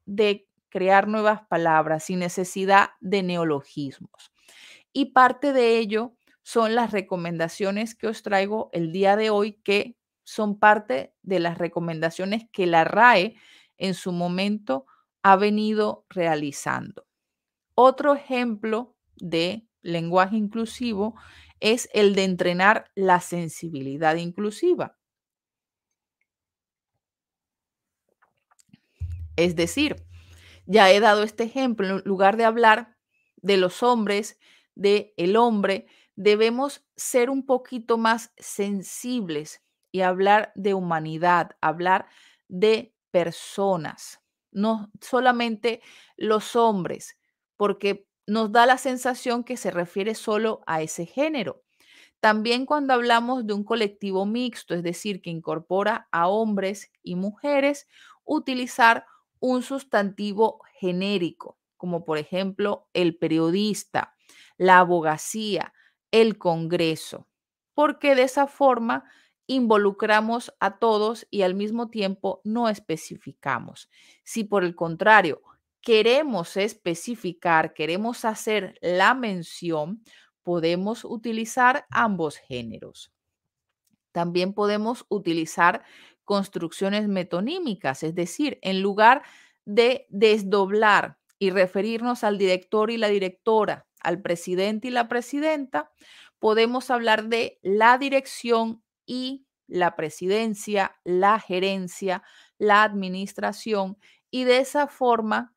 de 0.05 0.47
crear 0.69 1.07
nuevas 1.07 1.41
palabras, 1.47 2.03
sin 2.03 2.19
necesidad 2.19 2.89
de 2.99 3.23
neologismos. 3.23 4.31
Y 4.91 5.07
parte 5.07 5.53
de 5.53 5.77
ello 5.77 6.13
son 6.43 6.75
las 6.75 6.91
recomendaciones 6.91 7.95
que 7.95 8.07
os 8.07 8.21
traigo 8.21 8.69
el 8.73 8.91
día 8.91 9.15
de 9.15 9.29
hoy 9.29 9.53
que 9.63 9.95
son 10.25 10.59
parte 10.59 11.13
de 11.21 11.39
las 11.39 11.57
recomendaciones 11.57 12.49
que 12.51 12.65
la 12.65 12.83
RAE 12.83 13.35
en 13.77 13.93
su 13.93 14.11
momento 14.11 14.85
ha 15.23 15.37
venido 15.37 16.05
realizando. 16.09 17.07
Otro 17.75 18.13
ejemplo 18.13 18.95
de 19.15 19.67
lenguaje 19.81 20.35
inclusivo 20.35 21.15
es 21.59 21.89
el 21.93 22.15
de 22.15 22.25
entrenar 22.25 22.91
la 22.95 23.21
sensibilidad 23.21 24.15
inclusiva. 24.15 24.97
Es 29.35 29.55
decir, 29.55 29.95
ya 30.65 30.91
he 30.91 30.99
dado 30.99 31.23
este 31.23 31.43
ejemplo, 31.43 31.87
en 31.87 32.01
lugar 32.05 32.37
de 32.37 32.45
hablar 32.45 32.97
de 33.37 33.57
los 33.57 33.83
hombres, 33.83 34.39
de 34.73 35.13
el 35.17 35.35
hombre, 35.35 35.87
debemos 36.15 36.85
ser 36.95 37.29
un 37.29 37.45
poquito 37.45 37.97
más 37.97 38.33
sensibles 38.37 39.64
y 39.95 40.01
hablar 40.01 40.51
de 40.55 40.73
humanidad, 40.73 41.51
hablar 41.61 42.07
de 42.49 42.93
personas, 43.11 44.19
no 44.51 44.91
solamente 44.99 45.81
los 46.17 46.57
hombres, 46.57 47.17
porque 47.55 48.05
nos 48.27 48.51
da 48.51 48.65
la 48.65 48.77
sensación 48.77 49.45
que 49.45 49.55
se 49.55 49.71
refiere 49.71 50.13
solo 50.13 50.63
a 50.67 50.81
ese 50.81 51.05
género. 51.05 51.63
También 52.19 52.65
cuando 52.65 52.93
hablamos 52.93 53.47
de 53.47 53.53
un 53.53 53.63
colectivo 53.63 54.25
mixto, 54.25 54.75
es 54.75 54.83
decir, 54.83 55.21
que 55.21 55.29
incorpora 55.29 56.09
a 56.11 56.27
hombres 56.27 56.91
y 57.01 57.15
mujeres, 57.15 57.87
utilizar 58.25 59.05
un 59.39 59.63
sustantivo 59.63 60.61
genérico, 60.77 61.57
como 61.77 62.03
por 62.03 62.17
ejemplo 62.17 62.89
el 62.93 63.17
periodista, 63.17 64.13
la 64.57 64.79
abogacía, 64.79 65.73
el 66.11 66.37
Congreso, 66.37 67.29
porque 67.73 68.13
de 68.15 68.23
esa 68.23 68.47
forma 68.47 69.05
involucramos 69.47 70.53
a 70.59 70.77
todos 70.77 71.27
y 71.29 71.43
al 71.43 71.55
mismo 71.55 71.89
tiempo 71.89 72.41
no 72.43 72.69
especificamos. 72.69 73.89
Si 74.23 74.43
por 74.43 74.63
el 74.63 74.75
contrario 74.75 75.41
queremos 75.81 76.57
especificar, 76.57 77.73
queremos 77.73 78.25
hacer 78.25 78.77
la 78.81 79.13
mención, 79.13 80.03
podemos 80.41 81.05
utilizar 81.05 81.85
ambos 81.91 82.37
géneros. 82.37 83.11
También 84.11 84.53
podemos 84.53 85.05
utilizar 85.09 85.83
construcciones 86.23 87.07
metonímicas, 87.07 88.01
es 88.03 88.15
decir, 88.15 88.57
en 88.61 88.81
lugar 88.81 89.23
de 89.65 90.07
desdoblar 90.09 91.17
y 91.37 91.51
referirnos 91.51 92.23
al 92.23 92.37
director 92.37 92.89
y 92.89 92.97
la 92.97 93.09
directora, 93.09 93.85
al 93.99 94.21
presidente 94.21 94.87
y 94.87 94.91
la 94.91 95.07
presidenta, 95.07 95.91
podemos 96.39 96.89
hablar 96.91 97.25
de 97.25 97.59
la 97.61 97.97
dirección 97.97 98.83
y 99.05 99.45
la 99.67 99.95
presidencia, 99.95 100.95
la 101.03 101.39
gerencia, 101.39 102.23
la 102.57 102.83
administración 102.83 103.97
y 104.29 104.43
de 104.43 104.59
esa 104.59 104.87
forma 104.87 105.55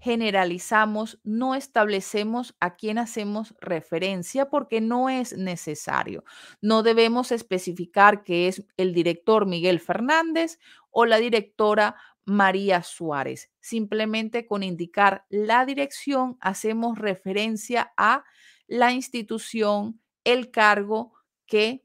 generalizamos, 0.00 1.20
no 1.24 1.54
establecemos 1.54 2.56
a 2.58 2.74
quién 2.74 2.98
hacemos 2.98 3.54
referencia 3.60 4.48
porque 4.48 4.80
no 4.80 5.10
es 5.10 5.36
necesario. 5.36 6.24
No 6.62 6.82
debemos 6.82 7.32
especificar 7.32 8.24
que 8.24 8.48
es 8.48 8.64
el 8.78 8.94
director 8.94 9.46
Miguel 9.46 9.78
Fernández 9.78 10.58
o 10.90 11.04
la 11.04 11.18
directora 11.18 11.96
María 12.24 12.82
Suárez. 12.82 13.50
Simplemente 13.60 14.46
con 14.46 14.62
indicar 14.62 15.26
la 15.28 15.66
dirección 15.66 16.38
hacemos 16.40 16.98
referencia 16.98 17.92
a 17.98 18.24
la 18.66 18.92
institución, 18.92 20.00
el 20.24 20.50
cargo 20.50 21.12
que 21.50 21.84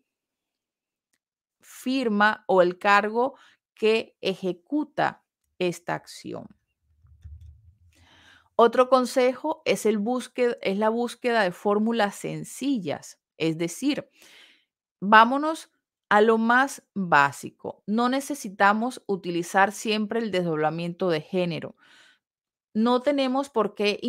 firma 1.60 2.46
o 2.48 2.62
el 2.62 2.78
cargo 2.78 3.36
que 3.74 4.16
ejecuta 4.22 5.26
esta 5.58 5.96
acción. 5.96 6.48
Otro 8.56 8.88
consejo 8.88 9.64
es, 9.66 9.86
el 9.86 10.00
es 10.62 10.78
la 10.78 10.90
búsqueda 10.90 11.42
de 11.42 11.52
fórmulas 11.52 12.16
sencillas, 12.16 13.20
es 13.38 13.58
decir, 13.58 14.10
vámonos 15.02 15.72
a 16.10 16.22
lo 16.22 16.38
más 16.38 16.84
básico. 16.94 17.84
No 17.88 18.08
necesitamos 18.08 19.04
utilizar 19.08 19.72
siempre 19.72 20.20
el 20.20 20.30
desdoblamiento 20.30 21.10
de 21.10 21.22
género. 21.22 21.76
No 22.74 23.02
tenemos 23.02 23.50
por 23.50 23.74
qué 23.74 24.00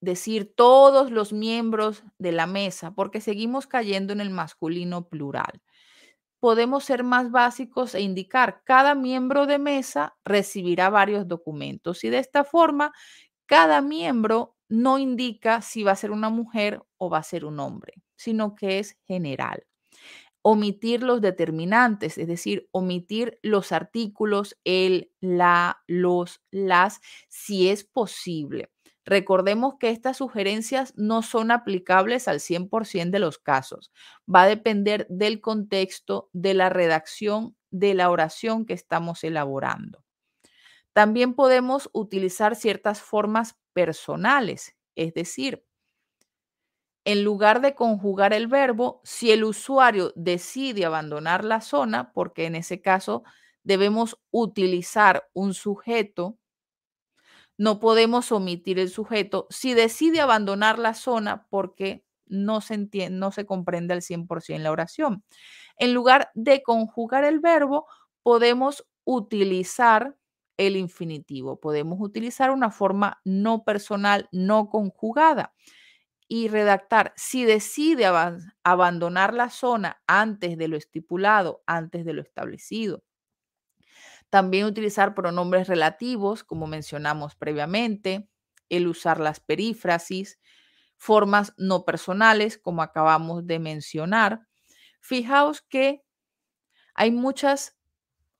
decir 0.00 0.52
todos 0.54 1.10
los 1.10 1.32
miembros 1.32 2.04
de 2.18 2.32
la 2.32 2.46
mesa 2.46 2.92
porque 2.94 3.20
seguimos 3.20 3.66
cayendo 3.66 4.12
en 4.12 4.20
el 4.20 4.30
masculino 4.30 5.08
plural. 5.08 5.60
Podemos 6.40 6.84
ser 6.84 7.04
más 7.04 7.30
básicos 7.30 7.94
e 7.94 8.00
indicar 8.00 8.62
cada 8.64 8.94
miembro 8.94 9.46
de 9.46 9.58
mesa 9.58 10.16
recibirá 10.24 10.88
varios 10.90 11.28
documentos 11.28 12.02
y 12.04 12.10
de 12.10 12.18
esta 12.18 12.44
forma 12.44 12.92
cada 13.46 13.82
miembro 13.82 14.56
no 14.68 14.98
indica 14.98 15.60
si 15.62 15.82
va 15.82 15.92
a 15.92 15.96
ser 15.96 16.12
una 16.12 16.30
mujer 16.30 16.82
o 16.98 17.10
va 17.10 17.18
a 17.18 17.22
ser 17.22 17.44
un 17.44 17.60
hombre, 17.60 17.94
sino 18.16 18.54
que 18.54 18.78
es 18.78 18.96
general. 19.06 19.66
Omitir 20.42 21.02
los 21.02 21.20
determinantes, 21.20 22.16
es 22.18 22.26
decir, 22.28 22.68
omitir 22.72 23.38
los 23.42 23.72
artículos, 23.72 24.58
el, 24.64 25.12
la, 25.20 25.82
los, 25.86 26.42
las, 26.50 27.00
si 27.28 27.68
es 27.68 27.84
posible. 27.84 28.70
Recordemos 29.10 29.74
que 29.80 29.90
estas 29.90 30.18
sugerencias 30.18 30.94
no 30.96 31.22
son 31.22 31.50
aplicables 31.50 32.28
al 32.28 32.38
100% 32.38 33.10
de 33.10 33.18
los 33.18 33.38
casos. 33.38 33.90
Va 34.32 34.44
a 34.44 34.46
depender 34.46 35.08
del 35.10 35.40
contexto, 35.40 36.30
de 36.32 36.54
la 36.54 36.68
redacción, 36.68 37.56
de 37.72 37.94
la 37.94 38.08
oración 38.08 38.66
que 38.66 38.72
estamos 38.72 39.24
elaborando. 39.24 40.04
También 40.92 41.34
podemos 41.34 41.90
utilizar 41.92 42.54
ciertas 42.54 43.02
formas 43.02 43.58
personales, 43.72 44.76
es 44.94 45.12
decir, 45.12 45.64
en 47.04 47.24
lugar 47.24 47.62
de 47.62 47.74
conjugar 47.74 48.32
el 48.32 48.46
verbo, 48.46 49.00
si 49.02 49.32
el 49.32 49.42
usuario 49.42 50.12
decide 50.14 50.84
abandonar 50.84 51.44
la 51.44 51.62
zona, 51.62 52.12
porque 52.12 52.46
en 52.46 52.54
ese 52.54 52.80
caso 52.80 53.24
debemos 53.64 54.20
utilizar 54.30 55.28
un 55.32 55.52
sujeto, 55.52 56.38
no 57.60 57.78
podemos 57.78 58.32
omitir 58.32 58.78
el 58.78 58.88
sujeto 58.88 59.46
si 59.50 59.74
decide 59.74 60.22
abandonar 60.22 60.78
la 60.78 60.94
zona 60.94 61.46
porque 61.50 62.06
no 62.24 62.62
se, 62.62 62.72
entiende, 62.72 63.18
no 63.18 63.32
se 63.32 63.44
comprende 63.44 63.92
al 63.92 64.00
100% 64.00 64.62
la 64.62 64.70
oración. 64.70 65.24
En 65.76 65.92
lugar 65.92 66.30
de 66.32 66.62
conjugar 66.62 67.22
el 67.24 67.38
verbo, 67.38 67.86
podemos 68.22 68.86
utilizar 69.04 70.16
el 70.56 70.74
infinitivo. 70.74 71.60
Podemos 71.60 71.98
utilizar 72.00 72.50
una 72.50 72.70
forma 72.70 73.20
no 73.26 73.62
personal, 73.62 74.26
no 74.32 74.70
conjugada 74.70 75.52
y 76.28 76.48
redactar 76.48 77.12
si 77.14 77.44
decide 77.44 78.06
abandonar 78.64 79.34
la 79.34 79.50
zona 79.50 80.00
antes 80.06 80.56
de 80.56 80.68
lo 80.68 80.78
estipulado, 80.78 81.62
antes 81.66 82.06
de 82.06 82.14
lo 82.14 82.22
establecido. 82.22 83.04
También 84.30 84.66
utilizar 84.66 85.14
pronombres 85.14 85.68
relativos, 85.68 86.44
como 86.44 86.66
mencionamos 86.66 87.34
previamente, 87.34 88.28
el 88.68 88.86
usar 88.88 89.20
las 89.20 89.40
perífrasis, 89.40 90.38
formas 90.96 91.54
no 91.58 91.84
personales, 91.84 92.58
como 92.58 92.82
acabamos 92.82 93.46
de 93.46 93.58
mencionar. 93.58 94.42
Fijaos 95.00 95.62
que 95.62 96.04
hay 96.94 97.10
muchas 97.10 97.76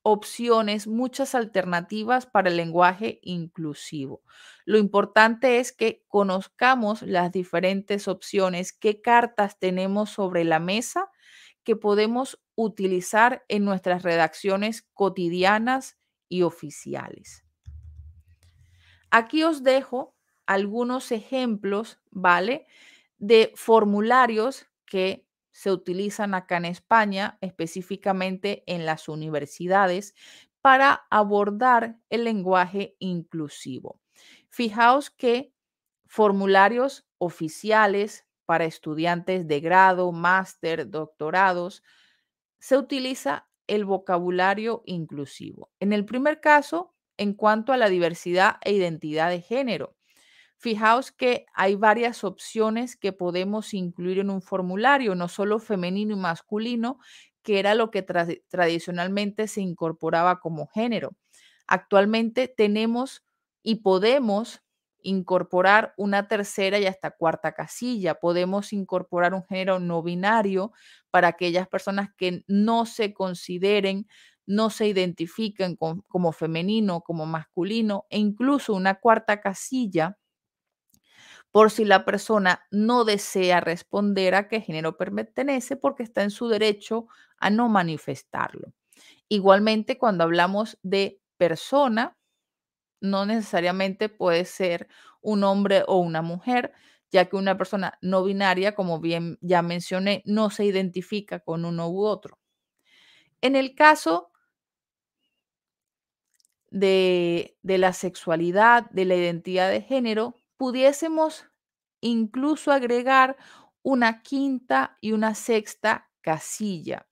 opciones, 0.03 0.87
muchas 0.87 1.35
alternativas 1.35 2.25
para 2.27 2.49
el 2.49 2.57
lenguaje 2.57 3.19
inclusivo. 3.23 4.23
Lo 4.65 4.79
importante 4.79 5.59
es 5.59 5.73
que 5.73 6.03
conozcamos 6.09 7.03
las 7.03 7.31
diferentes 7.31 8.07
opciones, 8.07 8.73
qué 8.73 9.01
cartas 9.01 9.59
tenemos 9.59 10.11
sobre 10.11 10.43
la 10.45 10.59
mesa 10.59 11.09
que 11.65 11.77
podemos 11.77 12.40
utilizar 12.55 13.43
en 13.47 13.65
nuestras 13.65 14.03
redacciones 14.03 14.87
cotidianas 14.93 15.97
y 16.29 16.43
oficiales. 16.43 17.45
Aquí 19.09 19.43
os 19.43 19.63
dejo 19.63 20.15
algunos 20.45 21.11
ejemplos, 21.11 21.99
¿vale? 22.09 22.65
De 23.17 23.51
formularios 23.55 24.67
que 24.85 25.27
se 25.51 25.71
utilizan 25.71 26.33
acá 26.33 26.57
en 26.57 26.65
España, 26.65 27.37
específicamente 27.41 28.63
en 28.67 28.85
las 28.85 29.09
universidades, 29.09 30.15
para 30.61 31.05
abordar 31.09 31.97
el 32.09 32.23
lenguaje 32.23 32.95
inclusivo. 32.99 33.99
Fijaos 34.49 35.09
que 35.09 35.53
formularios 36.07 37.05
oficiales 37.17 38.25
para 38.45 38.65
estudiantes 38.65 39.47
de 39.47 39.59
grado, 39.59 40.11
máster, 40.11 40.89
doctorados, 40.89 41.83
se 42.61 42.77
utiliza 42.77 43.49
el 43.67 43.83
vocabulario 43.85 44.83
inclusivo. 44.85 45.71
En 45.81 45.91
el 45.91 46.05
primer 46.05 46.39
caso, 46.39 46.95
en 47.17 47.33
cuanto 47.33 47.73
a 47.73 47.77
la 47.77 47.89
diversidad 47.89 48.57
e 48.63 48.71
identidad 48.73 49.29
de 49.29 49.41
género, 49.41 49.97
Fijaos 50.57 51.11
que 51.11 51.47
hay 51.55 51.75
varias 51.75 52.23
opciones 52.23 52.95
que 52.95 53.13
podemos 53.13 53.73
incluir 53.73 54.19
en 54.19 54.29
un 54.29 54.43
formulario, 54.43 55.15
no 55.15 55.27
solo 55.27 55.57
femenino 55.57 56.13
y 56.13 56.19
masculino, 56.19 56.99
que 57.41 57.57
era 57.57 57.73
lo 57.73 57.89
que 57.89 58.03
tradicionalmente 58.03 59.47
se 59.47 59.61
incorporaba 59.61 60.39
como 60.39 60.67
género. 60.67 61.15
Actualmente 61.65 62.47
tenemos 62.47 63.23
y 63.63 63.77
podemos 63.77 64.61
incorporar 65.03 65.93
una 65.97 66.27
tercera 66.27 66.79
y 66.79 66.85
hasta 66.85 67.11
cuarta 67.11 67.53
casilla. 67.53 68.15
Podemos 68.15 68.73
incorporar 68.73 69.33
un 69.33 69.43
género 69.45 69.79
no 69.79 70.03
binario 70.03 70.71
para 71.11 71.29
aquellas 71.29 71.67
personas 71.67 72.09
que 72.17 72.43
no 72.47 72.85
se 72.85 73.13
consideren, 73.13 74.07
no 74.45 74.69
se 74.69 74.87
identifiquen 74.87 75.75
como 75.77 76.31
femenino, 76.31 77.01
como 77.01 77.25
masculino, 77.25 78.05
e 78.09 78.19
incluso 78.19 78.73
una 78.73 78.95
cuarta 78.95 79.41
casilla 79.41 80.17
por 81.51 81.69
si 81.71 81.85
la 81.85 82.05
persona 82.05 82.63
no 82.71 83.03
desea 83.03 83.59
responder 83.59 84.35
a 84.35 84.47
qué 84.47 84.61
género 84.61 84.97
pertenece 84.97 85.75
porque 85.75 86.03
está 86.03 86.23
en 86.23 86.31
su 86.31 86.47
derecho 86.47 87.07
a 87.37 87.49
no 87.49 87.67
manifestarlo. 87.69 88.73
Igualmente, 89.29 89.97
cuando 89.97 90.23
hablamos 90.23 90.77
de 90.83 91.21
persona, 91.37 92.17
no 93.01 93.25
necesariamente 93.25 94.09
puede 94.09 94.45
ser 94.45 94.87
un 95.21 95.43
hombre 95.43 95.83
o 95.87 95.97
una 95.99 96.21
mujer, 96.21 96.73
ya 97.11 97.25
que 97.29 97.35
una 97.35 97.57
persona 97.57 97.97
no 98.01 98.23
binaria, 98.23 98.73
como 98.75 98.99
bien 98.99 99.37
ya 99.41 99.61
mencioné, 99.61 100.23
no 100.25 100.49
se 100.49 100.65
identifica 100.65 101.39
con 101.39 101.65
uno 101.65 101.89
u 101.89 102.05
otro. 102.05 102.39
En 103.41 103.55
el 103.55 103.75
caso 103.75 104.31
de, 106.69 107.57
de 107.63 107.77
la 107.77 107.93
sexualidad, 107.93 108.89
de 108.91 109.05
la 109.05 109.15
identidad 109.15 109.69
de 109.69 109.81
género, 109.81 110.35
pudiésemos 110.57 111.45
incluso 112.01 112.71
agregar 112.71 113.37
una 113.83 114.21
quinta 114.21 114.97
y 115.01 115.11
una 115.11 115.35
sexta 115.35 116.09
casilla, 116.21 117.07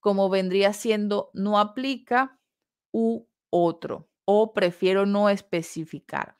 como 0.00 0.28
vendría 0.30 0.72
siendo 0.72 1.30
no 1.34 1.58
aplica 1.58 2.38
u 2.92 3.26
otro, 3.50 4.09
o 4.32 4.52
prefiero 4.52 5.06
no 5.06 5.28
especificar, 5.28 6.36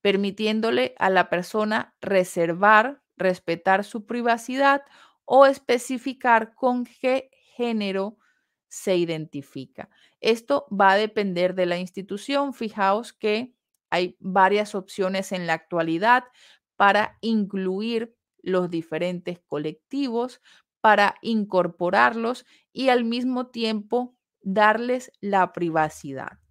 permitiéndole 0.00 0.94
a 0.98 1.10
la 1.10 1.28
persona 1.28 1.94
reservar 2.00 3.02
respetar 3.16 3.84
su 3.84 4.06
privacidad 4.06 4.82
o 5.24 5.46
especificar 5.46 6.54
con 6.54 6.84
qué 6.84 7.30
género 7.56 8.18
se 8.68 8.96
identifica. 8.96 9.88
Esto 10.20 10.66
va 10.70 10.92
a 10.92 10.96
depender 10.96 11.54
de 11.54 11.66
la 11.66 11.78
institución. 11.78 12.54
Fijaos 12.54 13.12
que 13.12 13.54
hay 13.90 14.16
varias 14.20 14.74
opciones 14.74 15.32
en 15.32 15.46
la 15.46 15.54
actualidad 15.54 16.24
para 16.76 17.18
incluir 17.20 18.16
los 18.42 18.70
diferentes 18.70 19.38
colectivos, 19.46 20.40
para 20.80 21.14
incorporarlos 21.22 22.44
y 22.72 22.88
al 22.88 23.04
mismo 23.04 23.48
tiempo 23.48 24.16
darles 24.40 25.12
la 25.20 25.52
privacidad. 25.52 26.41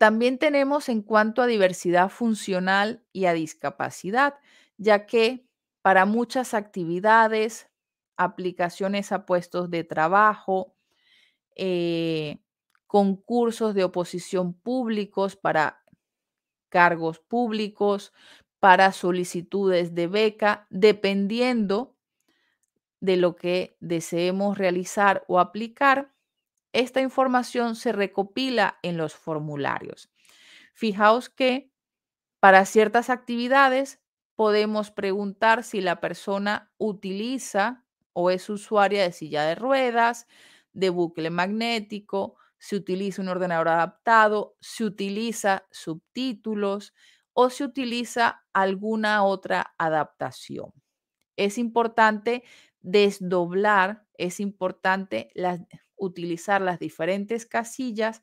También 0.00 0.38
tenemos 0.38 0.88
en 0.88 1.02
cuanto 1.02 1.42
a 1.42 1.46
diversidad 1.46 2.08
funcional 2.08 3.04
y 3.12 3.26
a 3.26 3.34
discapacidad, 3.34 4.36
ya 4.78 5.04
que 5.04 5.44
para 5.82 6.06
muchas 6.06 6.54
actividades, 6.54 7.68
aplicaciones 8.16 9.12
a 9.12 9.26
puestos 9.26 9.68
de 9.68 9.84
trabajo, 9.84 10.74
eh, 11.54 12.38
concursos 12.86 13.74
de 13.74 13.84
oposición 13.84 14.54
públicos 14.54 15.36
para 15.36 15.82
cargos 16.70 17.18
públicos, 17.20 18.14
para 18.60 18.92
solicitudes 18.92 19.94
de 19.94 20.06
beca, 20.06 20.66
dependiendo 20.70 21.94
de 23.00 23.16
lo 23.16 23.36
que 23.36 23.76
deseemos 23.80 24.56
realizar 24.56 25.24
o 25.28 25.38
aplicar, 25.40 26.12
esta 26.72 27.00
información 27.00 27.76
se 27.76 27.92
recopila 27.92 28.78
en 28.82 28.96
los 28.96 29.14
formularios. 29.14 30.10
Fijaos 30.74 31.28
que 31.28 31.70
para 32.40 32.64
ciertas 32.64 33.10
actividades 33.10 34.00
podemos 34.36 34.90
preguntar 34.90 35.64
si 35.64 35.80
la 35.80 36.00
persona 36.00 36.72
utiliza 36.78 37.84
o 38.12 38.30
es 38.30 38.48
usuaria 38.48 39.02
de 39.02 39.12
silla 39.12 39.44
de 39.44 39.54
ruedas, 39.54 40.26
de 40.72 40.90
bucle 40.90 41.30
magnético, 41.30 42.36
si 42.58 42.76
utiliza 42.76 43.22
un 43.22 43.28
ordenador 43.28 43.68
adaptado, 43.68 44.56
si 44.60 44.84
utiliza 44.84 45.66
subtítulos 45.70 46.94
o 47.32 47.50
si 47.50 47.64
utiliza 47.64 48.44
alguna 48.52 49.24
otra 49.24 49.74
adaptación. 49.78 50.72
Es 51.36 51.58
importante 51.58 52.44
desdoblar, 52.80 54.06
es 54.18 54.40
importante 54.40 55.30
utilizar 56.00 56.60
las 56.62 56.78
diferentes 56.80 57.46
casillas 57.46 58.22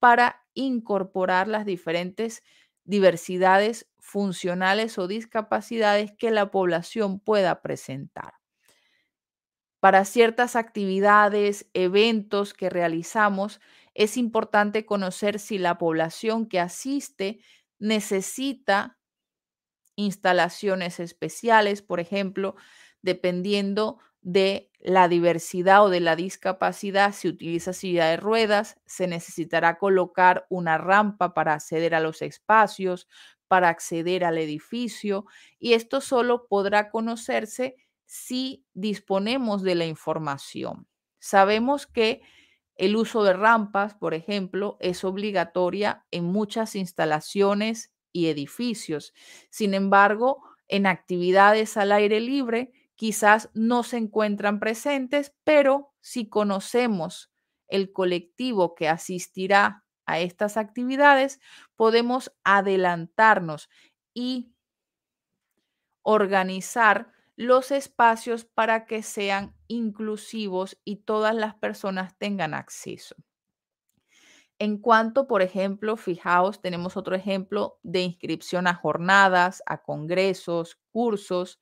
para 0.00 0.46
incorporar 0.54 1.48
las 1.48 1.66
diferentes 1.66 2.42
diversidades 2.84 3.88
funcionales 3.98 4.98
o 4.98 5.06
discapacidades 5.08 6.12
que 6.18 6.30
la 6.30 6.50
población 6.50 7.20
pueda 7.20 7.62
presentar. 7.62 8.34
Para 9.80 10.04
ciertas 10.04 10.56
actividades, 10.56 11.68
eventos 11.72 12.52
que 12.52 12.68
realizamos, 12.68 13.60
es 13.94 14.16
importante 14.16 14.84
conocer 14.84 15.38
si 15.38 15.58
la 15.58 15.78
población 15.78 16.48
que 16.48 16.58
asiste 16.58 17.40
necesita 17.78 18.98
instalaciones 19.96 21.00
especiales, 21.00 21.82
por 21.82 22.00
ejemplo, 22.00 22.54
dependiendo 23.02 23.98
de 24.22 24.70
la 24.80 25.08
diversidad 25.08 25.84
o 25.84 25.90
de 25.90 26.00
la 26.00 26.16
discapacidad, 26.16 27.12
si 27.14 27.28
utiliza 27.28 27.72
silla 27.72 28.06
de 28.06 28.16
ruedas, 28.16 28.80
se 28.86 29.06
necesitará 29.06 29.78
colocar 29.78 30.46
una 30.50 30.78
rampa 30.78 31.34
para 31.34 31.54
acceder 31.54 31.94
a 31.94 32.00
los 32.00 32.22
espacios, 32.22 33.08
para 33.48 33.68
acceder 33.70 34.24
al 34.24 34.38
edificio, 34.38 35.24
y 35.58 35.72
esto 35.72 36.00
solo 36.00 36.46
podrá 36.48 36.90
conocerse 36.90 37.76
si 38.06 38.64
disponemos 38.74 39.62
de 39.62 39.74
la 39.74 39.86
información. 39.86 40.86
Sabemos 41.18 41.86
que 41.86 42.22
el 42.76 42.96
uso 42.96 43.24
de 43.24 43.32
rampas, 43.32 43.94
por 43.94 44.14
ejemplo, 44.14 44.76
es 44.80 45.04
obligatoria 45.04 46.04
en 46.10 46.24
muchas 46.24 46.76
instalaciones 46.76 47.92
y 48.12 48.28
edificios. 48.28 49.12
Sin 49.50 49.74
embargo, 49.74 50.42
en 50.68 50.86
actividades 50.86 51.76
al 51.76 51.92
aire 51.92 52.20
libre, 52.20 52.72
quizás 52.98 53.48
no 53.54 53.84
se 53.84 53.96
encuentran 53.96 54.58
presentes, 54.58 55.32
pero 55.44 55.94
si 56.00 56.28
conocemos 56.28 57.30
el 57.68 57.92
colectivo 57.92 58.74
que 58.74 58.88
asistirá 58.88 59.84
a 60.04 60.18
estas 60.18 60.56
actividades, 60.56 61.38
podemos 61.76 62.32
adelantarnos 62.42 63.70
y 64.14 64.52
organizar 66.02 67.12
los 67.36 67.70
espacios 67.70 68.44
para 68.44 68.84
que 68.84 69.04
sean 69.04 69.54
inclusivos 69.68 70.76
y 70.84 70.96
todas 70.96 71.36
las 71.36 71.54
personas 71.54 72.18
tengan 72.18 72.52
acceso. 72.52 73.14
En 74.58 74.78
cuanto, 74.78 75.28
por 75.28 75.42
ejemplo, 75.42 75.96
fijaos, 75.96 76.60
tenemos 76.60 76.96
otro 76.96 77.14
ejemplo 77.14 77.78
de 77.84 78.00
inscripción 78.00 78.66
a 78.66 78.74
jornadas, 78.74 79.62
a 79.66 79.82
congresos, 79.82 80.80
cursos, 80.90 81.60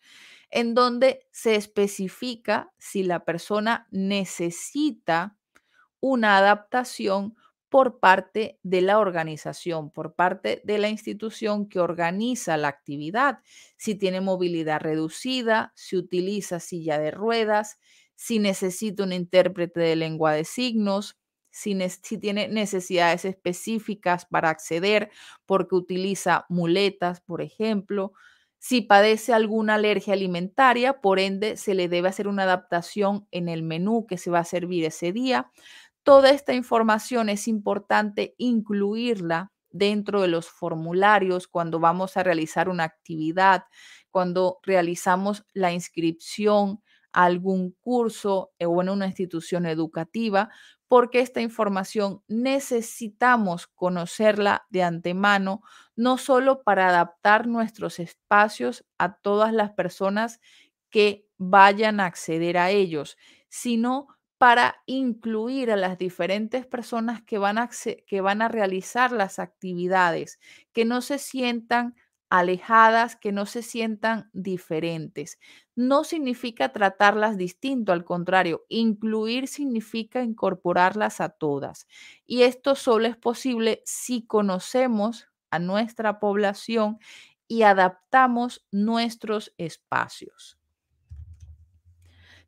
en 0.50 0.74
donde 0.74 1.26
se 1.32 1.54
especifica 1.56 2.72
si 2.78 3.02
la 3.02 3.24
persona 3.24 3.86
necesita 3.90 5.36
una 6.00 6.38
adaptación 6.38 7.34
por 7.68 7.98
parte 7.98 8.58
de 8.62 8.80
la 8.80 8.98
organización, 8.98 9.90
por 9.90 10.14
parte 10.14 10.62
de 10.64 10.78
la 10.78 10.88
institución 10.88 11.68
que 11.68 11.80
organiza 11.80 12.56
la 12.56 12.68
actividad, 12.68 13.40
si 13.76 13.94
tiene 13.96 14.20
movilidad 14.20 14.80
reducida, 14.80 15.72
si 15.74 15.96
utiliza 15.96 16.60
silla 16.60 16.98
de 16.98 17.10
ruedas, 17.10 17.78
si 18.14 18.38
necesita 18.38 19.02
un 19.02 19.12
intérprete 19.12 19.80
de 19.80 19.96
lengua 19.96 20.32
de 20.32 20.44
signos, 20.44 21.18
si, 21.50 21.74
tiene 22.20 22.48
necesidades 22.48 23.24
específicas 23.24 24.26
para 24.26 24.50
acceder 24.50 25.10
porque 25.46 25.74
utiliza 25.74 26.44
muletas, 26.48 27.20
por 27.20 27.40
ejemplo, 27.40 28.12
si 28.66 28.80
padece 28.82 29.32
alguna 29.32 29.76
alergia 29.76 30.14
alimentaria, 30.14 31.00
por 31.00 31.20
ende 31.20 31.56
se 31.56 31.72
le 31.76 31.88
debe 31.88 32.08
hacer 32.08 32.26
una 32.26 32.42
adaptación 32.42 33.28
en 33.30 33.48
el 33.48 33.62
menú 33.62 34.06
que 34.08 34.18
se 34.18 34.28
va 34.28 34.40
a 34.40 34.44
servir 34.44 34.84
ese 34.84 35.12
día. 35.12 35.52
Toda 36.02 36.30
esta 36.30 36.52
información 36.52 37.28
es 37.28 37.46
importante 37.46 38.34
incluirla 38.38 39.52
dentro 39.70 40.20
de 40.20 40.26
los 40.26 40.48
formularios 40.48 41.46
cuando 41.46 41.78
vamos 41.78 42.16
a 42.16 42.24
realizar 42.24 42.68
una 42.68 42.82
actividad, 42.82 43.66
cuando 44.10 44.58
realizamos 44.64 45.44
la 45.52 45.72
inscripción 45.72 46.82
a 47.12 47.22
algún 47.26 47.70
curso 47.80 48.50
o 48.58 48.82
en 48.82 48.88
una 48.88 49.06
institución 49.06 49.66
educativa, 49.66 50.50
porque 50.88 51.20
esta 51.20 51.40
información 51.40 52.22
necesitamos 52.28 53.66
conocerla 53.66 54.66
de 54.70 54.82
antemano, 54.84 55.62
no 55.96 56.18
solo 56.18 56.62
para 56.62 56.88
adaptar 56.88 57.46
nuestros 57.46 57.98
espacios 57.98 58.84
a 58.98 59.16
todas 59.16 59.52
las 59.52 59.72
personas 59.72 60.40
que 60.90 61.26
vayan 61.38 62.00
a 62.00 62.06
acceder 62.06 62.56
a 62.58 62.70
ellos, 62.70 63.16
sino 63.48 64.08
para 64.38 64.76
incluir 64.86 65.70
a 65.70 65.76
las 65.76 65.98
diferentes 65.98 66.66
personas 66.66 67.22
que 67.22 67.38
van 67.38 67.58
a, 67.58 67.70
que 68.06 68.20
van 68.20 68.42
a 68.42 68.48
realizar 68.48 69.12
las 69.12 69.38
actividades, 69.38 70.38
que 70.72 70.84
no 70.84 71.00
se 71.00 71.18
sientan 71.18 71.96
alejadas, 72.30 73.16
que 73.16 73.32
no 73.32 73.46
se 73.46 73.62
sientan 73.62 74.30
diferentes. 74.32 75.38
No 75.74 76.04
significa 76.04 76.72
tratarlas 76.72 77.36
distinto, 77.36 77.92
al 77.92 78.04
contrario, 78.04 78.64
incluir 78.68 79.48
significa 79.48 80.22
incorporarlas 80.22 81.20
a 81.20 81.28
todas. 81.28 81.86
Y 82.26 82.42
esto 82.42 82.74
solo 82.74 83.06
es 83.06 83.16
posible 83.16 83.82
si 83.84 84.26
conocemos 84.26 85.28
a 85.50 85.58
nuestra 85.58 86.18
población 86.18 86.98
y 87.48 87.62
adaptamos 87.62 88.66
nuestros 88.70 89.54
espacios. 89.58 90.58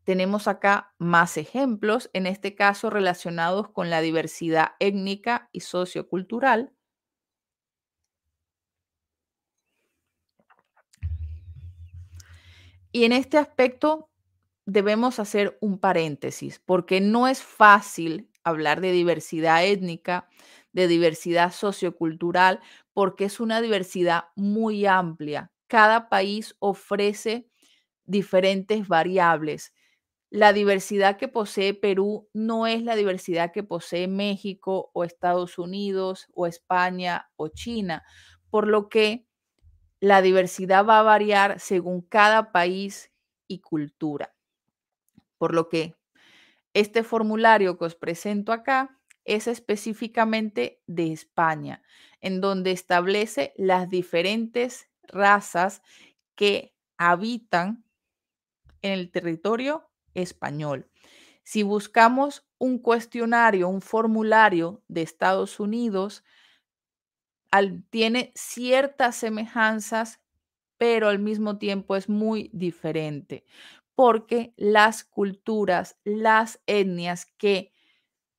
Tenemos 0.08 0.48
acá 0.48 0.94
más 0.96 1.36
ejemplos, 1.36 2.08
en 2.14 2.26
este 2.26 2.54
caso 2.54 2.88
relacionados 2.88 3.68
con 3.68 3.90
la 3.90 4.00
diversidad 4.00 4.68
étnica 4.80 5.50
y 5.52 5.60
sociocultural. 5.60 6.72
Y 12.92 13.04
en 13.04 13.12
este 13.12 13.38
aspecto 13.38 14.10
debemos 14.66 15.18
hacer 15.18 15.58
un 15.60 15.78
paréntesis, 15.78 16.60
porque 16.64 17.00
no 17.00 17.28
es 17.28 17.42
fácil 17.42 18.30
hablar 18.44 18.80
de 18.80 18.92
diversidad 18.92 19.64
étnica, 19.64 20.28
de 20.72 20.88
diversidad 20.88 21.52
sociocultural, 21.52 22.60
porque 22.92 23.24
es 23.26 23.40
una 23.40 23.60
diversidad 23.60 24.24
muy 24.36 24.86
amplia. 24.86 25.52
Cada 25.66 26.08
país 26.08 26.56
ofrece 26.60 27.48
diferentes 28.06 28.88
variables 28.88 29.72
la 30.30 30.52
diversidad 30.52 31.16
que 31.18 31.28
posee 31.28 31.74
Perú 31.74 32.28
no 32.34 32.66
es 32.66 32.82
la 32.82 32.96
diversidad 32.96 33.52
que 33.52 33.62
posee 33.62 34.08
México 34.08 34.90
o 34.94 35.04
Estados 35.04 35.58
Unidos 35.58 36.28
o 36.34 36.46
España 36.46 37.30
o 37.36 37.48
China, 37.48 38.04
por 38.50 38.66
lo 38.66 38.88
que 38.88 39.27
la 40.00 40.22
diversidad 40.22 40.86
va 40.86 41.00
a 41.00 41.02
variar 41.02 41.60
según 41.60 42.02
cada 42.02 42.52
país 42.52 43.12
y 43.46 43.60
cultura. 43.60 44.34
Por 45.38 45.54
lo 45.54 45.68
que 45.68 45.96
este 46.74 47.02
formulario 47.02 47.78
que 47.78 47.86
os 47.86 47.94
presento 47.94 48.52
acá 48.52 48.98
es 49.24 49.46
específicamente 49.46 50.82
de 50.86 51.12
España, 51.12 51.82
en 52.20 52.40
donde 52.40 52.72
establece 52.72 53.52
las 53.56 53.88
diferentes 53.88 54.88
razas 55.02 55.82
que 56.34 56.74
habitan 56.96 57.84
en 58.82 58.92
el 58.92 59.10
territorio 59.10 59.90
español. 60.14 60.88
Si 61.42 61.62
buscamos 61.62 62.46
un 62.58 62.78
cuestionario, 62.78 63.68
un 63.68 63.80
formulario 63.80 64.82
de 64.88 65.02
Estados 65.02 65.60
Unidos, 65.60 66.24
tiene 67.90 68.32
ciertas 68.34 69.16
semejanzas, 69.16 70.20
pero 70.78 71.08
al 71.08 71.18
mismo 71.18 71.58
tiempo 71.58 71.96
es 71.96 72.08
muy 72.08 72.50
diferente, 72.52 73.44
porque 73.94 74.54
las 74.56 75.04
culturas, 75.04 75.98
las 76.04 76.60
etnias 76.66 77.26
que 77.38 77.72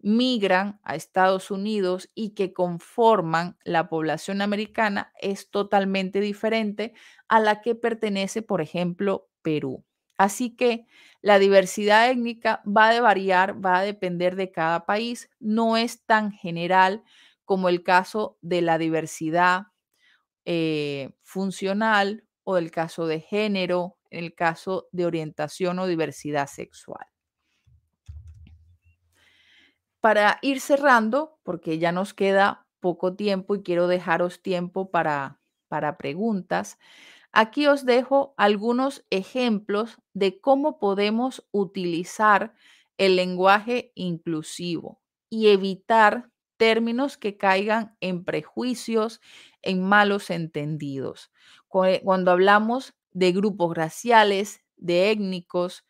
migran 0.01 0.79
a 0.83 0.95
Estados 0.95 1.51
Unidos 1.51 2.09
y 2.15 2.31
que 2.31 2.53
conforman 2.53 3.57
la 3.65 3.89
población 3.89 4.41
americana 4.41 5.11
es 5.21 5.49
totalmente 5.51 6.21
diferente 6.21 6.93
a 7.27 7.39
la 7.41 7.61
que 7.61 7.75
pertenece, 7.75 8.41
por 8.41 8.61
ejemplo, 8.61 9.29
Perú. 9.41 9.83
Así 10.17 10.55
que 10.55 10.85
la 11.21 11.39
diversidad 11.39 12.09
étnica 12.09 12.61
va 12.65 12.89
a 12.89 13.01
variar, 13.01 13.63
va 13.63 13.79
a 13.79 13.83
depender 13.83 14.35
de 14.35 14.51
cada 14.51 14.85
país, 14.85 15.29
no 15.39 15.77
es 15.77 16.05
tan 16.05 16.31
general 16.31 17.03
como 17.49 17.67
el 17.67 17.81
caso 17.81 18.37
de 18.43 18.61
la 18.61 18.77
diversidad 18.77 19.69
eh, 20.45 21.15
funcional 21.23 22.23
o 22.43 22.59
el 22.59 22.69
caso 22.69 23.07
de 23.07 23.21
género, 23.21 23.97
el 24.11 24.35
caso 24.35 24.87
de 24.91 25.07
orientación 25.07 25.79
o 25.79 25.87
diversidad 25.87 26.45
sexual. 26.45 27.07
Para 29.99 30.37
ir 30.43 30.61
cerrando, 30.61 31.39
porque 31.41 31.79
ya 31.79 31.91
nos 31.91 32.13
queda 32.13 32.67
poco 32.79 33.15
tiempo 33.15 33.55
y 33.55 33.63
quiero 33.63 33.87
dejaros 33.87 34.43
tiempo 34.43 34.91
para, 34.91 35.41
para 35.69 35.97
preguntas, 35.97 36.77
aquí 37.31 37.65
os 37.65 37.83
dejo 37.83 38.35
algunos 38.37 39.07
ejemplos 39.09 39.97
de 40.13 40.39
cómo 40.39 40.77
podemos 40.77 41.47
utilizar 41.49 42.53
el 42.99 43.15
lenguaje 43.15 43.91
inclusivo 43.95 45.01
y 45.31 45.47
evitar 45.47 46.29
términos 46.59 47.17
que 47.17 47.37
caigan 47.37 47.97
en 48.01 48.23
prejuicios, 48.23 49.21
en 49.63 49.83
malos 49.83 50.29
entendidos. 50.29 51.31
Cuando 51.67 52.29
hablamos 52.29 52.93
de 53.11 53.31
grupos 53.31 53.75
raciales, 53.75 54.63
de 54.77 55.09
étnicos, 55.09 55.87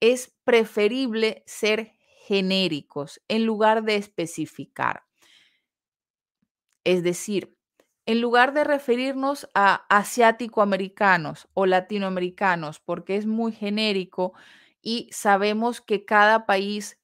es 0.00 0.36
preferible 0.44 1.42
ser 1.46 1.94
genéricos 2.26 3.20
en 3.28 3.44
lugar 3.46 3.82
de 3.82 3.96
especificar. 3.96 5.02
Es 6.84 7.02
decir, 7.02 7.56
en 8.06 8.20
lugar 8.20 8.52
de 8.52 8.64
referirnos 8.64 9.48
a 9.54 9.86
asiático-americanos 9.88 11.48
o 11.54 11.66
latinoamericanos, 11.66 12.80
porque 12.80 13.16
es 13.16 13.26
muy 13.26 13.52
genérico 13.52 14.34
y 14.82 15.08
sabemos 15.12 15.80
que 15.80 16.04
cada 16.04 16.46
país 16.46 16.98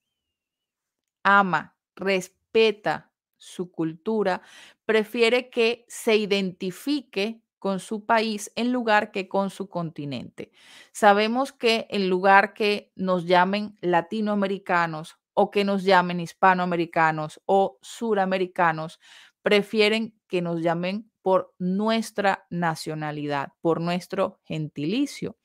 ama, 1.25 1.77
respeta, 1.97 2.38
respeta 2.53 3.11
su 3.37 3.71
cultura, 3.71 4.43
prefiere 4.85 5.49
que 5.51 5.85
se 5.89 6.17
identifique 6.17 7.41
con 7.59 7.81
su 7.81 8.05
país 8.05 8.53
en 8.57 8.73
lugar 8.73 9.11
que 9.11 9.29
con 9.29 9.51
su 9.51 9.69
continente. 9.69 10.51
Sabemos 10.93 11.53
que 11.53 11.87
en 11.91 12.09
lugar 12.09 12.55
que 12.55 12.93
nos 12.97 13.27
llamen 13.27 13.77
latinoamericanos 13.81 15.17
o 15.35 15.51
que 15.51 15.65
nos 15.65 15.85
llamen 15.85 16.21
hispanoamericanos 16.21 17.41
o 17.47 17.79
suramericanos, 17.81 19.01
prefieren 19.43 20.15
que 20.29 20.43
nos 20.43 20.61
llamen 20.61 21.11
por 21.23 21.55
nuestra 21.59 22.47
nacionalidad, 22.51 23.53
por 23.61 23.81
nuestro 23.81 24.41
gentilicio. 24.45 25.37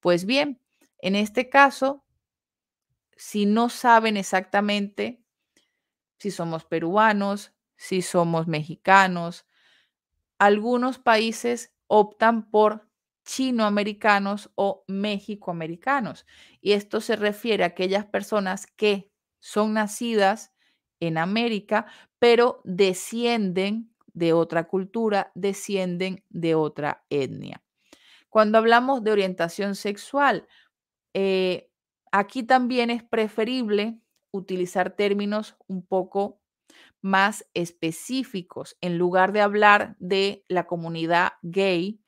Pues 0.00 0.24
bien, 0.24 0.60
en 0.98 1.14
este 1.14 1.48
caso, 1.48 2.04
si 3.16 3.46
no 3.46 3.68
saben 3.68 4.16
exactamente 4.16 5.25
si 6.18 6.30
somos 6.30 6.64
peruanos, 6.64 7.52
si 7.76 8.02
somos 8.02 8.46
mexicanos. 8.46 9.46
Algunos 10.38 10.98
países 10.98 11.72
optan 11.86 12.50
por 12.50 12.88
chinoamericanos 13.24 14.50
o 14.54 14.84
mexicoamericanos. 14.86 16.26
Y 16.60 16.72
esto 16.72 17.00
se 17.00 17.16
refiere 17.16 17.64
a 17.64 17.68
aquellas 17.68 18.06
personas 18.06 18.66
que 18.66 19.10
son 19.40 19.74
nacidas 19.74 20.52
en 21.00 21.18
América, 21.18 21.86
pero 22.18 22.60
descienden 22.64 23.92
de 24.14 24.32
otra 24.32 24.66
cultura, 24.66 25.30
descienden 25.34 26.24
de 26.30 26.54
otra 26.54 27.04
etnia. 27.10 27.62
Cuando 28.30 28.58
hablamos 28.58 29.04
de 29.04 29.12
orientación 29.12 29.74
sexual, 29.74 30.46
eh, 31.12 31.70
aquí 32.12 32.42
también 32.42 32.90
es 32.90 33.02
preferible 33.02 33.98
utilizar 34.36 34.96
términos 34.96 35.56
un 35.66 35.84
poco 35.86 36.40
más 37.02 37.46
específicos. 37.54 38.76
En 38.80 38.98
lugar 38.98 39.32
de 39.32 39.40
hablar 39.40 39.96
de 39.98 40.44
la 40.48 40.66
comunidad 40.66 41.32
gay, 41.42 42.00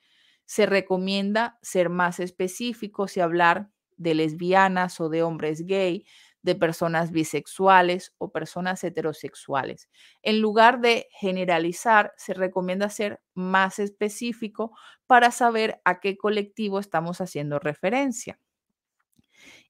se 0.45 0.67
recomienda 0.67 1.59
ser 1.63 1.89
más 1.91 2.21
específicos 2.21 3.17
y 3.17 3.21
hablar 3.21 3.71
de 3.97 4.15
lesbianas 4.15 5.01
o 5.01 5.09
de 5.09 5.23
hombres 5.23 5.67
gay, 5.67 6.07
de 6.43 6.55
personas 6.55 7.11
bisexuales 7.11 8.15
o 8.19 8.31
personas 8.33 8.83
heterosexuales. 8.85 9.89
En 10.23 10.41
lugar 10.41 10.81
de 10.81 11.09
generalizar, 11.11 12.13
se 12.17 12.33
recomienda 12.33 12.89
ser 12.89 13.21
más 13.35 13.79
específico 13.79 14.73
para 15.07 15.31
saber 15.31 15.81
a 15.85 16.01
qué 16.01 16.17
colectivo 16.17 16.79
estamos 16.79 17.21
haciendo 17.21 17.59
referencia. 17.59 18.39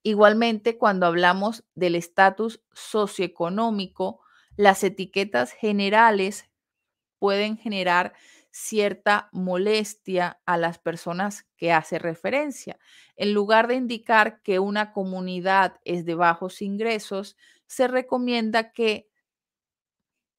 Igualmente, 0.09 0.79
cuando 0.79 1.05
hablamos 1.05 1.65
del 1.75 1.95
estatus 1.95 2.63
socioeconómico, 2.73 4.23
las 4.57 4.83
etiquetas 4.83 5.53
generales 5.53 6.49
pueden 7.19 7.59
generar 7.59 8.15
cierta 8.51 9.29
molestia 9.33 10.41
a 10.47 10.57
las 10.57 10.79
personas 10.79 11.47
que 11.59 11.73
hace 11.73 11.99
referencia. 11.99 12.79
En 13.17 13.35
lugar 13.35 13.69
de 13.69 13.75
indicar 13.77 14.43
que 14.43 14.61
una 14.61 14.93
comunidad 14.95 15.81
es 15.85 16.07
de 16.07 16.15
bajos 16.15 16.63
ingresos, 16.63 17.37
se 17.67 17.89
recomienda 17.89 18.73
que 18.73 19.11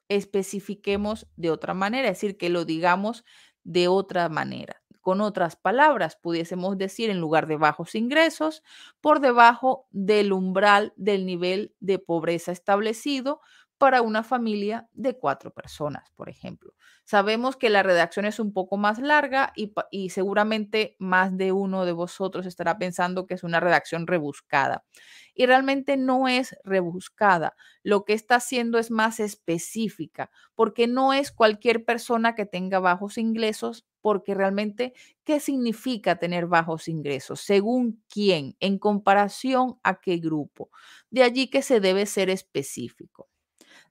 especifiquemos 0.10 1.28
de 1.36 1.52
otra 1.52 1.74
manera, 1.74 2.10
es 2.10 2.16
decir, 2.18 2.38
que 2.38 2.50
lo 2.50 2.66
digamos 2.66 3.24
de 3.64 3.88
otra 3.88 4.28
manera. 4.30 4.82
Con 5.10 5.22
otras 5.22 5.56
palabras, 5.56 6.18
pudiésemos 6.18 6.78
decir 6.78 7.10
en 7.10 7.20
lugar 7.20 7.48
de 7.48 7.58
bajos 7.58 7.96
ingresos, 7.96 8.62
por 9.02 9.22
debajo 9.22 9.88
del 9.90 10.32
umbral 10.32 10.94
del 10.98 11.26
nivel 11.26 11.74
de 11.80 11.98
pobreza 11.98 12.52
establecido 12.52 13.42
para 13.80 14.04
una 14.04 14.24
familia 14.24 14.88
de 14.94 15.18
cuatro 15.18 15.52
personas, 15.52 16.12
por 16.16 16.30
ejemplo. 16.30 16.74
Sabemos 17.06 17.58
que 17.58 17.70
la 17.72 17.82
redacción 17.82 18.26
es 18.26 18.40
un 18.40 18.54
poco 18.54 18.78
más 18.78 19.00
larga 19.00 19.54
y, 19.56 20.10
seguramente 20.12 20.96
más 21.00 21.36
de 21.38 21.52
uno 21.54 21.86
de 21.86 21.94
vosotros 21.94 22.46
estará 22.46 22.78
pensando 22.78 23.26
que 23.26 23.34
es 23.36 23.44
una 23.44 23.60
redacción 23.62 24.06
rebuscada. 24.06 24.86
Y 25.34 25.46
realmente 25.46 25.98
no 25.98 26.28
es 26.28 26.56
rebuscada. 26.64 27.56
Lo 27.84 28.04
que 28.06 28.14
está 28.14 28.36
haciendo 28.36 28.78
es 28.80 28.92
más 28.92 29.20
específica, 29.20 30.30
porque 30.56 30.88
no 30.88 31.14
es 31.14 31.32
cualquier 31.32 31.86
persona 31.86 32.36
que 32.36 32.46
tenga 32.46 32.80
bajos 32.80 33.18
ingresos 33.18 33.86
porque 34.02 34.34
realmente, 34.34 34.94
¿qué 35.26 35.40
significa 35.42 36.18
tener 36.18 36.48
bajos 36.48 36.88
ingresos? 36.88 37.42
¿Según 37.42 38.04
quién? 38.10 38.56
¿En 38.60 38.78
comparación 38.80 39.78
a 39.84 40.00
qué 40.00 40.18
grupo? 40.18 40.70
De 41.10 41.24
allí 41.24 41.50
que 41.50 41.62
se 41.62 41.80
debe 41.82 42.06
ser 42.06 42.30
específico. 42.30 43.29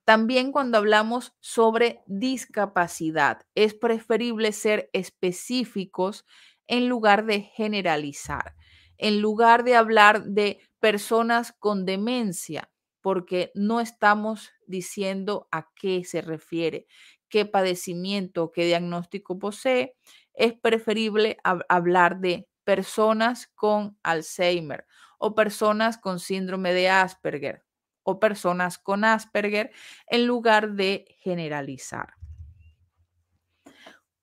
También 0.09 0.51
cuando 0.51 0.79
hablamos 0.79 1.35
sobre 1.39 2.01
discapacidad, 2.07 3.43
es 3.53 3.75
preferible 3.75 4.53
ser 4.53 4.89
específicos 4.91 6.25
en 6.65 6.89
lugar 6.89 7.27
de 7.27 7.41
generalizar, 7.41 8.55
en 8.97 9.21
lugar 9.21 9.63
de 9.63 9.75
hablar 9.75 10.23
de 10.23 10.61
personas 10.79 11.53
con 11.59 11.85
demencia, 11.85 12.71
porque 13.01 13.51
no 13.53 13.81
estamos 13.81 14.49
diciendo 14.65 15.47
a 15.51 15.69
qué 15.75 16.03
se 16.03 16.21
refiere 16.21 16.87
qué 17.29 17.45
padecimiento, 17.45 18.51
qué 18.51 18.65
diagnóstico 18.65 19.37
posee, 19.37 19.95
es 20.33 20.53
preferible 20.53 21.37
hablar 21.43 22.19
de 22.19 22.47
personas 22.63 23.45
con 23.53 23.95
Alzheimer 24.01 24.87
o 25.19 25.35
personas 25.35 25.99
con 25.99 26.17
síndrome 26.17 26.73
de 26.73 26.89
Asperger 26.89 27.68
o 28.09 28.19
personas 28.19 28.77
con 28.77 29.03
Asperger 29.03 29.71
en 30.07 30.25
lugar 30.25 30.73
de 30.73 31.05
generalizar. 31.19 32.13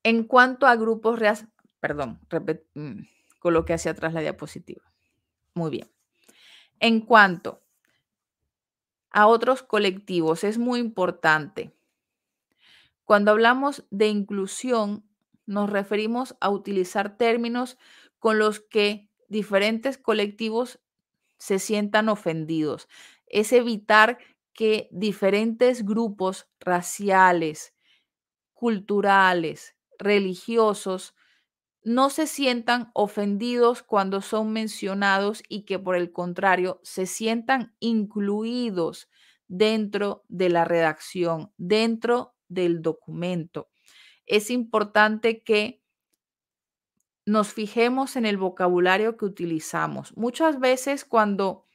En 0.03 0.23
cuanto 0.23 0.67
a 0.67 0.75
grupos 0.75 1.19
Perdón, 1.79 2.19
mm, 2.75 3.01
coloqué 3.39 3.73
hacia 3.73 3.91
atrás 3.91 4.13
la 4.13 4.21
diapositiva. 4.21 4.83
Muy 5.53 5.71
bien. 5.71 5.89
En 6.79 7.01
cuanto 7.01 7.63
a 9.11 9.27
otros 9.27 9.63
colectivos, 9.63 10.43
es 10.43 10.57
muy 10.57 10.79
importante. 10.79 11.73
Cuando 13.05 13.31
hablamos 13.31 13.85
de 13.89 14.07
inclusión, 14.07 15.09
nos 15.45 15.69
referimos 15.69 16.35
a 16.41 16.49
utilizar 16.49 17.17
términos 17.17 17.77
con 18.19 18.37
los 18.37 18.59
que 18.59 19.09
diferentes 19.29 19.97
colectivos 19.97 20.79
se 21.37 21.59
sientan 21.59 22.09
ofendidos. 22.09 22.87
Es 23.27 23.53
evitar 23.53 24.17
que 24.53 24.87
diferentes 24.91 25.85
grupos 25.85 26.49
raciales, 26.59 27.75
culturales, 28.53 29.75
religiosos, 29.99 31.15
no 31.83 32.09
se 32.09 32.27
sientan 32.27 32.91
ofendidos 32.93 33.81
cuando 33.81 34.21
son 34.21 34.51
mencionados 34.51 35.41
y 35.47 35.63
que 35.63 35.79
por 35.79 35.95
el 35.95 36.11
contrario 36.11 36.81
se 36.83 37.05
sientan 37.05 37.75
incluidos 37.79 39.09
dentro 39.47 40.25
de 40.27 40.49
la 40.49 40.65
redacción, 40.65 41.53
dentro 41.57 42.35
del 42.49 42.81
documento. 42.81 43.69
Es 44.25 44.49
importante 44.49 45.43
que 45.43 45.81
nos 47.25 47.53
fijemos 47.53 48.15
en 48.15 48.25
el 48.25 48.37
vocabulario 48.37 49.17
que 49.17 49.25
utilizamos. 49.25 50.15
Muchas 50.17 50.59
veces 50.59 51.05
cuando 51.05 51.65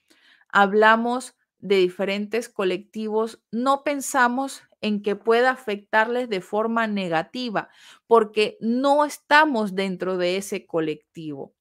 hablamos 0.48 1.34
de 1.62 1.76
diferentes 1.76 2.48
colectivos, 2.48 3.40
no 3.52 3.84
pensamos 3.84 4.62
en 4.80 5.00
que 5.00 5.16
pueda 5.16 5.52
afectarles 5.52 6.28
de 6.28 6.40
forma 6.40 6.86
negativa, 6.88 7.70
porque 8.06 8.58
no 8.60 9.04
estamos 9.04 9.74
dentro 9.74 10.18
de 10.18 10.36
ese 10.36 10.66
colectivo. 10.66 11.54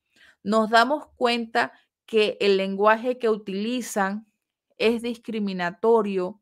Nos 0.44 0.72
damos 0.72 1.06
cuenta 1.16 1.72
que 2.08 2.38
el 2.42 2.58
lenguaje 2.58 3.20
que 3.20 3.30
utilizan 3.30 4.28
es 4.78 5.04
discriminatorio, 5.04 6.42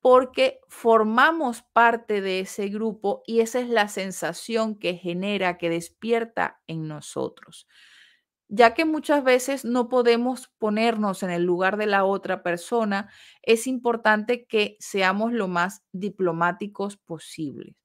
porque 0.00 0.60
formamos 0.68 1.62
parte 1.74 2.22
de 2.22 2.40
ese 2.40 2.68
grupo 2.68 3.22
y 3.26 3.40
esa 3.40 3.60
es 3.60 3.68
la 3.68 3.88
sensación 3.88 4.78
que 4.78 4.96
genera, 4.96 5.58
que 5.58 5.68
despierta 5.68 6.62
en 6.66 6.88
nosotros. 6.88 7.68
Ya 8.52 8.74
que 8.74 8.84
muchas 8.84 9.22
veces 9.22 9.64
no 9.64 9.88
podemos 9.88 10.48
ponernos 10.58 11.22
en 11.22 11.30
el 11.30 11.44
lugar 11.44 11.76
de 11.76 11.86
la 11.86 12.04
otra 12.04 12.42
persona, 12.42 13.08
es 13.42 13.68
importante 13.68 14.44
que 14.44 14.76
seamos 14.80 15.32
lo 15.32 15.46
más 15.46 15.84
diplomáticos 15.92 16.96
posible. 16.96 17.76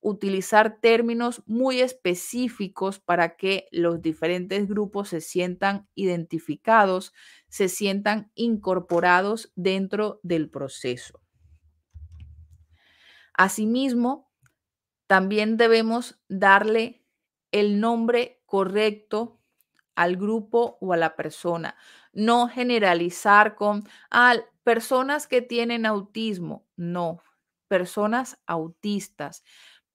Utilizar 0.00 0.80
términos 0.80 1.44
muy 1.46 1.80
específicos 1.80 2.98
para 2.98 3.36
que 3.36 3.68
los 3.70 4.02
diferentes 4.02 4.66
grupos 4.66 5.08
se 5.10 5.20
sientan 5.20 5.88
identificados, 5.94 7.12
se 7.48 7.68
sientan 7.68 8.32
incorporados 8.34 9.52
dentro 9.54 10.18
del 10.24 10.50
proceso. 10.50 11.20
Asimismo, 13.34 14.32
también 15.06 15.56
debemos 15.56 16.20
darle 16.28 17.04
el 17.52 17.78
nombre 17.78 18.42
correcto 18.46 19.37
al 19.98 20.16
grupo 20.16 20.78
o 20.80 20.92
a 20.92 20.96
la 20.96 21.16
persona. 21.16 21.76
No 22.12 22.48
generalizar 22.48 23.56
con 23.56 23.82
personas 24.62 25.26
que 25.26 25.42
tienen 25.42 25.86
autismo. 25.86 26.64
No, 26.76 27.20
personas 27.66 28.38
autistas, 28.46 29.42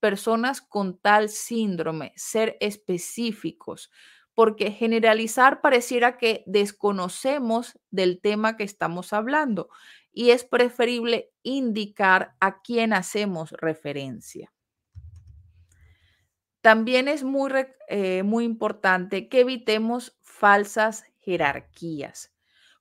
personas 0.01 0.61
con 0.61 0.97
tal 0.97 1.29
síndrome, 1.29 2.11
ser 2.17 2.57
específicos, 2.59 3.91
porque 4.33 4.71
generalizar 4.71 5.61
pareciera 5.61 6.17
que 6.17 6.43
desconocemos 6.47 7.79
del 7.89 8.19
tema 8.19 8.57
que 8.57 8.65
estamos 8.65 9.13
hablando 9.13 9.69
y 10.11 10.31
es 10.31 10.43
preferible 10.43 11.31
indicar 11.43 12.35
a 12.41 12.61
quién 12.61 12.91
hacemos 12.91 13.51
referencia. 13.51 14.51
También 16.63 17.09
es 17.09 17.25
muy, 17.25 17.51
eh, 17.89 18.23
muy 18.23 18.45
importante 18.45 19.27
que 19.27 19.41
evitemos 19.41 20.17
falsas 20.21 21.03
jerarquías, 21.19 22.33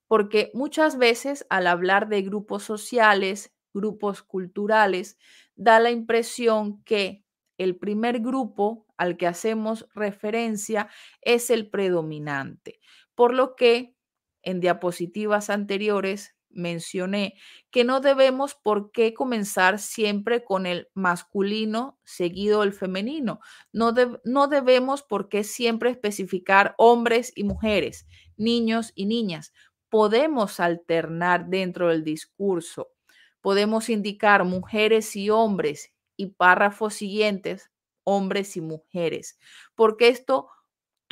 porque 0.07 0.53
muchas 0.55 0.97
veces 0.99 1.45
al 1.51 1.67
hablar 1.67 2.09
de 2.09 2.23
grupos 2.23 2.63
sociales, 2.63 3.53
grupos 3.75 4.23
culturales, 4.23 5.19
da 5.57 5.81
la 5.81 5.91
impresión 5.91 6.81
que 6.85 7.25
el 7.59 7.77
primer 7.77 8.21
grupo 8.21 8.87
al 8.97 9.17
que 9.17 9.27
hacemos 9.27 9.89
referencia 9.97 10.89
es 11.21 11.51
el 11.51 11.69
predominante, 11.69 12.79
por 13.17 13.35
lo 13.35 13.57
que 13.57 13.97
en 14.45 14.61
diapositivas 14.61 15.51
anteriores 15.51 16.37
mencioné 16.55 17.35
que 17.71 17.85
no 17.85 18.01
debemos 18.01 18.55
por 18.55 18.93
qué 18.93 19.15
comenzar 19.15 19.79
siempre 19.79 20.45
con 20.45 20.67
el 20.67 20.89
masculino 20.95 21.99
seguido 22.05 22.61
del 22.61 22.73
femenino. 22.73 23.41
No, 23.73 23.95
no 24.25 24.49
debemos 24.49 25.03
por 25.03 25.29
qué 25.29 25.45
siempre 25.45 25.91
especificar 25.91 26.75
hombres 26.79 27.33
y 27.35 27.45
mujeres, 27.45 28.07
niños 28.37 28.93
y 28.95 29.07
niñas. 29.07 29.53
Podemos 29.89 30.61
alternar 30.61 31.47
dentro 31.47 31.89
del 31.89 32.05
discurso. 32.05 32.93
Podemos 33.41 33.89
indicar 33.89 34.45
mujeres 34.45 35.17
y 35.17 35.31
hombres 35.31 35.93
y 36.17 36.27
párrafos 36.27 36.95
siguientes, 36.95 37.71
hombres 38.05 38.57
y 38.57 38.61
mujeres, 38.61 39.39
porque 39.75 40.09
esto 40.09 40.49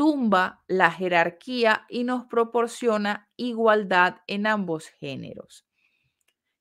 tumba 0.00 0.64
la 0.66 0.90
jerarquía 0.90 1.84
y 1.90 2.04
nos 2.04 2.24
proporciona 2.24 3.28
igualdad 3.36 4.22
en 4.26 4.46
ambos 4.46 4.88
géneros. 4.88 5.66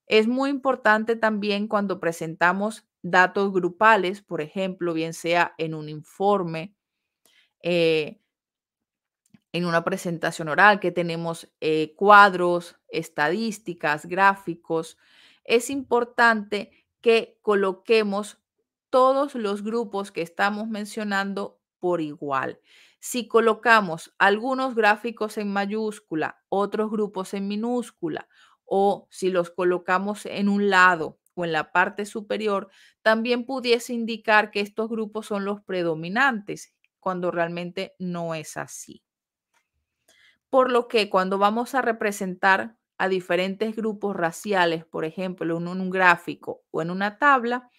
Es 0.08 0.28
muy 0.28 0.50
importante 0.50 1.16
también 1.16 1.70
cuando 1.70 2.02
presentamos 2.02 2.86
datos 3.02 3.54
grupales, 3.54 4.22
por 4.22 4.42
ejemplo, 4.42 4.94
bien 4.94 5.14
sea 5.14 5.56
en 5.58 5.74
un 5.74 5.88
informe, 5.88 6.76
eh, 7.64 8.20
en 9.54 9.64
una 9.64 9.86
presentación 9.86 10.50
oral 10.50 10.82
que 10.82 10.92
tenemos 10.92 11.50
eh, 11.62 11.94
cuadros, 11.96 12.76
estadísticas, 12.90 14.06
gráficos, 14.06 14.98
es 15.46 15.70
importante 15.70 16.72
que 17.00 17.40
coloquemos 17.42 18.38
todos 18.90 19.34
los 19.34 19.64
grupos 19.64 20.12
que 20.12 20.24
estamos 20.24 20.68
mencionando 20.68 21.62
por 21.80 22.02
igual. 22.02 22.60
Si 23.00 23.28
colocamos 23.28 24.14
algunos 24.18 24.76
gráficos 24.76 25.38
en 25.38 25.52
mayúscula, 25.52 26.42
otros 26.50 26.92
grupos 26.92 27.34
en 27.34 27.48
minúscula, 27.48 28.28
o 28.66 29.08
si 29.10 29.32
los 29.32 29.50
colocamos 29.52 30.26
en 30.26 30.50
un 30.50 30.70
lado 30.70 31.20
o 31.34 31.46
en 31.46 31.54
la 31.54 31.72
parte 31.72 32.06
superior, 32.06 32.70
también 33.02 33.46
pudiese 33.46 33.94
indicar 33.94 34.52
que 34.52 34.60
estos 34.60 34.90
grupos 34.90 35.28
son 35.28 35.46
los 35.46 35.62
predominantes, 35.62 36.74
cuando 37.00 37.32
realmente 37.32 37.96
no 37.98 38.36
es 38.36 38.58
así. 38.58 39.04
Por 40.50 40.72
lo 40.72 40.88
que 40.88 41.10
cuando 41.10 41.38
vamos 41.38 41.76
a 41.76 41.82
representar 41.82 42.76
a 42.98 43.08
diferentes 43.08 43.76
grupos 43.76 44.16
raciales, 44.16 44.86
por 44.86 45.06
ejemplo, 45.06 45.58
en 45.58 45.68
un 45.68 45.90
gráfico 45.90 46.64
o 46.72 46.82
en 46.82 46.92
una 46.92 47.18
tabla, 47.18 47.70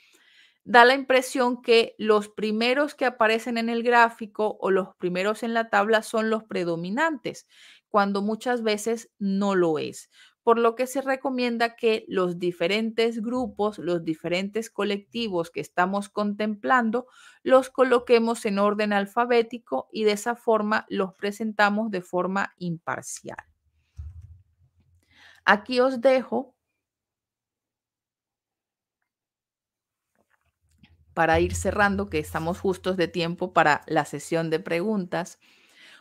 da 0.65 0.85
la 0.85 0.95
impresión 0.95 1.63
que 1.63 1.95
los 1.99 2.29
primeros 2.29 2.95
que 2.95 3.07
aparecen 3.07 3.59
en 3.59 3.69
el 3.69 3.83
gráfico 3.83 4.57
o 4.61 4.71
los 4.71 4.95
primeros 4.97 5.43
en 5.43 5.55
la 5.55 5.71
tabla 5.71 6.03
son 6.03 6.31
los 6.31 6.45
predominantes, 6.45 7.47
cuando 7.89 8.23
muchas 8.23 8.63
veces 8.63 9.11
no 9.19 9.55
lo 9.55 9.79
es. 9.79 10.11
Por 10.43 10.59
lo 10.59 10.75
que 10.75 10.87
se 10.87 11.03
recomienda 11.03 11.77
que 11.77 12.05
los 12.09 12.39
diferentes 12.39 13.21
grupos, 13.21 13.79
los 13.79 14.05
diferentes 14.05 14.71
colectivos 14.71 15.51
que 15.51 15.61
estamos 15.61 16.09
contemplando, 16.09 17.07
los 17.43 17.69
coloquemos 17.69 18.47
en 18.47 18.59
orden 18.59 18.93
alfabético 18.93 19.89
y 19.93 20.05
de 20.05 20.13
esa 20.13 20.37
forma 20.37 20.87
los 20.89 21.15
presentamos 21.15 21.91
de 21.91 22.01
forma 22.01 22.55
imparcial. 22.59 23.45
Aquí 25.45 25.81
os 25.81 26.01
dejo 26.01 26.55
para 31.15 31.41
ir 31.41 31.55
cerrando, 31.55 32.09
que 32.09 32.19
estamos 32.19 32.61
justos 32.61 32.97
de 32.97 33.09
tiempo 33.09 33.53
para 33.53 33.83
la 33.87 34.05
sesión 34.05 34.51
de 34.51 34.61
preguntas, 34.61 35.39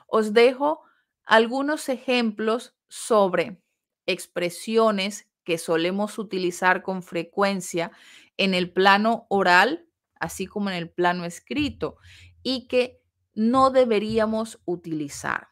os 0.07 0.33
dejo 0.33 0.81
algunos 1.25 1.89
ejemplos 1.89 2.75
sobre 2.87 3.61
expresiones 4.05 5.27
que 5.43 5.57
solemos 5.57 6.17
utilizar 6.17 6.81
con 6.81 7.03
frecuencia 7.03 7.91
en 8.37 8.53
el 8.53 8.71
plano 8.71 9.25
oral, 9.29 9.87
así 10.19 10.47
como 10.47 10.69
en 10.69 10.75
el 10.75 10.89
plano 10.89 11.25
escrito, 11.25 11.97
y 12.41 12.67
que 12.67 13.01
no 13.33 13.69
deberíamos 13.69 14.59
utilizar. 14.65 15.49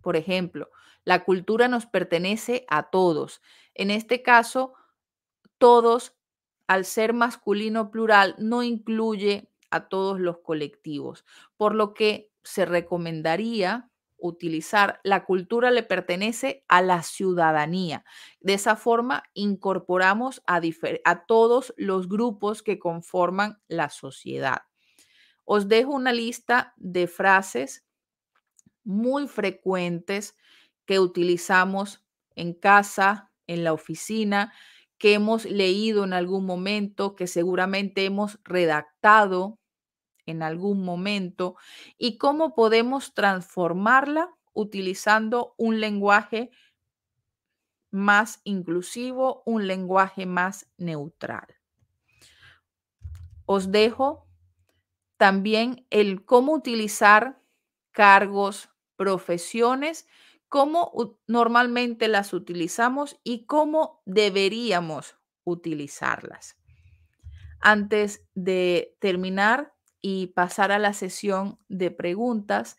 Por 0.00 0.16
ejemplo, 0.16 0.70
la 1.04 1.24
cultura 1.24 1.68
nos 1.68 1.86
pertenece 1.86 2.64
a 2.68 2.90
todos. 2.90 3.42
En 3.74 3.90
este 3.90 4.22
caso, 4.22 4.74
todos 5.58 6.16
al 6.70 6.84
ser 6.84 7.14
masculino 7.14 7.90
plural 7.90 8.36
no 8.38 8.62
incluye 8.62 9.50
a 9.72 9.88
todos 9.88 10.20
los 10.20 10.38
colectivos, 10.38 11.24
por 11.56 11.74
lo 11.74 11.94
que 11.94 12.30
se 12.44 12.64
recomendaría 12.64 13.90
utilizar 14.18 15.00
la 15.02 15.24
cultura 15.24 15.72
le 15.72 15.82
pertenece 15.82 16.64
a 16.68 16.80
la 16.80 17.02
ciudadanía. 17.02 18.04
De 18.38 18.54
esa 18.54 18.76
forma 18.76 19.24
incorporamos 19.34 20.44
a, 20.46 20.60
a 21.04 21.26
todos 21.26 21.74
los 21.76 22.08
grupos 22.08 22.62
que 22.62 22.78
conforman 22.78 23.60
la 23.66 23.88
sociedad. 23.88 24.62
Os 25.44 25.66
dejo 25.66 25.90
una 25.90 26.12
lista 26.12 26.72
de 26.76 27.08
frases 27.08 27.84
muy 28.84 29.26
frecuentes 29.26 30.36
que 30.86 31.00
utilizamos 31.00 32.04
en 32.36 32.54
casa, 32.54 33.32
en 33.48 33.64
la 33.64 33.72
oficina, 33.72 34.52
que 35.00 35.14
hemos 35.14 35.46
leído 35.46 36.04
en 36.04 36.12
algún 36.12 36.44
momento, 36.44 37.16
que 37.16 37.26
seguramente 37.26 38.04
hemos 38.04 38.38
redactado 38.44 39.58
en 40.26 40.42
algún 40.42 40.84
momento 40.84 41.56
y 41.96 42.18
cómo 42.18 42.54
podemos 42.54 43.14
transformarla 43.14 44.28
utilizando 44.52 45.54
un 45.56 45.80
lenguaje 45.80 46.50
más 47.90 48.42
inclusivo, 48.44 49.42
un 49.46 49.66
lenguaje 49.66 50.26
más 50.26 50.70
neutral. 50.76 51.46
Os 53.46 53.72
dejo 53.72 54.28
también 55.16 55.86
el 55.88 56.26
cómo 56.26 56.52
utilizar 56.52 57.40
cargos, 57.90 58.68
profesiones, 58.96 60.06
cómo 60.50 61.16
normalmente 61.26 62.08
las 62.08 62.34
utilizamos 62.34 63.18
y 63.24 63.46
cómo 63.46 64.02
deberíamos 64.04 65.16
utilizarlas. 65.44 66.58
Antes 67.62 68.26
de 68.34 68.96
terminar, 69.00 69.72
y 70.00 70.28
pasar 70.28 70.72
a 70.72 70.78
la 70.78 70.92
sesión 70.92 71.58
de 71.68 71.90
preguntas, 71.90 72.78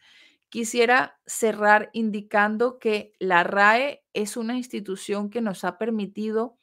quisiera 0.49 1.19
cerrar 1.25 1.89
indicando 1.93 2.79
que 2.79 3.13
la 3.19 3.43
RAE 3.43 4.03
es 4.13 4.37
una 4.37 4.57
institución 4.57 5.29
que 5.29 5.41
nos 5.41 5.63
ha 5.63 5.77
permitido 5.77 6.57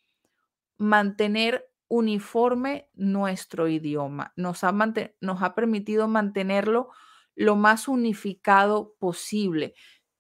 mantener 0.77 1.71
uniforme 1.89 2.91
nuestro 2.95 3.69
idioma, 3.69 4.33
nos 4.37 4.63
ha, 4.63 4.73
nos 5.21 5.43
ha 5.43 5.55
permitido 5.55 6.07
mantenerlo 6.07 6.91
lo 7.35 7.57
más 7.57 7.89
unificado 7.89 8.95
posible. 8.99 9.75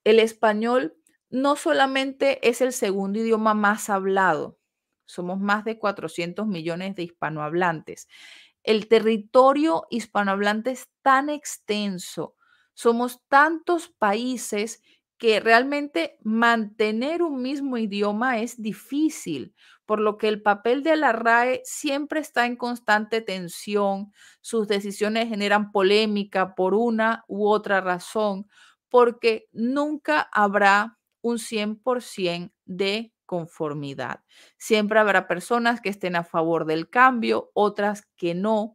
El 0.08 0.20
español 0.20 0.96
no 1.28 1.54
solamente 1.54 2.48
es 2.48 2.62
el 2.62 2.72
segundo 2.72 3.18
idioma 3.18 3.52
más 3.52 3.90
hablado, 3.90 4.58
somos 5.04 5.38
más 5.38 5.66
de 5.66 5.78
400 5.78 6.46
millones 6.46 6.96
de 6.96 7.02
hispanohablantes. 7.02 8.08
El 8.62 8.88
territorio 8.88 9.84
hispanohablante 9.90 10.70
es 10.70 10.88
tan 11.02 11.28
extenso, 11.28 12.36
somos 12.72 13.20
tantos 13.28 13.90
países 13.90 14.80
que 15.18 15.40
realmente 15.40 16.16
mantener 16.22 17.20
un 17.22 17.42
mismo 17.42 17.76
idioma 17.76 18.38
es 18.38 18.62
difícil, 18.62 19.54
por 19.84 20.00
lo 20.00 20.16
que 20.16 20.28
el 20.28 20.40
papel 20.40 20.82
de 20.82 20.96
la 20.96 21.12
RAE 21.12 21.60
siempre 21.64 22.20
está 22.20 22.46
en 22.46 22.56
constante 22.56 23.20
tensión, 23.20 24.10
sus 24.40 24.68
decisiones 24.68 25.28
generan 25.28 25.70
polémica 25.70 26.54
por 26.54 26.72
una 26.72 27.24
u 27.28 27.46
otra 27.46 27.82
razón, 27.82 28.46
porque 28.90 29.46
nunca 29.52 30.28
habrá 30.32 30.98
un 31.22 31.38
100% 31.38 32.52
de 32.64 33.12
conformidad. 33.26 34.20
Siempre 34.56 34.98
habrá 34.98 35.28
personas 35.28 35.80
que 35.80 35.90
estén 35.90 36.16
a 36.16 36.24
favor 36.24 36.64
del 36.64 36.88
cambio, 36.88 37.50
otras 37.54 38.08
que 38.16 38.34
no, 38.34 38.74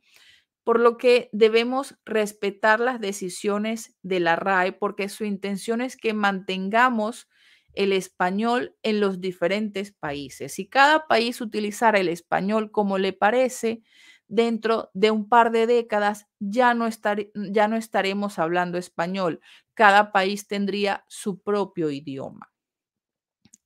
por 0.63 0.79
lo 0.79 0.97
que 0.97 1.29
debemos 1.33 1.95
respetar 2.05 2.79
las 2.79 2.99
decisiones 3.01 3.95
de 4.01 4.19
la 4.19 4.35
RAE 4.35 4.71
porque 4.73 5.09
su 5.09 5.25
intención 5.25 5.81
es 5.81 5.97
que 5.97 6.13
mantengamos 6.13 7.27
el 7.73 7.91
español 7.91 8.75
en 8.83 8.99
los 8.99 9.19
diferentes 9.19 9.91
países. 9.91 10.53
Si 10.53 10.67
cada 10.67 11.07
país 11.07 11.41
utilizara 11.41 11.99
el 11.99 12.07
español 12.07 12.71
como 12.71 12.97
le 12.97 13.13
parece, 13.13 13.81
dentro 14.27 14.89
de 14.93 15.11
un 15.11 15.27
par 15.27 15.51
de 15.51 15.67
décadas 15.67 16.27
ya 16.39 16.73
no, 16.73 16.87
ya 17.33 17.67
no 17.67 17.75
estaremos 17.75 18.39
hablando 18.39 18.77
español. 18.77 19.41
Cada 19.73 20.11
país 20.11 20.47
tendría 20.47 21.03
su 21.07 21.41
propio 21.41 21.89
idioma 21.89 22.51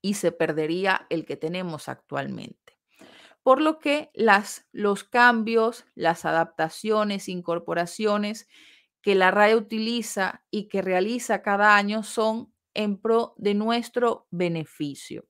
y 0.02 0.14
se 0.14 0.32
perdería 0.32 1.06
el 1.10 1.26
que 1.26 1.36
tenemos 1.38 1.90
actualmente. 1.90 2.78
Por 3.44 3.62
lo 3.62 3.80
que 3.80 4.12
los 4.72 5.04
cambios, 5.04 5.86
las 5.96 6.26
adaptaciones, 6.26 7.30
incorporaciones 7.30 8.48
que 9.02 9.16
la 9.16 9.32
RAE 9.32 9.56
utiliza 9.56 10.44
y 10.52 10.68
que 10.68 10.82
realiza 10.82 11.42
cada 11.42 11.76
año 11.78 12.04
son 12.04 12.54
en 12.74 12.98
pro 12.98 13.34
de 13.38 13.54
nuestro 13.54 14.28
beneficio. 14.32 15.28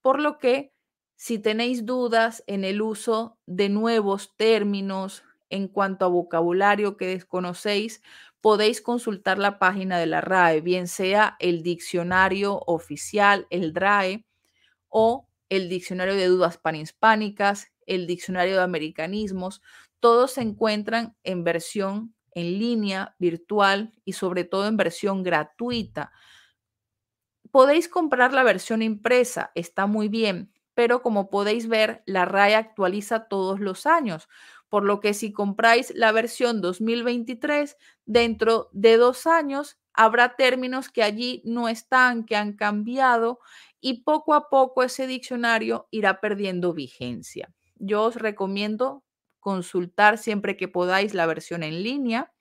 Por 0.00 0.20
lo 0.20 0.38
que 0.38 0.72
si 1.16 1.38
tenéis 1.38 1.84
dudas 1.84 2.42
en 2.46 2.64
el 2.64 2.80
uso 2.80 3.38
de 3.44 3.68
nuevos 3.68 4.34
términos 4.38 5.22
en 5.50 5.68
cuanto 5.68 6.04
a 6.04 6.08
vocabulario 6.08 6.96
que 6.96 7.06
desconocéis, 7.06 8.02
podéis 8.40 8.80
consultar 8.80 9.38
la 9.38 9.58
página 9.58 9.98
de 9.98 10.06
la 10.06 10.20
RAE, 10.20 10.60
bien 10.62 10.88
sea 10.88 11.36
el 11.40 11.62
diccionario 11.62 12.62
oficial, 12.66 13.46
el 13.50 13.72
DRAE, 13.72 14.24
o 14.88 15.28
el 15.48 15.68
diccionario 15.68 16.14
de 16.14 16.26
dudas 16.26 16.58
panhispánicas, 16.58 17.72
el 17.86 18.06
diccionario 18.06 18.56
de 18.56 18.62
americanismos, 18.62 19.62
todos 20.00 20.32
se 20.32 20.42
encuentran 20.42 21.16
en 21.24 21.44
versión 21.44 22.14
en 22.32 22.58
línea, 22.58 23.16
virtual 23.18 23.92
y 24.04 24.12
sobre 24.12 24.44
todo 24.44 24.66
en 24.68 24.76
versión 24.76 25.22
gratuita. 25.22 26.12
Podéis 27.50 27.88
comprar 27.88 28.32
la 28.32 28.44
versión 28.44 28.82
impresa, 28.82 29.50
está 29.54 29.86
muy 29.86 30.08
bien, 30.08 30.52
pero 30.74 31.02
como 31.02 31.28
podéis 31.30 31.68
ver, 31.68 32.02
la 32.06 32.24
RAE 32.24 32.54
actualiza 32.54 33.26
todos 33.26 33.60
los 33.60 33.86
años 33.86 34.28
por 34.70 34.84
lo 34.84 35.00
que 35.00 35.12
si 35.12 35.32
compráis 35.32 35.92
la 35.94 36.12
versión 36.12 36.62
2023, 36.62 37.76
dentro 38.06 38.70
de 38.72 38.96
dos 38.96 39.26
años 39.26 39.78
habrá 39.92 40.36
términos 40.36 40.88
que 40.88 41.02
allí 41.02 41.42
no 41.44 41.68
están, 41.68 42.24
que 42.24 42.36
han 42.36 42.54
cambiado 42.54 43.40
y 43.80 44.04
poco 44.04 44.32
a 44.32 44.48
poco 44.48 44.82
ese 44.84 45.06
diccionario 45.06 45.88
irá 45.90 46.20
perdiendo 46.20 46.72
vigencia. 46.72 47.52
Yo 47.74 48.04
os 48.04 48.14
recomiendo 48.14 49.04
consultar 49.40 50.18
siempre 50.18 50.56
que 50.56 50.68
podáis 50.68 51.14
la 51.14 51.26
versión 51.26 51.64
en 51.64 51.82
línea 51.82 52.32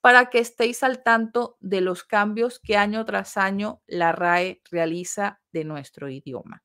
para 0.00 0.30
que 0.30 0.40
estéis 0.40 0.82
al 0.82 1.02
tanto 1.02 1.56
de 1.60 1.80
los 1.80 2.02
cambios 2.02 2.58
que 2.58 2.76
año 2.76 3.04
tras 3.04 3.36
año 3.36 3.82
la 3.86 4.12
RAE 4.12 4.62
realiza 4.70 5.40
de 5.52 5.64
nuestro 5.64 6.08
idioma. 6.08 6.64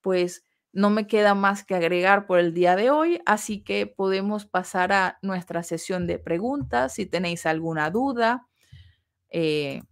Pues 0.00 0.44
no 0.72 0.90
me 0.90 1.06
queda 1.06 1.34
más 1.34 1.64
que 1.64 1.74
agregar 1.74 2.26
por 2.26 2.38
el 2.38 2.54
día 2.54 2.76
de 2.76 2.90
hoy, 2.90 3.20
así 3.26 3.62
que 3.62 3.86
podemos 3.86 4.46
pasar 4.46 4.92
a 4.92 5.18
nuestra 5.22 5.62
sesión 5.62 6.06
de 6.06 6.18
preguntas. 6.18 6.94
Si 6.94 7.06
tenéis 7.06 7.46
alguna 7.46 7.90
duda, 7.90 8.46
eh, 9.30 9.82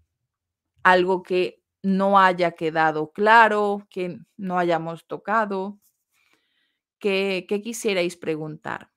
algo 0.85 1.23
que 1.23 1.63
no 1.83 2.19
haya 2.19 2.53
quedado 2.53 3.13
claro, 3.13 3.87
que 3.91 4.19
no 4.37 4.59
hayamos 4.59 5.07
tocado, 5.07 5.79
que, 6.99 7.47
que 7.49 7.63
quisierais 7.63 8.17
preguntar. 8.17 8.91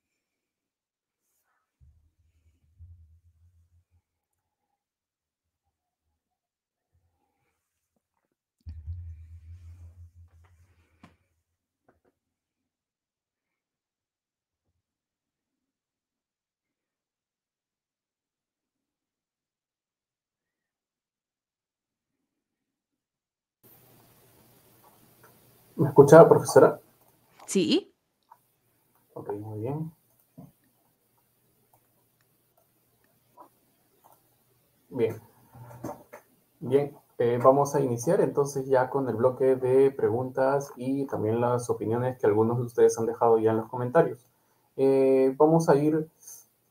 ¿Me 25.80 25.88
escucha, 25.88 26.28
profesora? 26.28 26.78
Sí. 27.46 27.94
Ok, 29.14 29.32
muy 29.32 29.60
bien. 29.62 29.94
Bien. 34.90 35.22
Bien, 36.60 36.98
eh, 37.18 37.40
vamos 37.42 37.76
a 37.76 37.80
iniciar 37.80 38.20
entonces 38.20 38.68
ya 38.68 38.90
con 38.90 39.08
el 39.08 39.16
bloque 39.16 39.56
de 39.56 39.90
preguntas 39.92 40.74
y 40.76 41.06
también 41.06 41.40
las 41.40 41.70
opiniones 41.70 42.18
que 42.20 42.28
algunos 42.28 42.58
de 42.58 42.64
ustedes 42.66 43.00
han 43.00 43.06
dejado 43.06 43.40
ya 43.40 43.52
en 43.52 43.58
los 43.58 43.70
comentarios. 43.70 44.20
Eh, 44.76 45.34
vamos 45.38 45.70
a 45.70 45.76
ir 45.78 46.10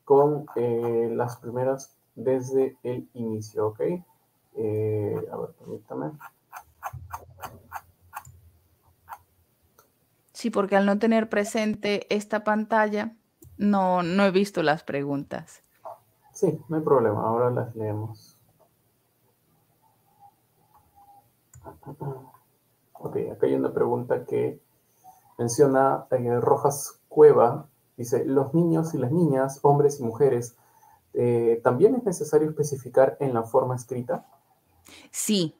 con 0.04 0.44
eh, 0.54 1.08
las 1.14 1.38
primeras 1.38 1.96
desde 2.14 2.76
el 2.82 3.08
inicio, 3.14 3.68
¿ok? 3.68 3.80
a 3.80 5.36
ver, 5.36 5.50
permítame. 5.58 6.10
Sí, 10.38 10.50
porque 10.50 10.76
al 10.76 10.86
no 10.86 11.00
tener 11.00 11.28
presente 11.28 12.06
esta 12.14 12.44
pantalla, 12.44 13.16
no, 13.56 14.04
no 14.04 14.24
he 14.24 14.30
visto 14.30 14.62
las 14.62 14.84
preguntas. 14.84 15.64
Sí, 16.32 16.60
no 16.68 16.76
hay 16.76 16.82
problema, 16.84 17.22
ahora 17.22 17.50
las 17.50 17.74
leemos. 17.74 18.36
Ok, 22.92 23.16
acá 23.32 23.46
hay 23.46 23.54
una 23.54 23.72
pregunta 23.72 24.24
que 24.26 24.60
menciona 25.38 26.06
eh, 26.12 26.38
Rojas 26.38 27.00
Cueva. 27.08 27.66
Dice, 27.96 28.24
los 28.24 28.54
niños 28.54 28.94
y 28.94 28.98
las 28.98 29.10
niñas, 29.10 29.58
hombres 29.62 29.98
y 29.98 30.04
mujeres, 30.04 30.56
eh, 31.14 31.60
¿también 31.64 31.96
es 31.96 32.04
necesario 32.04 32.48
especificar 32.48 33.16
en 33.18 33.34
la 33.34 33.42
forma 33.42 33.74
escrita? 33.74 34.24
Sí. 35.10 35.56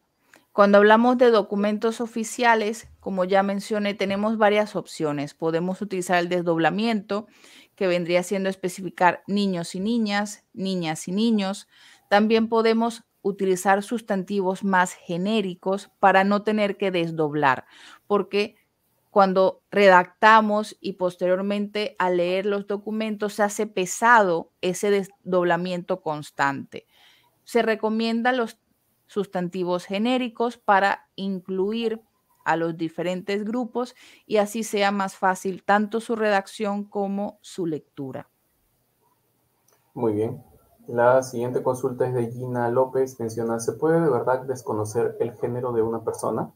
Cuando 0.52 0.78
hablamos 0.78 1.18
de 1.18 1.32
documentos 1.32 2.00
oficiales, 2.00 2.88
como 3.08 3.24
ya 3.24 3.42
mencioné, 3.42 3.94
tenemos 3.94 4.36
varias 4.36 4.76
opciones. 4.76 5.32
Podemos 5.32 5.80
utilizar 5.80 6.18
el 6.18 6.28
desdoblamiento, 6.28 7.26
que 7.74 7.86
vendría 7.86 8.22
siendo 8.22 8.50
especificar 8.50 9.22
niños 9.26 9.74
y 9.74 9.80
niñas, 9.80 10.44
niñas 10.52 11.08
y 11.08 11.12
niños. 11.12 11.68
También 12.10 12.50
podemos 12.50 13.04
utilizar 13.22 13.82
sustantivos 13.82 14.62
más 14.62 14.92
genéricos 14.92 15.90
para 16.00 16.22
no 16.22 16.42
tener 16.42 16.76
que 16.76 16.90
desdoblar, 16.90 17.64
porque 18.06 18.56
cuando 19.08 19.62
redactamos 19.70 20.76
y 20.78 20.92
posteriormente 20.92 21.96
al 21.98 22.18
leer 22.18 22.44
los 22.44 22.66
documentos 22.66 23.32
se 23.32 23.42
hace 23.42 23.66
pesado 23.66 24.52
ese 24.60 24.90
desdoblamiento 24.90 26.02
constante. 26.02 26.86
Se 27.44 27.62
recomienda 27.62 28.32
los 28.32 28.58
sustantivos 29.06 29.86
genéricos 29.86 30.58
para 30.58 31.08
incluir 31.16 32.02
a 32.48 32.56
los 32.56 32.76
diferentes 32.76 33.44
grupos 33.44 33.94
y 34.26 34.38
así 34.38 34.62
sea 34.62 34.90
más 34.90 35.16
fácil 35.16 35.62
tanto 35.62 36.00
su 36.00 36.16
redacción 36.16 36.84
como 36.84 37.38
su 37.42 37.66
lectura. 37.66 38.28
Muy 39.94 40.14
bien. 40.14 40.42
La 40.86 41.22
siguiente 41.22 41.62
consulta 41.62 42.06
es 42.06 42.14
de 42.14 42.30
Gina 42.30 42.70
López. 42.70 43.20
Menciona, 43.20 43.60
¿se 43.60 43.72
puede 43.74 44.00
de 44.00 44.10
verdad 44.10 44.42
desconocer 44.44 45.16
el 45.20 45.34
género 45.34 45.72
de 45.72 45.82
una 45.82 46.02
persona? 46.02 46.50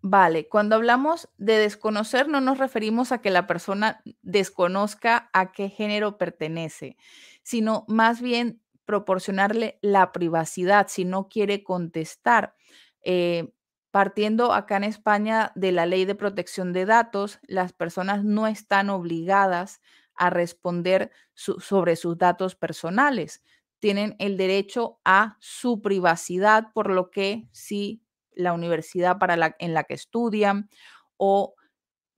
Vale, 0.00 0.48
cuando 0.48 0.76
hablamos 0.76 1.28
de 1.38 1.58
desconocer 1.58 2.28
no 2.28 2.40
nos 2.40 2.58
referimos 2.58 3.10
a 3.10 3.18
que 3.18 3.30
la 3.30 3.48
persona 3.48 4.00
desconozca 4.22 5.28
a 5.32 5.50
qué 5.50 5.70
género 5.70 6.18
pertenece, 6.18 6.96
sino 7.42 7.84
más 7.88 8.20
bien 8.20 8.62
proporcionarle 8.84 9.78
la 9.82 10.12
privacidad 10.12 10.86
si 10.88 11.04
no 11.04 11.28
quiere 11.28 11.64
contestar. 11.64 12.54
Eh, 13.02 13.52
partiendo 13.90 14.52
acá 14.52 14.76
en 14.76 14.84
España 14.84 15.52
de 15.54 15.72
la 15.72 15.86
ley 15.86 16.04
de 16.04 16.14
protección 16.14 16.72
de 16.72 16.86
datos, 16.86 17.38
las 17.42 17.72
personas 17.72 18.24
no 18.24 18.46
están 18.46 18.90
obligadas 18.90 19.80
a 20.14 20.30
responder 20.30 21.10
sobre 21.34 21.96
sus 21.96 22.18
datos 22.18 22.54
personales. 22.56 23.42
Tienen 23.80 24.16
el 24.18 24.36
derecho 24.36 24.98
a 25.04 25.36
su 25.40 25.80
privacidad, 25.80 26.72
por 26.74 26.90
lo 26.90 27.10
que 27.10 27.48
si 27.52 28.02
la 28.32 28.52
universidad 28.52 29.16
en 29.58 29.74
la 29.74 29.84
que 29.84 29.94
estudian 29.94 30.68
o 31.16 31.54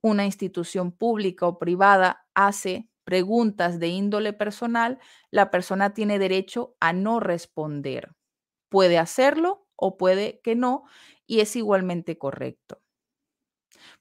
una 0.01 0.25
institución 0.25 0.91
pública 0.91 1.47
o 1.47 1.59
privada 1.59 2.25
hace 2.33 2.89
preguntas 3.03 3.79
de 3.79 3.87
índole 3.89 4.33
personal, 4.33 4.99
la 5.31 5.51
persona 5.51 5.93
tiene 5.93 6.19
derecho 6.19 6.75
a 6.79 6.93
no 6.93 7.19
responder. 7.19 8.15
Puede 8.69 8.97
hacerlo 8.97 9.67
o 9.75 9.97
puede 9.97 10.39
que 10.43 10.55
no, 10.55 10.83
y 11.31 11.39
es 11.39 11.55
igualmente 11.55 12.17
correcto. 12.17 12.81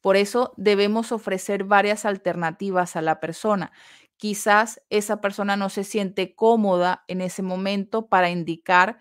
Por 0.00 0.16
eso 0.16 0.52
debemos 0.56 1.12
ofrecer 1.12 1.62
varias 1.62 2.04
alternativas 2.04 2.96
a 2.96 3.02
la 3.02 3.20
persona. 3.20 3.70
Quizás 4.16 4.82
esa 4.90 5.20
persona 5.20 5.56
no 5.56 5.68
se 5.68 5.84
siente 5.84 6.34
cómoda 6.34 7.04
en 7.06 7.20
ese 7.20 7.44
momento 7.44 8.08
para 8.08 8.30
indicar 8.30 8.98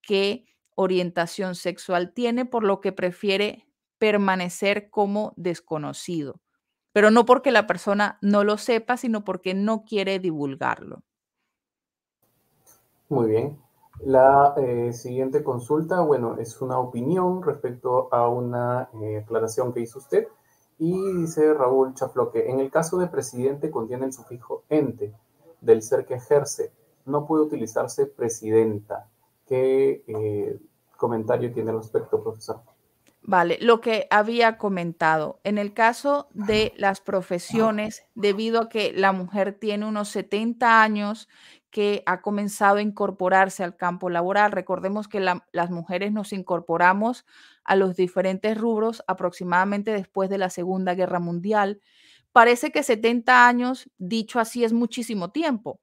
qué 0.00 0.44
orientación 0.76 1.56
sexual 1.56 2.12
tiene, 2.12 2.44
por 2.44 2.62
lo 2.62 2.80
que 2.80 2.92
prefiere 2.92 3.66
permanecer 3.98 4.88
como 4.88 5.32
desconocido. 5.36 6.40
Pero 6.92 7.10
no 7.10 7.24
porque 7.24 7.50
la 7.50 7.66
persona 7.66 8.16
no 8.22 8.44
lo 8.44 8.58
sepa, 8.58 8.96
sino 8.96 9.24
porque 9.24 9.54
no 9.54 9.82
quiere 9.82 10.20
divulgarlo. 10.20 11.02
Muy 13.08 13.28
bien. 13.28 13.71
La 14.00 14.54
eh, 14.56 14.92
siguiente 14.92 15.44
consulta, 15.44 16.00
bueno, 16.00 16.36
es 16.38 16.60
una 16.60 16.78
opinión 16.78 17.42
respecto 17.42 18.08
a 18.12 18.28
una 18.28 18.88
eh, 19.00 19.18
aclaración 19.18 19.72
que 19.72 19.80
hizo 19.80 19.98
usted. 19.98 20.26
Y 20.78 21.12
dice 21.12 21.54
Raúl 21.54 21.94
Chafloque, 21.94 22.50
en 22.50 22.58
el 22.58 22.70
caso 22.70 22.98
de 22.98 23.06
presidente 23.06 23.70
contiene 23.70 24.06
el 24.06 24.12
sufijo 24.12 24.64
ente 24.68 25.14
del 25.60 25.82
ser 25.82 26.04
que 26.04 26.14
ejerce. 26.14 26.72
No 27.04 27.26
puede 27.26 27.44
utilizarse 27.44 28.06
presidenta. 28.06 29.08
¿Qué 29.46 30.02
eh, 30.06 30.58
comentario 30.96 31.52
tiene 31.52 31.70
al 31.70 31.78
respecto, 31.78 32.22
profesor? 32.22 32.60
Vale, 33.24 33.58
lo 33.60 33.80
que 33.80 34.08
había 34.10 34.58
comentado, 34.58 35.38
en 35.44 35.56
el 35.58 35.72
caso 35.72 36.26
de 36.34 36.72
las 36.76 37.00
profesiones, 37.00 38.04
debido 38.16 38.62
a 38.62 38.68
que 38.68 38.92
la 38.92 39.12
mujer 39.12 39.52
tiene 39.52 39.86
unos 39.86 40.08
70 40.08 40.82
años 40.82 41.28
que 41.72 42.02
ha 42.04 42.20
comenzado 42.20 42.76
a 42.76 42.82
incorporarse 42.82 43.64
al 43.64 43.76
campo 43.76 44.10
laboral, 44.10 44.52
recordemos 44.52 45.08
que 45.08 45.20
las 45.20 45.70
mujeres 45.70 46.12
nos 46.12 46.34
incorporamos 46.34 47.24
a 47.64 47.76
los 47.76 47.96
diferentes 47.96 48.58
rubros 48.58 49.02
aproximadamente 49.08 49.90
después 49.90 50.28
de 50.28 50.36
la 50.36 50.50
Segunda 50.50 50.94
Guerra 50.94 51.18
Mundial. 51.18 51.80
Parece 52.30 52.72
que 52.72 52.82
70 52.82 53.48
años, 53.48 53.90
dicho 53.96 54.38
así, 54.38 54.64
es 54.64 54.74
muchísimo 54.74 55.32
tiempo, 55.32 55.80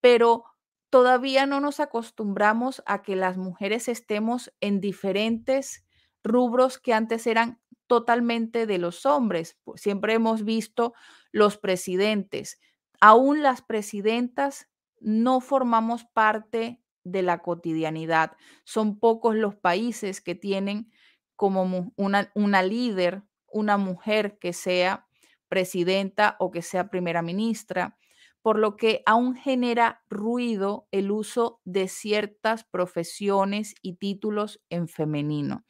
pero 0.00 0.44
todavía 0.88 1.44
no 1.44 1.60
nos 1.60 1.80
acostumbramos 1.80 2.82
a 2.86 3.02
que 3.02 3.14
las 3.14 3.36
mujeres 3.36 3.88
estemos 3.88 4.54
en 4.62 4.80
diferentes 4.80 5.84
rubros 6.24 6.78
que 6.78 6.94
antes 6.94 7.26
eran 7.26 7.60
totalmente 7.86 8.64
de 8.66 8.78
los 8.78 9.04
hombres. 9.04 9.58
Siempre 9.74 10.14
hemos 10.14 10.44
visto 10.44 10.94
los 11.30 11.58
presidentes. 11.58 12.58
Aún 13.02 13.42
las 13.42 13.60
presidentas 13.60 14.70
no 15.06 15.40
formamos 15.40 16.04
parte 16.04 16.82
de 17.04 17.22
la 17.22 17.38
cotidianidad. 17.38 18.32
Son 18.64 18.98
pocos 18.98 19.36
los 19.36 19.54
países 19.54 20.20
que 20.20 20.34
tienen 20.34 20.90
como 21.36 21.92
una, 21.94 22.62
líder, 22.64 23.22
una 23.46 23.76
mujer 23.76 24.36
que 24.40 24.52
sea 24.52 25.06
presidenta 25.48 26.34
o 26.40 26.50
que 26.50 26.60
sea 26.60 26.90
primera 26.90 27.22
ministra, 27.22 27.96
por 28.42 28.58
lo 28.58 28.76
que 28.76 29.04
aún 29.06 29.36
genera 29.36 30.02
ruido 30.10 30.88
el 30.90 31.12
uso 31.12 31.60
de 31.64 31.86
ciertas 31.86 32.64
profesiones 32.64 33.76
y 33.82 33.98
títulos 33.98 34.60
en 34.70 34.88
femenino. 34.88 35.64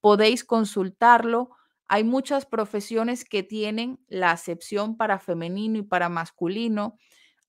Podéis 0.00 0.42
consultarlo. 0.42 1.50
Hay 1.86 2.02
muchas 2.02 2.46
profesiones 2.46 3.24
que 3.24 3.44
tienen 3.44 4.00
la 4.08 4.32
acepción 4.32 4.96
para 4.96 5.20
femenino 5.20 5.78
y 5.78 5.82
para 5.82 6.08
masculino. 6.08 6.98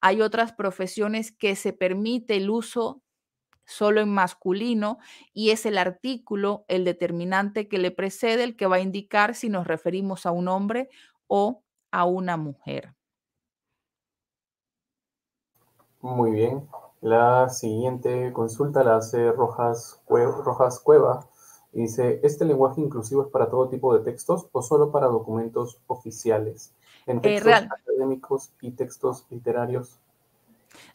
Hay 0.06 0.22
otras 0.22 0.52
profesiones 0.52 1.32
que 1.32 1.56
se 1.56 1.72
permite 1.72 2.36
el 2.36 2.50
uso 2.50 3.02
solo 3.64 4.02
en 4.02 4.10
masculino 4.10 4.98
y 5.32 5.52
es 5.52 5.66
el 5.66 5.78
artículo, 5.78 6.66
el 6.68 6.84
determinante 6.84 7.70
que 7.70 7.78
le 7.78 7.90
precede, 7.90 8.44
el 8.44 8.58
que 8.58 8.68
va 8.68 8.76
a 8.76 8.82
indicar 8.82 9.34
si 9.34 9.48
nos 9.48 9.66
referimos 9.66 10.26
a 10.26 10.32
un 10.32 10.50
hombre 10.50 10.90
o 11.28 11.64
a 11.90 12.04
una 12.04 12.36
mujer. 12.36 12.94
Muy 16.02 16.32
bien. 16.32 16.68
La 17.00 17.48
siguiente 17.48 18.34
consulta 18.34 18.84
la 18.84 18.98
hace 18.98 19.32
Rojas, 19.32 20.02
Rojas 20.10 20.82
Cueva. 20.82 21.30
Dice, 21.72 22.20
¿este 22.24 22.44
lenguaje 22.44 22.82
inclusivo 22.82 23.22
es 23.22 23.30
para 23.30 23.50
todo 23.50 23.70
tipo 23.70 23.98
de 23.98 24.04
textos 24.04 24.50
o 24.52 24.62
solo 24.62 24.92
para 24.92 25.08
documentos 25.08 25.82
oficiales? 25.88 26.74
En 27.06 27.18
eh, 27.18 27.22
textos 27.22 27.54
académicos 27.54 28.54
y 28.62 28.72
textos 28.72 29.26
literarios. 29.30 30.00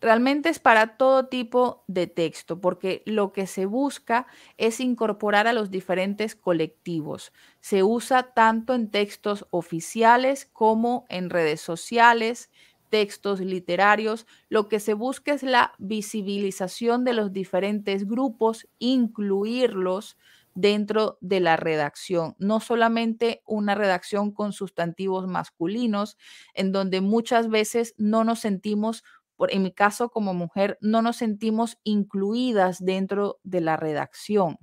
Realmente 0.01 0.49
es 0.49 0.59
para 0.59 0.97
todo 0.97 1.27
tipo 1.27 1.85
de 1.87 2.07
texto, 2.07 2.61
porque 2.61 3.03
lo 3.05 3.33
que 3.33 3.47
se 3.47 3.67
busca 3.67 4.27
es 4.57 4.81
incorporar 4.81 5.47
a 5.47 5.53
los 5.53 5.71
diferentes 5.71 6.35
colectivos. 6.35 7.33
Se 7.61 7.83
usa 7.83 8.35
tanto 8.35 8.75
en 8.75 8.91
textos 8.91 9.47
oficiales 9.51 10.49
como 10.53 11.05
en 11.09 11.31
redes 11.31 11.61
sociales, 11.61 12.51
textos 12.91 13.41
literarios. 13.41 14.27
Lo 14.49 14.69
que 14.69 14.81
se 14.81 14.95
busca 14.95 15.33
es 15.33 15.43
la 15.43 15.73
visibilización 15.79 17.05
de 17.05 17.13
los 17.13 17.33
diferentes 17.33 18.07
grupos, 18.07 18.69
incluirlos 18.79 20.17
dentro 20.61 21.19
de 21.21 21.39
la 21.39 21.57
redacción, 21.57 22.35
no 22.39 22.59
solamente 22.59 23.43
una 23.47 23.77
redacción 23.77 24.33
con 24.33 24.53
sustantivos 24.53 25.29
masculinos, 25.29 26.17
en 26.53 26.73
donde 26.73 27.01
muchas 27.01 27.49
veces 27.49 27.95
no 27.97 28.25
nos 28.25 28.41
sentimos 28.41 29.05
en 29.51 29.63
mi 29.63 29.71
caso 29.73 30.11
como 30.11 30.35
mujer, 30.35 30.79
no 30.81 31.01
nos 31.01 31.17
sentimos 31.19 31.79
incluidas 31.85 32.85
dentro 32.85 33.39
de 33.45 33.61
la 33.61 33.77
redacción. 33.77 34.59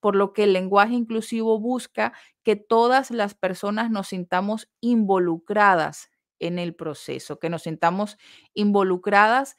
Por 0.00 0.16
lo 0.16 0.32
que 0.32 0.44
el 0.44 0.52
lenguaje 0.54 0.94
inclusivo 0.94 1.58
busca 1.60 2.12
que 2.44 2.56
todas 2.56 3.10
las 3.10 3.34
personas 3.34 3.90
nos 3.90 4.08
sintamos 4.08 4.70
involucradas 4.80 6.10
en 6.38 6.60
el 6.60 6.76
proceso, 6.76 7.40
que 7.40 7.50
nos 7.50 7.64
sintamos 7.64 8.16
involucradas 8.54 9.56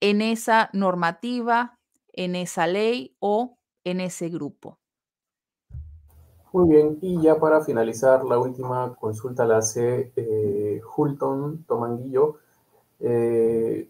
en 0.00 0.22
esa 0.22 0.70
normativa, 0.72 1.78
en 2.12 2.36
esa 2.36 2.66
ley 2.66 3.16
o 3.20 3.58
en 3.84 4.00
ese 4.00 4.30
grupo. 4.30 4.79
Muy 6.52 6.68
bien, 6.68 6.98
y 7.00 7.20
ya 7.22 7.38
para 7.38 7.62
finalizar, 7.62 8.24
la 8.24 8.38
última 8.38 8.94
consulta 8.96 9.44
la 9.44 9.58
hace 9.58 10.12
eh, 10.16 10.80
Hulton 10.96 11.64
Tomanguillo. 11.64 12.38
Eh, 12.98 13.88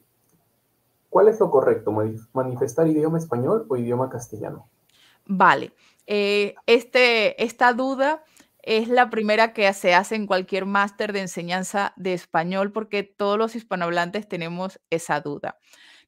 ¿Cuál 1.09 1.29
es 1.29 1.41
lo 1.41 1.51
correcto? 1.51 1.93
¿Manifestar 2.33 2.87
idioma 2.87 3.19
español 3.19 3.67
o 3.69 3.77
idioma 3.77 4.11
castellano? 4.11 4.69
Vale, 5.27 5.73
eh, 6.07 6.55
este, 6.67 7.43
esta 7.43 7.73
duda 7.73 8.23
es 8.63 8.89
la 8.89 9.11
primera 9.11 9.53
que 9.53 9.73
se 9.73 9.95
hace 9.95 10.15
en 10.15 10.27
cualquier 10.27 10.67
máster 10.67 11.13
de 11.13 11.21
enseñanza 11.21 11.95
de 11.97 12.13
español 12.13 12.73
porque 12.73 13.03
todos 13.03 13.39
los 13.39 13.57
hispanohablantes 13.57 14.29
tenemos 14.29 14.81
esa 14.91 15.21
duda. 15.21 15.59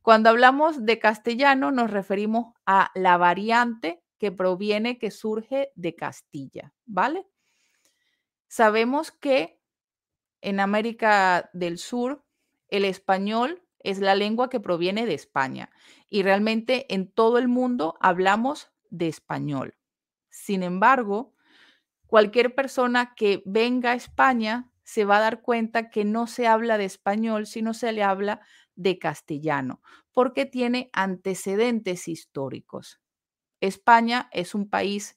Cuando 0.03 0.29
hablamos 0.31 0.85
de 0.85 0.99
castellano 0.99 1.70
nos 1.70 1.91
referimos 1.91 2.55
a 2.66 2.91
la 2.95 3.16
variante 3.16 4.03
que 4.23 4.31
proviene, 4.31 4.99
que 5.01 5.11
surge 5.11 5.73
de 5.74 5.97
Castilla, 5.97 6.73
¿vale? 6.86 7.27
Sabemos 8.47 9.11
que 9.11 9.61
en 10.43 10.61
América 10.61 11.51
del 11.55 11.78
Sur 11.78 12.24
el 12.69 12.85
español 12.85 13.65
es 13.81 13.99
la 13.99 14.15
lengua 14.15 14.49
que 14.49 14.61
proviene 14.61 15.07
de 15.07 15.15
España 15.15 15.70
y 16.09 16.23
realmente 16.23 16.94
en 16.94 17.11
todo 17.11 17.39
el 17.39 17.49
mundo 17.49 17.97
hablamos 18.01 18.70
de 18.90 19.09
español. 19.09 19.74
Sin 20.31 20.62
embargo, 20.62 21.35
cualquier 22.07 22.55
persona 22.55 23.15
que 23.16 23.43
venga 23.44 23.93
a 23.93 23.97
España 23.97 24.70
se 24.85 25.05
va 25.05 25.19
a 25.19 25.23
dar 25.23 25.43
cuenta 25.43 25.90
que 25.90 26.07
no 26.07 26.28
se 26.28 26.47
habla 26.47 26.78
de 26.78 26.86
español, 26.86 27.47
sino 27.47 27.74
se 27.74 27.93
le 27.93 28.05
habla 28.05 28.40
de 28.77 29.01
castellano, 29.01 29.82
porque 30.12 30.47
tiene 30.47 30.90
antecedentes 30.94 32.09
históricos. 32.09 33.02
España 33.62 34.28
es 34.32 34.55
un 34.55 34.68
país 34.68 35.16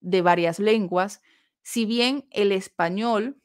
de 0.00 0.22
varias 0.22 0.58
lenguas, 0.58 1.22
si 1.62 1.86
bien 1.86 2.28
el 2.30 2.52
español, 2.52 3.40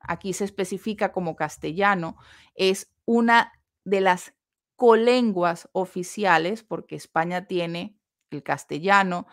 aquí 0.00 0.32
se 0.32 0.44
especifica 0.44 1.12
como 1.12 1.36
castellano, 1.36 2.16
es 2.54 2.92
una 3.04 3.52
de 3.84 4.00
las 4.00 4.34
colenguas 4.76 5.68
oficiales, 5.72 6.64
porque 6.64 6.96
España 6.96 7.46
tiene 7.46 7.96
el 8.30 8.42
castellano, 8.42 9.26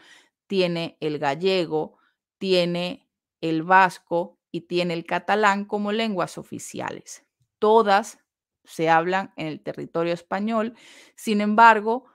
tiene 0.48 0.98
el 1.00 1.18
gallego, 1.18 1.98
tiene 2.38 3.10
el 3.40 3.64
vasco 3.64 4.38
y 4.52 4.62
tiene 4.62 4.94
el 4.94 5.06
catalán 5.06 5.66
como 5.66 5.94
lenguas 5.94 6.38
oficiales. 6.38 7.26
Todas 7.58 8.20
se 8.66 8.90
hablan 8.90 9.34
en 9.38 9.48
el 9.48 9.62
territorio 9.62 10.14
español, 10.14 10.76
sin 11.16 11.42
embargo, 11.42 12.06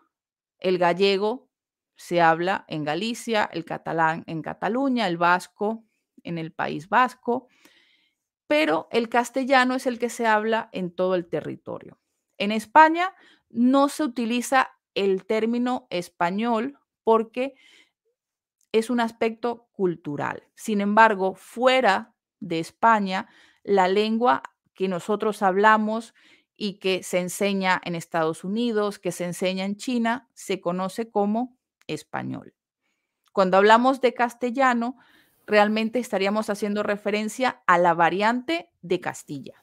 el 0.59 0.79
gallego 0.79 1.46
se 1.97 2.21
habla 2.21 2.65
en 2.69 2.85
Galicia, 2.85 3.49
el 3.53 3.65
catalán 3.65 4.25
en 4.27 4.43
Cataluña, 4.43 5.07
el 5.07 5.17
vasco 5.17 5.85
en 6.23 6.39
el 6.39 6.53
País 6.53 6.89
Vasco, 6.89 7.49
pero 8.47 8.89
el 8.93 9.09
castellano 9.09 9.75
es 9.75 9.87
el 9.87 9.99
que 9.99 10.11
se 10.11 10.27
habla 10.27 10.69
en 10.73 10.95
todo 10.95 11.15
el 11.15 11.27
territorio. 11.29 11.99
En 12.39 12.53
España 12.53 13.15
no 13.49 13.89
se 13.89 14.05
utiliza 14.05 14.71
el 14.95 15.25
término 15.25 15.87
español 15.91 16.79
porque 17.03 17.55
es 18.73 18.91
un 18.91 19.01
aspecto 19.01 19.69
cultural. 19.73 20.45
Sin 20.55 20.81
embargo, 20.81 21.35
fuera 21.35 22.15
de 22.41 22.59
España, 22.61 23.29
la 23.63 23.89
lengua 23.89 24.43
que 24.75 24.89
nosotros 24.89 25.43
hablamos 25.43 26.15
y 26.57 26.79
que 26.79 27.03
se 27.03 27.19
enseña 27.19 27.81
en 27.85 27.95
Estados 27.95 28.45
Unidos, 28.45 28.99
que 28.99 29.13
se 29.13 29.25
enseña 29.25 29.65
en 29.65 29.77
China, 29.77 30.29
se 30.35 30.61
conoce 30.61 31.11
como 31.11 31.57
español. 31.87 32.55
Cuando 33.33 33.57
hablamos 33.57 34.01
de 34.01 34.15
castellano, 34.15 34.97
realmente 35.47 35.99
estaríamos 35.99 36.51
haciendo 36.51 36.83
referencia 36.83 37.63
a 37.67 37.79
la 37.79 37.95
variante 37.95 38.71
de 38.83 39.01
Castilla. 39.01 39.55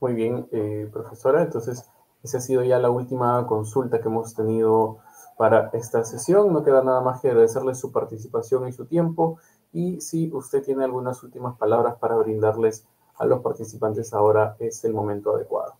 Muy 0.00 0.14
bien, 0.14 0.46
eh, 0.52 0.88
profesora. 0.92 1.42
Entonces, 1.42 1.88
esa 2.22 2.38
ha 2.38 2.40
sido 2.40 2.62
ya 2.62 2.78
la 2.78 2.90
última 2.90 3.46
consulta 3.46 4.00
que 4.00 4.08
hemos 4.08 4.34
tenido 4.34 4.98
para 5.36 5.70
esta 5.72 6.04
sesión. 6.04 6.52
No 6.52 6.62
queda 6.62 6.82
nada 6.82 7.00
más 7.00 7.20
que 7.20 7.28
agradecerle 7.28 7.74
su 7.74 7.90
participación 7.90 8.68
y 8.68 8.72
su 8.72 8.86
tiempo. 8.86 9.38
Y 9.72 10.00
si 10.00 10.30
usted 10.32 10.62
tiene 10.62 10.84
algunas 10.84 11.22
últimas 11.22 11.56
palabras 11.56 11.96
para 11.96 12.16
brindarles 12.16 12.86
a 13.16 13.26
los 13.26 13.40
participantes, 13.40 14.12
ahora 14.14 14.56
es 14.60 14.84
el 14.84 14.94
momento 14.94 15.34
adecuado. 15.34 15.74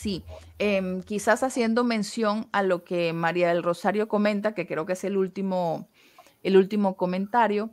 Sí, 0.00 0.22
em, 0.60 1.02
quizás 1.02 1.42
haciendo 1.42 1.82
mención 1.82 2.48
a 2.52 2.62
lo 2.62 2.84
que 2.84 3.12
María 3.12 3.48
del 3.48 3.64
Rosario 3.64 4.06
comenta, 4.06 4.54
que 4.54 4.64
creo 4.64 4.86
que 4.86 4.92
es 4.92 5.02
el 5.02 5.16
último, 5.16 5.88
el 6.44 6.56
último 6.56 6.96
comentario. 6.96 7.72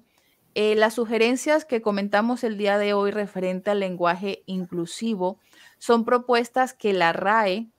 Eh, 0.55 0.73
las 0.73 0.95
sugerencias 0.95 1.65
que 1.65 1.83
comentamos 1.83 2.43
el 2.43 2.57
día 2.57 2.79
de 2.79 2.93
hoy 2.93 3.11
referente 3.11 3.69
al 3.69 3.79
lenguaje 3.79 4.41
inclusivo 4.47 5.37
son 5.77 6.03
propuestas 6.03 6.73
que 6.73 6.93
la 6.93 7.13
RAE 7.13 7.69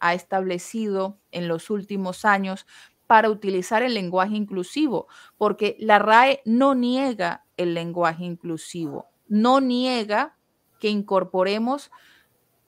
ha 0.00 0.12
establecido 0.12 1.18
en 1.30 1.48
los 1.48 1.70
últimos 1.70 2.26
años 2.26 2.66
para 3.06 3.30
utilizar 3.30 3.82
el 3.82 3.94
lenguaje 3.94 4.36
inclusivo, 4.36 5.08
porque 5.38 5.76
la 5.78 5.98
RAE 5.98 6.42
no 6.44 6.74
niega 6.74 7.46
el 7.56 7.72
lenguaje 7.72 8.26
inclusivo, 8.26 9.06
no 9.28 9.62
niega 9.62 10.36
que 10.78 10.90
incorporemos 10.90 11.90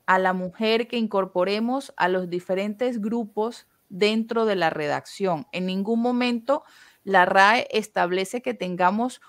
a 0.07 0.19
la 0.19 0.33
mujer 0.33 0.89
que 0.89 0.97
incorporemos 0.97 1.93
a 1.97 2.09
los 2.09 2.31
diferentes 2.31 3.01
grupos 3.01 3.67
dentro 3.89 4.47
de 4.47 4.57
la 4.57 4.71
redacción. 4.71 5.47
En 5.53 5.67
ningún 5.67 6.01
momento 6.01 6.63
la 7.05 7.25
RAE 7.25 7.69
establece 7.71 8.43
que 8.43 8.55
tengamos 8.55 9.21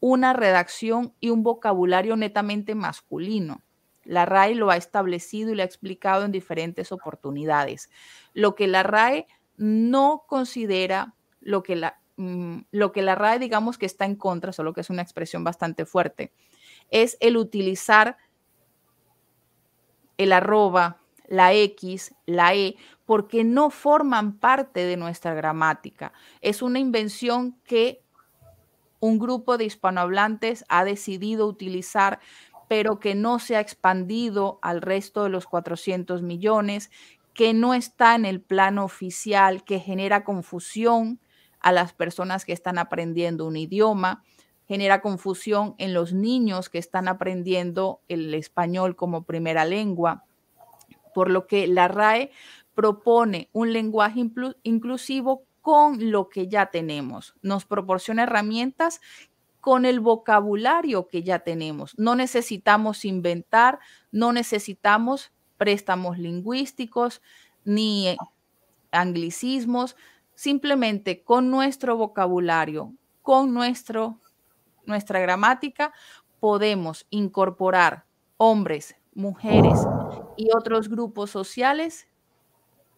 una 0.00 0.32
redacción 0.32 1.14
y 1.18 1.30
un 1.30 1.42
vocabulario 1.42 2.16
netamente 2.16 2.74
masculino. 2.74 3.62
La 4.04 4.26
RAE 4.26 4.54
lo 4.54 4.70
ha 4.70 4.76
establecido 4.76 5.50
y 5.50 5.54
lo 5.54 5.62
ha 5.62 5.66
explicado 5.66 6.24
en 6.24 6.32
diferentes 6.32 6.92
oportunidades. 6.92 7.90
Lo 8.34 8.54
que 8.54 8.66
la 8.66 8.82
RAE 8.82 9.26
no 9.56 10.24
considera, 10.28 11.14
lo 11.40 11.62
que 11.62 11.76
la, 11.76 12.00
mm, 12.16 12.58
lo 12.70 12.92
que 12.92 13.02
la 13.02 13.14
RAE 13.14 13.38
digamos 13.38 13.78
que 13.78 13.86
está 13.86 14.04
en 14.04 14.16
contra, 14.16 14.52
solo 14.52 14.74
que 14.74 14.82
es 14.82 14.90
una 14.90 15.02
expresión 15.02 15.42
bastante 15.42 15.86
fuerte, 15.86 16.32
es 16.90 17.16
el 17.20 17.36
utilizar 17.36 18.18
el 20.18 20.32
arroba, 20.32 20.98
la 21.28 21.52
X, 21.52 22.14
la 22.26 22.54
E, 22.54 22.76
porque 23.06 23.44
no 23.44 23.70
forman 23.70 24.38
parte 24.38 24.84
de 24.84 24.96
nuestra 24.96 25.34
gramática. 25.34 26.12
Es 26.40 26.62
una 26.62 26.78
invención 26.78 27.56
que 27.64 28.02
un 29.00 29.18
grupo 29.18 29.58
de 29.58 29.64
hispanohablantes 29.64 30.64
ha 30.68 30.84
decidido 30.84 31.46
utilizar, 31.46 32.20
pero 32.68 33.00
que 33.00 33.14
no 33.14 33.38
se 33.38 33.56
ha 33.56 33.60
expandido 33.60 34.58
al 34.62 34.80
resto 34.80 35.24
de 35.24 35.28
los 35.28 35.46
400 35.46 36.22
millones, 36.22 36.90
que 37.34 37.52
no 37.52 37.74
está 37.74 38.14
en 38.14 38.24
el 38.24 38.40
plano 38.40 38.84
oficial, 38.84 39.64
que 39.64 39.80
genera 39.80 40.24
confusión 40.24 41.20
a 41.60 41.72
las 41.72 41.92
personas 41.92 42.44
que 42.44 42.52
están 42.52 42.78
aprendiendo 42.78 43.46
un 43.46 43.56
idioma 43.56 44.22
genera 44.66 45.00
confusión 45.00 45.74
en 45.78 45.94
los 45.94 46.12
niños 46.12 46.68
que 46.68 46.78
están 46.78 47.08
aprendiendo 47.08 48.00
el 48.08 48.32
español 48.34 48.96
como 48.96 49.24
primera 49.24 49.64
lengua, 49.64 50.24
por 51.14 51.30
lo 51.30 51.46
que 51.46 51.66
la 51.66 51.88
RAE 51.88 52.30
propone 52.74 53.48
un 53.52 53.72
lenguaje 53.72 54.20
inclusivo 54.62 55.44
con 55.60 56.10
lo 56.10 56.28
que 56.28 56.48
ya 56.48 56.66
tenemos. 56.66 57.34
Nos 57.40 57.64
proporciona 57.64 58.24
herramientas 58.24 59.00
con 59.60 59.86
el 59.86 60.00
vocabulario 60.00 61.08
que 61.08 61.22
ya 61.22 61.38
tenemos. 61.38 61.94
No 61.96 62.14
necesitamos 62.16 63.04
inventar, 63.06 63.78
no 64.12 64.32
necesitamos 64.32 65.32
préstamos 65.56 66.18
lingüísticos 66.18 67.22
ni 67.64 68.16
anglicismos, 68.90 69.96
simplemente 70.34 71.22
con 71.22 71.50
nuestro 71.50 71.96
vocabulario, 71.96 72.92
con 73.22 73.54
nuestro 73.54 74.20
nuestra 74.86 75.20
gramática, 75.20 75.92
podemos 76.40 77.06
incorporar 77.10 78.04
hombres, 78.36 78.96
mujeres 79.14 79.78
y 80.36 80.50
otros 80.54 80.88
grupos 80.88 81.30
sociales 81.30 82.08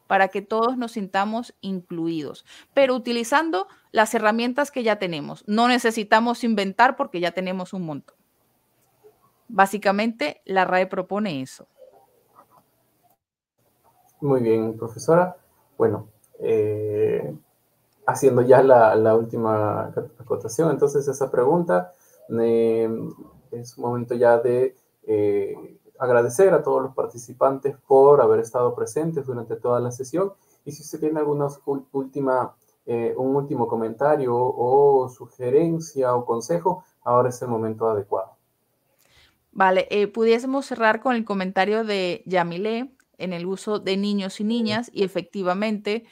para 0.06 0.28
que 0.28 0.42
todos 0.42 0.76
nos 0.76 0.92
sintamos 0.92 1.54
incluidos, 1.60 2.44
pero 2.74 2.94
utilizando 2.94 3.66
las 3.90 4.14
herramientas 4.14 4.70
que 4.70 4.82
ya 4.82 4.98
tenemos. 4.98 5.44
No 5.46 5.68
necesitamos 5.68 6.44
inventar 6.44 6.96
porque 6.96 7.20
ya 7.20 7.32
tenemos 7.32 7.72
un 7.72 7.84
montón. 7.84 8.16
Básicamente, 9.48 10.42
la 10.44 10.64
RAE 10.64 10.86
propone 10.86 11.40
eso. 11.40 11.68
Muy 14.20 14.40
bien, 14.42 14.76
profesora. 14.76 15.36
Bueno, 15.76 16.08
eh, 16.40 17.34
haciendo 18.06 18.42
ya 18.42 18.62
la, 18.62 19.16
última 19.16 19.92
acotación, 20.18 20.70
entonces 20.70 21.06
esa 21.08 21.30
pregunta 21.30 21.92
eh, 22.40 22.88
es 23.50 23.76
un 23.76 23.84
momento 23.84 24.14
ya 24.14 24.38
de 24.38 24.76
eh, 25.06 25.54
agradecer 25.98 26.52
a 26.54 26.62
todos 26.62 26.82
los 26.82 26.94
participantes 26.94 27.76
por 27.86 28.20
haber 28.20 28.40
estado 28.40 28.74
presentes 28.74 29.26
durante 29.26 29.56
toda 29.56 29.80
la 29.80 29.90
sesión. 29.90 30.32
Y 30.64 30.72
si 30.72 30.82
usted 30.82 31.00
tiene 31.00 31.20
alguna 31.20 31.48
última, 31.92 32.54
eh, 32.86 33.14
un 33.16 33.36
último 33.36 33.68
comentario 33.68 34.34
o 34.34 35.08
sugerencia 35.08 36.14
o 36.14 36.24
consejo, 36.24 36.84
ahora 37.04 37.28
es 37.28 37.40
el 37.42 37.48
momento 37.48 37.88
adecuado. 37.88 38.36
Vale, 39.52 39.86
eh, 39.90 40.06
pudiésemos 40.06 40.66
cerrar 40.66 41.00
con 41.00 41.14
el 41.14 41.24
comentario 41.24 41.84
de 41.84 42.22
Yamile 42.26 42.92
en 43.16 43.32
el 43.32 43.46
uso 43.46 43.78
de 43.78 43.96
niños 43.96 44.40
y 44.40 44.44
niñas 44.44 44.90
y 44.92 45.02
efectivamente, 45.02 46.04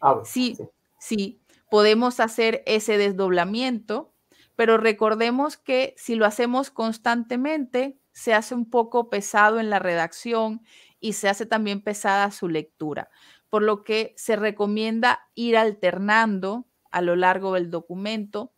ah, 0.00 0.20
sí, 0.24 0.56
sí, 1.00 1.41
podemos 1.72 2.20
hacer 2.20 2.62
ese 2.66 2.98
desdoblamiento, 2.98 4.12
pero 4.56 4.76
recordemos 4.76 5.56
que 5.56 5.94
si 5.96 6.16
lo 6.16 6.26
hacemos 6.26 6.70
constantemente, 6.70 7.98
se 8.12 8.34
hace 8.34 8.54
un 8.54 8.68
poco 8.68 9.08
pesado 9.08 9.58
en 9.58 9.70
la 9.70 9.78
redacción 9.78 10.60
y 11.00 11.14
se 11.14 11.30
hace 11.30 11.46
también 11.46 11.80
pesada 11.80 12.30
su 12.30 12.50
lectura, 12.50 13.08
por 13.48 13.62
lo 13.62 13.84
que 13.84 14.12
se 14.18 14.36
recomienda 14.36 15.30
ir 15.34 15.56
alternando 15.56 16.66
a 16.90 17.00
lo 17.00 17.16
largo 17.16 17.54
del 17.54 17.70
documento. 17.70 18.52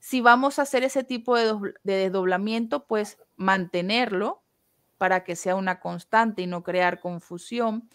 Si 0.00 0.20
vamos 0.20 0.58
a 0.58 0.62
hacer 0.62 0.82
ese 0.82 1.04
tipo 1.04 1.36
de, 1.36 1.72
desdoblamiento, 1.84 2.84
pues 2.88 3.16
mantenerlo 3.36 4.42
para 4.98 5.22
que 5.22 5.36
sea 5.36 5.54
una 5.54 5.78
constante 5.78 6.42
y 6.42 6.48
no 6.48 6.64
crear 6.64 6.98
confusión, 6.98 7.88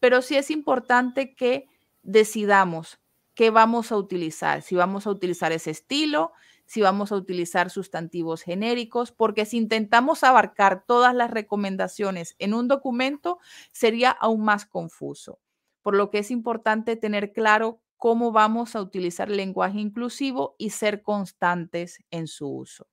pero 0.00 0.20
sí 0.20 0.36
es 0.36 0.50
importante 0.50 1.36
que 1.36 1.68
decidamos 2.02 2.98
qué 3.36 3.50
vamos 3.50 3.92
a 3.92 3.96
utilizar, 3.98 4.62
si 4.62 4.74
vamos 4.74 5.06
a 5.06 5.10
utilizar 5.10 5.52
ese 5.52 5.70
estilo, 5.70 6.32
si 6.64 6.82
vamos 6.82 7.12
a 7.12 7.16
utilizar 7.16 7.70
sustantivos 7.70 8.42
genéricos, 8.42 9.12
porque 9.12 9.44
si 9.44 9.58
intentamos 9.58 10.24
abarcar 10.24 10.84
todas 10.84 11.14
las 11.14 11.30
recomendaciones 11.30 12.34
en 12.40 12.54
un 12.54 12.66
documento, 12.66 13.38
sería 13.72 14.10
aún 14.10 14.42
más 14.44 14.66
confuso. 14.66 15.38
Por 15.82 15.94
lo 15.94 16.10
que 16.10 16.18
es 16.18 16.32
importante 16.32 16.96
tener 16.96 17.32
claro 17.32 17.80
cómo 17.98 18.32
vamos 18.32 18.74
a 18.74 18.80
utilizar 18.80 19.30
lenguaje 19.30 19.78
inclusivo 19.80 20.56
y 20.58 20.70
ser 20.70 21.02
constantes 21.02 22.02
en 22.10 22.26
su 22.26 22.48
uso. 22.48 22.88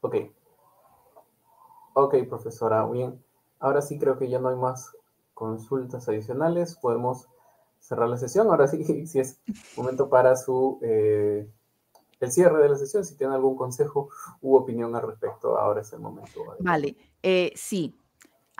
Ok. 0.00 0.14
Ok, 1.94 2.14
profesora. 2.28 2.86
Bien. 2.86 3.22
Ahora 3.60 3.82
sí 3.82 3.98
creo 3.98 4.18
que 4.18 4.28
ya 4.28 4.38
no 4.38 4.48
hay 4.48 4.56
más 4.56 4.96
consultas 5.34 6.08
adicionales, 6.08 6.76
podemos 6.76 7.28
cerrar 7.80 8.08
la 8.08 8.16
sesión. 8.16 8.48
Ahora 8.48 8.68
sí, 8.68 8.84
si 9.06 9.20
es 9.20 9.40
momento 9.76 10.08
para 10.08 10.36
su 10.36 10.78
eh, 10.82 11.48
el 12.20 12.32
cierre 12.32 12.62
de 12.62 12.68
la 12.68 12.76
sesión, 12.76 13.04
si 13.04 13.16
tiene 13.16 13.34
algún 13.34 13.56
consejo 13.56 14.08
u 14.40 14.56
opinión 14.56 14.94
al 14.96 15.02
respecto, 15.02 15.58
ahora 15.58 15.82
es 15.82 15.92
el 15.92 16.00
momento. 16.00 16.40
Vale, 16.60 16.96
eh, 17.22 17.52
sí. 17.54 17.94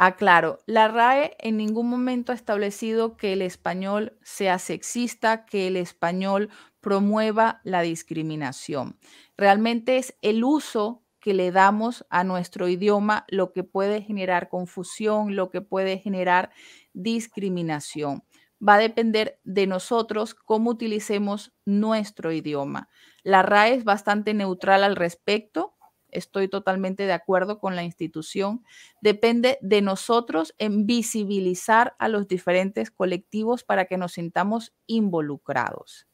Aclaro, 0.00 0.60
la 0.66 0.86
RAE 0.86 1.36
en 1.40 1.56
ningún 1.56 1.90
momento 1.90 2.30
ha 2.30 2.36
establecido 2.36 3.16
que 3.16 3.32
el 3.32 3.42
español 3.42 4.16
sea 4.22 4.60
sexista, 4.60 5.44
que 5.44 5.66
el 5.66 5.76
español 5.76 6.50
promueva 6.80 7.60
la 7.64 7.82
discriminación. 7.82 8.96
Realmente 9.36 9.98
es 9.98 10.14
el 10.22 10.44
uso 10.44 11.02
que 11.28 11.34
le 11.34 11.52
damos 11.52 12.06
a 12.08 12.24
nuestro 12.24 12.68
idioma, 12.68 13.26
lo 13.28 13.52
que 13.52 13.62
puede 13.62 14.00
generar 14.00 14.48
confusión, 14.48 15.36
lo 15.36 15.50
que 15.50 15.60
puede 15.60 15.98
generar 15.98 16.48
discriminación. 16.94 18.24
Va 18.66 18.76
a 18.76 18.78
depender 18.78 19.38
de 19.44 19.66
nosotros 19.66 20.34
cómo 20.34 20.70
utilicemos 20.70 21.52
nuestro 21.66 22.32
idioma. 22.32 22.88
La 23.24 23.42
RAE 23.42 23.74
es 23.74 23.84
bastante 23.84 24.32
neutral 24.32 24.82
al 24.84 24.96
respecto. 24.96 25.76
Estoy 26.08 26.48
totalmente 26.48 27.04
de 27.04 27.12
acuerdo 27.12 27.58
con 27.58 27.76
la 27.76 27.84
institución. 27.84 28.64
Depende 29.02 29.58
de 29.60 29.82
nosotros 29.82 30.54
en 30.56 30.86
visibilizar 30.86 31.94
a 31.98 32.08
los 32.08 32.26
diferentes 32.26 32.90
colectivos 32.90 33.64
para 33.64 33.84
que 33.84 33.98
nos 33.98 34.12
sintamos 34.12 34.72
involucrados 34.86 36.07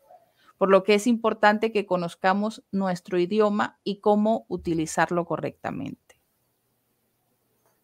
por 0.65 0.71
lo 0.71 0.83
que 0.83 0.95
es 0.95 1.07
importante 1.07 1.73
que 1.73 1.85
conozcamos 1.85 2.65
nuestro 2.73 3.19
idioma 3.19 3.79
y 3.85 4.01
cómo 4.01 4.47
utilizarlo 4.49 5.27
correctamente. 5.27 6.23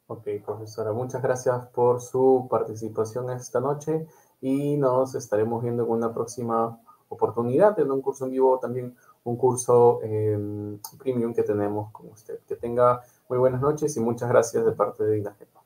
Ok, 0.07 0.27
profesora, 0.43 0.91
muchas 0.95 1.21
gracias 1.21 1.67
por 1.67 2.01
su 2.01 2.49
participación 2.51 3.29
esta 3.33 3.61
noche 3.61 4.07
y 4.41 4.79
nos 4.79 5.15
estaremos 5.15 5.63
viendo 5.63 5.83
en 5.83 5.91
una 5.91 6.15
próxima 6.15 6.81
oportunidad 7.11 7.79
en 7.79 7.91
un 7.91 8.01
curso 8.01 8.25
en 8.25 8.31
vivo, 8.31 8.59
también 8.59 8.97
un 9.25 9.37
curso 9.37 10.01
em, 10.03 10.79
premium 10.99 11.35
que 11.35 11.43
tenemos 11.43 11.93
con 11.93 12.09
usted. 12.09 12.39
Que 12.49 12.57
tenga 12.57 13.03
muy 13.29 13.37
buenas 13.37 13.61
noches 13.61 13.95
y 13.95 14.01
muchas 14.01 14.31
gracias 14.31 14.65
de 14.65 14.73
parte 14.73 15.05
de 15.05 15.19
INAGEPA. 15.19 15.61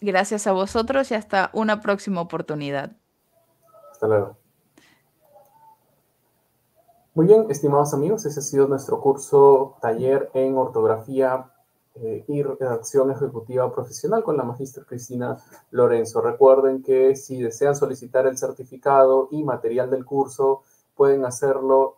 Gracias 0.00 0.46
a 0.46 0.52
vosotros 0.52 1.10
y 1.10 1.14
hasta 1.14 1.50
una 1.52 1.82
próxima 1.82 2.22
oportunidad. 2.22 2.92
Hasta 3.92 4.06
luego. 4.06 4.47
Muy 7.18 7.26
bien, 7.26 7.46
estimados 7.48 7.94
amigos, 7.94 8.24
ese 8.26 8.38
ha 8.38 8.42
sido 8.44 8.68
nuestro 8.68 9.00
curso 9.00 9.74
taller 9.80 10.30
en 10.34 10.56
ortografía 10.56 11.50
eh, 11.96 12.24
y 12.28 12.44
redacción 12.44 13.10
ejecutiva 13.10 13.74
profesional 13.74 14.22
con 14.22 14.36
la 14.36 14.44
magistra 14.44 14.84
Cristina 14.84 15.36
Lorenzo. 15.72 16.20
Recuerden 16.20 16.80
que 16.80 17.16
si 17.16 17.42
desean 17.42 17.74
solicitar 17.74 18.28
el 18.28 18.38
certificado 18.38 19.26
y 19.32 19.42
material 19.42 19.90
del 19.90 20.04
curso, 20.04 20.62
pueden 20.94 21.24
hacerlo 21.24 21.96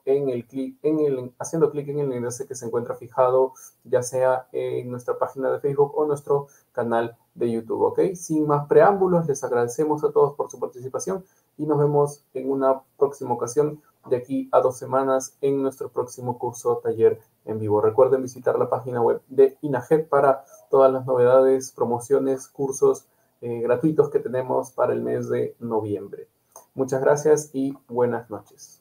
haciendo 1.38 1.70
clic 1.70 1.88
en 1.88 2.00
el 2.00 2.12
enlace 2.12 2.46
que 2.46 2.54
se 2.54 2.64
encuentra 2.64 2.94
fijado, 2.94 3.52
ya 3.84 4.02
sea 4.02 4.48
en 4.52 4.90
nuestra 4.90 5.18
página 5.18 5.52
de 5.52 5.60
Facebook 5.60 5.92
o 5.96 6.06
nuestro 6.06 6.46
canal 6.72 7.14
de 7.34 7.50
YouTube, 7.50 7.82
¿ok? 7.82 8.00
Sin 8.14 8.46
más 8.46 8.66
preámbulos, 8.68 9.26
les 9.26 9.44
agradecemos 9.44 10.02
a 10.02 10.12
todos 10.12 10.34
por 10.34 10.50
su 10.50 10.58
participación 10.58 11.26
y 11.58 11.66
nos 11.66 11.78
vemos 11.78 12.24
en 12.32 12.50
una 12.50 12.80
próxima 12.96 13.34
ocasión 13.34 13.82
de 14.06 14.16
aquí 14.16 14.48
a 14.52 14.60
dos 14.60 14.78
semanas 14.78 15.36
en 15.40 15.62
nuestro 15.62 15.90
próximo 15.90 16.38
curso 16.38 16.80
taller 16.82 17.20
en 17.44 17.58
vivo. 17.58 17.80
Recuerden 17.80 18.22
visitar 18.22 18.58
la 18.58 18.70
página 18.70 19.00
web 19.02 19.22
de 19.28 19.56
INAGEP 19.60 20.08
para 20.08 20.44
todas 20.70 20.92
las 20.92 21.06
novedades, 21.06 21.72
promociones, 21.72 22.48
cursos 22.48 23.06
eh, 23.40 23.60
gratuitos 23.60 24.10
que 24.10 24.18
tenemos 24.18 24.70
para 24.70 24.92
el 24.92 25.02
mes 25.02 25.28
de 25.28 25.56
noviembre. 25.58 26.28
Muchas 26.74 27.00
gracias 27.00 27.50
y 27.52 27.76
buenas 27.88 28.30
noches. 28.30 28.79